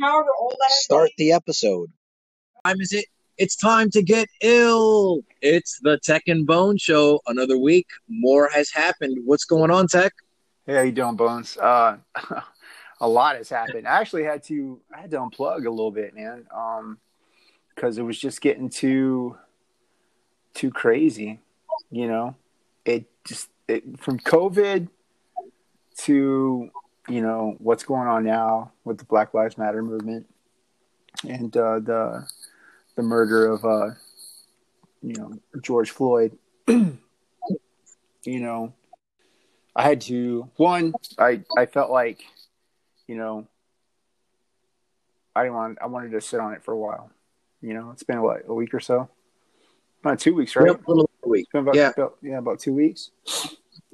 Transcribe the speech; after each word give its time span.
however 0.00 0.30
old 0.38 0.56
I 0.60 0.66
am. 0.66 0.70
Start 0.70 1.10
the 1.16 1.32
episode. 1.32 1.90
time 2.64 2.80
is 2.80 2.92
it? 2.92 3.06
It's 3.38 3.56
time 3.56 3.90
to 3.90 4.02
get 4.02 4.28
ill. 4.42 5.20
It's 5.40 5.80
the 5.82 5.98
Tech 5.98 6.24
and 6.28 6.46
Bone 6.46 6.76
Show. 6.76 7.20
Another 7.26 7.58
week, 7.58 7.86
more 8.08 8.48
has 8.52 8.70
happened. 8.70 9.18
What's 9.24 9.44
going 9.44 9.70
on, 9.70 9.88
Tech? 9.88 10.12
Hey, 10.66 10.74
how 10.74 10.82
you 10.82 10.92
doing, 10.92 11.16
Bones? 11.16 11.56
Uh, 11.56 11.96
a 13.00 13.08
lot 13.08 13.36
has 13.36 13.48
happened. 13.48 13.88
I 13.88 14.00
actually 14.00 14.24
had 14.24 14.42
to 14.44 14.80
I 14.94 15.00
had 15.00 15.10
to 15.10 15.16
unplug 15.18 15.66
a 15.66 15.70
little 15.70 15.90
bit, 15.90 16.14
man, 16.14 16.46
um, 16.54 16.98
because 17.74 17.98
it 17.98 18.02
was 18.02 18.18
just 18.18 18.40
getting 18.40 18.68
too 18.68 19.36
too 20.54 20.70
crazy. 20.70 21.40
You 21.90 22.06
know, 22.06 22.36
it 22.84 23.06
just 23.24 23.48
it, 23.66 23.98
from 23.98 24.18
COVID 24.20 24.88
to 25.98 26.70
you 27.08 27.20
know 27.20 27.56
what's 27.58 27.84
going 27.84 28.08
on 28.08 28.24
now 28.24 28.72
with 28.84 28.98
the 28.98 29.04
Black 29.04 29.34
Lives 29.34 29.58
Matter 29.58 29.82
movement 29.82 30.26
and 31.28 31.56
uh, 31.56 31.78
the 31.80 32.26
the 32.96 33.02
murder 33.02 33.46
of 33.46 33.64
uh, 33.64 33.90
you 35.02 35.14
know 35.14 35.32
George 35.60 35.90
Floyd. 35.90 36.36
you 36.68 36.98
know, 38.24 38.72
I 39.74 39.82
had 39.82 40.00
to 40.02 40.48
one. 40.56 40.94
I 41.18 41.42
I 41.56 41.66
felt 41.66 41.90
like, 41.90 42.22
you 43.08 43.16
know, 43.16 43.46
I 45.34 45.42
didn't 45.42 45.54
want. 45.56 45.78
I 45.82 45.86
wanted 45.86 46.12
to 46.12 46.20
sit 46.20 46.40
on 46.40 46.52
it 46.54 46.62
for 46.64 46.72
a 46.72 46.78
while. 46.78 47.10
You 47.60 47.74
know, 47.74 47.90
it's 47.90 48.02
been 48.02 48.22
what 48.22 48.42
a 48.46 48.54
week 48.54 48.74
or 48.74 48.80
so. 48.80 49.08
About 50.00 50.18
two 50.18 50.34
weeks, 50.34 50.56
right? 50.56 50.66
Yep, 50.66 50.86
a 50.86 50.90
little 50.90 51.10
week. 51.24 51.42
It's 51.44 51.52
been 51.52 51.62
about, 51.62 51.76
Yeah. 51.76 51.92
about- 51.96 52.16
yeah, 52.22 52.38
about 52.38 52.58
two 52.58 52.74
weeks. 52.74 53.10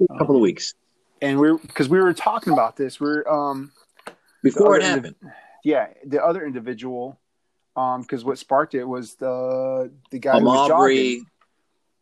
A 0.01 0.17
couple 0.17 0.35
of 0.35 0.41
weeks 0.41 0.73
And 1.21 1.39
we're 1.39 1.57
because 1.57 1.89
we 1.89 1.99
were 1.99 2.13
talking 2.13 2.53
about 2.53 2.75
this. 2.77 2.99
We're 2.99 3.27
um 3.27 3.71
before 4.43 4.77
it 4.77 4.83
happened. 4.83 5.15
indiv- 5.21 5.31
yeah, 5.63 5.87
the 6.05 6.23
other 6.23 6.45
individual, 6.45 7.19
um, 7.75 8.01
because 8.01 8.23
what 8.23 8.37
sparked 8.37 8.75
it 8.75 8.85
was 8.85 9.15
the 9.15 9.91
the 10.11 10.19
guy 10.19 10.33
Um, 10.33 10.41
who 10.41 10.45
was 10.47 10.71
Arbery. 10.71 10.95
jogging. 10.95 11.25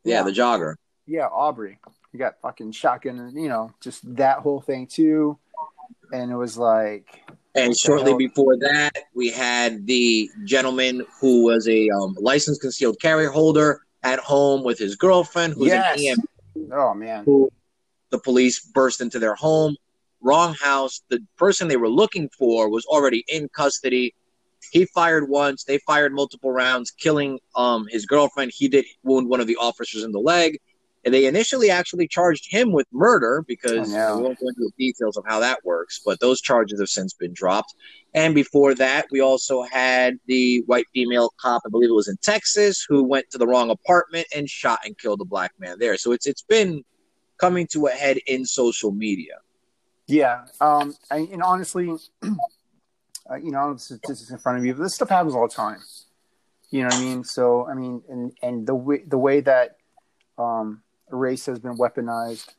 Yeah, 0.03 0.15
Yeah. 0.19 0.23
the 0.23 0.31
jogger. 0.31 0.75
Yeah, 1.07 1.27
Arbery. 1.31 1.79
He 2.11 2.17
got 2.17 2.39
fucking 2.41 2.71
shotgun, 2.73 3.19
and 3.19 3.33
you 3.41 3.49
know, 3.49 3.71
just 3.81 4.01
that 4.15 4.39
whole 4.39 4.61
thing 4.61 4.87
too. 4.87 5.37
And 6.13 6.31
it 6.31 6.35
was 6.35 6.57
like, 6.57 7.21
And 7.55 7.77
shortly 7.77 8.13
before 8.15 8.55
that, 8.57 8.91
we 9.13 9.29
had 9.29 9.85
the 9.87 10.29
gentleman 10.45 11.05
who 11.19 11.43
was 11.43 11.67
a 11.67 11.89
um, 11.89 12.15
licensed 12.19 12.61
concealed 12.61 12.97
carry 13.01 13.25
holder 13.25 13.81
at 14.03 14.19
home 14.19 14.63
with 14.63 14.77
his 14.79 14.95
girlfriend, 14.95 15.53
who's 15.53 15.67
Yes. 15.67 15.99
an 15.99 16.19
EM. 16.59 16.71
oh 16.71 16.93
man, 16.93 17.25
Who 17.25 17.49
the 18.11 18.19
police 18.19 18.59
burst 18.73 19.01
into 19.01 19.19
their 19.19 19.35
home, 19.35 19.75
wrong 20.21 20.53
house. 20.55 21.01
The 21.09 21.19
person 21.37 21.67
they 21.67 21.77
were 21.77 21.89
looking 21.89 22.29
for 22.37 22.69
was 22.69 22.85
already 22.85 23.23
in 23.27 23.49
custody. 23.49 24.13
He 24.71 24.85
fired 24.85 25.29
once. 25.29 25.63
They 25.63 25.77
fired 25.79 26.13
multiple 26.13 26.51
rounds, 26.51 26.91
killing 26.91 27.39
um, 27.55 27.85
his 27.89 28.05
girlfriend. 28.05 28.51
He 28.53 28.67
did 28.67 28.85
wound 29.03 29.29
one 29.29 29.39
of 29.39 29.47
the 29.47 29.57
officers 29.57 30.03
in 30.03 30.11
the 30.11 30.19
leg. 30.19 30.57
And 31.05 31.13
they 31.13 31.25
initially 31.25 31.69
actually 31.69 32.07
charged 32.09 32.51
him 32.51 32.73
with 32.73 32.85
murder 32.91 33.43
because 33.47 33.77
Oh, 33.77 34.17
we 34.17 34.23
won't 34.23 34.39
go 34.39 34.49
into 34.49 34.59
the 34.59 34.71
details 34.77 35.15
of 35.15 35.23
how 35.25 35.39
that 35.39 35.59
works, 35.63 36.01
but 36.05 36.19
those 36.19 36.41
charges 36.41 36.81
have 36.81 36.89
since 36.89 37.13
been 37.13 37.31
dropped. 37.33 37.73
And 38.13 38.35
before 38.35 38.73
that, 38.75 39.05
we 39.09 39.21
also 39.21 39.63
had 39.63 40.15
the 40.25 40.63
white 40.65 40.85
female 40.93 41.29
cop, 41.39 41.61
I 41.65 41.69
believe 41.69 41.89
it 41.89 41.93
was 41.93 42.09
in 42.09 42.17
Texas, 42.21 42.85
who 42.89 43.03
went 43.03 43.27
to 43.31 43.37
the 43.37 43.47
wrong 43.47 43.69
apartment 43.69 44.27
and 44.35 44.49
shot 44.49 44.79
and 44.83 44.97
killed 44.97 45.21
a 45.21 45.25
black 45.25 45.51
man 45.59 45.77
there. 45.79 45.95
So 45.97 46.11
it's 46.11 46.27
it's 46.27 46.41
been 46.41 46.83
coming 47.37 47.67
to 47.67 47.87
a 47.87 47.91
head 47.91 48.17
in 48.27 48.45
social 48.45 48.91
media. 48.91 49.35
yeah. 50.07 50.45
Um, 50.59 50.95
I, 51.11 51.27
and 51.31 51.43
honestly, 51.43 51.89
uh, 52.23 53.35
you 53.35 53.51
know, 53.51 53.59
I 53.59 53.61
don't 53.61 53.69
have 53.69 53.77
the 53.77 53.83
statistics 53.83 54.31
in 54.31 54.37
front 54.37 54.59
of 54.59 54.65
you, 54.65 54.73
but 54.73 54.83
this 54.83 54.95
stuff 54.95 55.09
happens 55.09 55.35
all 55.35 55.47
the 55.47 55.53
time. 55.53 55.79
You 56.69 56.81
know 56.81 56.87
what 56.87 56.95
I 56.95 56.99
mean? 57.01 57.23
So 57.23 57.67
I 57.67 57.73
mean, 57.73 58.01
and 58.09 58.31
and 58.41 58.67
the 58.67 58.75
way 58.75 59.03
the 59.05 59.17
way 59.17 59.39
that 59.41 59.77
um, 60.37 60.81
race 61.09 61.45
has 61.45 61.59
been 61.59 61.77
weaponized 61.77 62.53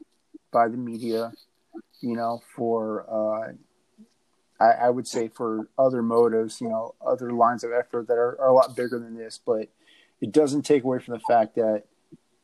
by 0.50 0.69
the 0.69 0.76
media, 0.78 1.32
you 2.00 2.16
know, 2.16 2.41
for 2.56 3.04
uh, 3.10 3.52
I, 4.62 4.86
I 4.86 4.91
would 4.91 5.06
say 5.06 5.28
for 5.28 5.69
other 5.78 6.02
motives, 6.02 6.60
you 6.60 6.69
know, 6.69 6.94
other 7.06 7.32
lines 7.32 7.64
of 7.64 7.72
effort 7.72 8.08
that 8.08 8.14
are, 8.14 8.41
are 8.41 8.48
a 8.48 8.54
lot 8.54 8.75
bigger 8.75 8.98
than 8.98 9.14
this, 9.14 9.38
but 9.44 9.69
it 10.20 10.32
doesn't 10.32 10.62
take 10.62 10.84
away 10.84 10.98
from 10.98 11.14
the 11.14 11.20
fact 11.20 11.54
that 11.56 11.84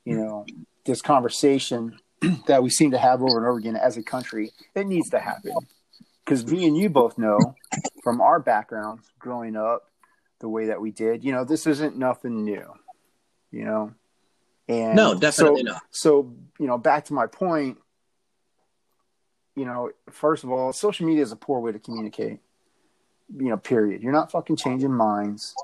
you 0.04 0.16
know 0.16 0.44
this 0.84 1.00
conversation 1.00 1.98
that 2.46 2.62
we 2.62 2.70
seem 2.70 2.90
to 2.92 2.98
have 2.98 3.22
over 3.22 3.38
and 3.38 3.46
over 3.46 3.58
again 3.58 3.76
as 3.76 3.96
a 3.96 4.02
country, 4.02 4.52
it 4.74 4.86
needs 4.86 5.10
to 5.10 5.18
happen 5.18 5.52
because 6.24 6.46
me 6.46 6.66
and 6.66 6.76
you 6.76 6.88
both 6.88 7.18
know 7.18 7.38
from 8.02 8.20
our 8.20 8.40
backgrounds 8.40 9.10
growing 9.18 9.56
up 9.56 9.90
the 10.40 10.48
way 10.48 10.66
that 10.66 10.80
we 10.80 10.90
did, 10.90 11.24
you 11.24 11.32
know, 11.32 11.44
this 11.44 11.66
isn't 11.66 11.96
nothing 11.96 12.44
new, 12.44 12.64
you 13.50 13.64
know. 13.64 13.94
And 14.68 14.96
No, 14.96 15.14
definitely 15.14 15.62
so, 15.62 15.72
not. 15.72 15.82
So, 15.90 16.34
you 16.58 16.66
know, 16.66 16.78
back 16.78 17.06
to 17.06 17.14
my 17.14 17.26
point, 17.26 17.78
you 19.56 19.64
know, 19.64 19.90
first 20.10 20.44
of 20.44 20.50
all, 20.50 20.72
social 20.72 21.06
media 21.06 21.22
is 21.22 21.32
a 21.32 21.36
poor 21.36 21.60
way 21.60 21.72
to 21.72 21.78
communicate. 21.78 22.40
You 23.34 23.48
know, 23.48 23.56
period. 23.56 24.02
You're 24.02 24.12
not 24.12 24.30
fucking 24.30 24.56
changing 24.56 24.92
minds. 24.92 25.54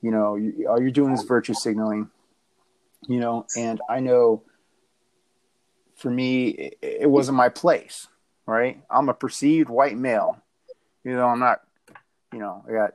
You 0.00 0.10
know, 0.10 0.36
you, 0.36 0.66
all 0.68 0.80
you're 0.80 0.90
doing 0.90 1.14
is 1.14 1.24
virtue 1.24 1.54
signaling. 1.54 2.10
You 3.08 3.18
know, 3.18 3.46
and 3.56 3.80
I 3.88 4.00
know 4.00 4.44
for 6.02 6.10
me, 6.10 6.48
it, 6.82 7.08
wasn't 7.08 7.36
my 7.36 7.48
place, 7.48 8.08
right? 8.44 8.82
I'm 8.90 9.08
a 9.08 9.14
perceived 9.14 9.70
white 9.70 9.96
male. 9.96 10.42
You 11.04 11.14
know, 11.14 11.28
I'm 11.28 11.38
not, 11.38 11.60
you 12.32 12.40
know, 12.40 12.64
I 12.68 12.72
got 12.72 12.94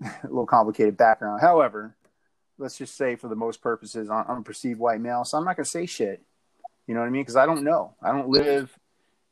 a 0.24 0.26
little 0.26 0.46
complicated 0.46 0.96
background. 0.96 1.42
However, 1.42 1.94
let's 2.56 2.78
just 2.78 2.96
say 2.96 3.16
for 3.16 3.28
the 3.28 3.36
most 3.36 3.60
purposes, 3.60 4.08
I'm 4.08 4.24
I'm 4.26 4.38
a 4.38 4.42
perceived 4.42 4.80
white 4.80 5.00
male, 5.00 5.24
so 5.24 5.36
I'm 5.36 5.44
not 5.44 5.56
going 5.56 5.64
to 5.64 5.70
say 5.70 5.84
shit. 5.84 6.22
You 6.86 6.94
know 6.94 7.00
what 7.00 7.06
I 7.06 7.10
mean? 7.10 7.22
Because 7.22 7.36
I 7.36 7.44
don't 7.44 7.64
know. 7.64 7.94
I 8.02 8.12
don't 8.12 8.30
live 8.30 8.76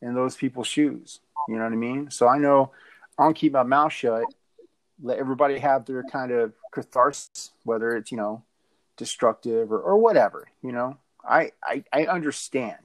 in 0.03 0.15
those 0.15 0.37
people's 0.37 0.69
shoes. 0.69 1.21
You 1.49 1.56
know 1.56 1.65
what 1.65 1.72
I 1.72 1.77
mean? 1.77 2.10
So 2.10 2.28
I 2.28 2.37
know 2.37 2.72
I'll 3.19 3.33
keep 3.33 3.55
my 3.55 3.62
mouth 3.62 3.94
shut, 3.94 4.25
let 5.03 5.19
everybody 5.19 5.59
have 5.59 5.87
their 5.87 6.03
kind 6.03 6.33
of 6.33 6.53
catharsis, 6.71 7.53
whether 7.65 7.97
it's, 7.97 8.10
you 8.10 8.19
know, 8.19 8.44
destructive 8.99 9.72
or, 9.72 9.81
or 9.81 9.97
whatever, 9.97 10.49
you 10.62 10.72
know. 10.72 10.99
I, 11.29 11.53
I 11.63 11.85
I 11.93 12.07
understand. 12.07 12.77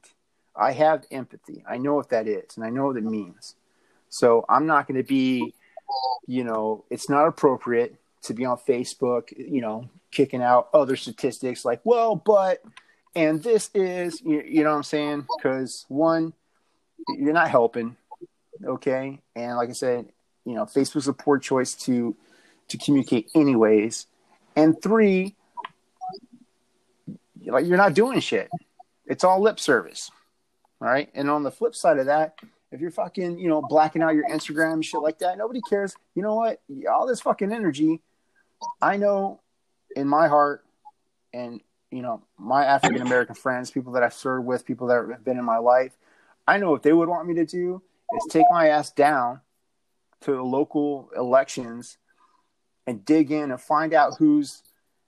I 0.56 0.72
have 0.72 1.06
empathy. 1.12 1.64
I 1.68 1.78
know 1.78 1.96
what 1.96 2.10
that 2.10 2.28
is 2.28 2.56
and 2.56 2.66
I 2.66 2.70
know 2.70 2.86
what 2.86 2.98
it 2.98 3.04
means. 3.04 3.56
So 4.10 4.46
I'm 4.48 4.66
not 4.66 4.88
going 4.88 4.98
to 4.98 5.04
be, 5.04 5.54
you 6.28 6.44
know, 6.44 6.86
it's 6.90 7.10
not 7.10 7.28
appropriate 7.28 7.96
to 8.24 8.34
be 8.34 8.46
on 8.46 8.58
Facebook, 8.58 9.34
you 9.38 9.62
know, 9.62 9.90
kicking 10.12 10.42
out 10.42 10.70
other 10.74 10.96
statistics 10.96 11.66
like, 11.66 11.82
well, 11.84 12.16
but, 12.16 12.62
and 13.16 13.44
this 13.44 13.70
is, 13.74 14.22
you, 14.22 14.42
you 14.42 14.64
know 14.64 14.70
what 14.70 14.78
I'm 14.78 14.84
saying? 14.84 15.28
Because 15.38 15.86
one, 15.90 16.34
you're 17.10 17.34
not 17.34 17.50
helping, 17.50 17.98
okay? 18.64 19.20
And 19.36 19.58
like 19.58 19.70
I 19.70 19.74
said, 19.74 20.08
you 20.46 20.54
know, 20.54 20.66
Facebook's 20.66 21.08
a 21.08 21.14
poor 21.14 21.38
choice 21.38 21.74
to 21.86 22.16
to 22.68 22.78
communicate 22.78 23.30
anyways. 23.36 24.08
And 24.56 24.82
three, 24.82 25.36
like 27.52 27.66
you're 27.66 27.78
not 27.78 27.94
doing 27.94 28.20
shit. 28.20 28.50
It's 29.06 29.24
all 29.24 29.42
lip 29.42 29.60
service. 29.60 30.12
All 30.82 30.88
right. 30.88 31.10
And 31.14 31.30
on 31.30 31.44
the 31.44 31.52
flip 31.52 31.76
side 31.76 32.00
of 32.00 32.08
that, 32.08 32.40
if 32.72 32.82
you're 32.82 32.92
fucking, 32.92 33.40
you 33.40 33.48
know, 33.48 33.62
blacking 33.62 34.02
out 34.02 34.16
your 34.16 34.28
Instagram 34.28 34.74
and 34.74 34.86
shit 34.86 35.02
like 35.02 35.20
that, 35.20 35.38
nobody 35.38 35.62
cares. 35.70 35.96
You 36.16 36.24
know 36.24 36.36
what? 36.36 36.62
All 36.92 37.08
this 37.08 37.22
fucking 37.22 37.54
energy, 37.54 38.02
I 38.82 38.98
know 38.98 39.40
in 39.96 40.08
my 40.08 40.28
heart 40.28 40.66
and, 41.34 41.62
you 41.92 42.02
know, 42.02 42.24
my 42.38 42.66
African 42.66 43.02
American 43.02 43.36
friends, 43.36 43.72
people 43.72 43.94
that 43.94 44.04
I've 44.04 44.14
served 44.14 44.46
with, 44.46 44.66
people 44.66 44.88
that 44.88 45.08
have 45.10 45.24
been 45.24 45.38
in 45.38 45.46
my 45.46 45.58
life, 45.58 45.96
I 46.48 46.58
know 46.58 46.72
what 46.72 46.84
they 46.84 46.94
would 46.94 47.08
want 47.08 47.28
me 47.28 47.36
to 47.36 47.46
do 47.46 47.82
is 48.16 48.26
take 48.30 48.46
my 48.52 48.70
ass 48.70 48.92
down 48.92 49.42
to 50.22 50.32
the 50.32 50.44
local 50.44 51.10
elections 51.16 51.98
and 52.88 53.06
dig 53.06 53.32
in 53.32 53.52
and 53.52 53.62
find 53.62 53.94
out 53.94 54.16
who's, 54.18 54.64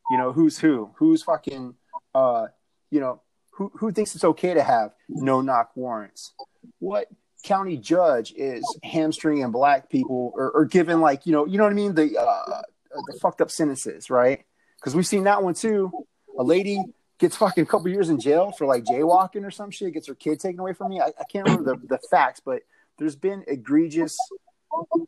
you 0.10 0.18
know, 0.18 0.32
who's 0.32 0.58
who, 0.58 0.92
who's 0.96 1.24
fucking, 1.24 1.76
uh, 2.18 2.48
you 2.90 3.00
know, 3.00 3.22
who, 3.52 3.72
who 3.76 3.92
thinks 3.92 4.16
it's 4.16 4.24
okay 4.24 4.54
to 4.54 4.64
have 4.64 4.92
no 5.08 5.42
knock 5.42 5.72
warrants? 5.76 6.34
What 6.80 7.08
county 7.44 7.78
judge 7.78 8.34
is 8.36 8.64
hamstringing 8.84 9.52
black 9.52 9.90
people 9.90 10.32
or, 10.36 10.52
or 10.52 10.66
giving 10.66 11.00
like, 11.00 11.26
you 11.26 11.32
know, 11.32 11.46
you 11.46 11.58
know 11.58 11.64
what 11.64 11.74
I 11.74 11.76
mean? 11.76 11.94
The, 11.94 12.18
uh, 12.20 12.62
the 13.08 13.20
fucked 13.22 13.42
up 13.42 13.52
sentences, 13.52 14.10
right? 14.10 14.44
Because 14.80 14.96
we've 14.96 15.08
seen 15.08 15.26
that 15.26 15.44
one 15.44 15.54
too. 15.54 15.92
A 16.40 16.44
lady 16.44 16.84
gets 17.20 17.36
fucking 17.38 17.64
a 17.64 17.68
couple 17.68 17.90
years 17.90 18.10
in 18.10 18.20
jail 18.20 18.52
for 18.52 18.66
like 18.66 18.84
jaywalking 18.84 19.46
or 19.46 19.52
some 19.52 19.72
shit, 19.72 19.94
gets 19.94 20.08
her 20.08 20.16
kid 20.16 20.40
taken 20.40 20.60
away 20.60 20.74
from 20.74 20.90
me. 20.90 21.00
I, 21.00 21.08
I 21.08 21.24
can't 21.32 21.48
remember 21.48 21.76
the, 21.76 21.88
the 21.88 22.00
facts, 22.10 22.42
but 22.44 22.64
there's 22.98 23.16
been 23.16 23.44
egregious 23.48 24.18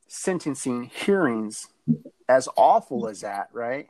sentencing 0.07 0.91
hearings 0.93 1.67
as 2.27 2.47
awful 2.55 3.07
as 3.07 3.21
that, 3.21 3.49
right? 3.53 3.89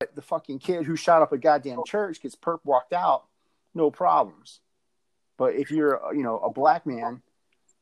But 0.00 0.14
the 0.14 0.22
fucking 0.22 0.58
kid 0.58 0.86
who 0.86 0.96
shot 0.96 1.22
up 1.22 1.32
a 1.32 1.38
goddamn 1.38 1.82
church 1.86 2.20
gets 2.20 2.34
perp 2.34 2.58
walked 2.64 2.92
out, 2.92 3.24
no 3.74 3.90
problems. 3.90 4.60
But 5.36 5.54
if 5.54 5.70
you're, 5.70 6.00
you 6.14 6.22
know, 6.22 6.38
a 6.38 6.50
black 6.50 6.84
man 6.86 7.22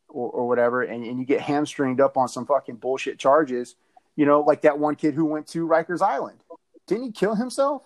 or, 0.09 0.31
or 0.31 0.49
whatever, 0.49 0.83
and, 0.83 1.05
and 1.05 1.19
you 1.19 1.25
get 1.25 1.41
hamstringed 1.41 2.01
up 2.01 2.17
on 2.17 2.29
some 2.29 2.47
fucking 2.47 2.77
bullshit 2.77 3.19
charges, 3.19 3.77
You 4.15 4.27
know, 4.27 4.41
like 4.41 4.63
that 4.63 4.79
one 4.79 4.95
kid 4.95 5.15
who 5.15 5.25
went 5.25 5.47
to 5.49 5.67
Rikers 5.67 6.03
Island. 6.03 6.39
Didn't 6.87 7.05
he 7.05 7.13
kill 7.13 7.35
himself 7.35 7.83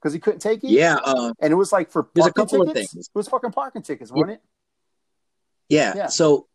because 0.00 0.12
he 0.14 0.18
couldn't 0.18 0.40
take 0.40 0.64
it? 0.64 0.70
Yeah, 0.70 0.96
uh, 1.04 1.32
and 1.40 1.52
it 1.52 1.56
was 1.56 1.72
like 1.72 1.90
for 1.90 2.08
there's 2.14 2.26
a 2.26 2.32
couple 2.32 2.62
of 2.62 2.72
things. 2.72 2.94
It 2.94 3.08
was 3.12 3.28
fucking 3.28 3.52
parking 3.52 3.82
tickets, 3.82 4.10
wasn't 4.10 4.32
it? 4.32 4.42
Yeah. 5.68 5.92
Yeah. 5.94 6.06
So 6.06 6.46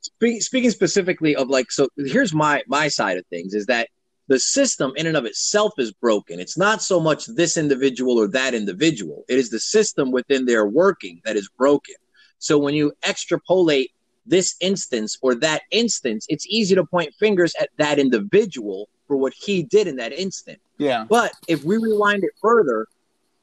spe- 0.00 0.40
speaking 0.40 0.70
specifically 0.70 1.36
of 1.36 1.48
like, 1.48 1.70
so 1.70 1.88
here's 1.96 2.34
my 2.34 2.62
my 2.66 2.88
side 2.88 3.16
of 3.16 3.24
things 3.28 3.54
is 3.54 3.66
that 3.66 3.88
the 4.30 4.38
system 4.38 4.92
in 4.94 5.08
and 5.08 5.16
of 5.16 5.24
itself 5.24 5.72
is 5.76 5.92
broken. 5.92 6.38
It's 6.38 6.56
not 6.56 6.82
so 6.82 7.00
much 7.00 7.26
this 7.26 7.56
individual 7.56 8.16
or 8.16 8.28
that 8.28 8.54
individual. 8.54 9.24
It 9.28 9.40
is 9.40 9.50
the 9.50 9.58
system 9.58 10.12
within 10.12 10.46
their 10.46 10.66
working 10.66 11.20
that 11.24 11.34
is 11.34 11.50
broken. 11.58 11.96
So 12.38 12.56
when 12.56 12.72
you 12.72 12.92
extrapolate 13.04 13.90
this 14.24 14.54
instance 14.60 15.18
or 15.20 15.34
that 15.34 15.62
instance, 15.72 16.26
it's 16.28 16.46
easy 16.46 16.76
to 16.76 16.86
point 16.86 17.12
fingers 17.18 17.52
at 17.60 17.70
that 17.78 17.98
individual 17.98 18.88
for 19.08 19.16
what 19.16 19.32
he 19.36 19.64
did 19.64 19.88
in 19.88 19.96
that 19.96 20.12
instant. 20.12 20.60
Yeah. 20.78 21.06
But 21.08 21.32
if 21.48 21.64
we 21.64 21.78
rewind 21.78 22.22
it 22.22 22.30
further, 22.40 22.86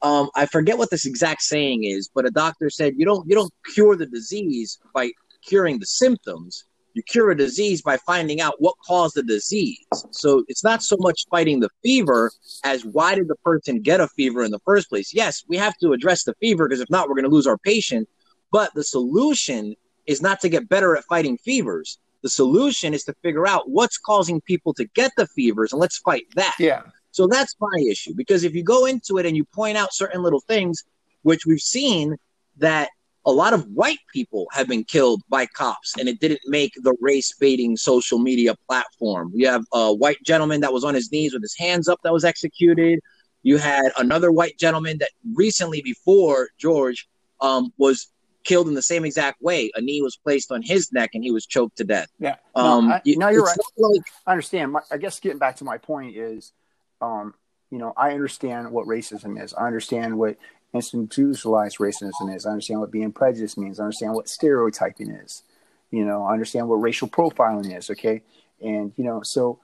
um, 0.01 0.29
I 0.37 0.45
forget 0.45 0.77
what 0.77 0.89
this 0.89 1.05
exact 1.05 1.41
saying 1.41 1.83
is, 1.83 2.09
but 2.15 2.25
a 2.25 2.31
doctor 2.31 2.69
said 2.69 2.93
you 2.95 3.05
don't 3.05 3.27
you 3.27 3.35
don't 3.35 3.53
cure 3.73 3.97
the 3.97 4.05
disease 4.05 4.79
by 4.93 5.11
curing 5.45 5.79
the 5.79 5.85
symptoms. 5.85 6.63
You 6.97 7.03
cure 7.03 7.29
a 7.29 7.37
disease 7.37 7.83
by 7.83 7.97
finding 7.97 8.41
out 8.41 8.55
what 8.57 8.73
caused 8.83 9.13
the 9.13 9.21
disease. 9.21 9.85
So 10.09 10.43
it's 10.47 10.63
not 10.63 10.81
so 10.81 10.97
much 10.99 11.27
fighting 11.29 11.59
the 11.59 11.69
fever 11.83 12.31
as 12.63 12.83
why 12.85 13.13
did 13.13 13.27
the 13.27 13.35
person 13.35 13.83
get 13.83 14.01
a 14.01 14.07
fever 14.07 14.43
in 14.43 14.49
the 14.49 14.57
first 14.65 14.89
place. 14.89 15.13
Yes, 15.13 15.43
we 15.47 15.57
have 15.57 15.77
to 15.77 15.93
address 15.93 16.23
the 16.23 16.33
fever 16.41 16.67
because 16.67 16.81
if 16.81 16.89
not, 16.89 17.07
we're 17.07 17.13
going 17.13 17.29
to 17.29 17.29
lose 17.29 17.45
our 17.45 17.59
patient. 17.59 18.09
But 18.51 18.73
the 18.73 18.83
solution 18.83 19.75
is 20.07 20.23
not 20.23 20.39
to 20.39 20.49
get 20.49 20.69
better 20.69 20.97
at 20.97 21.03
fighting 21.03 21.37
fevers. 21.37 21.99
The 22.23 22.29
solution 22.29 22.95
is 22.95 23.03
to 23.03 23.13
figure 23.21 23.47
out 23.47 23.69
what's 23.69 23.99
causing 23.99 24.41
people 24.41 24.73
to 24.73 24.85
get 24.95 25.11
the 25.17 25.27
fevers 25.27 25.73
and 25.73 25.79
let's 25.79 25.99
fight 25.99 26.23
that. 26.33 26.55
Yeah. 26.57 26.81
So 27.11 27.27
that's 27.27 27.55
my 27.59 27.79
issue 27.87 28.15
because 28.15 28.43
if 28.43 28.55
you 28.55 28.63
go 28.63 28.87
into 28.87 29.19
it 29.19 29.27
and 29.27 29.37
you 29.37 29.45
point 29.45 29.77
out 29.77 29.93
certain 29.93 30.23
little 30.23 30.41
things, 30.41 30.83
which 31.21 31.45
we've 31.45 31.61
seen 31.61 32.15
that 32.57 32.89
a 33.27 33.31
lot 33.31 33.53
of 33.53 33.65
white 33.67 33.99
people 34.13 34.47
have 34.53 34.69
been 34.69 34.85
killed 34.85 35.21
by 35.27 35.45
cops 35.45 35.97
and 35.99 36.07
it 36.07 36.17
didn't 36.21 36.39
make 36.45 36.71
the 36.81 36.95
race 37.01 37.33
baiting 37.37 37.75
social 37.75 38.19
media 38.19 38.55
platform. 38.67 39.29
You 39.35 39.49
have 39.49 39.65
a 39.73 39.93
white 39.93 40.23
gentleman 40.25 40.61
that 40.61 40.71
was 40.71 40.85
on 40.85 40.95
his 40.95 41.11
knees 41.11 41.33
with 41.33 41.41
his 41.41 41.55
hands 41.57 41.89
up 41.89 41.99
that 42.03 42.13
was 42.13 42.23
executed. 42.23 43.01
You 43.43 43.57
had 43.57 43.91
another 43.97 44.31
white 44.31 44.57
gentleman 44.57 44.97
that 44.99 45.09
recently 45.35 45.81
before 45.81 46.49
George 46.57 47.09
um, 47.41 47.73
was 47.77 48.07
killed 48.45 48.69
in 48.69 48.75
the 48.75 48.81
same 48.81 49.03
exact 49.03 49.41
way. 49.41 49.71
A 49.75 49.81
knee 49.81 50.01
was 50.01 50.15
placed 50.15 50.49
on 50.49 50.61
his 50.61 50.93
neck 50.93 51.09
and 51.13 51.21
he 51.21 51.31
was 51.31 51.45
choked 51.45 51.75
to 51.77 51.83
death. 51.83 52.07
Yeah. 52.19 52.35
Um, 52.55 52.87
no, 52.87 52.93
I, 52.93 53.01
no, 53.05 53.27
you're 53.27 53.43
right. 53.43 53.57
like- 53.77 54.01
I 54.25 54.31
understand. 54.31 54.71
My, 54.71 54.79
I 54.89 54.95
guess 54.95 55.19
getting 55.19 55.37
back 55.37 55.57
to 55.57 55.65
my 55.65 55.77
point 55.77 56.15
is, 56.15 56.53
um, 57.01 57.33
you 57.71 57.77
know, 57.77 57.91
I 57.97 58.11
understand 58.11 58.71
what 58.71 58.87
racism 58.87 59.43
is. 59.43 59.53
I 59.53 59.67
understand 59.67 60.17
what 60.17 60.37
institutionalized 60.73 61.77
racism 61.77 62.35
is. 62.35 62.45
I 62.45 62.51
understand 62.51 62.79
what 62.79 62.91
being 62.91 63.11
prejudiced 63.11 63.57
means. 63.57 63.79
I 63.79 63.83
understand 63.83 64.13
what 64.13 64.29
stereotyping 64.29 65.09
is. 65.11 65.43
You 65.91 66.05
know, 66.05 66.23
I 66.23 66.33
understand 66.33 66.67
what 66.67 66.75
racial 66.75 67.07
profiling 67.07 67.75
is. 67.75 67.89
Okay, 67.89 68.21
and 68.61 68.91
you 68.95 69.03
know, 69.03 69.21
so 69.23 69.59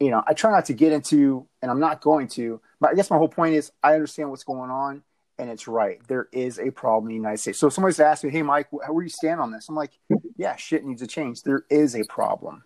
you 0.00 0.10
know, 0.10 0.22
I 0.26 0.34
try 0.34 0.50
not 0.50 0.66
to 0.66 0.74
get 0.74 0.92
into, 0.92 1.46
and 1.62 1.70
I'm 1.70 1.80
not 1.80 2.00
going 2.00 2.28
to. 2.28 2.60
But 2.80 2.90
I 2.90 2.94
guess 2.94 3.10
my 3.10 3.16
whole 3.16 3.28
point 3.28 3.54
is, 3.54 3.72
I 3.82 3.94
understand 3.94 4.30
what's 4.30 4.44
going 4.44 4.70
on, 4.70 5.02
and 5.38 5.50
it's 5.50 5.66
right. 5.66 5.98
There 6.06 6.28
is 6.32 6.58
a 6.58 6.70
problem 6.70 7.06
in 7.06 7.16
the 7.16 7.22
United 7.22 7.38
States. 7.38 7.58
So 7.58 7.68
if 7.68 7.72
somebody's 7.72 8.00
asked 8.00 8.22
me, 8.22 8.30
"Hey, 8.30 8.42
Mike, 8.42 8.68
wh- 8.70 8.88
where 8.88 9.02
do 9.02 9.02
you 9.02 9.08
stand 9.08 9.40
on 9.40 9.50
this?" 9.50 9.68
I'm 9.68 9.74
like, 9.74 9.92
"Yeah, 10.36 10.56
shit 10.56 10.84
needs 10.84 11.00
to 11.02 11.06
change. 11.06 11.42
There 11.42 11.64
is 11.70 11.96
a 11.96 12.04
problem." 12.04 12.64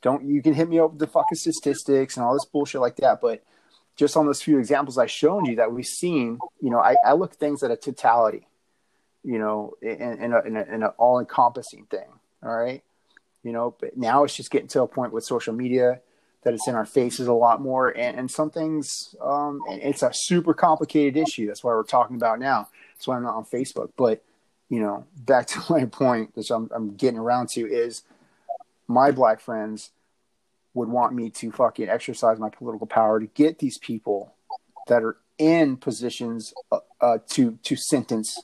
Don't 0.00 0.24
you 0.24 0.42
can 0.42 0.54
hit 0.54 0.68
me 0.68 0.78
up 0.78 0.92
with 0.92 1.00
the 1.00 1.06
fucking 1.08 1.36
statistics 1.36 2.16
and 2.16 2.24
all 2.24 2.32
this 2.32 2.44
bullshit 2.44 2.80
like 2.80 2.96
that, 2.96 3.20
but 3.20 3.42
just 3.98 4.16
on 4.16 4.26
those 4.26 4.40
few 4.40 4.58
examples 4.58 4.96
I 4.96 5.06
shown 5.06 5.44
you 5.44 5.56
that 5.56 5.72
we've 5.72 5.84
seen, 5.84 6.38
you 6.62 6.70
know, 6.70 6.78
I, 6.78 6.96
I 7.04 7.12
look 7.14 7.32
at 7.32 7.38
things 7.38 7.64
at 7.64 7.72
a 7.72 7.76
totality, 7.76 8.46
you 9.24 9.40
know, 9.40 9.74
in, 9.82 10.32
in, 10.32 10.56
an 10.56 10.84
all 10.98 11.18
encompassing 11.18 11.84
thing. 11.86 12.06
All 12.42 12.56
right. 12.56 12.82
You 13.42 13.52
know, 13.52 13.74
but 13.80 13.96
now 13.96 14.22
it's 14.22 14.36
just 14.36 14.52
getting 14.52 14.68
to 14.68 14.82
a 14.82 14.86
point 14.86 15.12
with 15.12 15.24
social 15.24 15.52
media 15.52 16.00
that 16.44 16.54
it's 16.54 16.68
in 16.68 16.76
our 16.76 16.86
faces 16.86 17.26
a 17.26 17.32
lot 17.32 17.60
more. 17.60 17.88
And, 17.88 18.16
and 18.16 18.30
some 18.30 18.50
things, 18.50 19.16
um, 19.20 19.62
it's 19.66 20.04
a 20.04 20.12
super 20.14 20.54
complicated 20.54 21.16
issue. 21.16 21.48
That's 21.48 21.64
why 21.64 21.72
we're 21.72 21.82
talking 21.82 22.14
about 22.14 22.38
now. 22.38 22.68
That's 22.94 23.08
why 23.08 23.16
I'm 23.16 23.24
not 23.24 23.34
on 23.34 23.44
Facebook. 23.46 23.90
But, 23.96 24.22
you 24.68 24.78
know, 24.78 25.06
back 25.16 25.46
to 25.48 25.60
my 25.68 25.86
point, 25.86 26.30
which 26.34 26.52
I'm, 26.52 26.70
I'm 26.72 26.94
getting 26.94 27.18
around 27.18 27.48
to 27.50 27.66
is 27.66 28.04
my 28.86 29.10
black 29.10 29.40
friends 29.40 29.90
would 30.74 30.88
want 30.88 31.14
me 31.14 31.30
to 31.30 31.50
fucking 31.50 31.88
exercise 31.88 32.38
my 32.38 32.50
political 32.50 32.86
power 32.86 33.20
to 33.20 33.26
get 33.26 33.58
these 33.58 33.78
people 33.78 34.34
that 34.86 35.02
are 35.02 35.16
in 35.38 35.76
positions 35.76 36.52
uh, 36.72 36.78
uh, 37.00 37.18
to 37.28 37.58
to 37.62 37.76
sentence 37.76 38.42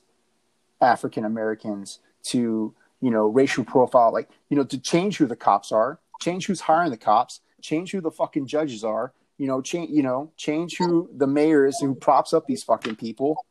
African 0.80 1.24
Americans 1.24 1.98
to 2.24 2.74
you 3.00 3.10
know 3.10 3.26
racial 3.26 3.64
profile, 3.64 4.12
like 4.12 4.28
you 4.48 4.56
know 4.56 4.64
to 4.64 4.78
change 4.78 5.18
who 5.18 5.26
the 5.26 5.36
cops 5.36 5.72
are, 5.72 5.98
change 6.20 6.46
who's 6.46 6.60
hiring 6.60 6.90
the 6.90 6.96
cops, 6.96 7.40
change 7.60 7.92
who 7.92 8.00
the 8.00 8.10
fucking 8.10 8.46
judges 8.46 8.84
are, 8.84 9.12
you 9.38 9.46
know 9.46 9.60
change 9.60 9.90
you 9.90 10.02
know 10.02 10.30
change 10.36 10.76
who 10.78 11.10
the 11.14 11.26
mayor 11.26 11.66
is 11.66 11.78
who 11.80 11.94
props 11.94 12.32
up 12.32 12.46
these 12.46 12.62
fucking 12.62 12.96
people, 12.96 13.44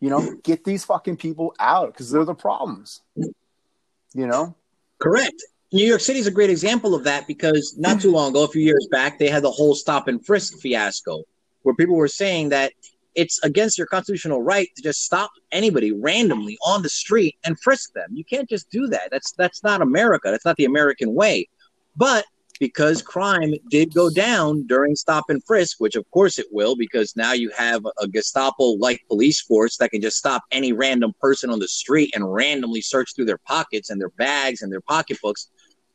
you 0.00 0.08
know 0.10 0.36
get 0.42 0.64
these 0.64 0.84
fucking 0.84 1.16
people 1.16 1.54
out 1.58 1.92
because 1.92 2.10
they're 2.10 2.24
the 2.24 2.34
problems, 2.34 3.02
you 3.16 4.26
know. 4.26 4.54
Correct. 5.00 5.42
New 5.72 5.86
York 5.86 6.02
City 6.02 6.18
is 6.18 6.26
a 6.26 6.30
great 6.30 6.50
example 6.50 6.94
of 6.94 7.02
that 7.04 7.26
because 7.26 7.76
not 7.78 7.98
too 7.98 8.12
long 8.12 8.30
ago, 8.30 8.44
a 8.44 8.48
few 8.48 8.60
years 8.60 8.86
back, 8.90 9.18
they 9.18 9.28
had 9.28 9.42
the 9.42 9.50
whole 9.50 9.74
stop 9.74 10.06
and 10.06 10.24
frisk 10.24 10.58
fiasco 10.58 11.22
where 11.62 11.74
people 11.74 11.96
were 11.96 12.08
saying 12.08 12.50
that 12.50 12.72
it's 13.14 13.42
against 13.42 13.78
your 13.78 13.86
constitutional 13.86 14.42
right 14.42 14.68
to 14.76 14.82
just 14.82 15.02
stop 15.02 15.30
anybody 15.50 15.92
randomly 15.92 16.58
on 16.64 16.82
the 16.82 16.88
street 16.90 17.36
and 17.44 17.58
frisk 17.60 17.92
them. 17.94 18.08
You 18.12 18.24
can't 18.24 18.48
just 18.48 18.70
do 18.70 18.86
that. 18.88 19.08
That's 19.10 19.32
that's 19.32 19.62
not 19.62 19.80
America. 19.80 20.30
That's 20.30 20.44
not 20.44 20.56
the 20.56 20.66
American 20.66 21.14
way. 21.14 21.48
But 21.96 22.26
because 22.60 23.02
crime 23.02 23.54
did 23.70 23.92
go 23.94 24.08
down 24.08 24.66
during 24.66 24.94
stop 24.94 25.24
and 25.30 25.42
frisk, 25.44 25.80
which 25.80 25.96
of 25.96 26.08
course 26.10 26.38
it 26.38 26.46
will, 26.52 26.76
because 26.76 27.16
now 27.16 27.32
you 27.32 27.50
have 27.56 27.84
a 28.00 28.06
Gestapo 28.06 28.64
like 28.78 29.02
police 29.08 29.40
force 29.40 29.78
that 29.78 29.90
can 29.90 30.00
just 30.00 30.16
stop 30.16 30.44
any 30.52 30.72
random 30.72 31.12
person 31.20 31.50
on 31.50 31.58
the 31.58 31.68
street 31.68 32.12
and 32.14 32.32
randomly 32.32 32.80
search 32.80 33.14
through 33.14 33.24
their 33.24 33.40
pockets 33.46 33.90
and 33.90 34.00
their 34.00 34.10
bags 34.10 34.62
and 34.62 34.70
their 34.70 34.80
pocketbooks. 34.82 35.48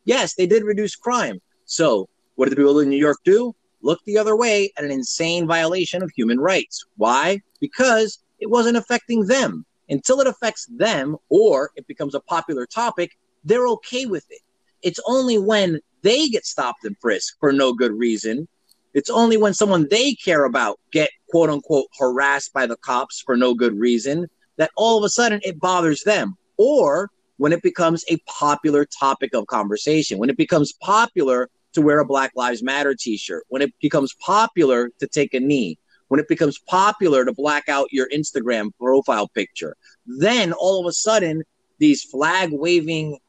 Yes, 0.07 0.36
they 0.36 0.48
did 0.48 0.63
reduce 0.63 0.95
crime. 0.95 1.42
So, 1.65 2.07
what 2.36 2.45
did 2.45 2.54
the 2.54 2.56
people 2.56 2.80
in 2.80 2.88
New 2.88 2.98
York 2.98 3.18
do? 3.25 3.54
Look 3.81 4.00
the 4.06 4.18
other 4.18 4.38
way 4.38 4.71
at 4.78 4.85
an 4.85 4.90
insane 4.90 5.45
violation 5.45 6.02
of 6.02 6.11
human 6.16 6.40
rights. 6.40 6.85
Why? 6.95 7.42
Because 7.59 8.19
it 8.40 8.49
wasn't 8.49 8.78
affecting 8.78 9.26
them. 9.26 9.66
Until 9.90 10.21
it 10.21 10.28
affects 10.28 10.66
them 10.68 11.18
or 11.28 11.71
it 11.76 11.87
becomes 11.87 12.16
a 12.16 12.21
popular 12.21 12.66
topic, 12.66 13.18
they're 13.44 13.68
okay 13.68 14.06
with 14.06 14.26
it. 14.30 14.40
It's 14.81 14.99
only 15.06 15.37
when 15.37 15.81
they 16.04 16.30
get 16.30 16.45
stopped 16.45 16.85
and 16.85 16.95
frisked 17.02 17.37
for 17.42 17.52
no 17.52 17.73
good 17.73 17.92
reason. 17.92 18.47
It's 18.94 19.09
only 19.09 19.35
when 19.35 19.54
someone 19.54 19.87
they 19.90 20.14
care 20.14 20.45
about 20.45 20.80
get 20.94 21.09
quote 21.30 21.49
unquote 21.49 21.87
harassed 21.99 22.54
by 22.54 22.66
the 22.66 22.78
cops 22.78 23.21
for 23.26 23.35
no 23.35 23.54
good 23.54 23.78
reason 23.78 24.28
that 24.56 24.71
all 24.78 24.97
of 24.97 25.04
a 25.04 25.09
sudden 25.09 25.42
it 25.44 25.59
bothers 25.59 26.04
them. 26.04 26.37
Or 26.57 27.09
when 27.38 27.54
it 27.54 27.62
becomes 27.62 28.04
a 28.10 28.18
popular 28.28 28.86
topic 28.86 29.34
of 29.34 29.48
conversation, 29.48 30.18
when 30.18 30.30
it 30.30 30.38
becomes 30.38 30.74
popular 30.74 31.50
to 31.74 31.82
wear 31.82 32.00
a 32.00 32.06
Black 32.06 32.32
Lives 32.36 32.64
Matter 32.64 32.96
t 32.96 33.18
shirt, 33.18 33.44
when 33.50 33.62
it 33.62 33.74
becomes 33.82 34.14
popular 34.20 34.90
to 35.00 35.08
take 35.08 35.34
a 35.34 35.40
knee, 35.40 35.78
when 36.08 36.20
it 36.20 36.28
becomes 36.28 36.60
popular 36.60 37.26
to 37.26 37.34
black 37.34 37.68
out 37.70 37.92
your 37.92 38.08
Instagram 38.10 38.72
profile 38.80 39.28
picture, 39.28 39.76
then 40.06 40.54
all 40.54 40.80
of 40.80 40.88
a 40.88 40.94
sudden 40.94 41.44
these 41.80 42.04
flag 42.04 42.50
waving 42.52 43.20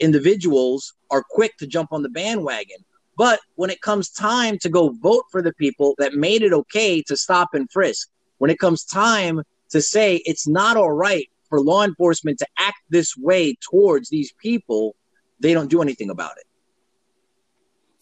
individuals 0.00 0.94
are 1.10 1.22
quick 1.28 1.56
to 1.58 1.66
jump 1.66 1.92
on 1.92 2.02
the 2.02 2.08
bandwagon. 2.08 2.78
But 3.16 3.40
when 3.54 3.70
it 3.70 3.80
comes 3.80 4.10
time 4.10 4.58
to 4.58 4.68
go 4.68 4.90
vote 5.00 5.24
for 5.30 5.40
the 5.40 5.54
people 5.54 5.94
that 5.98 6.14
made 6.14 6.42
it 6.42 6.52
okay 6.52 7.02
to 7.02 7.16
stop 7.16 7.54
and 7.54 7.70
frisk, 7.70 8.08
when 8.38 8.50
it 8.50 8.58
comes 8.58 8.84
time 8.84 9.42
to 9.70 9.80
say 9.80 10.16
it's 10.24 10.48
not 10.48 10.76
all 10.76 10.90
right 10.90 11.28
for 11.54 11.60
law 11.60 11.84
enforcement 11.84 12.36
to 12.40 12.46
act 12.58 12.78
this 12.90 13.16
way 13.16 13.54
towards 13.60 14.08
these 14.08 14.32
people, 14.32 14.96
they 15.38 15.54
don't 15.54 15.70
do 15.70 15.80
anything 15.80 16.10
about 16.10 16.32
it. 16.36 16.44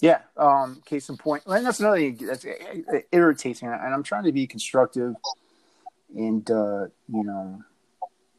Yeah, 0.00 0.20
um, 0.38 0.80
case 0.86 1.10
in 1.10 1.18
point. 1.18 1.42
and 1.44 1.66
that's 1.66 1.80
another 1.80 1.98
thing 1.98 2.16
that's 2.16 2.46
it 2.46 3.08
irritates 3.12 3.62
me, 3.62 3.68
and 3.68 3.94
I'm 3.94 4.02
trying 4.02 4.24
to 4.24 4.32
be 4.32 4.46
constructive 4.46 5.14
and 6.16 6.50
uh, 6.50 6.86
you 7.08 7.24
know 7.24 7.60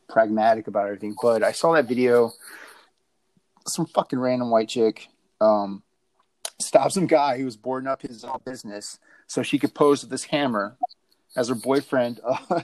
pragmatic 0.09 0.67
about 0.67 0.85
everything. 0.87 1.15
But 1.21 1.43
I 1.43 1.51
saw 1.51 1.73
that 1.73 1.87
video, 1.87 2.33
some 3.67 3.85
fucking 3.85 4.17
random 4.17 4.49
white 4.49 4.69
chick 4.69 5.09
um, 5.39 5.83
stopped 6.59 6.93
some 6.93 7.05
guy 7.05 7.37
who 7.37 7.45
was 7.45 7.55
boarding 7.55 7.87
up 7.87 8.01
his 8.01 8.25
uh, 8.25 8.39
business 8.39 8.97
so 9.27 9.43
she 9.43 9.59
could 9.59 9.75
pose 9.75 10.01
with 10.01 10.09
this 10.09 10.23
hammer 10.23 10.75
as 11.37 11.49
her 11.49 11.55
boyfriend, 11.55 12.19
uh, 12.49 12.63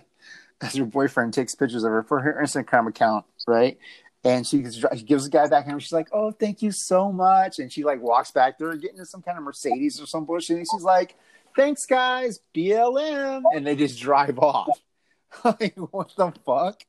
as 0.61 0.75
her 0.75 0.85
boyfriend 0.85 1.33
takes 1.33 1.55
pictures 1.55 1.83
of 1.83 1.91
her 1.91 2.03
for 2.03 2.19
her 2.19 2.39
Instagram 2.41 2.87
account, 2.87 3.25
right? 3.47 3.77
And 4.23 4.45
she 4.45 4.59
gives, 4.59 4.81
the 4.81 5.29
guy 5.31 5.47
back 5.47 5.65
and 5.67 5.81
she's 5.81 5.93
like, 5.93 6.09
"Oh, 6.11 6.31
thank 6.31 6.61
you 6.61 6.71
so 6.71 7.11
much." 7.11 7.59
And 7.59 7.71
she 7.71 7.85
like 7.85 8.01
walks 8.01 8.31
back 8.31 8.57
there, 8.57 8.75
getting 8.75 9.03
some 9.05 9.21
kind 9.21 9.37
of 9.37 9.43
Mercedes 9.45 10.01
or 10.01 10.05
some 10.05 10.25
bullshit. 10.25 10.57
And 10.57 10.67
she's 10.69 10.83
like, 10.83 11.15
"Thanks, 11.55 11.85
guys, 11.85 12.41
BLM," 12.53 13.43
and 13.55 13.65
they 13.65 13.77
just 13.77 13.99
drive 13.99 14.37
off. 14.39 14.67
like, 15.43 15.75
what 15.77 16.11
the 16.17 16.33
fuck? 16.45 16.83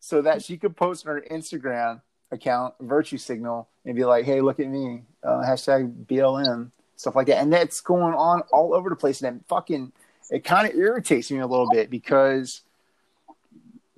So 0.00 0.22
that 0.22 0.42
she 0.42 0.56
could 0.56 0.76
post 0.76 1.06
on 1.06 1.16
her 1.16 1.24
Instagram 1.30 2.00
account, 2.32 2.74
Virtue 2.80 3.18
Signal, 3.18 3.68
and 3.84 3.94
be 3.94 4.04
like, 4.04 4.24
"Hey, 4.24 4.40
look 4.40 4.58
at 4.58 4.68
me," 4.68 5.02
uh, 5.22 5.42
hashtag 5.46 6.06
BLM, 6.06 6.72
stuff 6.96 7.14
like 7.14 7.28
that. 7.28 7.38
And 7.38 7.52
that's 7.52 7.80
going 7.80 8.14
on 8.14 8.42
all 8.52 8.74
over 8.74 8.90
the 8.90 8.96
place. 8.96 9.22
And 9.22 9.40
that 9.40 9.48
fucking, 9.48 9.92
it 10.30 10.42
kind 10.42 10.68
of 10.68 10.74
irritates 10.74 11.30
me 11.30 11.38
a 11.38 11.46
little 11.46 11.68
bit 11.70 11.90
because, 11.90 12.62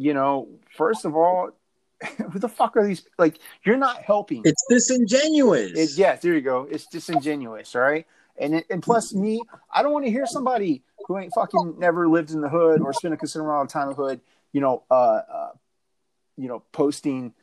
you 0.02 0.14
know, 0.14 0.48
first 0.76 1.04
of 1.04 1.14
all, 1.14 1.50
who 2.32 2.38
the 2.38 2.48
fuck 2.48 2.76
are 2.76 2.86
these? 2.86 3.04
Like, 3.18 3.38
you're 3.64 3.76
not 3.76 4.02
helping. 4.02 4.42
It's 4.44 4.64
disingenuous. 4.68 5.72
It, 5.76 5.98
yeah, 5.98 6.16
there 6.16 6.34
you 6.34 6.40
go. 6.40 6.66
It's 6.70 6.86
disingenuous, 6.86 7.74
all 7.76 7.82
right. 7.82 8.06
And 8.38 8.56
it, 8.56 8.66
and 8.70 8.82
plus, 8.82 9.14
me, 9.14 9.40
I 9.72 9.82
don't 9.82 9.92
want 9.92 10.04
to 10.06 10.10
hear 10.10 10.26
somebody 10.26 10.82
who 11.06 11.18
ain't 11.18 11.32
fucking 11.34 11.76
never 11.78 12.08
lived 12.08 12.30
in 12.30 12.40
the 12.40 12.48
hood 12.48 12.80
or 12.80 12.92
spent 12.92 13.14
a 13.14 13.16
considerable 13.16 13.52
amount 13.52 13.68
of 13.68 13.72
time 13.72 13.82
in 13.84 13.88
the 13.90 14.02
hood, 14.02 14.20
you 14.52 14.60
know, 14.60 14.82
uh, 14.90 14.94
uh 15.32 15.50
you 16.36 16.48
know, 16.48 16.62
posting, 16.72 17.34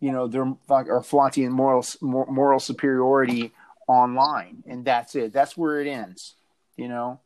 you 0.00 0.12
know, 0.12 0.28
their 0.28 0.46
or 0.68 1.02
flaunting 1.02 1.50
moral 1.50 1.84
moral 2.00 2.60
superiority 2.60 3.52
online, 3.88 4.62
and 4.66 4.84
that's 4.84 5.14
it. 5.16 5.32
That's 5.32 5.56
where 5.56 5.80
it 5.80 5.88
ends. 5.88 6.34
You 6.76 6.88
know, 6.88 7.20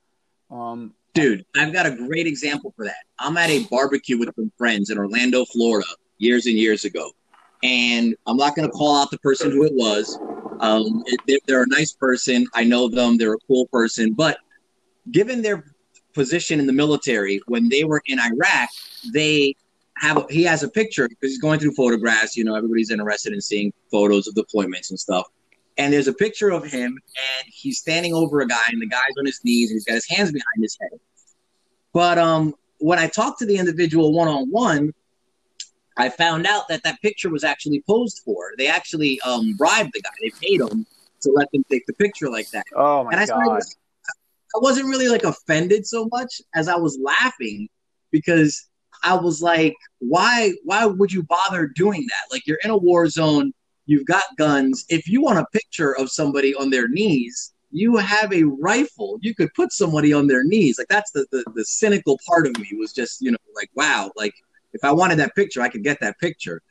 um, 0.51 0.95
dude, 1.15 1.45
I've 1.57 1.73
got 1.73 1.87
a 1.87 1.91
great 1.91 2.27
example 2.27 2.73
for 2.77 2.85
that. 2.85 3.05
I'm 3.19 3.37
at 3.37 3.51
a 3.51 3.65
barbecue 3.65 4.19
with 4.19 4.35
some 4.35 4.53
friends 4.57 4.91
in 4.91 4.99
Orlando, 4.99 5.45
Florida, 5.47 5.89
years 6.19 6.47
and 6.47 6.57
years 6.57 6.85
ago, 6.85 7.11
and 7.63 8.15
I'm 8.27 8.37
not 8.37 8.55
going 8.55 8.69
to 8.69 8.73
call 8.73 8.97
out 8.97 9.11
the 9.11 9.19
person 9.19 9.51
who 9.51 9.65
it 9.65 9.73
was. 9.75 10.19
Um, 10.61 11.03
it, 11.07 11.43
they're 11.47 11.63
a 11.63 11.69
nice 11.69 11.93
person. 11.93 12.47
I 12.55 12.65
know 12.65 12.89
them. 12.89 13.17
They're 13.17 13.35
a 13.35 13.39
cool 13.47 13.67
person, 13.69 14.13
but 14.13 14.39
given 15.11 15.43
their 15.43 15.65
position 16.13 16.61
in 16.61 16.67
the 16.67 16.73
military 16.73 17.41
when 17.47 17.69
they 17.69 17.85
were 17.85 18.03
in 18.07 18.19
Iraq, 18.19 18.69
they 19.13 19.55
have 19.97 20.27
he 20.31 20.43
has 20.45 20.63
a 20.63 20.69
picture 20.69 21.09
because 21.09 21.31
he's 21.31 21.41
going 21.41 21.61
through 21.61 21.73
photographs. 21.73 22.37
You 22.37 22.45
know, 22.45 22.55
everybody's 22.55 22.91
interested 22.91 23.33
in 23.33 23.41
seeing 23.41 23.73
photos 23.91 24.27
of 24.27 24.35
deployments 24.35 24.91
and 24.91 24.99
stuff. 24.99 25.27
And 25.81 25.95
there's 25.95 26.09
a 26.09 26.13
picture 26.13 26.51
of 26.51 26.71
him, 26.71 26.91
and 26.93 27.47
he's 27.47 27.79
standing 27.79 28.13
over 28.13 28.43
a 28.43 28.47
guy, 28.47 28.61
and 28.69 28.83
the 28.83 28.87
guy's 28.87 29.17
on 29.19 29.25
his 29.25 29.41
knees, 29.43 29.71
and 29.71 29.77
he's 29.77 29.87
got 29.87 29.95
his 29.95 30.07
hands 30.07 30.31
behind 30.31 30.61
his 30.61 30.77
head. 30.79 31.01
But 31.95 32.19
um, 32.19 32.55
when 32.81 32.99
I 32.99 33.07
talked 33.07 33.39
to 33.39 33.47
the 33.47 33.57
individual 33.57 34.13
one 34.13 34.29
on 34.29 34.51
one, 34.51 34.93
I 35.97 36.11
found 36.11 36.47
out 36.47 36.69
that 36.69 36.83
that 36.83 37.01
picture 37.01 37.31
was 37.31 37.45
actually 37.45 37.83
posed 37.89 38.21
for. 38.27 38.53
They 38.59 38.69
actually 38.69 39.19
um, 39.23 39.55
bribed 39.57 39.93
the 39.95 40.03
guy. 40.03 40.11
They 40.21 40.31
paid 40.39 40.61
him 40.61 40.87
to 41.23 41.31
let 41.31 41.51
them 41.51 41.65
take 41.71 41.87
the 41.87 41.95
picture 41.95 42.29
like 42.29 42.51
that. 42.51 42.67
Oh 42.77 43.05
my 43.05 43.13
and 43.13 43.21
I 43.21 43.27
god! 43.27 43.63
I 44.55 44.59
wasn't 44.59 44.89
really 44.89 45.09
like 45.09 45.25
offended 45.25 45.87
so 45.87 46.09
much 46.13 46.43
as 46.55 46.69
I 46.69 46.77
was 46.77 46.99
laughing 47.03 47.71
because 48.11 48.69
I 49.03 49.15
was 49.15 49.41
like, 49.41 49.75
why 50.01 50.53
why 50.65 50.85
would 50.85 51.11
you 51.11 51.23
bother 51.23 51.69
doing 51.69 52.07
that? 52.09 52.35
Like 52.35 52.47
you're 52.47 52.59
in 52.63 52.71
a 52.71 52.77
war 52.77 53.09
zone, 53.09 53.55
you've 53.91 54.07
got 54.07 54.23
guns. 54.39 54.85
If 54.89 55.09
you 55.09 55.21
want 55.21 55.41
a 55.41 55.47
picture 55.53 55.97
of 55.97 56.11
somebody 56.11 56.55
on 56.55 56.71
their 56.71 56.87
knees, 56.87 57.53
you 57.73 57.97
have 57.97 58.33
a 58.33 58.45
rifle. 58.45 59.19
You 59.21 59.35
could 59.35 59.53
put 59.55 59.73
somebody 59.73 60.13
on 60.13 60.29
their 60.29 60.45
knees. 60.45 60.79
Like 60.79 60.89
that's 60.89 61.11
the, 61.11 61.27
the 61.33 61.45
the 61.57 61.65
cynical 61.65 62.19
part 62.27 62.47
of 62.47 62.57
me 62.59 62.69
was 62.79 62.93
just, 62.93 63.21
you 63.21 63.33
know, 63.33 63.39
like 63.57 63.71
wow, 63.75 64.13
like 64.17 64.33
if 64.73 64.85
I 64.85 64.93
wanted 64.93 65.19
that 65.19 65.35
picture, 65.35 65.61
I 65.61 65.69
could 65.69 65.83
get 65.83 65.99
that 66.01 66.19
picture. 66.21 66.63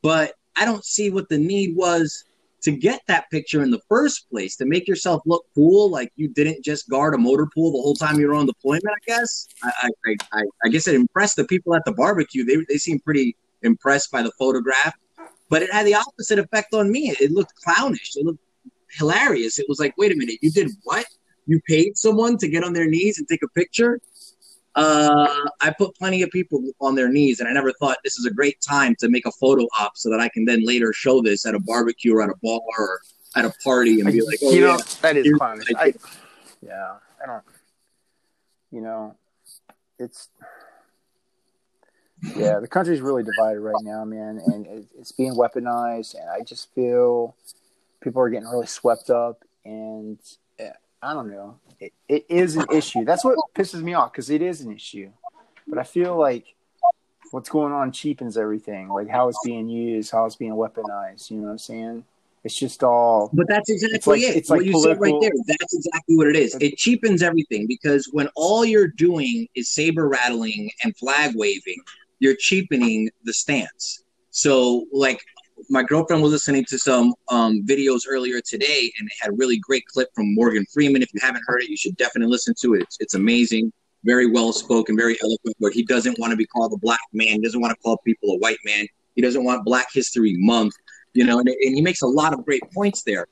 But 0.00 0.32
I 0.56 0.64
don't 0.64 0.84
see 0.84 1.10
what 1.10 1.28
the 1.28 1.38
need 1.38 1.76
was 1.76 2.24
to 2.62 2.70
get 2.70 3.00
that 3.06 3.28
picture 3.30 3.62
in 3.62 3.70
the 3.70 3.80
first 3.88 4.30
place 4.30 4.56
to 4.56 4.64
make 4.64 4.88
yourself 4.88 5.22
look 5.26 5.44
cool, 5.54 5.90
like 5.90 6.10
you 6.16 6.28
didn't 6.28 6.64
just 6.64 6.88
guard 6.88 7.12
a 7.14 7.18
motor 7.18 7.48
pool 7.54 7.72
the 7.72 7.82
whole 7.82 7.94
time 7.94 8.18
you 8.18 8.28
were 8.28 8.34
on 8.34 8.46
deployment. 8.46 8.86
I 8.86 9.04
guess 9.06 9.46
I 9.62 9.90
I, 10.06 10.16
I, 10.32 10.42
I 10.64 10.68
guess 10.70 10.88
it 10.88 10.94
impressed 10.94 11.36
the 11.36 11.44
people 11.44 11.74
at 11.74 11.84
the 11.84 11.92
barbecue. 11.92 12.44
They 12.44 12.64
they 12.68 12.78
seemed 12.78 13.04
pretty 13.04 13.36
impressed 13.62 14.10
by 14.10 14.22
the 14.22 14.32
photograph, 14.38 14.94
but 15.52 15.60
it 15.60 15.70
had 15.70 15.86
the 15.86 15.94
opposite 15.94 16.38
effect 16.38 16.72
on 16.72 16.90
me. 16.90 17.14
It 17.20 17.30
looked 17.30 17.52
clownish. 17.62 18.16
It 18.16 18.24
looked 18.24 18.42
hilarious. 18.98 19.58
It 19.58 19.66
was 19.68 19.78
like, 19.78 19.92
wait 19.98 20.10
a 20.10 20.16
minute, 20.16 20.38
you 20.40 20.50
did 20.50 20.70
what? 20.84 21.04
You 21.44 21.60
paid 21.68 21.98
someone 21.98 22.38
to 22.38 22.48
get 22.48 22.64
on 22.64 22.72
their 22.72 22.86
knees 22.86 23.18
and 23.18 23.28
take 23.28 23.42
a 23.42 23.48
picture? 23.48 24.00
Uh, 24.74 25.44
I 25.60 25.70
put 25.76 25.94
plenty 25.94 26.22
of 26.22 26.30
people 26.30 26.62
on 26.80 26.94
their 26.94 27.10
knees, 27.10 27.40
and 27.40 27.48
I 27.50 27.52
never 27.52 27.70
thought 27.74 27.98
this 28.02 28.18
is 28.18 28.24
a 28.24 28.30
great 28.30 28.62
time 28.66 28.96
to 29.00 29.10
make 29.10 29.26
a 29.26 29.32
photo 29.32 29.64
op 29.78 29.92
so 29.94 30.08
that 30.08 30.20
I 30.20 30.30
can 30.30 30.46
then 30.46 30.64
later 30.64 30.94
show 30.94 31.20
this 31.20 31.44
at 31.44 31.54
a 31.54 31.60
barbecue 31.60 32.14
or 32.14 32.22
at 32.22 32.30
a 32.30 32.34
bar 32.42 32.60
or 32.78 33.00
at 33.36 33.44
a 33.44 33.52
party 33.62 34.00
and 34.00 34.10
be 34.10 34.22
like, 34.22 34.38
"Oh, 34.42 34.52
you 34.52 34.62
yeah, 34.62 34.76
know, 34.76 34.78
that 35.02 35.18
is 35.18 35.30
clownish. 35.36 35.66
I 35.76 35.92
yeah, 36.62 36.94
I 37.22 37.26
don't. 37.26 37.44
You 38.70 38.80
know, 38.80 39.16
it's 39.98 40.30
yeah, 42.36 42.58
the 42.60 42.68
country's 42.68 43.00
really 43.00 43.22
divided 43.22 43.60
right 43.60 43.74
now, 43.82 44.04
man, 44.04 44.40
and 44.46 44.66
it, 44.66 44.84
it's 44.98 45.12
being 45.12 45.34
weaponized, 45.34 46.14
and 46.18 46.28
I 46.28 46.40
just 46.42 46.72
feel 46.74 47.34
people 48.00 48.22
are 48.22 48.30
getting 48.30 48.48
really 48.48 48.66
swept 48.66 49.10
up, 49.10 49.44
and 49.64 50.18
eh, 50.58 50.70
I 51.02 51.12
don't 51.14 51.30
know, 51.30 51.58
it, 51.80 51.92
it 52.08 52.26
is 52.28 52.56
an 52.56 52.66
issue. 52.72 53.04
That's 53.04 53.24
what 53.24 53.36
pisses 53.54 53.82
me 53.82 53.94
off 53.94 54.12
because 54.12 54.30
it 54.30 54.42
is 54.42 54.60
an 54.60 54.72
issue, 54.72 55.10
but 55.66 55.78
I 55.78 55.82
feel 55.82 56.16
like 56.16 56.54
what's 57.32 57.48
going 57.48 57.72
on 57.72 57.92
cheapens 57.92 58.36
everything, 58.36 58.88
like 58.88 59.08
how 59.08 59.28
it's 59.28 59.38
being 59.44 59.68
used, 59.68 60.10
how 60.12 60.26
it's 60.26 60.36
being 60.36 60.52
weaponized. 60.52 61.30
You 61.30 61.38
know 61.38 61.44
what 61.44 61.50
I'm 61.52 61.58
saying? 61.58 62.04
It's 62.44 62.56
just 62.58 62.82
all. 62.82 63.30
But 63.32 63.46
that's 63.48 63.70
exactly 63.70 63.96
It's 63.96 64.06
like- 64.06 64.20
it. 64.22 64.36
it's 64.36 64.50
what 64.50 64.58
like 64.58 64.66
you 64.66 64.80
said 64.82 65.00
right 65.00 65.10
political- 65.12 65.44
there. 65.46 65.56
That's 65.58 65.74
exactly 65.74 66.16
what 66.16 66.26
it 66.26 66.36
is. 66.36 66.56
It 66.60 66.76
cheapens 66.76 67.22
everything 67.22 67.66
because 67.68 68.08
when 68.12 68.28
all 68.34 68.64
you're 68.64 68.88
doing 68.88 69.48
is 69.54 69.68
saber 69.68 70.08
rattling 70.08 70.70
and 70.82 70.94
flag 70.96 71.32
waving, 71.36 71.80
you're 72.22 72.36
cheapening 72.36 73.10
the 73.24 73.32
stance. 73.32 74.04
So, 74.30 74.86
like, 74.92 75.20
my 75.68 75.82
girlfriend 75.82 76.22
was 76.22 76.30
listening 76.30 76.64
to 76.66 76.78
some 76.78 77.12
um, 77.28 77.64
videos 77.66 78.02
earlier 78.08 78.40
today, 78.40 78.92
and 78.96 79.08
it 79.08 79.12
had 79.20 79.30
a 79.30 79.34
really 79.34 79.58
great 79.58 79.84
clip 79.86 80.08
from 80.14 80.32
Morgan 80.32 80.64
Freeman. 80.72 81.02
If 81.02 81.12
you 81.12 81.18
haven't 81.20 81.42
heard 81.48 81.62
it, 81.62 81.68
you 81.68 81.76
should 81.76 81.96
definitely 81.96 82.30
listen 82.30 82.54
to 82.60 82.74
it. 82.74 82.82
It's, 82.82 82.96
it's 83.00 83.14
amazing, 83.14 83.72
very 84.04 84.26
well 84.26 84.52
spoken, 84.52 84.96
very 84.96 85.16
eloquent. 85.20 85.56
Where 85.58 85.72
he 85.72 85.82
doesn't 85.82 86.16
want 86.20 86.30
to 86.30 86.36
be 86.36 86.46
called 86.46 86.72
a 86.72 86.76
black 86.76 87.00
man, 87.12 87.26
he 87.26 87.38
doesn't 87.40 87.60
want 87.60 87.74
to 87.76 87.82
call 87.82 87.98
people 87.98 88.30
a 88.30 88.38
white 88.38 88.58
man. 88.64 88.86
He 89.16 89.20
doesn't 89.20 89.42
want 89.42 89.64
Black 89.64 89.88
History 89.92 90.36
Month, 90.38 90.74
you 91.14 91.26
know, 91.26 91.40
and, 91.40 91.48
and 91.48 91.74
he 91.74 91.82
makes 91.82 92.02
a 92.02 92.06
lot 92.06 92.32
of 92.32 92.44
great 92.44 92.62
points 92.72 93.02
there. 93.02 93.26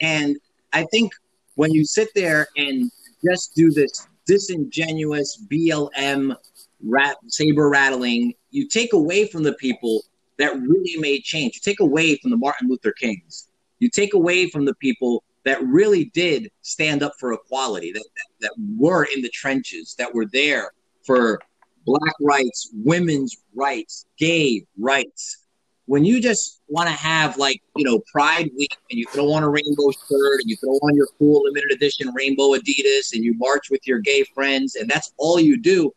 And 0.00 0.36
I 0.72 0.84
think 0.92 1.10
when 1.56 1.72
you 1.72 1.84
sit 1.84 2.08
there 2.14 2.46
and 2.56 2.88
just 3.28 3.56
do 3.56 3.72
this 3.72 4.06
disingenuous 4.28 5.44
BLM 5.50 6.36
rat, 6.84 7.16
saber 7.26 7.68
rattling, 7.68 8.34
you 8.50 8.68
take 8.68 8.92
away 8.92 9.26
from 9.26 9.42
the 9.42 9.54
people 9.54 10.02
that 10.38 10.54
really 10.60 10.96
made 10.98 11.22
change. 11.22 11.56
You 11.56 11.60
take 11.60 11.80
away 11.80 12.16
from 12.16 12.30
the 12.30 12.36
Martin 12.36 12.68
Luther 12.68 12.92
Kings. 12.92 13.48
You 13.78 13.90
take 13.90 14.14
away 14.14 14.48
from 14.48 14.64
the 14.64 14.74
people 14.74 15.24
that 15.44 15.62
really 15.64 16.06
did 16.06 16.50
stand 16.62 17.02
up 17.02 17.12
for 17.18 17.32
equality, 17.32 17.92
that, 17.92 18.04
that, 18.16 18.26
that 18.40 18.52
were 18.76 19.04
in 19.14 19.22
the 19.22 19.30
trenches, 19.30 19.94
that 19.98 20.12
were 20.12 20.26
there 20.26 20.72
for 21.04 21.40
black 21.86 22.14
rights, 22.20 22.70
women's 22.74 23.36
rights, 23.54 24.06
gay 24.18 24.64
rights. 24.78 25.44
When 25.86 26.04
you 26.04 26.20
just 26.20 26.60
want 26.68 26.88
to 26.88 26.94
have 26.94 27.38
like, 27.38 27.62
you 27.76 27.84
know, 27.84 28.02
Pride 28.12 28.50
Week 28.58 28.76
and 28.90 28.98
you 28.98 29.06
throw 29.06 29.32
on 29.32 29.42
a 29.42 29.48
rainbow 29.48 29.90
shirt 29.90 30.40
and 30.40 30.50
you 30.50 30.56
throw 30.56 30.74
on 30.74 30.94
your 30.94 31.08
cool 31.18 31.44
limited 31.44 31.72
edition 31.72 32.12
rainbow 32.12 32.50
Adidas 32.50 33.14
and 33.14 33.24
you 33.24 33.32
march 33.38 33.70
with 33.70 33.86
your 33.86 34.00
gay 34.00 34.24
friends 34.34 34.76
and 34.76 34.88
that's 34.88 35.14
all 35.16 35.40
you 35.40 35.56
do, 35.56 35.90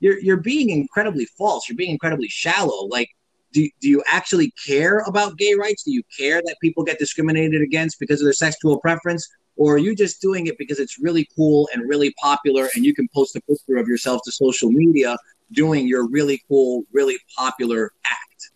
you're 0.00 0.18
you're 0.18 0.36
being 0.36 0.70
incredibly 0.70 1.26
false. 1.38 1.68
You're 1.68 1.76
being 1.76 1.90
incredibly 1.90 2.28
shallow. 2.28 2.86
Like, 2.86 3.10
do, 3.52 3.68
do 3.80 3.88
you 3.88 4.02
actually 4.10 4.52
care 4.66 4.98
about 5.06 5.38
gay 5.38 5.54
rights? 5.54 5.84
Do 5.84 5.92
you 5.92 6.02
care 6.16 6.42
that 6.42 6.56
people 6.60 6.84
get 6.84 6.98
discriminated 6.98 7.62
against 7.62 7.98
because 7.98 8.20
of 8.20 8.26
their 8.26 8.32
sexual 8.32 8.78
preference? 8.80 9.26
Or 9.56 9.74
are 9.74 9.78
you 9.78 9.96
just 9.96 10.20
doing 10.20 10.46
it 10.46 10.58
because 10.58 10.78
it's 10.78 10.98
really 10.98 11.26
cool 11.34 11.68
and 11.72 11.88
really 11.88 12.14
popular 12.20 12.68
and 12.74 12.84
you 12.84 12.94
can 12.94 13.08
post 13.14 13.34
a 13.36 13.40
picture 13.42 13.76
of 13.76 13.88
yourself 13.88 14.20
to 14.26 14.32
social 14.32 14.70
media 14.70 15.16
doing 15.52 15.88
your 15.88 16.06
really 16.08 16.42
cool, 16.46 16.84
really 16.92 17.16
popular 17.36 17.92
act? 18.04 18.50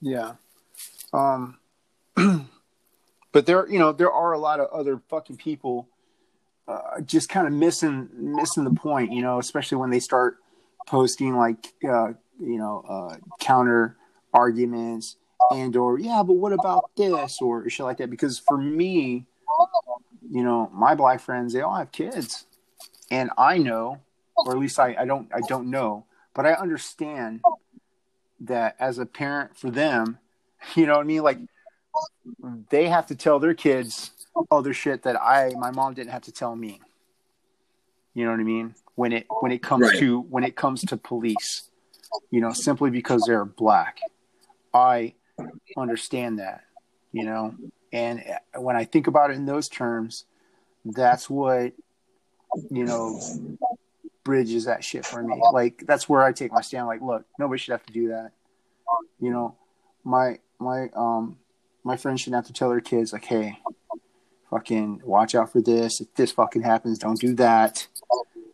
Yeah. 0.00 0.32
Um 1.12 1.58
but 3.32 3.44
there 3.44 3.68
you 3.68 3.78
know, 3.78 3.92
there 3.92 4.10
are 4.10 4.32
a 4.32 4.38
lot 4.38 4.60
of 4.60 4.70
other 4.70 5.02
fucking 5.10 5.36
people 5.36 5.88
uh, 6.66 7.00
just 7.02 7.28
kind 7.28 7.46
of 7.46 7.52
missing 7.52 8.08
missing 8.16 8.64
the 8.64 8.70
point, 8.70 9.12
you 9.12 9.20
know, 9.20 9.38
especially 9.38 9.76
when 9.78 9.90
they 9.90 10.00
start 10.00 10.38
posting 10.86 11.36
like 11.36 11.74
uh, 11.84 12.12
you 12.40 12.58
know, 12.58 12.84
uh 12.88 13.16
counter 13.40 13.96
arguments 14.32 15.16
and 15.52 15.76
or 15.76 15.98
yeah, 15.98 16.22
but 16.22 16.34
what 16.34 16.52
about 16.52 16.90
this 16.96 17.40
or 17.40 17.68
shit 17.68 17.84
like 17.84 17.98
that 17.98 18.10
because 18.10 18.38
for 18.38 18.58
me, 18.58 19.26
you 20.28 20.42
know, 20.42 20.70
my 20.72 20.94
black 20.94 21.20
friends, 21.20 21.52
they 21.52 21.60
all 21.60 21.76
have 21.76 21.92
kids. 21.92 22.46
And 23.10 23.30
I 23.38 23.58
know, 23.58 24.00
or 24.34 24.52
at 24.52 24.58
least 24.58 24.80
I, 24.80 24.96
I 24.98 25.04
don't 25.04 25.28
I 25.32 25.40
don't 25.48 25.70
know, 25.70 26.06
but 26.34 26.46
I 26.46 26.54
understand 26.54 27.40
that 28.40 28.76
as 28.80 28.98
a 28.98 29.06
parent 29.06 29.56
for 29.56 29.70
them, 29.70 30.18
You 30.74 30.86
know 30.86 30.94
what 30.94 31.02
I 31.02 31.04
mean? 31.04 31.22
Like 31.22 31.38
they 32.70 32.88
have 32.88 33.06
to 33.06 33.14
tell 33.14 33.38
their 33.38 33.54
kids 33.54 34.10
other 34.50 34.74
shit 34.74 35.02
that 35.02 35.20
I 35.20 35.52
my 35.58 35.70
mom 35.70 35.94
didn't 35.94 36.10
have 36.10 36.22
to 36.22 36.32
tell 36.32 36.56
me. 36.56 36.80
You 38.14 38.24
know 38.24 38.30
what 38.30 38.40
I 38.40 38.44
mean? 38.44 38.74
When 38.96 39.12
it 39.12 39.26
when 39.40 39.52
it 39.52 39.62
comes 39.62 39.84
Right. 39.84 39.98
to 40.00 40.20
when 40.22 40.42
it 40.44 40.56
comes 40.56 40.80
to 40.86 40.96
police, 40.96 41.70
you 42.30 42.40
know, 42.40 42.52
simply 42.52 42.90
because 42.90 43.24
they're 43.26 43.44
black. 43.44 43.98
I 44.74 45.14
understand 45.76 46.38
that, 46.38 46.64
you 47.12 47.24
know. 47.24 47.54
And 47.92 48.24
when 48.56 48.74
I 48.74 48.84
think 48.84 49.06
about 49.06 49.30
it 49.30 49.34
in 49.36 49.46
those 49.46 49.68
terms, 49.68 50.24
that's 50.84 51.30
what 51.30 51.72
you 52.70 52.84
know 52.84 53.20
bridges 54.24 54.64
that 54.64 54.82
shit 54.82 55.04
for 55.06 55.22
me. 55.22 55.40
Like 55.52 55.84
that's 55.86 56.08
where 56.08 56.22
I 56.22 56.32
take 56.32 56.52
my 56.52 56.62
stand. 56.62 56.86
Like, 56.86 57.00
look, 57.02 57.24
nobody 57.38 57.58
should 57.60 57.72
have 57.72 57.86
to 57.86 57.92
do 57.92 58.08
that. 58.08 58.32
You 59.20 59.30
know, 59.30 59.56
my 60.04 60.38
my 60.58 60.88
um 60.94 61.36
my 61.84 61.96
friends 61.96 62.22
shouldn't 62.22 62.36
have 62.42 62.46
to 62.46 62.52
tell 62.52 62.70
their 62.70 62.80
kids 62.80 63.12
like, 63.12 63.24
hey, 63.26 63.58
fucking 64.50 65.02
watch 65.04 65.34
out 65.34 65.52
for 65.52 65.60
this. 65.60 66.00
If 66.00 66.14
this 66.14 66.32
fucking 66.32 66.62
happens, 66.62 66.98
don't 66.98 67.20
do 67.20 67.34
that. 67.34 67.86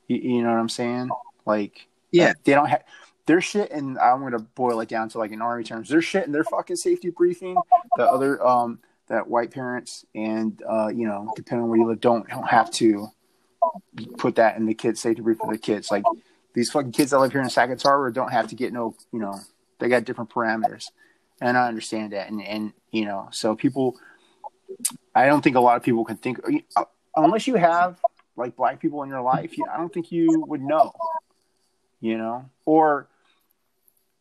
You, 0.08 0.16
you 0.16 0.42
know 0.42 0.50
what 0.50 0.58
I'm 0.58 0.68
saying? 0.68 1.10
Like, 1.46 1.86
Yeah. 2.10 2.32
they 2.44 2.52
don't 2.52 2.68
have 2.68 2.84
their 3.26 3.40
shit, 3.40 3.70
and 3.70 3.98
I'm 3.98 4.20
gonna 4.20 4.40
boil 4.40 4.80
it 4.80 4.88
down 4.88 5.08
to 5.10 5.18
like 5.18 5.30
in 5.30 5.40
army 5.40 5.64
terms. 5.64 5.88
Their 5.88 6.02
shit 6.02 6.24
and 6.26 6.34
their 6.34 6.44
fucking 6.44 6.76
safety 6.76 7.10
briefing. 7.10 7.56
The 7.96 8.04
other 8.04 8.44
um 8.44 8.80
that 9.08 9.28
white 9.28 9.50
parents 9.50 10.04
and 10.14 10.60
uh 10.68 10.88
you 10.88 11.06
know 11.06 11.32
depending 11.36 11.64
on 11.64 11.68
where 11.68 11.78
you 11.78 11.86
live 11.86 12.00
don't 12.00 12.28
don't 12.28 12.48
have 12.48 12.70
to 12.72 13.08
put 14.18 14.36
that 14.36 14.56
in 14.56 14.66
the 14.66 14.74
kids 14.74 15.00
safety 15.00 15.22
briefing 15.22 15.46
for 15.46 15.52
the 15.52 15.58
kids. 15.58 15.90
Like 15.90 16.04
these 16.54 16.70
fucking 16.70 16.92
kids 16.92 17.12
that 17.12 17.18
live 17.20 17.32
here 17.32 17.40
in 17.42 17.48
Sackets 17.50 17.82
Harbor 17.84 18.10
don't 18.10 18.32
have 18.32 18.48
to 18.48 18.54
get 18.56 18.72
no 18.72 18.96
you 19.12 19.20
know 19.20 19.38
they 19.78 19.88
got 19.88 20.04
different 20.04 20.30
parameters, 20.30 20.90
and 21.40 21.56
I 21.56 21.68
understand 21.68 22.12
that. 22.12 22.28
And 22.28 22.42
and 22.42 22.72
you 22.90 23.04
know 23.04 23.28
so 23.30 23.54
people, 23.54 23.96
I 25.14 25.26
don't 25.26 25.42
think 25.42 25.56
a 25.56 25.60
lot 25.60 25.76
of 25.76 25.82
people 25.82 26.04
can 26.04 26.16
think 26.16 26.40
uh, 26.76 26.84
unless 27.16 27.46
you 27.46 27.54
have 27.54 28.00
like 28.36 28.56
black 28.56 28.80
people 28.80 29.02
in 29.02 29.08
your 29.08 29.22
life. 29.22 29.52
I 29.72 29.76
don't 29.76 29.92
think 29.92 30.10
you 30.12 30.44
would 30.48 30.62
know, 30.62 30.92
you 32.00 32.16
know, 32.18 32.48
or 32.64 33.08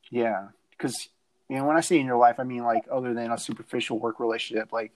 yeah, 0.09 0.49
because 0.71 1.09
you 1.49 1.57
know 1.57 1.65
when 1.65 1.77
I 1.77 1.81
say 1.81 1.99
in 1.99 2.05
your 2.05 2.17
life, 2.17 2.39
I 2.39 2.43
mean 2.43 2.63
like 2.63 2.83
other 2.91 3.13
than 3.13 3.31
a 3.31 3.37
superficial 3.37 3.99
work 3.99 4.19
relationship, 4.19 4.71
like 4.71 4.91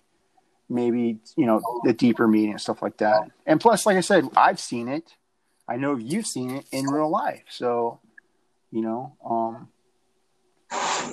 maybe 0.69 1.19
you 1.35 1.45
know 1.45 1.61
the 1.83 1.93
deeper 1.93 2.27
meaning 2.27 2.51
and 2.51 2.61
stuff 2.61 2.81
like 2.81 2.97
that. 2.97 3.31
And 3.45 3.59
plus, 3.59 3.85
like 3.85 3.97
I 3.97 4.01
said, 4.01 4.27
I've 4.35 4.59
seen 4.59 4.87
it. 4.87 5.15
I 5.67 5.77
know 5.77 5.95
you've 5.95 6.27
seen 6.27 6.51
it 6.51 6.65
in 6.71 6.85
real 6.85 7.09
life, 7.09 7.43
so 7.49 7.99
you 8.71 8.81
know. 8.81 9.15
um 9.25 9.69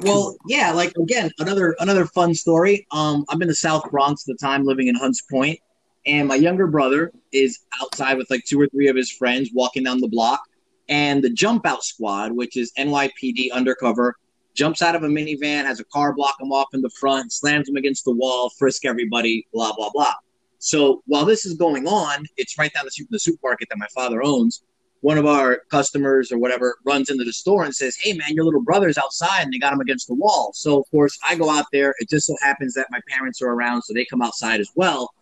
Well, 0.02 0.36
yeah, 0.46 0.72
like 0.72 0.92
again, 0.96 1.30
another 1.38 1.76
another 1.78 2.06
fun 2.06 2.34
story. 2.34 2.86
Um, 2.90 3.24
I'm 3.28 3.40
in 3.42 3.48
the 3.48 3.54
South 3.54 3.88
Bronx 3.90 4.28
at 4.28 4.36
the 4.36 4.38
time, 4.44 4.64
living 4.64 4.88
in 4.88 4.94
Hunts 4.94 5.22
Point, 5.22 5.60
and 6.06 6.28
my 6.28 6.34
younger 6.34 6.66
brother 6.66 7.12
is 7.32 7.60
outside 7.80 8.18
with 8.18 8.30
like 8.30 8.44
two 8.44 8.60
or 8.60 8.66
three 8.68 8.88
of 8.88 8.96
his 8.96 9.10
friends 9.10 9.50
walking 9.52 9.84
down 9.84 10.00
the 10.00 10.08
block, 10.08 10.42
and 10.88 11.22
the 11.22 11.30
jump 11.30 11.66
out 11.66 11.84
squad, 11.84 12.32
which 12.32 12.56
is 12.56 12.72
NYPD 12.78 13.52
undercover, 13.52 14.16
jumps 14.54 14.82
out 14.82 14.94
of 14.94 15.02
a 15.04 15.08
minivan, 15.08 15.64
has 15.64 15.80
a 15.80 15.84
car 15.84 16.12
block 16.12 16.36
him 16.40 16.52
off 16.52 16.68
in 16.74 16.82
the 16.82 16.90
front, 16.90 17.32
slams 17.32 17.68
him 17.68 17.76
against 17.76 18.04
the 18.04 18.12
wall, 18.12 18.50
frisk 18.58 18.84
everybody, 18.84 19.46
blah 19.52 19.72
blah 19.72 19.90
blah. 19.90 20.14
So 20.58 21.02
while 21.06 21.24
this 21.24 21.44
is 21.44 21.54
going 21.54 21.86
on, 21.88 22.26
it's 22.36 22.58
right 22.58 22.72
down 22.72 22.84
the 22.84 22.90
street 22.90 23.08
from 23.08 23.14
the 23.14 23.20
supermarket 23.20 23.68
that 23.70 23.78
my 23.78 23.88
father 23.94 24.22
owns 24.22 24.62
one 25.02 25.18
of 25.18 25.26
our 25.26 25.62
customers 25.68 26.30
or 26.30 26.38
whatever 26.38 26.78
runs 26.86 27.10
into 27.10 27.24
the 27.24 27.32
store 27.32 27.64
and 27.64 27.74
says, 27.74 27.96
Hey 28.00 28.12
man, 28.12 28.34
your 28.34 28.44
little 28.44 28.62
brother's 28.62 28.96
outside 28.96 29.42
and 29.42 29.52
they 29.52 29.58
got 29.58 29.72
him 29.72 29.80
against 29.80 30.06
the 30.06 30.14
wall. 30.14 30.52
So 30.54 30.78
of 30.80 30.90
course 30.90 31.18
I 31.28 31.34
go 31.34 31.50
out 31.50 31.66
there. 31.72 31.94
It 31.98 32.08
just 32.08 32.26
so 32.26 32.36
happens 32.40 32.74
that 32.74 32.86
my 32.90 33.00
parents 33.08 33.42
are 33.42 33.48
around, 33.48 33.82
so 33.82 33.92
they 33.92 34.04
come 34.04 34.22
outside 34.22 34.60
as 34.60 34.70
well. 34.76 35.12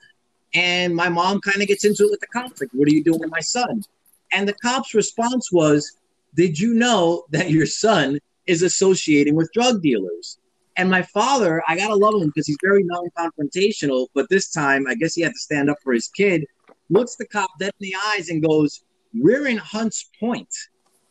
And 0.55 0.95
my 0.95 1.09
mom 1.09 1.41
kind 1.41 1.63
of 1.63 1.69
gets 1.69 1.85
into 1.85 2.05
it 2.05 2.11
with 2.11 2.21
the 2.21 2.27
cops, 2.27 2.61
like, 2.61 2.71
what 2.73 2.89
are 2.89 2.93
you 2.93 3.05
doing 3.05 3.21
with 3.21 3.31
my 3.31 3.41
son? 3.41 3.85
And 4.33 4.49
the 4.49 4.55
cop's 4.55 4.95
response 4.95 5.53
was, 5.53 5.99
Did 6.35 6.59
you 6.59 6.75
know 6.75 7.25
that 7.31 7.51
your 7.51 7.67
son 7.67 8.19
is 8.47 8.63
associating 8.63 9.35
with 9.35 9.53
drug 9.53 9.83
dealers? 9.83 10.39
And 10.77 10.91
my 10.91 11.03
father, 11.03 11.63
I 11.69 11.77
gotta 11.77 11.95
love 11.95 12.15
him 12.21 12.29
because 12.29 12.47
he's 12.47 12.59
very 12.63 12.83
non-confrontational, 12.85 14.09
but 14.15 14.29
this 14.31 14.51
time 14.51 14.87
I 14.89 14.95
guess 14.95 15.15
he 15.15 15.23
had 15.23 15.33
to 15.33 15.39
stand 15.39 15.69
up 15.69 15.77
for 15.83 15.93
his 15.93 16.09
kid, 16.09 16.47
looks 16.89 17.17
the 17.17 17.27
cop 17.27 17.51
dead 17.59 17.73
in 17.81 17.91
the 17.91 17.95
eyes 18.15 18.31
and 18.31 18.43
goes, 18.43 18.83
we're 19.15 19.47
in 19.47 19.57
Hunts 19.57 20.09
Point. 20.19 20.49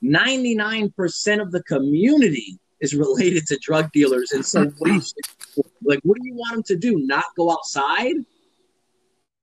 99% 0.03 1.41
of 1.41 1.51
the 1.51 1.63
community 1.63 2.57
is 2.79 2.95
related 2.95 3.45
to 3.47 3.57
drug 3.57 3.91
dealers 3.91 4.31
in 4.31 4.43
some 4.43 4.73
way. 4.79 4.99
Like, 5.83 5.99
what 6.03 6.17
do 6.19 6.27
you 6.27 6.35
want 6.35 6.57
him 6.57 6.63
to 6.63 6.75
do? 6.77 6.99
Not 6.99 7.25
go 7.35 7.51
outside? 7.51 8.15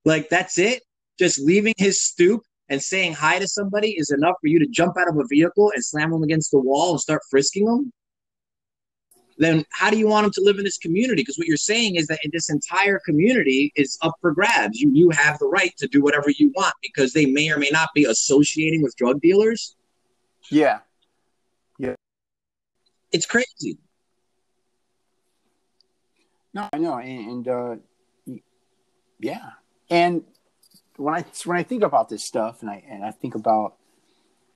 Like, 0.06 0.28
that's 0.28 0.56
it? 0.56 0.84
Just 1.18 1.40
leaving 1.40 1.74
his 1.76 2.00
stoop 2.00 2.42
and 2.68 2.80
saying 2.80 3.14
hi 3.14 3.40
to 3.40 3.48
somebody 3.48 3.90
is 3.98 4.10
enough 4.10 4.36
for 4.40 4.46
you 4.46 4.60
to 4.60 4.66
jump 4.66 4.96
out 4.96 5.08
of 5.08 5.16
a 5.16 5.24
vehicle 5.28 5.72
and 5.74 5.84
slam 5.84 6.12
them 6.12 6.22
against 6.22 6.52
the 6.52 6.60
wall 6.60 6.92
and 6.92 7.00
start 7.00 7.22
frisking 7.28 7.66
them? 7.66 7.92
Then 9.38 9.64
how 9.72 9.90
do 9.90 9.98
you 9.98 10.06
want 10.06 10.26
him 10.26 10.32
to 10.32 10.40
live 10.42 10.58
in 10.58 10.64
this 10.64 10.78
community? 10.78 11.22
Because 11.22 11.36
what 11.36 11.48
you're 11.48 11.56
saying 11.56 11.96
is 11.96 12.06
that 12.06 12.20
in 12.22 12.30
this 12.32 12.50
entire 12.50 13.00
community 13.04 13.72
is 13.76 13.98
up 14.00 14.14
for 14.20 14.32
grabs. 14.32 14.80
You 14.80 14.90
you 14.94 15.10
have 15.10 15.38
the 15.38 15.46
right 15.46 15.76
to 15.76 15.86
do 15.88 16.02
whatever 16.02 16.30
you 16.30 16.52
want 16.54 16.72
because 16.80 17.12
they 17.12 17.26
may 17.26 17.50
or 17.50 17.58
may 17.58 17.68
not 17.70 17.90
be 17.94 18.04
associating 18.04 18.82
with 18.82 18.96
drug 18.96 19.20
dealers. 19.20 19.76
Yeah, 20.50 20.78
Yeah. 21.78 21.96
It's 23.12 23.26
crazy. 23.26 23.78
no, 26.54 26.68
I 26.72 26.78
know, 26.78 26.96
and, 26.96 27.30
and 27.30 27.48
uh, 27.48 27.76
yeah, 29.20 29.50
and 29.90 30.24
when 30.96 31.14
I 31.14 31.24
when 31.44 31.56
I 31.56 31.62
think 31.62 31.82
about 31.82 32.08
this 32.08 32.24
stuff, 32.24 32.62
and 32.62 32.70
I 32.70 32.82
and 32.88 33.04
I 33.04 33.10
think 33.10 33.34
about 33.34 33.74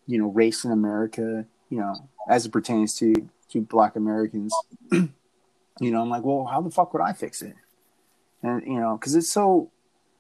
you 0.07 0.19
know 0.19 0.29
race 0.29 0.65
in 0.65 0.73
America, 0.73 1.45
you 1.69 1.79
know, 1.79 1.95
as 2.29 2.47
it 2.47 2.53
pertains 2.53 2.95
to 2.99 3.15
to 3.53 3.61
Black 3.61 3.97
Americans, 3.97 4.55
you 4.93 5.11
know, 5.81 6.03
I'm 6.03 6.11
like, 6.11 6.25
well, 6.25 6.47
how 6.47 6.61
the 6.61 6.71
fuck 6.71 6.93
would 6.93 7.03
I 7.03 7.13
fix 7.13 7.43
it? 7.43 7.55
And 8.43 8.63
you 8.67 8.81
know, 8.81 8.97
because 8.97 9.15
it's 9.15 9.31
so 9.31 9.71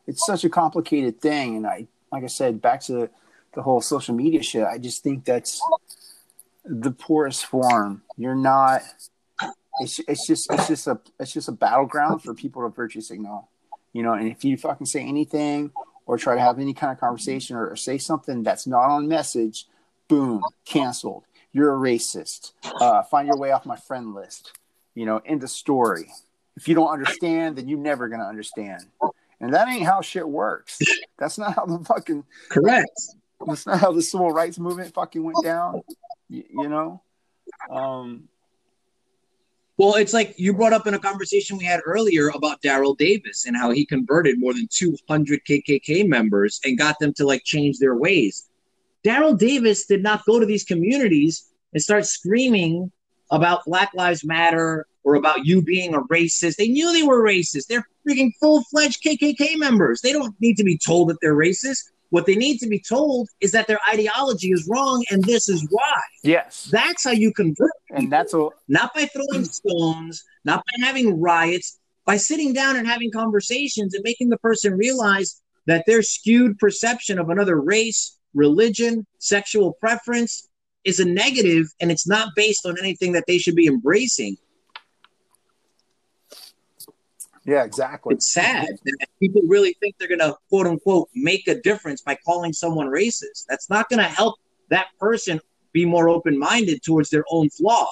it's 0.07 0.25
such 0.27 0.44
a 0.44 0.51
complicated 0.51 1.20
thing, 1.20 1.57
and 1.57 1.66
I 1.66 1.87
like 2.12 2.25
I 2.25 2.29
said, 2.29 2.61
back 2.61 2.81
to 2.83 3.09
the 3.55 3.62
whole 3.62 3.81
social 3.81 4.14
media 4.14 4.42
shit. 4.42 4.64
I 4.64 4.79
just 4.79 5.03
think 5.03 5.25
that's 5.25 5.61
the 6.64 6.90
poorest 6.90 7.46
form. 7.46 8.03
You're 8.16 8.35
not. 8.35 8.83
It's 9.81 10.01
it's 10.07 10.27
just 10.27 10.53
it's 10.53 10.68
just 10.68 10.87
a 10.87 11.01
it's 11.18 11.33
just 11.33 11.49
a 11.49 11.53
battleground 11.53 12.23
for 12.23 12.35
people 12.35 12.62
to 12.62 12.68
virtue 12.68 13.01
signal, 13.01 13.49
you 13.92 14.03
know. 14.03 14.12
And 14.12 14.29
if 14.29 14.44
you 14.44 14.57
fucking 14.57 14.87
say 14.87 15.03
anything 15.03 15.70
or 16.07 16.18
try 16.18 16.35
to 16.35 16.40
have 16.40 16.59
any 16.59 16.74
kind 16.74 16.92
of 16.92 16.98
conversation 16.98 17.57
or, 17.57 17.70
or 17.70 17.76
say 17.76 17.98
something 17.98 18.42
that's 18.42 18.66
not 18.66 18.88
on 18.90 19.09
message, 19.09 19.66
boom, 20.09 20.42
canceled. 20.64 21.24
You're 21.53 21.74
a 21.74 21.79
racist. 21.79 22.53
Uh, 22.64 23.03
find 23.03 23.26
your 23.26 23.37
way 23.37 23.53
off 23.53 23.66
my 23.66 23.76
friend 23.76 24.14
list. 24.14 24.53
You 24.94 25.07
know, 25.07 25.20
end 25.24 25.42
of 25.42 25.50
story. 25.50 26.11
If 26.57 26.68
you 26.68 26.74
don't 26.74 26.90
understand, 26.90 27.57
then 27.57 27.68
you're 27.68 27.79
never 27.79 28.09
gonna 28.09 28.26
understand. 28.26 28.83
And 29.40 29.55
that 29.55 29.68
ain't 29.68 29.87
how 29.87 30.00
shit 30.03 30.29
works. 30.29 30.79
That's 31.18 31.38
not 31.38 31.55
how 31.55 31.64
the 31.64 31.85
fucking 31.85 32.24
Correct. 32.50 32.90
that's 33.46 33.66
not 33.66 33.81
how 33.81 33.92
the 33.92 34.03
civil 34.03 34.31
rights 34.31 34.59
movement 34.59 34.94
fucking 34.94 35.22
went 35.22 35.42
down. 35.42 35.83
You, 36.29 36.44
you 36.50 36.68
know, 36.68 37.03
um, 37.70 38.29
Well, 39.80 39.94
it's 39.94 40.12
like 40.12 40.34
you 40.36 40.52
brought 40.52 40.74
up 40.74 40.86
in 40.86 40.92
a 40.92 40.98
conversation 40.98 41.56
we 41.56 41.64
had 41.64 41.80
earlier 41.86 42.28
about 42.28 42.60
Daryl 42.60 42.94
Davis 42.98 43.46
and 43.46 43.56
how 43.56 43.70
he 43.70 43.86
converted 43.86 44.38
more 44.38 44.52
than 44.52 44.68
200 44.70 45.40
KKK 45.48 46.06
members 46.06 46.60
and 46.66 46.76
got 46.76 46.98
them 46.98 47.14
to 47.14 47.24
like 47.24 47.44
change 47.44 47.78
their 47.78 47.96
ways. 47.96 48.50
Daryl 49.06 49.38
Davis 49.38 49.86
did 49.86 50.02
not 50.02 50.26
go 50.26 50.38
to 50.38 50.44
these 50.44 50.64
communities 50.64 51.50
and 51.72 51.82
start 51.82 52.04
screaming 52.04 52.92
about 53.30 53.64
Black 53.64 53.90
Lives 53.94 54.22
Matter 54.22 54.86
or 55.02 55.14
about 55.14 55.46
you 55.46 55.62
being 55.62 55.94
a 55.94 56.02
racist. 56.02 56.56
They 56.56 56.68
knew 56.68 56.92
they 56.92 57.02
were 57.02 57.24
racist. 57.24 57.68
They're 57.68 57.88
freaking 58.06 58.32
full 58.38 58.62
fledged 58.64 59.02
KKK 59.02 59.56
members. 59.56 60.02
They 60.02 60.12
don't 60.12 60.38
need 60.42 60.58
to 60.58 60.64
be 60.64 60.76
told 60.76 61.08
that 61.08 61.16
they're 61.22 61.34
racist. 61.34 61.84
What 62.11 62.27
they 62.27 62.35
need 62.35 62.59
to 62.59 62.68
be 62.68 62.81
told 62.81 63.29
is 63.40 63.53
that 63.53 63.66
their 63.68 63.79
ideology 63.92 64.51
is 64.51 64.68
wrong 64.68 65.05
and 65.11 65.23
this 65.25 65.49
is 65.49 65.66
why. 65.70 66.01
yes, 66.23 66.68
That's 66.70 67.05
how 67.05 67.12
you 67.12 67.33
convert 67.33 67.70
People. 67.88 68.03
and 68.03 68.12
that's 68.12 68.35
a 68.35 68.49
not 68.68 68.92
by 68.94 69.07
throwing 69.07 69.44
stones, 69.44 70.25
not 70.44 70.64
by 70.66 70.87
having 70.87 71.20
riots, 71.20 71.79
by 72.05 72.16
sitting 72.16 72.53
down 72.53 72.77
and 72.77 72.87
having 72.87 73.11
conversations 73.12 73.94
and 73.94 74.03
making 74.05 74.29
the 74.29 74.38
person 74.38 74.77
realize 74.77 75.40
that 75.66 75.85
their 75.87 76.03
skewed 76.03 76.59
perception 76.59 77.18
of 77.18 77.31
another 77.31 77.61
race, 77.61 78.16
religion, 78.35 79.07
sexual 79.18 79.75
preference 79.75 80.49
is 80.85 80.99
a 80.99 81.05
negative 81.05 81.66
and 81.81 81.92
it's 81.92 82.09
not 82.09 82.29
based 82.35 82.66
on 82.66 82.77
anything 82.79 83.12
that 83.12 83.25
they 83.29 83.38
should 83.38 83.55
be 83.55 83.66
embracing. 83.66 84.37
Yeah, 87.44 87.64
exactly. 87.64 88.14
It's 88.14 88.33
sad 88.33 88.68
that 88.85 89.07
people 89.18 89.42
really 89.46 89.74
think 89.81 89.96
they're 89.98 90.09
going 90.09 90.20
to 90.20 90.37
quote 90.48 90.66
unquote 90.66 91.09
make 91.14 91.48
a 91.48 91.61
difference 91.61 92.03
by 92.03 92.16
calling 92.24 92.53
someone 92.53 92.87
racist. 92.88 93.46
That's 93.48 93.70
not 93.70 93.88
going 93.88 93.98
to 93.98 94.09
help 94.09 94.37
that 94.68 94.88
person 94.98 95.40
be 95.72 95.85
more 95.85 96.09
open 96.09 96.38
minded 96.38 96.83
towards 96.83 97.11
their 97.11 97.24
own 97.31 97.48
flaw. 97.50 97.87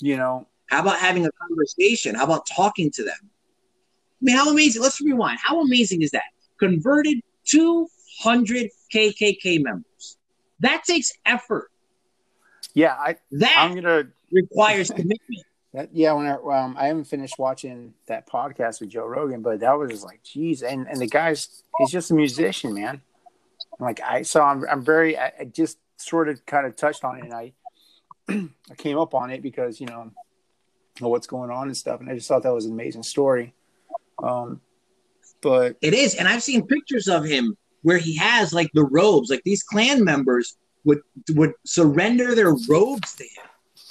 you 0.00 0.16
know 0.16 0.46
How 0.66 0.80
about 0.80 0.98
having 0.98 1.26
a 1.26 1.30
conversation? 1.32 2.14
How 2.14 2.24
about 2.24 2.46
talking 2.46 2.90
to 2.92 3.04
them? 3.04 3.18
I 3.22 4.20
mean, 4.20 4.36
how 4.36 4.50
amazing! 4.50 4.82
Let's 4.82 5.00
rewind. 5.00 5.38
How 5.40 5.60
amazing 5.60 6.02
is 6.02 6.10
that? 6.10 6.24
Converted 6.58 7.20
200 7.44 8.68
KKK 8.92 9.62
members. 9.62 10.18
That 10.60 10.82
takes 10.84 11.12
effort. 11.24 11.70
Yeah, 12.74 12.94
I 12.94 13.16
That 13.32 13.54
I'm 13.56 13.74
gonna 13.76 14.08
requires 14.32 14.90
commitment. 14.90 15.44
That, 15.78 15.90
yeah, 15.94 16.12
when 16.12 16.26
I 16.26 16.32
um, 16.32 16.74
I 16.76 16.88
haven't 16.88 17.04
finished 17.04 17.38
watching 17.38 17.94
that 18.06 18.28
podcast 18.28 18.80
with 18.80 18.88
Joe 18.88 19.06
Rogan, 19.06 19.42
but 19.42 19.60
that 19.60 19.78
was 19.78 19.92
just 19.92 20.04
like, 20.04 20.24
geez, 20.24 20.64
and 20.64 20.88
and 20.88 21.00
the 21.00 21.06
guy's 21.06 21.62
he's 21.78 21.92
just 21.92 22.10
a 22.10 22.14
musician, 22.14 22.74
man. 22.74 23.00
Like 23.78 24.00
I, 24.00 24.22
so 24.22 24.42
I'm 24.42 24.64
I'm 24.68 24.82
very 24.82 25.16
I, 25.16 25.32
I 25.38 25.44
just 25.44 25.78
sort 25.96 26.28
of 26.28 26.44
kind 26.46 26.66
of 26.66 26.74
touched 26.74 27.04
on 27.04 27.18
it, 27.18 27.24
and 27.26 27.32
I 27.32 27.52
I 28.28 28.74
came 28.76 28.98
up 28.98 29.14
on 29.14 29.30
it 29.30 29.40
because 29.40 29.80
you 29.80 29.86
know 29.86 30.10
what's 30.98 31.28
going 31.28 31.52
on 31.52 31.68
and 31.68 31.76
stuff, 31.76 32.00
and 32.00 32.10
I 32.10 32.16
just 32.16 32.26
thought 32.26 32.42
that 32.42 32.52
was 32.52 32.66
an 32.66 32.72
amazing 32.72 33.04
story. 33.04 33.54
Um, 34.20 34.60
but 35.40 35.76
It 35.80 35.94
is, 35.94 36.16
and 36.16 36.26
I've 36.26 36.42
seen 36.42 36.66
pictures 36.66 37.06
of 37.06 37.24
him 37.24 37.56
where 37.82 37.98
he 37.98 38.16
has 38.16 38.52
like 38.52 38.72
the 38.74 38.82
robes. 38.82 39.30
Like 39.30 39.44
these 39.44 39.62
Klan 39.62 40.02
members 40.02 40.56
would 40.82 41.02
would 41.36 41.52
surrender 41.64 42.34
their 42.34 42.56
robes 42.68 43.14
to 43.14 43.22
him. 43.22 43.46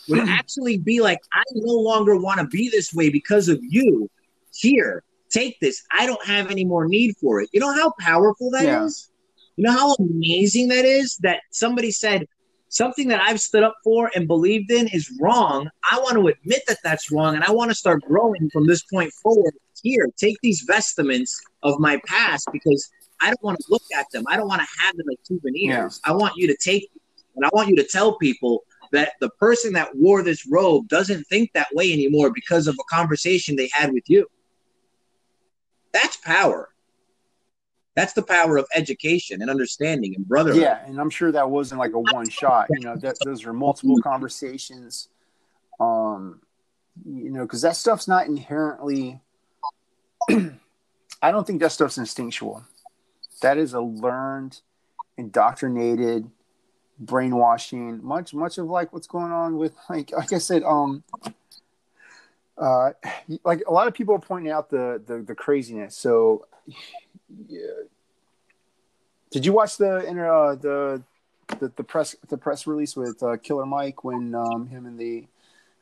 Would 0.09 0.27
actually 0.27 0.77
be 0.77 1.01
like, 1.01 1.19
I 1.33 1.43
no 1.53 1.73
longer 1.73 2.17
want 2.17 2.39
to 2.39 2.47
be 2.47 2.69
this 2.69 2.93
way 2.93 3.09
because 3.09 3.49
of 3.49 3.59
you. 3.61 4.09
Here, 4.53 5.03
take 5.29 5.59
this. 5.59 5.83
I 5.91 6.05
don't 6.05 6.25
have 6.25 6.49
any 6.49 6.65
more 6.65 6.87
need 6.87 7.15
for 7.19 7.41
it. 7.41 7.49
You 7.51 7.59
know 7.59 7.73
how 7.73 7.93
powerful 7.99 8.49
that 8.51 8.65
is. 8.65 9.09
Yeah. 9.09 9.13
You 9.57 9.63
know 9.65 9.71
how 9.71 9.95
amazing 9.95 10.69
that 10.69 10.85
is. 10.85 11.17
That 11.17 11.41
somebody 11.51 11.91
said 11.91 12.27
something 12.69 13.07
that 13.09 13.21
I've 13.21 13.41
stood 13.41 13.63
up 13.63 13.75
for 13.83 14.11
and 14.15 14.27
believed 14.27 14.71
in 14.71 14.87
is 14.87 15.11
wrong. 15.19 15.69
I 15.89 15.99
want 15.99 16.15
to 16.15 16.27
admit 16.27 16.63
that 16.67 16.77
that's 16.83 17.11
wrong, 17.11 17.35
and 17.35 17.43
I 17.43 17.51
want 17.51 17.71
to 17.71 17.75
start 17.75 18.03
growing 18.03 18.49
from 18.51 18.65
this 18.65 18.83
point 18.83 19.11
forward. 19.13 19.53
Here, 19.83 20.07
take 20.17 20.37
these 20.41 20.61
vestments 20.61 21.39
of 21.63 21.79
my 21.79 21.99
past 22.07 22.47
because 22.51 22.89
I 23.21 23.27
don't 23.27 23.43
want 23.43 23.59
to 23.59 23.65
look 23.69 23.83
at 23.95 24.05
them. 24.11 24.23
I 24.27 24.37
don't 24.37 24.47
want 24.47 24.61
to 24.61 24.67
have 24.79 24.95
them 24.95 25.05
as 25.11 25.17
souvenirs. 25.27 25.99
I 26.03 26.13
want 26.13 26.33
you 26.35 26.47
to 26.47 26.57
take 26.57 26.91
them, 26.93 27.01
and 27.35 27.45
I 27.45 27.49
want 27.53 27.69
you 27.69 27.75
to 27.75 27.83
tell 27.83 28.17
people 28.17 28.63
that 28.91 29.13
the 29.19 29.29
person 29.29 29.73
that 29.73 29.95
wore 29.95 30.23
this 30.23 30.47
robe 30.47 30.87
doesn't 30.87 31.23
think 31.25 31.51
that 31.53 31.67
way 31.73 31.91
anymore 31.91 32.31
because 32.33 32.67
of 32.67 32.75
a 32.75 32.95
conversation 32.95 33.55
they 33.55 33.69
had 33.73 33.93
with 33.93 34.09
you. 34.09 34.27
That's 35.93 36.17
power. 36.17 36.69
That's 37.95 38.13
the 38.13 38.21
power 38.21 38.57
of 38.57 38.67
education 38.75 39.41
and 39.41 39.49
understanding 39.49 40.13
and 40.15 40.27
brotherhood. 40.27 40.61
yeah, 40.61 40.85
and 40.85 41.01
I'm 41.01 41.09
sure 41.09 41.31
that 41.31 41.49
wasn't 41.49 41.79
like 41.79 41.93
a 41.93 41.99
one 41.99 42.29
shot. 42.29 42.67
You 42.69 42.81
know, 42.81 42.95
that 42.97 43.15
those 43.25 43.43
are 43.43 43.53
multiple 43.53 43.99
conversations. 44.03 45.09
Um, 45.79 46.41
you 47.05 47.31
know, 47.31 47.41
because 47.41 47.63
that 47.63 47.75
stuff's 47.75 48.07
not 48.07 48.27
inherently. 48.27 49.19
I 50.29 51.31
don't 51.31 51.47
think 51.47 51.59
that 51.61 51.71
stuff's 51.71 51.97
instinctual. 51.97 52.63
That 53.41 53.57
is 53.57 53.73
a 53.73 53.81
learned, 53.81 54.61
indoctrinated, 55.17 56.29
brainwashing. 56.99 58.03
Much, 58.03 58.33
much 58.33 58.57
of 58.57 58.67
like 58.67 58.93
what's 58.93 59.07
going 59.07 59.31
on 59.31 59.57
with 59.57 59.73
like, 59.89 60.11
like 60.11 60.33
I 60.33 60.37
said, 60.37 60.63
um, 60.63 61.03
uh, 62.57 62.91
like 63.43 63.63
a 63.67 63.71
lot 63.71 63.87
of 63.87 63.93
people 63.93 64.15
are 64.15 64.19
pointing 64.19 64.51
out 64.51 64.69
the 64.69 65.01
the, 65.05 65.19
the 65.19 65.35
craziness. 65.35 65.95
So, 65.95 66.47
yeah. 67.47 67.59
did 69.31 69.45
you 69.45 69.53
watch 69.53 69.77
the 69.77 70.05
inter 70.07 70.27
uh, 70.27 70.55
the, 70.55 71.03
the 71.59 71.71
the 71.75 71.83
press 71.83 72.15
the 72.29 72.37
press 72.37 72.65
release 72.65 72.95
with 72.95 73.21
uh, 73.21 73.37
Killer 73.37 73.65
Mike 73.65 74.03
when 74.03 74.33
um, 74.33 74.67
him 74.67 74.85
and 74.85 74.97
the 74.97 75.27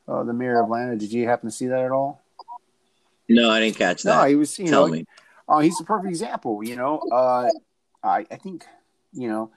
uh, 0.08 0.24
the 0.24 0.34
mayor 0.34 0.60
of 0.60 0.66
Atlanta? 0.66 0.98
Did 0.98 1.14
you 1.14 1.28
happen 1.28 1.50
to 1.50 1.56
see 1.56 1.68
that 1.68 1.80
at 1.80 1.92
all? 1.92 2.22
No, 3.30 3.50
I 3.50 3.60
didn't 3.60 3.78
catch 3.78 4.04
that. 4.04 4.22
No, 4.22 4.28
he 4.28 4.36
was. 4.36 4.60
You 4.60 4.68
Tell 4.68 4.88
know, 4.88 4.94
me. 4.94 5.06
uh, 5.48 5.60
he's 5.60 5.80
a 5.80 5.84
perfect 5.84 6.10
example. 6.10 6.62
You 6.64 6.76
know, 6.76 7.00
uh, 7.12 7.50
I 8.04 8.26
I 8.30 8.36
think 8.36 8.66
you 9.14 9.30
know. 9.30 9.50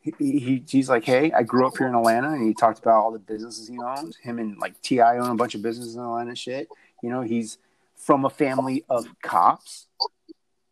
He, 0.00 0.12
he 0.18 0.64
he's 0.66 0.88
like, 0.88 1.04
hey, 1.04 1.32
I 1.32 1.42
grew 1.42 1.66
up 1.66 1.76
here 1.76 1.88
in 1.88 1.94
Atlanta, 1.94 2.30
and 2.30 2.46
he 2.46 2.54
talked 2.54 2.78
about 2.78 3.02
all 3.02 3.10
the 3.10 3.18
businesses 3.18 3.68
he 3.68 3.78
owns. 3.78 4.16
Him 4.16 4.38
and 4.38 4.58
like 4.58 4.80
T.I. 4.80 5.18
own 5.18 5.30
a 5.30 5.34
bunch 5.34 5.54
of 5.54 5.62
businesses 5.62 5.96
in 5.96 6.02
Atlanta. 6.02 6.34
Shit, 6.34 6.68
you 7.02 7.10
know, 7.10 7.22
he's 7.22 7.58
from 7.96 8.24
a 8.24 8.30
family 8.30 8.84
of 8.88 9.06
cops. 9.22 9.86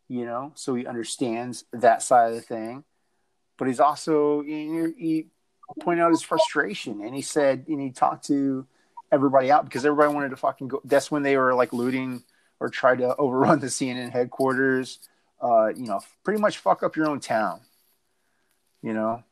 You 0.09 0.25
know, 0.25 0.53
so 0.55 0.73
he 0.73 0.87
understands 0.87 1.65
that 1.73 2.01
side 2.01 2.29
of 2.29 2.35
the 2.35 2.41
thing. 2.41 2.85
But 3.57 3.67
he's 3.67 3.81
also 3.81 4.41
know, 4.41 4.93
he 4.97 5.27
pointed 5.81 6.01
out 6.01 6.11
his 6.11 6.21
frustration, 6.21 7.01
and 7.01 7.13
he 7.13 7.21
said, 7.21 7.65
and 7.67 7.81
he 7.81 7.91
talked 7.91 8.25
to 8.27 8.65
everybody 9.11 9.51
out 9.51 9.65
because 9.65 9.85
everybody 9.85 10.13
wanted 10.13 10.29
to 10.29 10.37
fucking 10.37 10.67
go. 10.69 10.81
That's 10.85 11.11
when 11.11 11.23
they 11.23 11.37
were 11.37 11.53
like 11.53 11.73
looting 11.73 12.23
or 12.59 12.69
tried 12.69 12.99
to 12.99 13.15
overrun 13.19 13.59
the 13.59 13.67
CNN 13.67 14.11
headquarters. 14.11 14.99
Uh, 15.41 15.67
you 15.75 15.85
know, 15.85 15.99
pretty 16.23 16.41
much 16.41 16.57
fuck 16.57 16.83
up 16.83 16.95
your 16.95 17.07
own 17.07 17.19
town. 17.19 17.61
You 18.81 18.93
know, 18.93 19.23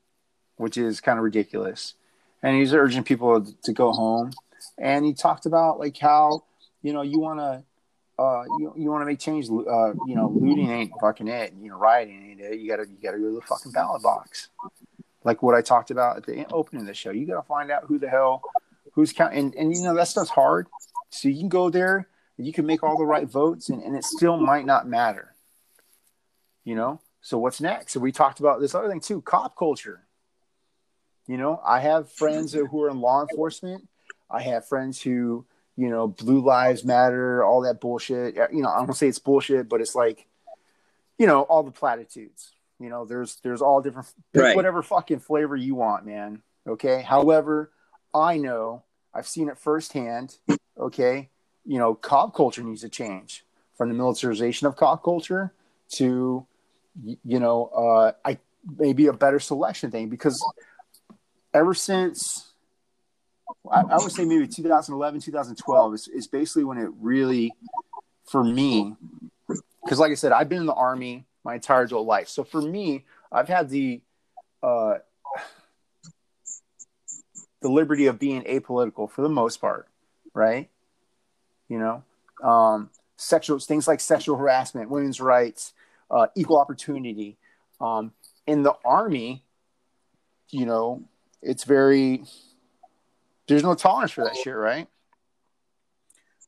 which 0.57 0.77
is 0.77 1.01
kind 1.01 1.17
of 1.17 1.23
ridiculous. 1.23 1.93
And 2.41 2.57
he's 2.57 2.73
urging 2.73 3.03
people 3.03 3.45
to 3.63 3.73
go 3.73 3.91
home. 3.91 4.31
And 4.77 5.05
he 5.05 5.13
talked 5.13 5.45
about 5.45 5.79
like 5.79 5.97
how 5.97 6.43
you 6.81 6.93
know 6.93 7.01
you 7.01 7.19
want 7.19 7.39
to. 7.39 7.63
Uh, 8.17 8.43
you, 8.59 8.73
you 8.77 8.89
want 8.89 9.01
to 9.01 9.05
make 9.05 9.19
change. 9.19 9.47
Uh, 9.49 9.91
you 10.07 10.15
know, 10.15 10.31
looting 10.33 10.71
ain't 10.71 10.91
fucking 11.01 11.27
it. 11.27 11.53
You 11.59 11.69
know, 11.69 11.77
rioting 11.77 12.31
ain't 12.31 12.39
it. 12.39 12.59
You 12.59 12.69
gotta 12.69 12.87
you 12.87 12.95
gotta 13.03 13.17
go 13.17 13.29
to 13.29 13.35
the 13.35 13.41
fucking 13.41 13.73
ballot 13.73 14.01
box. 14.01 14.47
Like 15.25 15.43
what 15.43 15.53
I 15.53 15.61
talked 15.61 15.91
about 15.91 16.17
at 16.17 16.25
the 16.25 16.45
opening 16.53 16.83
of 16.83 16.87
the 16.87 16.93
show. 16.93 17.11
You 17.11 17.25
gotta 17.25 17.41
find 17.41 17.71
out 17.71 17.83
who 17.85 17.99
the 17.99 18.07
hell 18.07 18.41
who's 18.93 19.11
counting. 19.11 19.39
And, 19.39 19.55
and 19.55 19.75
you 19.75 19.83
know 19.83 19.93
that 19.95 20.07
stuff's 20.07 20.29
hard. 20.29 20.67
So 21.09 21.27
you 21.27 21.39
can 21.39 21.49
go 21.49 21.69
there, 21.69 22.07
you 22.37 22.53
can 22.53 22.65
make 22.65 22.83
all 22.83 22.97
the 22.97 23.05
right 23.05 23.27
votes, 23.27 23.69
and, 23.69 23.83
and 23.83 23.95
it 23.95 24.03
still 24.05 24.37
might 24.37 24.65
not 24.65 24.87
matter. 24.87 25.33
You 26.63 26.75
know. 26.75 27.01
So 27.25 27.39
what's 27.39 27.59
next? 27.59 27.93
So 27.93 27.99
we 27.99 28.11
talked 28.11 28.39
about 28.39 28.61
this 28.61 28.75
other 28.75 28.87
thing 28.87 28.99
too, 28.99 29.19
cop 29.19 29.57
culture. 29.57 30.05
You 31.25 31.37
know, 31.37 31.59
I 31.65 31.79
have 31.79 32.11
friends 32.11 32.53
who 32.53 32.83
are 32.83 32.89
in 32.91 33.01
law 33.01 33.23
enforcement. 33.23 33.87
I 34.29 34.43
have 34.43 34.67
friends 34.67 35.01
who, 35.01 35.43
you 35.75 35.89
know, 35.89 36.07
Blue 36.07 36.45
Lives 36.45 36.85
Matter, 36.85 37.43
all 37.43 37.61
that 37.61 37.81
bullshit. 37.81 38.35
You 38.53 38.61
know, 38.61 38.69
I 38.69 38.85
don't 38.85 38.93
say 38.93 39.07
it's 39.07 39.17
bullshit, 39.17 39.67
but 39.67 39.81
it's 39.81 39.95
like, 39.95 40.27
you 41.17 41.25
know, 41.25 41.41
all 41.41 41.63
the 41.63 41.71
platitudes. 41.71 42.51
You 42.79 42.89
know, 42.89 43.05
there's 43.05 43.37
there's 43.37 43.63
all 43.63 43.81
different 43.81 44.07
pick 44.31 44.43
Right. 44.43 44.55
whatever 44.55 44.83
fucking 44.83 45.19
flavor 45.19 45.55
you 45.55 45.73
want, 45.73 46.05
man. 46.05 46.43
Okay. 46.67 47.01
However, 47.01 47.71
I 48.13 48.37
know 48.37 48.83
I've 49.15 49.27
seen 49.27 49.49
it 49.49 49.57
firsthand. 49.57 50.37
Okay. 50.77 51.29
You 51.65 51.79
know, 51.79 51.95
cop 51.95 52.35
culture 52.35 52.61
needs 52.61 52.81
to 52.81 52.89
change 52.89 53.43
from 53.75 53.89
the 53.89 53.95
militarization 53.95 54.67
of 54.67 54.75
cop 54.75 55.03
culture 55.03 55.53
to, 55.93 56.45
you 57.03 57.39
know, 57.39 57.65
uh, 57.67 58.11
I 58.23 58.37
maybe 58.77 59.07
a 59.07 59.13
better 59.13 59.39
selection 59.39 59.91
thing 59.91 60.09
because 60.09 60.43
ever 61.53 61.73
since 61.73 62.51
I, 63.71 63.81
I 63.81 63.97
would 63.97 64.11
say 64.11 64.25
maybe 64.25 64.47
2011, 64.47 65.21
2012 65.21 65.93
is, 65.93 66.07
is 66.07 66.27
basically 66.27 66.63
when 66.63 66.77
it 66.77 66.89
really, 66.99 67.53
for 68.25 68.43
me, 68.43 68.95
because 69.83 69.99
like 69.99 70.11
I 70.11 70.15
said, 70.15 70.31
I've 70.31 70.49
been 70.49 70.59
in 70.59 70.65
the 70.65 70.73
army 70.73 71.25
my 71.43 71.55
entire 71.55 71.83
adult 71.83 72.07
life. 72.07 72.27
So 72.27 72.43
for 72.43 72.61
me, 72.61 73.05
I've 73.31 73.47
had 73.47 73.69
the 73.69 74.01
uh, 74.63 74.95
the 77.61 77.69
liberty 77.69 78.07
of 78.07 78.19
being 78.19 78.43
apolitical 78.43 79.09
for 79.09 79.21
the 79.21 79.29
most 79.29 79.57
part, 79.61 79.87
right? 80.33 80.69
You 81.69 81.79
know, 81.79 82.03
um, 82.47 82.89
sexual 83.17 83.59
things 83.59 83.87
like 83.87 83.99
sexual 83.99 84.37
harassment, 84.37 84.89
women's 84.89 85.21
rights, 85.21 85.73
uh, 86.11 86.27
equal 86.35 86.57
opportunity. 86.57 87.37
Um, 87.81 88.11
in 88.47 88.63
the 88.63 88.73
army, 88.85 89.43
you 90.49 90.65
know, 90.65 91.03
it's 91.41 91.63
very 91.63 92.23
there's 93.47 93.63
no 93.63 93.75
tolerance 93.75 94.11
for 94.11 94.23
that 94.23 94.35
shit, 94.35 94.55
right? 94.55 94.87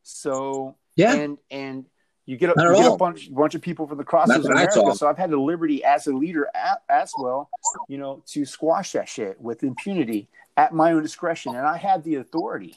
So 0.03 0.75
Yeah. 0.95 1.13
and 1.13 1.37
and 1.51 1.85
you 2.25 2.37
get 2.37 2.49
a, 2.49 2.53
you 2.61 2.75
get 2.75 2.93
a 2.93 2.97
bunch 2.97 3.33
bunch 3.33 3.55
of 3.55 3.61
people 3.61 3.87
from 3.87 3.97
the 3.97 4.03
crosses 4.03 4.35
of 4.35 4.51
America. 4.51 4.95
So 4.95 5.07
I've 5.07 5.17
had 5.17 5.29
the 5.31 5.37
liberty 5.37 5.83
as 5.83 6.07
a 6.07 6.13
leader 6.13 6.49
at, 6.53 6.81
as 6.89 7.13
well, 7.17 7.49
you 7.87 7.97
know, 7.97 8.23
to 8.27 8.45
squash 8.45 8.91
that 8.93 9.07
shit 9.07 9.39
with 9.39 9.63
impunity 9.63 10.27
at 10.57 10.73
my 10.73 10.91
own 10.91 11.03
discretion, 11.03 11.55
and 11.55 11.65
I 11.65 11.77
had 11.77 12.03
the 12.03 12.15
authority, 12.15 12.75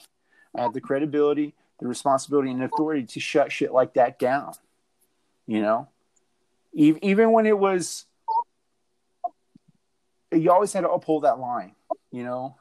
I 0.54 0.62
had 0.62 0.74
the 0.74 0.80
credibility, 0.80 1.54
the 1.80 1.88
responsibility, 1.88 2.50
and 2.50 2.62
authority 2.62 3.04
to 3.04 3.20
shut 3.20 3.50
shit 3.50 3.72
like 3.72 3.94
that 3.94 4.18
down. 4.18 4.52
You 5.46 5.62
know, 5.62 5.88
even 6.72 7.32
when 7.32 7.46
it 7.46 7.58
was, 7.58 8.06
you 10.32 10.50
always 10.50 10.72
had 10.72 10.82
to 10.82 10.90
uphold 10.90 11.24
that 11.24 11.38
line. 11.38 11.74
You 12.10 12.24
know, 12.24 12.56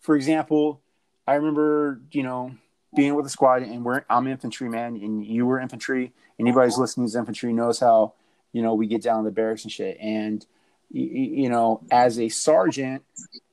for 0.00 0.16
example, 0.16 0.80
I 1.26 1.34
remember, 1.34 2.00
you 2.12 2.22
know, 2.22 2.52
being 2.94 3.14
with 3.14 3.26
a 3.26 3.30
squad 3.30 3.62
and 3.62 3.84
we're 3.84 4.04
I'm 4.10 4.26
infantryman 4.26 4.96
and 4.96 5.24
you 5.24 5.46
were 5.46 5.60
infantry. 5.60 6.12
Anybody's 6.38 6.78
listening 6.78 7.08
to 7.08 7.18
infantry 7.18 7.52
knows 7.52 7.78
how, 7.78 8.14
you 8.52 8.62
know, 8.62 8.74
we 8.74 8.86
get 8.86 9.02
down 9.02 9.22
to 9.22 9.30
the 9.30 9.34
barracks 9.34 9.62
and 9.62 9.72
shit. 9.72 9.96
And 10.00 10.44
you 10.90 11.48
know, 11.48 11.82
as 11.92 12.18
a 12.18 12.28
sergeant, 12.28 13.04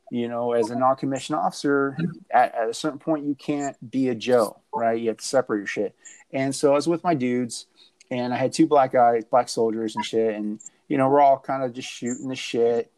you 0.09 0.27
know, 0.27 0.53
as 0.53 0.71
a 0.71 0.75
non-commissioned 0.75 1.37
officer, 1.37 1.95
at, 2.31 2.55
at 2.55 2.69
a 2.69 2.73
certain 2.73 2.97
point, 2.97 3.25
you 3.25 3.35
can't 3.35 3.77
be 3.91 4.09
a 4.09 4.15
Joe, 4.15 4.59
right? 4.73 4.99
You 4.99 5.09
have 5.09 5.17
to 5.17 5.25
separate 5.25 5.59
your 5.59 5.67
shit. 5.67 5.95
And 6.33 6.55
so 6.55 6.71
I 6.71 6.75
was 6.75 6.87
with 6.87 7.03
my 7.03 7.13
dudes, 7.13 7.67
and 8.09 8.33
I 8.33 8.37
had 8.37 8.53
two 8.53 8.67
black 8.67 8.93
guys, 8.93 9.25
black 9.25 9.49
soldiers 9.49 9.95
and 9.95 10.05
shit, 10.05 10.35
and 10.35 10.59
you 10.87 10.97
know, 10.97 11.09
we're 11.09 11.21
all 11.21 11.39
kind 11.39 11.63
of 11.63 11.73
just 11.73 11.89
shooting 11.89 12.29
the 12.29 12.35
shit, 12.35 12.91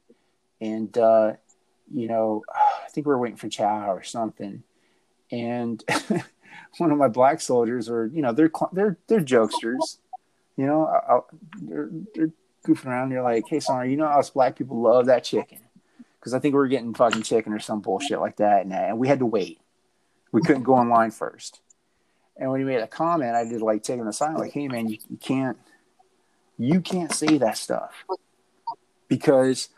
and 0.62 0.95
uh, 0.98 1.34
you 1.93 2.08
know, 2.08 2.43
I 2.54 2.89
think 2.89 3.06
we 3.06 3.13
were 3.13 3.19
waiting 3.19 3.38
for 3.38 3.50
chow 3.50 3.91
or 3.91 4.04
something, 4.04 4.63
and 5.32 5.84
one 6.78 6.91
of 6.91 6.98
my 6.98 7.08
black 7.08 7.41
soldiers, 7.41 7.89
or 7.89 8.08
you 8.08 8.22
know, 8.22 8.32
they're 8.32 8.52
they're 8.72 8.98
they're 9.08 9.22
jokesters, 9.22 9.98
you 10.56 10.65
know, 10.65 10.88
I, 10.88 11.19
they're 11.62 11.89
they're 12.13 12.32
goofing 12.65 12.88
around. 12.88 13.10
They're 13.10 13.24
like, 13.24 13.45
"Hey, 13.48 13.60
son, 13.60 13.89
you 13.89 13.98
know, 13.98 14.06
us 14.06 14.30
black 14.30 14.56
people 14.56 14.82
love 14.82 15.08
that 15.08 15.24
chicken." 15.24 15.60
because 16.19 16.34
I 16.34 16.39
think 16.39 16.54
we 16.54 16.60
were 16.60 16.67
getting 16.67 16.93
fucking 16.93 17.24
chicken 17.24 17.54
or 17.54 17.60
some 17.60 17.82
bullshit 17.82 18.19
like 18.19 18.38
that, 18.38 18.63
and, 18.63 18.74
and 18.74 19.00
we 19.00 19.08
had 19.08 19.19
to 19.19 19.26
wait. 19.26 19.60
We 20.32 20.41
couldn't 20.41 20.63
go 20.63 20.76
online 20.76 21.12
first. 21.12 21.62
And 22.39 22.49
when 22.49 22.62
he 22.62 22.65
made 22.65 22.80
a 22.80 22.88
comment, 22.88 23.36
I 23.36 23.43
did 23.43 23.62
like 23.62 23.84
take 23.84 23.99
him 23.99 24.08
aside, 24.08 24.36
like, 24.38 24.54
"Hey, 24.54 24.67
man, 24.67 24.88
you, 24.88 24.97
you 25.10 25.17
can't, 25.17 25.58
you 26.58 26.82
can't 26.82 27.13
say 27.13 27.38
that 27.38 27.58
stuff 27.58 27.93
because 29.10 29.69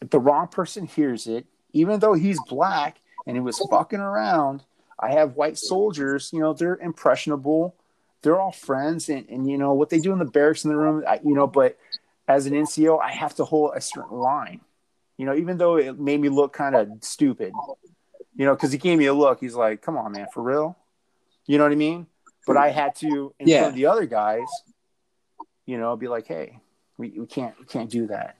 if 0.00 0.10
the 0.10 0.20
wrong 0.20 0.46
person 0.46 0.86
hears 0.86 1.26
it, 1.26 1.46
even 1.72 1.98
though 1.98 2.14
he's 2.14 2.38
black 2.48 3.00
and 3.26 3.36
he 3.36 3.40
was 3.40 3.58
fucking 3.70 3.98
around, 3.98 4.62
I 4.98 5.12
have 5.12 5.34
white 5.34 5.58
soldiers. 5.58 6.30
You 6.32 6.40
know, 6.40 6.52
they're 6.52 6.76
impressionable. 6.76 7.74
They're 8.22 8.40
all 8.40 8.52
friends, 8.52 9.08
and, 9.08 9.28
and 9.28 9.48
you 9.50 9.58
know 9.58 9.72
what 9.74 9.90
they 9.90 9.98
do 9.98 10.12
in 10.12 10.18
the 10.18 10.24
barracks 10.24 10.64
in 10.64 10.70
the 10.70 10.76
room. 10.76 11.04
I, 11.06 11.20
you 11.24 11.34
know, 11.34 11.46
but 11.46 11.76
as 12.28 12.46
an 12.46 12.54
NCO, 12.54 13.00
I 13.00 13.12
have 13.12 13.34
to 13.36 13.44
hold 13.44 13.72
a 13.74 13.80
certain 13.80 14.18
line. 14.18 14.60
You 15.16 15.26
know, 15.26 15.34
even 15.34 15.58
though 15.58 15.76
it 15.76 15.98
made 15.98 16.20
me 16.20 16.28
look 16.28 16.52
kind 16.52 16.74
of 16.74 16.88
stupid, 17.00 17.52
you 18.36 18.44
know, 18.44 18.54
because 18.54 18.72
he 18.72 18.78
gave 18.78 18.98
me 18.98 19.06
a 19.06 19.14
look. 19.14 19.40
He's 19.40 19.54
like, 19.54 19.82
"Come 19.82 19.96
on, 19.96 20.12
man, 20.12 20.26
for 20.32 20.42
real." 20.42 20.76
You 21.46 21.58
know 21.58 21.64
what 21.64 21.72
I 21.72 21.76
mean? 21.76 22.06
But 22.46 22.56
I 22.56 22.70
had 22.70 22.94
to, 22.96 23.34
in 23.40 23.48
yeah. 23.48 23.60
front 23.60 23.72
of 23.72 23.76
the 23.76 23.86
other 23.86 24.06
guys, 24.06 24.46
you 25.64 25.78
know, 25.78 25.96
be 25.96 26.08
like, 26.08 26.26
"Hey, 26.26 26.60
we, 26.98 27.10
we 27.18 27.26
can't 27.26 27.58
we 27.58 27.66
can't 27.66 27.90
do 27.90 28.06
that." 28.08 28.36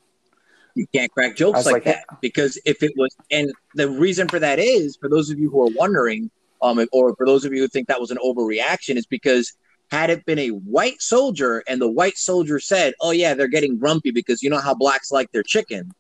You 0.74 0.87
can't 0.94 1.11
crack 1.11 1.37
jokes 1.37 1.64
like, 1.64 1.72
like, 1.72 1.85
that 1.85 2.04
hey. 2.11 2.16
because 2.20 2.59
if 2.66 2.82
it 2.82 2.92
was, 2.96 3.16
and 3.30 3.50
the 3.74 3.88
reason 3.88 4.28
for 4.28 4.38
that 4.38 4.59
is, 4.59 4.96
for 4.96 5.09
those 5.09 5.30
of 5.30 5.38
you 5.38 5.48
who 5.50 5.66
are 5.66 5.72
wondering, 5.74 6.30
um, 6.61 6.78
or 6.92 7.16
for 7.16 7.24
those 7.24 7.46
of 7.46 7.54
you 7.54 7.62
who 7.62 7.68
think 7.68 7.88
that 7.88 7.98
was 8.00 8.11
an 8.11 8.18
overreaction, 8.22 8.96
is 8.96 9.06
because 9.06 9.54
had 9.90 10.11
it 10.11 10.26
been 10.26 10.38
a 10.38 10.48
white 10.48 11.00
soldier 11.00 11.62
and 11.66 11.80
the 11.80 11.90
white 11.90 12.18
soldier 12.18 12.61
said, 12.61 12.92
"Oh 13.00 13.12
yeah, 13.12 13.32
they're 13.32 13.48
getting 13.48 13.78
grumpy 13.78 14.11
because 14.11 14.42
you 14.42 14.50
know 14.50 14.59
how 14.59 14.74
blacks 14.74 15.11
like 15.11 15.32
their 15.32 15.42
chicken," 15.42 15.92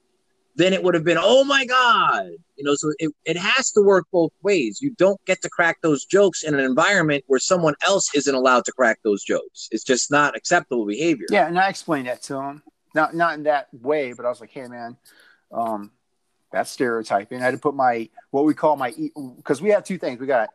then 0.56 0.72
it 0.72 0.82
would 0.82 0.94
have 0.94 1.04
been, 1.04 1.18
"Oh 1.20 1.44
my 1.44 1.64
god," 1.64 2.30
you 2.56 2.64
know. 2.64 2.74
So 2.74 2.92
it 2.98 3.12
it 3.24 3.36
has 3.36 3.70
to 3.72 3.82
work 3.82 4.06
both 4.10 4.32
ways. 4.42 4.80
You 4.80 4.90
don't 4.98 5.22
get 5.26 5.42
to 5.42 5.50
crack 5.50 5.78
those 5.82 6.04
jokes 6.04 6.42
in 6.42 6.54
an 6.54 6.60
environment 6.60 7.24
where 7.26 7.38
someone 7.38 7.74
else 7.86 8.14
isn't 8.14 8.34
allowed 8.34 8.64
to 8.64 8.72
crack 8.72 8.98
those 9.04 9.22
jokes. 9.22 9.68
It's 9.70 9.84
just 9.84 10.10
not 10.10 10.36
acceptable 10.36 10.86
behavior. 10.86 11.26
Yeah, 11.30 11.46
and 11.46 11.58
I 11.58 11.68
explained 11.68 12.08
that 12.08 12.22
to 12.24 12.40
him, 12.40 12.62
not 12.94 13.14
not 13.14 13.34
in 13.34 13.44
that 13.44 13.68
way, 13.72 14.12
but 14.12 14.26
I 14.26 14.28
was 14.28 14.40
like, 14.40 14.50
"Hey, 14.50 14.66
man." 14.66 14.96
Um, 15.52 15.92
that's 16.50 16.70
stereotyping. 16.70 17.40
I 17.40 17.44
had 17.44 17.52
to 17.52 17.58
put 17.58 17.74
my 17.74 18.08
what 18.30 18.44
we 18.44 18.54
call 18.54 18.76
my 18.76 18.94
because 19.36 19.60
we 19.60 19.70
have 19.70 19.84
two 19.84 19.98
things. 19.98 20.18
We 20.18 20.26
got 20.26 20.48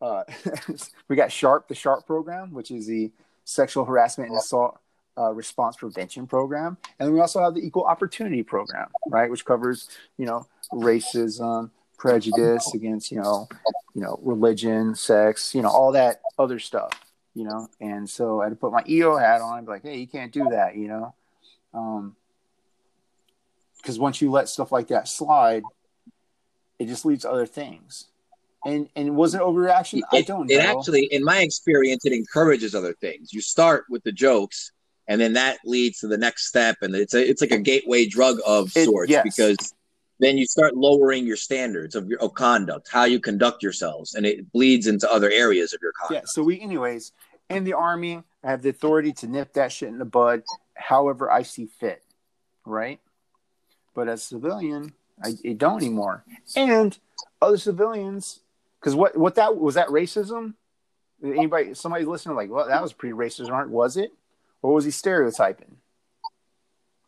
uh, 0.00 0.24
we 1.08 1.16
got 1.16 1.32
Sharp, 1.32 1.68
the 1.68 1.74
Sharp 1.74 2.06
program, 2.06 2.52
which 2.52 2.70
is 2.70 2.86
the 2.86 3.12
sexual 3.44 3.84
harassment 3.84 4.30
and 4.30 4.38
assault 4.38 4.78
uh, 5.20 5.32
response 5.32 5.76
prevention 5.76 6.26
program, 6.26 6.76
and 6.98 7.06
then 7.06 7.12
we 7.12 7.20
also 7.20 7.42
have 7.42 7.54
the 7.54 7.64
Equal 7.64 7.84
Opportunity 7.84 8.42
program, 8.42 8.88
right, 9.08 9.30
which 9.30 9.44
covers 9.44 9.88
you 10.16 10.26
know 10.26 10.46
racism, 10.72 11.70
prejudice 11.98 12.72
against 12.74 13.10
you 13.12 13.20
know 13.20 13.48
you 13.94 14.00
know 14.00 14.18
religion, 14.22 14.94
sex, 14.94 15.54
you 15.54 15.62
know 15.62 15.68
all 15.68 15.92
that 15.92 16.20
other 16.38 16.58
stuff, 16.58 16.98
you 17.34 17.44
know. 17.44 17.68
And 17.80 18.08
so 18.08 18.40
I 18.40 18.44
had 18.44 18.50
to 18.50 18.56
put 18.56 18.72
my 18.72 18.82
EO 18.88 19.16
hat 19.16 19.40
on 19.40 19.58
and 19.58 19.66
be 19.66 19.72
like, 19.72 19.82
hey, 19.82 19.98
you 19.98 20.06
can't 20.06 20.32
do 20.32 20.48
that, 20.50 20.76
you 20.76 20.88
know, 20.88 21.14
because 23.76 23.96
um, 23.96 24.02
once 24.02 24.22
you 24.22 24.30
let 24.30 24.48
stuff 24.48 24.72
like 24.72 24.88
that 24.88 25.06
slide, 25.06 25.62
it 26.78 26.86
just 26.86 27.04
leads 27.04 27.22
to 27.22 27.30
other 27.30 27.46
things 27.46 28.06
and 28.64 28.88
and 28.96 29.16
was 29.16 29.34
it 29.34 29.40
overreaction? 29.40 29.98
It, 29.98 30.04
I 30.12 30.22
don't 30.22 30.46
know. 30.46 30.54
It 30.54 30.60
actually, 30.60 31.04
in 31.06 31.24
my 31.24 31.40
experience, 31.40 32.04
it 32.04 32.12
encourages 32.12 32.74
other 32.74 32.92
things. 32.94 33.32
You 33.32 33.40
start 33.40 33.86
with 33.88 34.02
the 34.02 34.12
jokes, 34.12 34.72
and 35.10 35.20
then 35.20 35.32
that 35.32 35.58
leads 35.64 35.98
to 35.98 36.06
the 36.06 36.16
next 36.16 36.46
step, 36.46 36.76
and 36.82 36.94
it's 36.94 37.14
a 37.14 37.28
it's 37.28 37.40
like 37.40 37.50
a 37.50 37.58
gateway 37.58 38.06
drug 38.06 38.38
of 38.46 38.70
it, 38.76 38.84
sorts 38.84 39.10
yes. 39.10 39.24
because 39.24 39.74
then 40.20 40.38
you 40.38 40.46
start 40.46 40.76
lowering 40.76 41.26
your 41.26 41.36
standards 41.36 41.96
of 41.96 42.08
your 42.08 42.20
of 42.20 42.32
conduct, 42.34 42.88
how 42.88 43.04
you 43.04 43.18
conduct 43.18 43.60
yourselves, 43.60 44.14
and 44.14 44.24
it 44.24 44.50
bleeds 44.52 44.86
into 44.86 45.10
other 45.12 45.28
areas 45.28 45.72
of 45.72 45.80
your 45.82 45.90
conduct. 46.00 46.26
Yeah. 46.26 46.30
So 46.32 46.44
we, 46.44 46.60
anyways, 46.60 47.10
in 47.48 47.64
the 47.64 47.72
army, 47.72 48.22
I 48.44 48.50
have 48.52 48.62
the 48.62 48.68
authority 48.68 49.12
to 49.14 49.26
nip 49.26 49.52
that 49.54 49.72
shit 49.72 49.88
in 49.88 49.98
the 49.98 50.04
bud, 50.04 50.44
however 50.74 51.28
I 51.28 51.42
see 51.42 51.66
fit, 51.66 52.04
right? 52.64 53.00
But 53.96 54.08
as 54.08 54.20
a 54.20 54.24
civilian, 54.24 54.92
I, 55.20 55.32
I 55.44 55.54
don't 55.54 55.82
anymore, 55.82 56.24
and 56.54 56.96
other 57.42 57.58
civilians 57.58 58.38
because 58.78 58.94
what 58.94 59.16
what 59.16 59.34
that 59.34 59.56
was 59.56 59.74
that 59.74 59.88
racism? 59.88 60.54
Anybody, 61.20 61.74
somebody 61.74 62.04
listening, 62.04 62.36
like, 62.36 62.48
well, 62.48 62.68
that 62.68 62.80
was 62.80 62.92
pretty 62.92 63.12
racist, 63.12 63.50
aren't 63.50 63.70
was 63.70 63.96
it? 63.96 64.12
Or 64.62 64.74
was 64.74 64.84
he 64.84 64.90
stereotyping? 64.90 65.76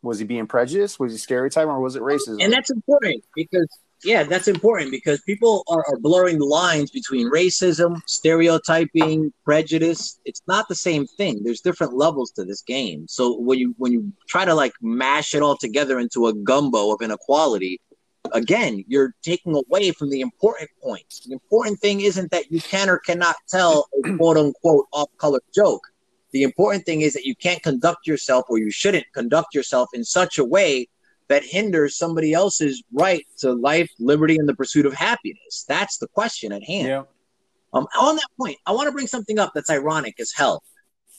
Was 0.03 0.19
he 0.19 0.25
being 0.25 0.47
prejudiced? 0.47 0.99
Was 0.99 1.13
he 1.13 1.19
stereotyping, 1.19 1.71
or 1.71 1.81
was 1.81 1.97
it 1.97 2.03
racism? 2.03 2.43
And 2.43 2.53
that's 2.53 2.71
important 2.71 3.23
because 3.37 3.69
yeah, 4.05 4.25
that's 4.25 4.49
important 4.49 4.91
because 4.91 5.21
people 5.23 5.63
are, 5.69 5.85
are 5.87 5.99
blurring 5.99 6.39
the 6.39 6.45
lines 6.45 6.91
between 6.91 7.31
racism, 7.31 8.01
stereotyping, 8.07 9.33
prejudice. 9.45 10.19
It's 10.25 10.43
not 10.49 10.69
the 10.69 10.75
same 10.75 11.07
thing. 11.07 11.43
There's 11.45 11.61
different 11.61 11.95
levels 11.95 12.33
to 12.33 12.45
this 12.45 12.63
game. 12.63 13.07
So 13.09 13.39
when 13.39 13.59
you 13.59 13.75
when 13.79 13.93
you 13.93 14.13
try 14.29 14.45
to 14.45 14.55
like 14.55 14.73
mash 14.81 15.35
it 15.35 15.43
all 15.43 15.57
together 15.57 16.01
into 16.01 16.27
a 16.27 16.35
gumbo 16.35 16.93
of 16.93 17.01
inequality, 17.01 17.81
again, 18.33 18.85
you're 18.89 19.15
taking 19.23 19.55
away 19.55 19.93
from 19.93 20.11
the 20.11 20.21
important 20.21 20.71
points. 20.83 21.21
The 21.25 21.33
important 21.33 21.79
thing 21.79 22.01
isn't 22.01 22.31
that 22.33 22.51
you 22.51 22.61
can 22.61 22.91
or 22.91 22.99
cannot 22.99 23.37
tell 23.49 23.89
a 24.05 24.17
quote 24.17 24.37
unquote 24.37 24.87
off 24.93 25.11
color 25.19 25.41
joke. 25.55 25.83
The 26.33 26.43
important 26.43 26.85
thing 26.85 27.03
is 27.03 27.13
that 27.15 27.25
you 27.25 27.35
can't 27.35 27.63
conduct 27.63 28.07
yourself 28.07 28.47
or 28.49 28.59
you 28.59 28.71
shouldn't 28.71 29.07
conduct 29.13 29.55
yourself 29.55 29.91
in 29.93 30.05
such 30.05 30.39
a 30.39 30.45
way 30.45 30.89
that 31.29 31.45
hinders 31.45 31.97
somebody 31.97 32.33
else's 32.33 32.83
right 32.93 33.25
to 33.39 33.53
life, 33.53 33.91
liberty, 33.99 34.37
and 34.37 34.49
the 34.49 34.55
pursuit 34.55 34.87
of 34.87 34.93
happiness. 34.93 35.65
That's 35.69 35.99
the 35.99 36.09
question 36.09 36.53
at 36.53 36.63
hand. 36.65 36.89
Yeah. 36.89 37.03
Um, 37.75 37.87
on 37.99 38.17
that 38.17 38.29
point, 38.39 38.59
I 38.67 38.73
want 38.73 38.89
to 38.89 38.93
bring 38.93 39.07
something 39.07 39.39
up 39.39 39.53
that's 39.55 39.71
ironic 39.71 40.21
as 40.21 40.33
hell. 40.33 40.63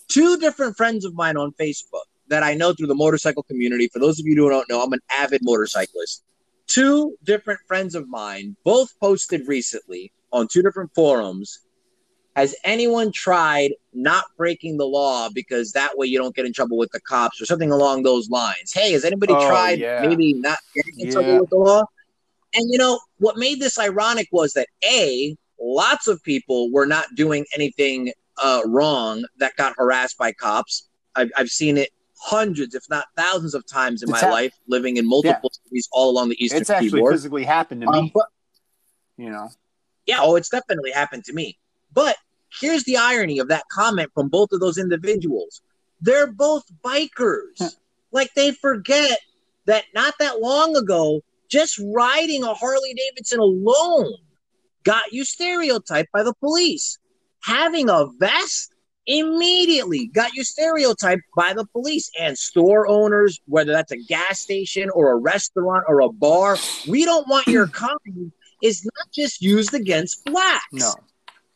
Two 0.07 0.37
different 0.37 0.77
friends 0.77 1.05
of 1.05 1.15
mine 1.15 1.37
on 1.37 1.51
Facebook 1.53 2.05
that 2.27 2.43
I 2.43 2.53
know 2.53 2.73
through 2.73 2.87
the 2.87 2.95
motorcycle 2.95 3.43
community. 3.43 3.89
For 3.91 3.99
those 3.99 4.19
of 4.19 4.25
you 4.25 4.35
who 4.35 4.49
don't 4.49 4.69
know, 4.69 4.83
I'm 4.83 4.93
an 4.93 4.99
avid 5.09 5.41
motorcyclist 5.43 6.23
two 6.67 7.15
different 7.23 7.59
friends 7.67 7.95
of 7.95 8.07
mine 8.07 8.55
both 8.63 8.97
posted 8.99 9.47
recently 9.47 10.11
on 10.31 10.47
two 10.47 10.61
different 10.61 10.89
forums 10.95 11.59
has 12.35 12.55
anyone 12.63 13.11
tried 13.11 13.71
not 13.93 14.25
breaking 14.37 14.77
the 14.77 14.85
law 14.85 15.29
because 15.33 15.71
that 15.71 15.97
way 15.97 16.07
you 16.07 16.17
don't 16.17 16.35
get 16.35 16.45
in 16.45 16.53
trouble 16.53 16.77
with 16.77 16.91
the 16.91 16.99
cops 17.01 17.41
or 17.41 17.45
something 17.45 17.71
along 17.71 18.03
those 18.03 18.29
lines 18.29 18.71
hey 18.73 18.91
has 18.91 19.05
anybody 19.05 19.33
oh, 19.33 19.47
tried 19.47 19.79
yeah. 19.79 20.01
maybe 20.05 20.33
not 20.33 20.57
getting 20.75 20.99
in 20.99 21.07
yeah. 21.07 21.13
trouble 21.13 21.39
with 21.39 21.49
the 21.49 21.55
law 21.55 21.83
and 22.55 22.71
you 22.71 22.77
know 22.77 22.99
what 23.17 23.37
made 23.37 23.59
this 23.59 23.79
ironic 23.79 24.27
was 24.31 24.53
that 24.53 24.67
a 24.83 25.35
lots 25.59 26.07
of 26.07 26.21
people 26.23 26.71
were 26.71 26.85
not 26.85 27.05
doing 27.15 27.45
anything 27.55 28.11
uh, 28.41 28.61
wrong 28.65 29.23
that 29.37 29.55
got 29.55 29.73
harassed 29.77 30.17
by 30.17 30.31
cops 30.31 30.89
I've, 31.15 31.29
I've 31.37 31.49
seen 31.49 31.77
it 31.77 31.89
hundreds, 32.23 32.73
if 32.73 32.89
not 32.89 33.05
thousands, 33.17 33.53
of 33.53 33.65
times 33.67 34.01
in 34.01 34.09
it's 34.09 34.21
my 34.21 34.29
life, 34.29 34.53
living 34.67 34.97
in 34.97 35.07
multiple 35.07 35.51
yeah. 35.53 35.69
cities 35.69 35.89
all 35.91 36.09
along 36.09 36.29
the 36.29 36.43
eastern 36.43 36.61
It's 36.61 36.69
actually 36.69 36.89
seaboard. 36.89 37.13
physically 37.13 37.43
happened 37.43 37.81
to 37.81 37.87
um, 37.87 38.05
me. 38.05 38.11
But, 38.13 38.25
you 39.17 39.29
know. 39.29 39.49
Yeah, 40.05 40.19
oh, 40.21 40.35
it's 40.35 40.49
definitely 40.49 40.91
happened 40.91 41.25
to 41.25 41.33
me. 41.33 41.57
But 41.93 42.15
here's 42.59 42.83
the 42.83 42.97
irony 42.97 43.39
of 43.39 43.47
that 43.49 43.63
comment 43.71 44.11
from 44.13 44.29
both 44.29 44.51
of 44.51 44.59
those 44.59 44.77
individuals. 44.77 45.61
They're 46.01 46.31
both 46.31 46.63
bikers. 46.83 47.75
like 48.11 48.33
they 48.35 48.51
forget 48.51 49.17
that 49.65 49.85
not 49.95 50.13
that 50.19 50.39
long 50.39 50.75
ago, 50.75 51.21
just 51.49 51.79
riding 51.93 52.43
a 52.43 52.53
Harley 52.53 52.93
Davidson 52.93 53.39
alone 53.39 54.13
got 54.83 55.11
you 55.11 55.23
stereotyped 55.23 56.11
by 56.11 56.23
the 56.23 56.33
police. 56.35 56.97
Having 57.43 57.89
a 57.89 58.05
vest 58.19 58.73
immediately 59.05 60.07
got 60.07 60.33
you 60.33 60.43
stereotyped 60.43 61.23
by 61.35 61.53
the 61.53 61.65
police 61.67 62.09
and 62.19 62.37
store 62.37 62.87
owners, 62.87 63.39
whether 63.47 63.71
that's 63.71 63.91
a 63.91 63.97
gas 63.97 64.39
station 64.39 64.89
or 64.91 65.11
a 65.11 65.15
restaurant 65.17 65.83
or 65.87 66.01
a 66.01 66.09
bar. 66.09 66.57
We 66.87 67.05
don't 67.05 67.27
want 67.27 67.47
your 67.47 67.67
kind 67.67 68.31
is 68.61 68.85
not 68.85 69.11
just 69.13 69.41
used 69.41 69.73
against 69.73 70.23
blacks. 70.25 70.63
No. 70.71 70.93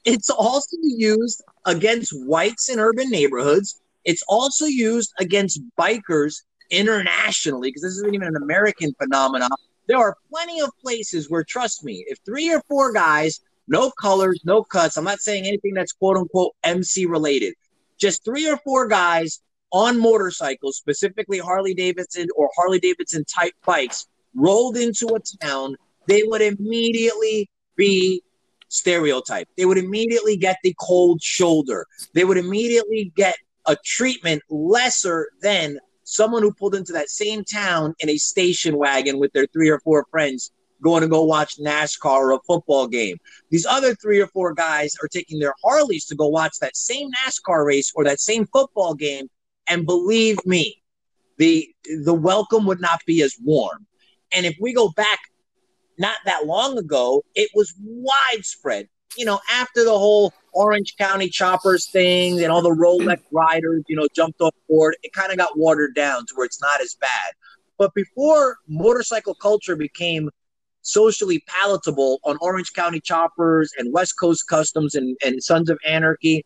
It's 0.08 0.30
also 0.30 0.78
used 0.82 1.44
against 1.66 2.14
whites 2.26 2.70
in 2.70 2.80
urban 2.80 3.10
neighborhoods. 3.10 3.82
It's 4.06 4.24
also 4.30 4.64
used 4.66 5.12
against 5.20 5.60
bikers 5.78 6.44
internationally 6.72 7.68
because 7.68 7.82
this 7.82 7.98
isn't 7.98 8.16
even 8.16 8.30
an 8.30 8.38
American 8.42 8.94
phenomenon 8.94 9.50
There 9.88 9.98
are 9.98 10.16
plenty 10.32 10.62
of 10.62 10.70
places 10.82 11.30
where, 11.30 11.44
trust 11.44 11.84
me, 11.84 12.06
if 12.08 12.20
three 12.26 12.50
or 12.54 12.62
four 12.70 12.94
guys, 12.94 13.42
no 13.68 13.92
colors, 13.92 14.40
no 14.46 14.64
cuts, 14.64 14.96
I'm 14.96 15.04
not 15.04 15.20
saying 15.20 15.46
anything 15.46 15.74
that's 15.74 15.92
quote 15.92 16.16
unquote 16.16 16.54
MC 16.64 17.06
related, 17.06 17.54
just 17.98 18.24
three 18.24 18.50
or 18.50 18.56
four 18.64 18.88
guys 18.88 19.42
on 19.74 20.00
motorcycles, 20.00 20.78
specifically 20.78 21.40
Harley 21.40 21.74
Davidson 21.74 22.28
or 22.38 22.50
Harley 22.56 22.80
Davidson 22.80 23.26
type 23.26 23.56
bikes, 23.66 24.08
rolled 24.34 24.78
into 24.78 25.08
a 25.16 25.20
town, 25.46 25.76
they 26.06 26.24
would 26.24 26.42
immediately 26.42 27.50
be 27.76 28.24
stereotyped. 28.70 29.52
They 29.58 29.66
would 29.66 29.78
immediately 29.78 30.38
get 30.38 30.58
the 30.64 30.76
cold 30.80 31.22
shoulder. 31.22 31.86
They 32.14 32.24
would 32.26 32.38
immediately 32.38 33.12
get 33.16 33.36
a 33.66 33.76
treatment 33.84 34.44
lesser 34.50 35.30
than 35.42 35.80
someone 36.04 36.42
who 36.42 36.54
pulled 36.54 36.76
into 36.76 36.94
that 36.94 37.10
same 37.10 37.44
town 37.44 37.94
in 38.00 38.10
a 38.10 38.18
station 38.18 38.78
wagon 38.78 39.20
with 39.20 39.34
their 39.34 39.48
three 39.48 39.70
or 39.70 39.80
four 39.80 40.06
friends 40.10 40.52
going 40.82 41.02
to 41.02 41.08
go 41.08 41.24
watch 41.24 41.58
NASCAR 41.60 42.12
or 42.12 42.34
a 42.34 42.40
football 42.48 42.88
game. 42.88 43.18
These 43.50 43.66
other 43.66 43.96
three 43.96 44.22
or 44.22 44.28
four 44.28 44.54
guys 44.54 44.96
are 45.02 45.08
taking 45.08 45.40
their 45.40 45.54
Harleys 45.64 46.06
to 46.06 46.16
go 46.16 46.28
watch 46.28 46.60
that 46.62 46.76
same 46.76 47.10
NASCAR 47.12 47.66
race 47.66 47.92
or 47.96 48.04
that 48.04 48.20
same 48.20 48.46
football 48.48 48.94
game. 48.94 49.28
And 49.68 49.86
believe 49.86 50.38
me, 50.46 50.82
the 51.38 51.68
the 52.04 52.14
welcome 52.14 52.66
would 52.66 52.82
not 52.82 53.02
be 53.06 53.22
as 53.22 53.36
warm. 53.44 53.86
And 54.34 54.46
if 54.46 54.56
we 54.60 54.74
go 54.74 54.90
back 54.90 55.20
not 55.98 56.18
that 56.26 56.46
long 56.46 56.78
ago, 56.78 57.24
it 57.36 57.50
was 57.56 57.74
widespread. 57.80 58.88
You 59.18 59.26
know, 59.26 59.40
after 59.52 59.84
the 59.84 59.98
whole 59.98 60.34
Orange 60.54 60.96
County 60.98 61.30
choppers 61.30 61.90
thing 61.90 62.42
and 62.44 62.52
all 62.52 62.62
the 62.62 62.70
Rolex 62.70 63.22
riders, 63.32 63.84
you 63.88 63.96
know, 63.96 64.08
jumped 64.16 64.42
on 64.42 64.52
board, 64.68 64.96
it 65.04 65.14
kind 65.14 65.32
of 65.32 65.38
got 65.38 65.58
watered 65.58 65.96
down 65.96 66.26
to 66.28 66.34
where 66.36 66.46
it's 66.46 66.62
not 66.62 66.82
as 66.82 66.96
bad. 67.00 67.34
But 67.78 67.94
before 67.94 68.58
motorcycle 68.68 69.36
culture 69.36 69.76
became 69.76 70.30
socially 70.82 71.44
palatable 71.48 72.20
on 72.24 72.38
Orange 72.42 72.74
County 72.74 73.00
choppers 73.00 73.72
and 73.78 73.94
West 73.94 74.14
Coast 74.20 74.48
customs 74.48 74.96
and, 74.96 75.18
and 75.24 75.44
Sons 75.44 75.70
of 75.70 75.78
Anarchy, 75.86 76.46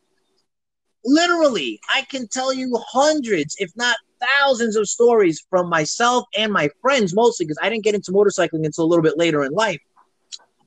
literally, 1.06 1.80
I 1.94 2.02
can 2.04 2.28
tell 2.28 2.54
you 2.54 2.72
hundreds, 2.88 3.56
if 3.60 3.72
not 3.76 3.98
thousands 4.22 4.76
of 4.76 4.88
stories 4.88 5.44
from 5.50 5.70
myself 5.70 6.26
and 6.38 6.52
my 6.52 6.70
friends, 6.82 7.14
mostly 7.14 7.46
because 7.46 7.58
I 7.62 7.70
didn't 7.70 7.84
get 7.84 7.96
into 7.96 8.12
motorcycling 8.12 8.66
until 8.66 8.86
a 8.86 8.88
little 8.88 9.04
bit 9.04 9.18
later 9.18 9.44
in 9.44 9.52
life. 9.54 9.80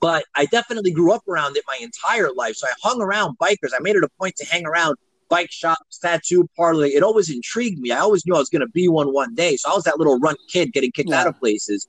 But 0.00 0.24
I 0.34 0.46
definitely 0.46 0.90
grew 0.90 1.12
up 1.12 1.26
around 1.28 1.56
it 1.56 1.64
my 1.66 1.78
entire 1.80 2.30
life. 2.32 2.56
So 2.56 2.66
I 2.66 2.72
hung 2.82 3.00
around 3.00 3.38
bikers. 3.38 3.70
I 3.74 3.80
made 3.80 3.96
it 3.96 4.04
a 4.04 4.08
point 4.20 4.36
to 4.36 4.46
hang 4.46 4.66
around 4.66 4.96
bike 5.28 5.50
shops, 5.50 5.98
tattoo 5.98 6.48
parlor. 6.56 6.86
It 6.86 7.02
always 7.02 7.30
intrigued 7.30 7.80
me. 7.80 7.90
I 7.90 7.98
always 7.98 8.26
knew 8.26 8.34
I 8.34 8.38
was 8.38 8.50
going 8.50 8.60
to 8.60 8.68
be 8.68 8.88
one 8.88 9.12
one 9.12 9.34
day. 9.34 9.56
So 9.56 9.70
I 9.70 9.74
was 9.74 9.84
that 9.84 9.98
little 9.98 10.18
runt 10.18 10.38
kid 10.48 10.72
getting 10.72 10.92
kicked 10.92 11.08
yeah. 11.08 11.20
out 11.20 11.26
of 11.26 11.38
places. 11.38 11.88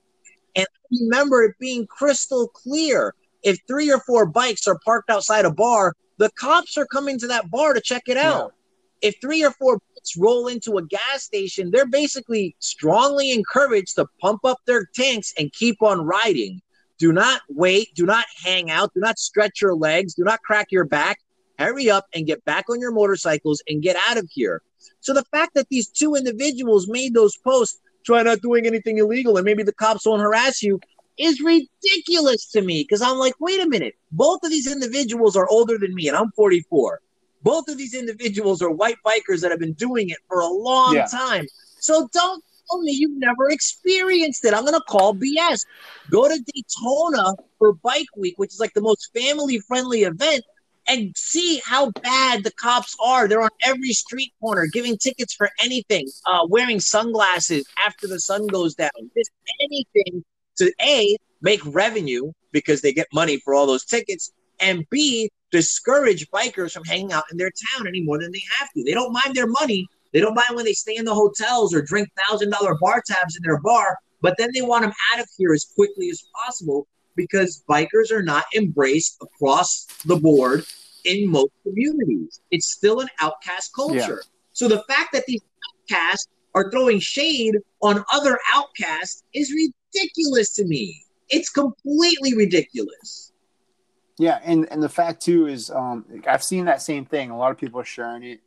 And 0.54 0.66
I 0.66 0.96
remember 1.02 1.44
it 1.44 1.56
being 1.60 1.86
crystal 1.86 2.48
clear. 2.48 3.14
If 3.42 3.58
three 3.68 3.92
or 3.92 4.00
four 4.00 4.26
bikes 4.26 4.66
are 4.66 4.78
parked 4.84 5.10
outside 5.10 5.44
a 5.44 5.50
bar, 5.50 5.94
the 6.18 6.30
cops 6.30 6.76
are 6.78 6.86
coming 6.86 7.18
to 7.18 7.26
that 7.28 7.50
bar 7.50 7.74
to 7.74 7.80
check 7.80 8.04
it 8.06 8.16
out. 8.16 8.52
Yeah. 8.52 8.65
If 9.02 9.16
three 9.20 9.44
or 9.44 9.50
four 9.50 9.78
bikes 9.78 10.16
roll 10.16 10.46
into 10.46 10.78
a 10.78 10.86
gas 10.86 11.22
station, 11.22 11.70
they're 11.70 11.86
basically 11.86 12.56
strongly 12.58 13.32
encouraged 13.32 13.96
to 13.96 14.06
pump 14.20 14.44
up 14.44 14.58
their 14.66 14.86
tanks 14.94 15.32
and 15.38 15.52
keep 15.52 15.82
on 15.82 16.00
riding. 16.00 16.60
Do 16.98 17.12
not 17.12 17.42
wait. 17.48 17.94
Do 17.94 18.06
not 18.06 18.24
hang 18.42 18.70
out. 18.70 18.94
Do 18.94 19.00
not 19.00 19.18
stretch 19.18 19.60
your 19.60 19.74
legs. 19.74 20.14
Do 20.14 20.24
not 20.24 20.40
crack 20.42 20.68
your 20.70 20.84
back. 20.84 21.20
Hurry 21.58 21.90
up 21.90 22.06
and 22.14 22.26
get 22.26 22.44
back 22.44 22.68
on 22.70 22.80
your 22.80 22.92
motorcycles 22.92 23.62
and 23.68 23.82
get 23.82 23.96
out 24.08 24.16
of 24.16 24.28
here. 24.32 24.62
So 25.00 25.12
the 25.12 25.24
fact 25.24 25.54
that 25.54 25.68
these 25.68 25.88
two 25.88 26.14
individuals 26.14 26.88
made 26.88 27.14
those 27.14 27.36
posts, 27.36 27.80
try 28.04 28.22
not 28.22 28.40
doing 28.40 28.66
anything 28.66 28.98
illegal, 28.98 29.36
and 29.36 29.44
maybe 29.44 29.62
the 29.62 29.72
cops 29.72 30.06
won't 30.06 30.22
harass 30.22 30.62
you, 30.62 30.80
is 31.18 31.40
ridiculous 31.40 32.46
to 32.50 32.62
me 32.62 32.82
because 32.82 33.02
I'm 33.02 33.18
like, 33.18 33.34
wait 33.40 33.60
a 33.60 33.68
minute. 33.68 33.94
Both 34.12 34.42
of 34.42 34.50
these 34.50 34.70
individuals 34.70 35.36
are 35.36 35.48
older 35.48 35.78
than 35.78 35.94
me, 35.94 36.08
and 36.08 36.16
I'm 36.16 36.30
44. 36.32 37.00
Both 37.46 37.68
of 37.68 37.78
these 37.78 37.94
individuals 37.94 38.60
are 38.60 38.72
white 38.72 38.96
bikers 39.06 39.40
that 39.42 39.52
have 39.52 39.60
been 39.60 39.74
doing 39.74 40.10
it 40.10 40.18
for 40.26 40.40
a 40.40 40.48
long 40.48 40.96
yeah. 40.96 41.06
time. 41.06 41.46
So 41.78 42.08
don't 42.12 42.42
tell 42.68 42.82
me 42.82 42.90
you've 42.90 43.20
never 43.20 43.48
experienced 43.50 44.44
it. 44.44 44.52
I'm 44.52 44.64
going 44.64 44.74
to 44.74 44.82
call 44.88 45.14
BS. 45.14 45.64
Go 46.10 46.28
to 46.28 46.42
Daytona 46.42 47.34
for 47.60 47.74
Bike 47.74 48.08
Week, 48.16 48.34
which 48.36 48.52
is 48.52 48.58
like 48.58 48.74
the 48.74 48.80
most 48.80 49.12
family 49.14 49.60
friendly 49.60 50.02
event, 50.02 50.42
and 50.88 51.12
see 51.16 51.62
how 51.64 51.92
bad 51.92 52.42
the 52.42 52.50
cops 52.50 52.96
are. 53.00 53.28
They're 53.28 53.42
on 53.42 53.50
every 53.64 53.92
street 53.92 54.32
corner 54.40 54.66
giving 54.66 54.98
tickets 54.98 55.32
for 55.32 55.48
anything, 55.62 56.08
uh, 56.26 56.48
wearing 56.48 56.80
sunglasses 56.80 57.64
after 57.86 58.08
the 58.08 58.18
sun 58.18 58.48
goes 58.48 58.74
down, 58.74 58.90
just 59.16 59.30
anything 59.60 60.24
to 60.56 60.72
A, 60.82 61.16
make 61.42 61.60
revenue 61.64 62.32
because 62.50 62.80
they 62.80 62.92
get 62.92 63.06
money 63.14 63.38
for 63.44 63.54
all 63.54 63.68
those 63.68 63.84
tickets, 63.84 64.32
and 64.58 64.84
B, 64.90 65.30
discourage 65.56 66.28
bikers 66.30 66.72
from 66.72 66.84
hanging 66.84 67.12
out 67.12 67.24
in 67.30 67.38
their 67.38 67.50
town 67.50 67.86
any 67.86 68.02
more 68.02 68.18
than 68.18 68.30
they 68.30 68.42
have 68.58 68.68
to. 68.72 68.84
They 68.84 68.92
don't 68.92 69.12
mind 69.12 69.34
their 69.34 69.46
money. 69.46 69.86
They 70.12 70.20
don't 70.20 70.34
mind 70.34 70.54
when 70.54 70.64
they 70.64 70.72
stay 70.72 70.96
in 70.96 71.04
the 71.04 71.14
hotels 71.14 71.74
or 71.74 71.82
drink 71.82 72.08
thousand 72.28 72.50
dollar 72.50 72.76
bar 72.80 73.02
tabs 73.06 73.36
in 73.36 73.42
their 73.42 73.60
bar, 73.60 73.98
but 74.20 74.34
then 74.38 74.50
they 74.54 74.62
want 74.62 74.82
them 74.82 74.92
out 75.12 75.20
of 75.20 75.28
here 75.36 75.52
as 75.52 75.64
quickly 75.74 76.10
as 76.10 76.22
possible 76.34 76.86
because 77.16 77.64
bikers 77.68 78.10
are 78.10 78.22
not 78.22 78.44
embraced 78.54 79.16
across 79.22 79.86
the 80.04 80.16
board 80.16 80.64
in 81.04 81.30
most 81.30 81.52
communities. 81.62 82.40
It's 82.50 82.70
still 82.70 83.00
an 83.00 83.08
outcast 83.20 83.74
culture. 83.74 84.22
Yeah. 84.22 84.30
So 84.52 84.68
the 84.68 84.84
fact 84.88 85.12
that 85.12 85.24
these 85.26 85.40
outcasts 85.70 86.28
are 86.54 86.70
throwing 86.70 87.00
shade 87.00 87.56
on 87.82 88.04
other 88.12 88.38
outcasts 88.54 89.22
is 89.34 89.52
ridiculous 89.52 90.52
to 90.54 90.64
me. 90.64 91.02
It's 91.28 91.50
completely 91.50 92.36
ridiculous. 92.36 93.32
Yeah, 94.18 94.40
and 94.42 94.66
and 94.70 94.82
the 94.82 94.88
fact 94.88 95.22
too 95.22 95.46
is, 95.46 95.70
um, 95.70 96.04
I've 96.26 96.42
seen 96.42 96.64
that 96.66 96.80
same 96.80 97.04
thing. 97.04 97.30
A 97.30 97.36
lot 97.36 97.50
of 97.50 97.58
people 97.58 97.80
are 97.80 97.84
sharing 97.84 98.22
it. 98.22 98.40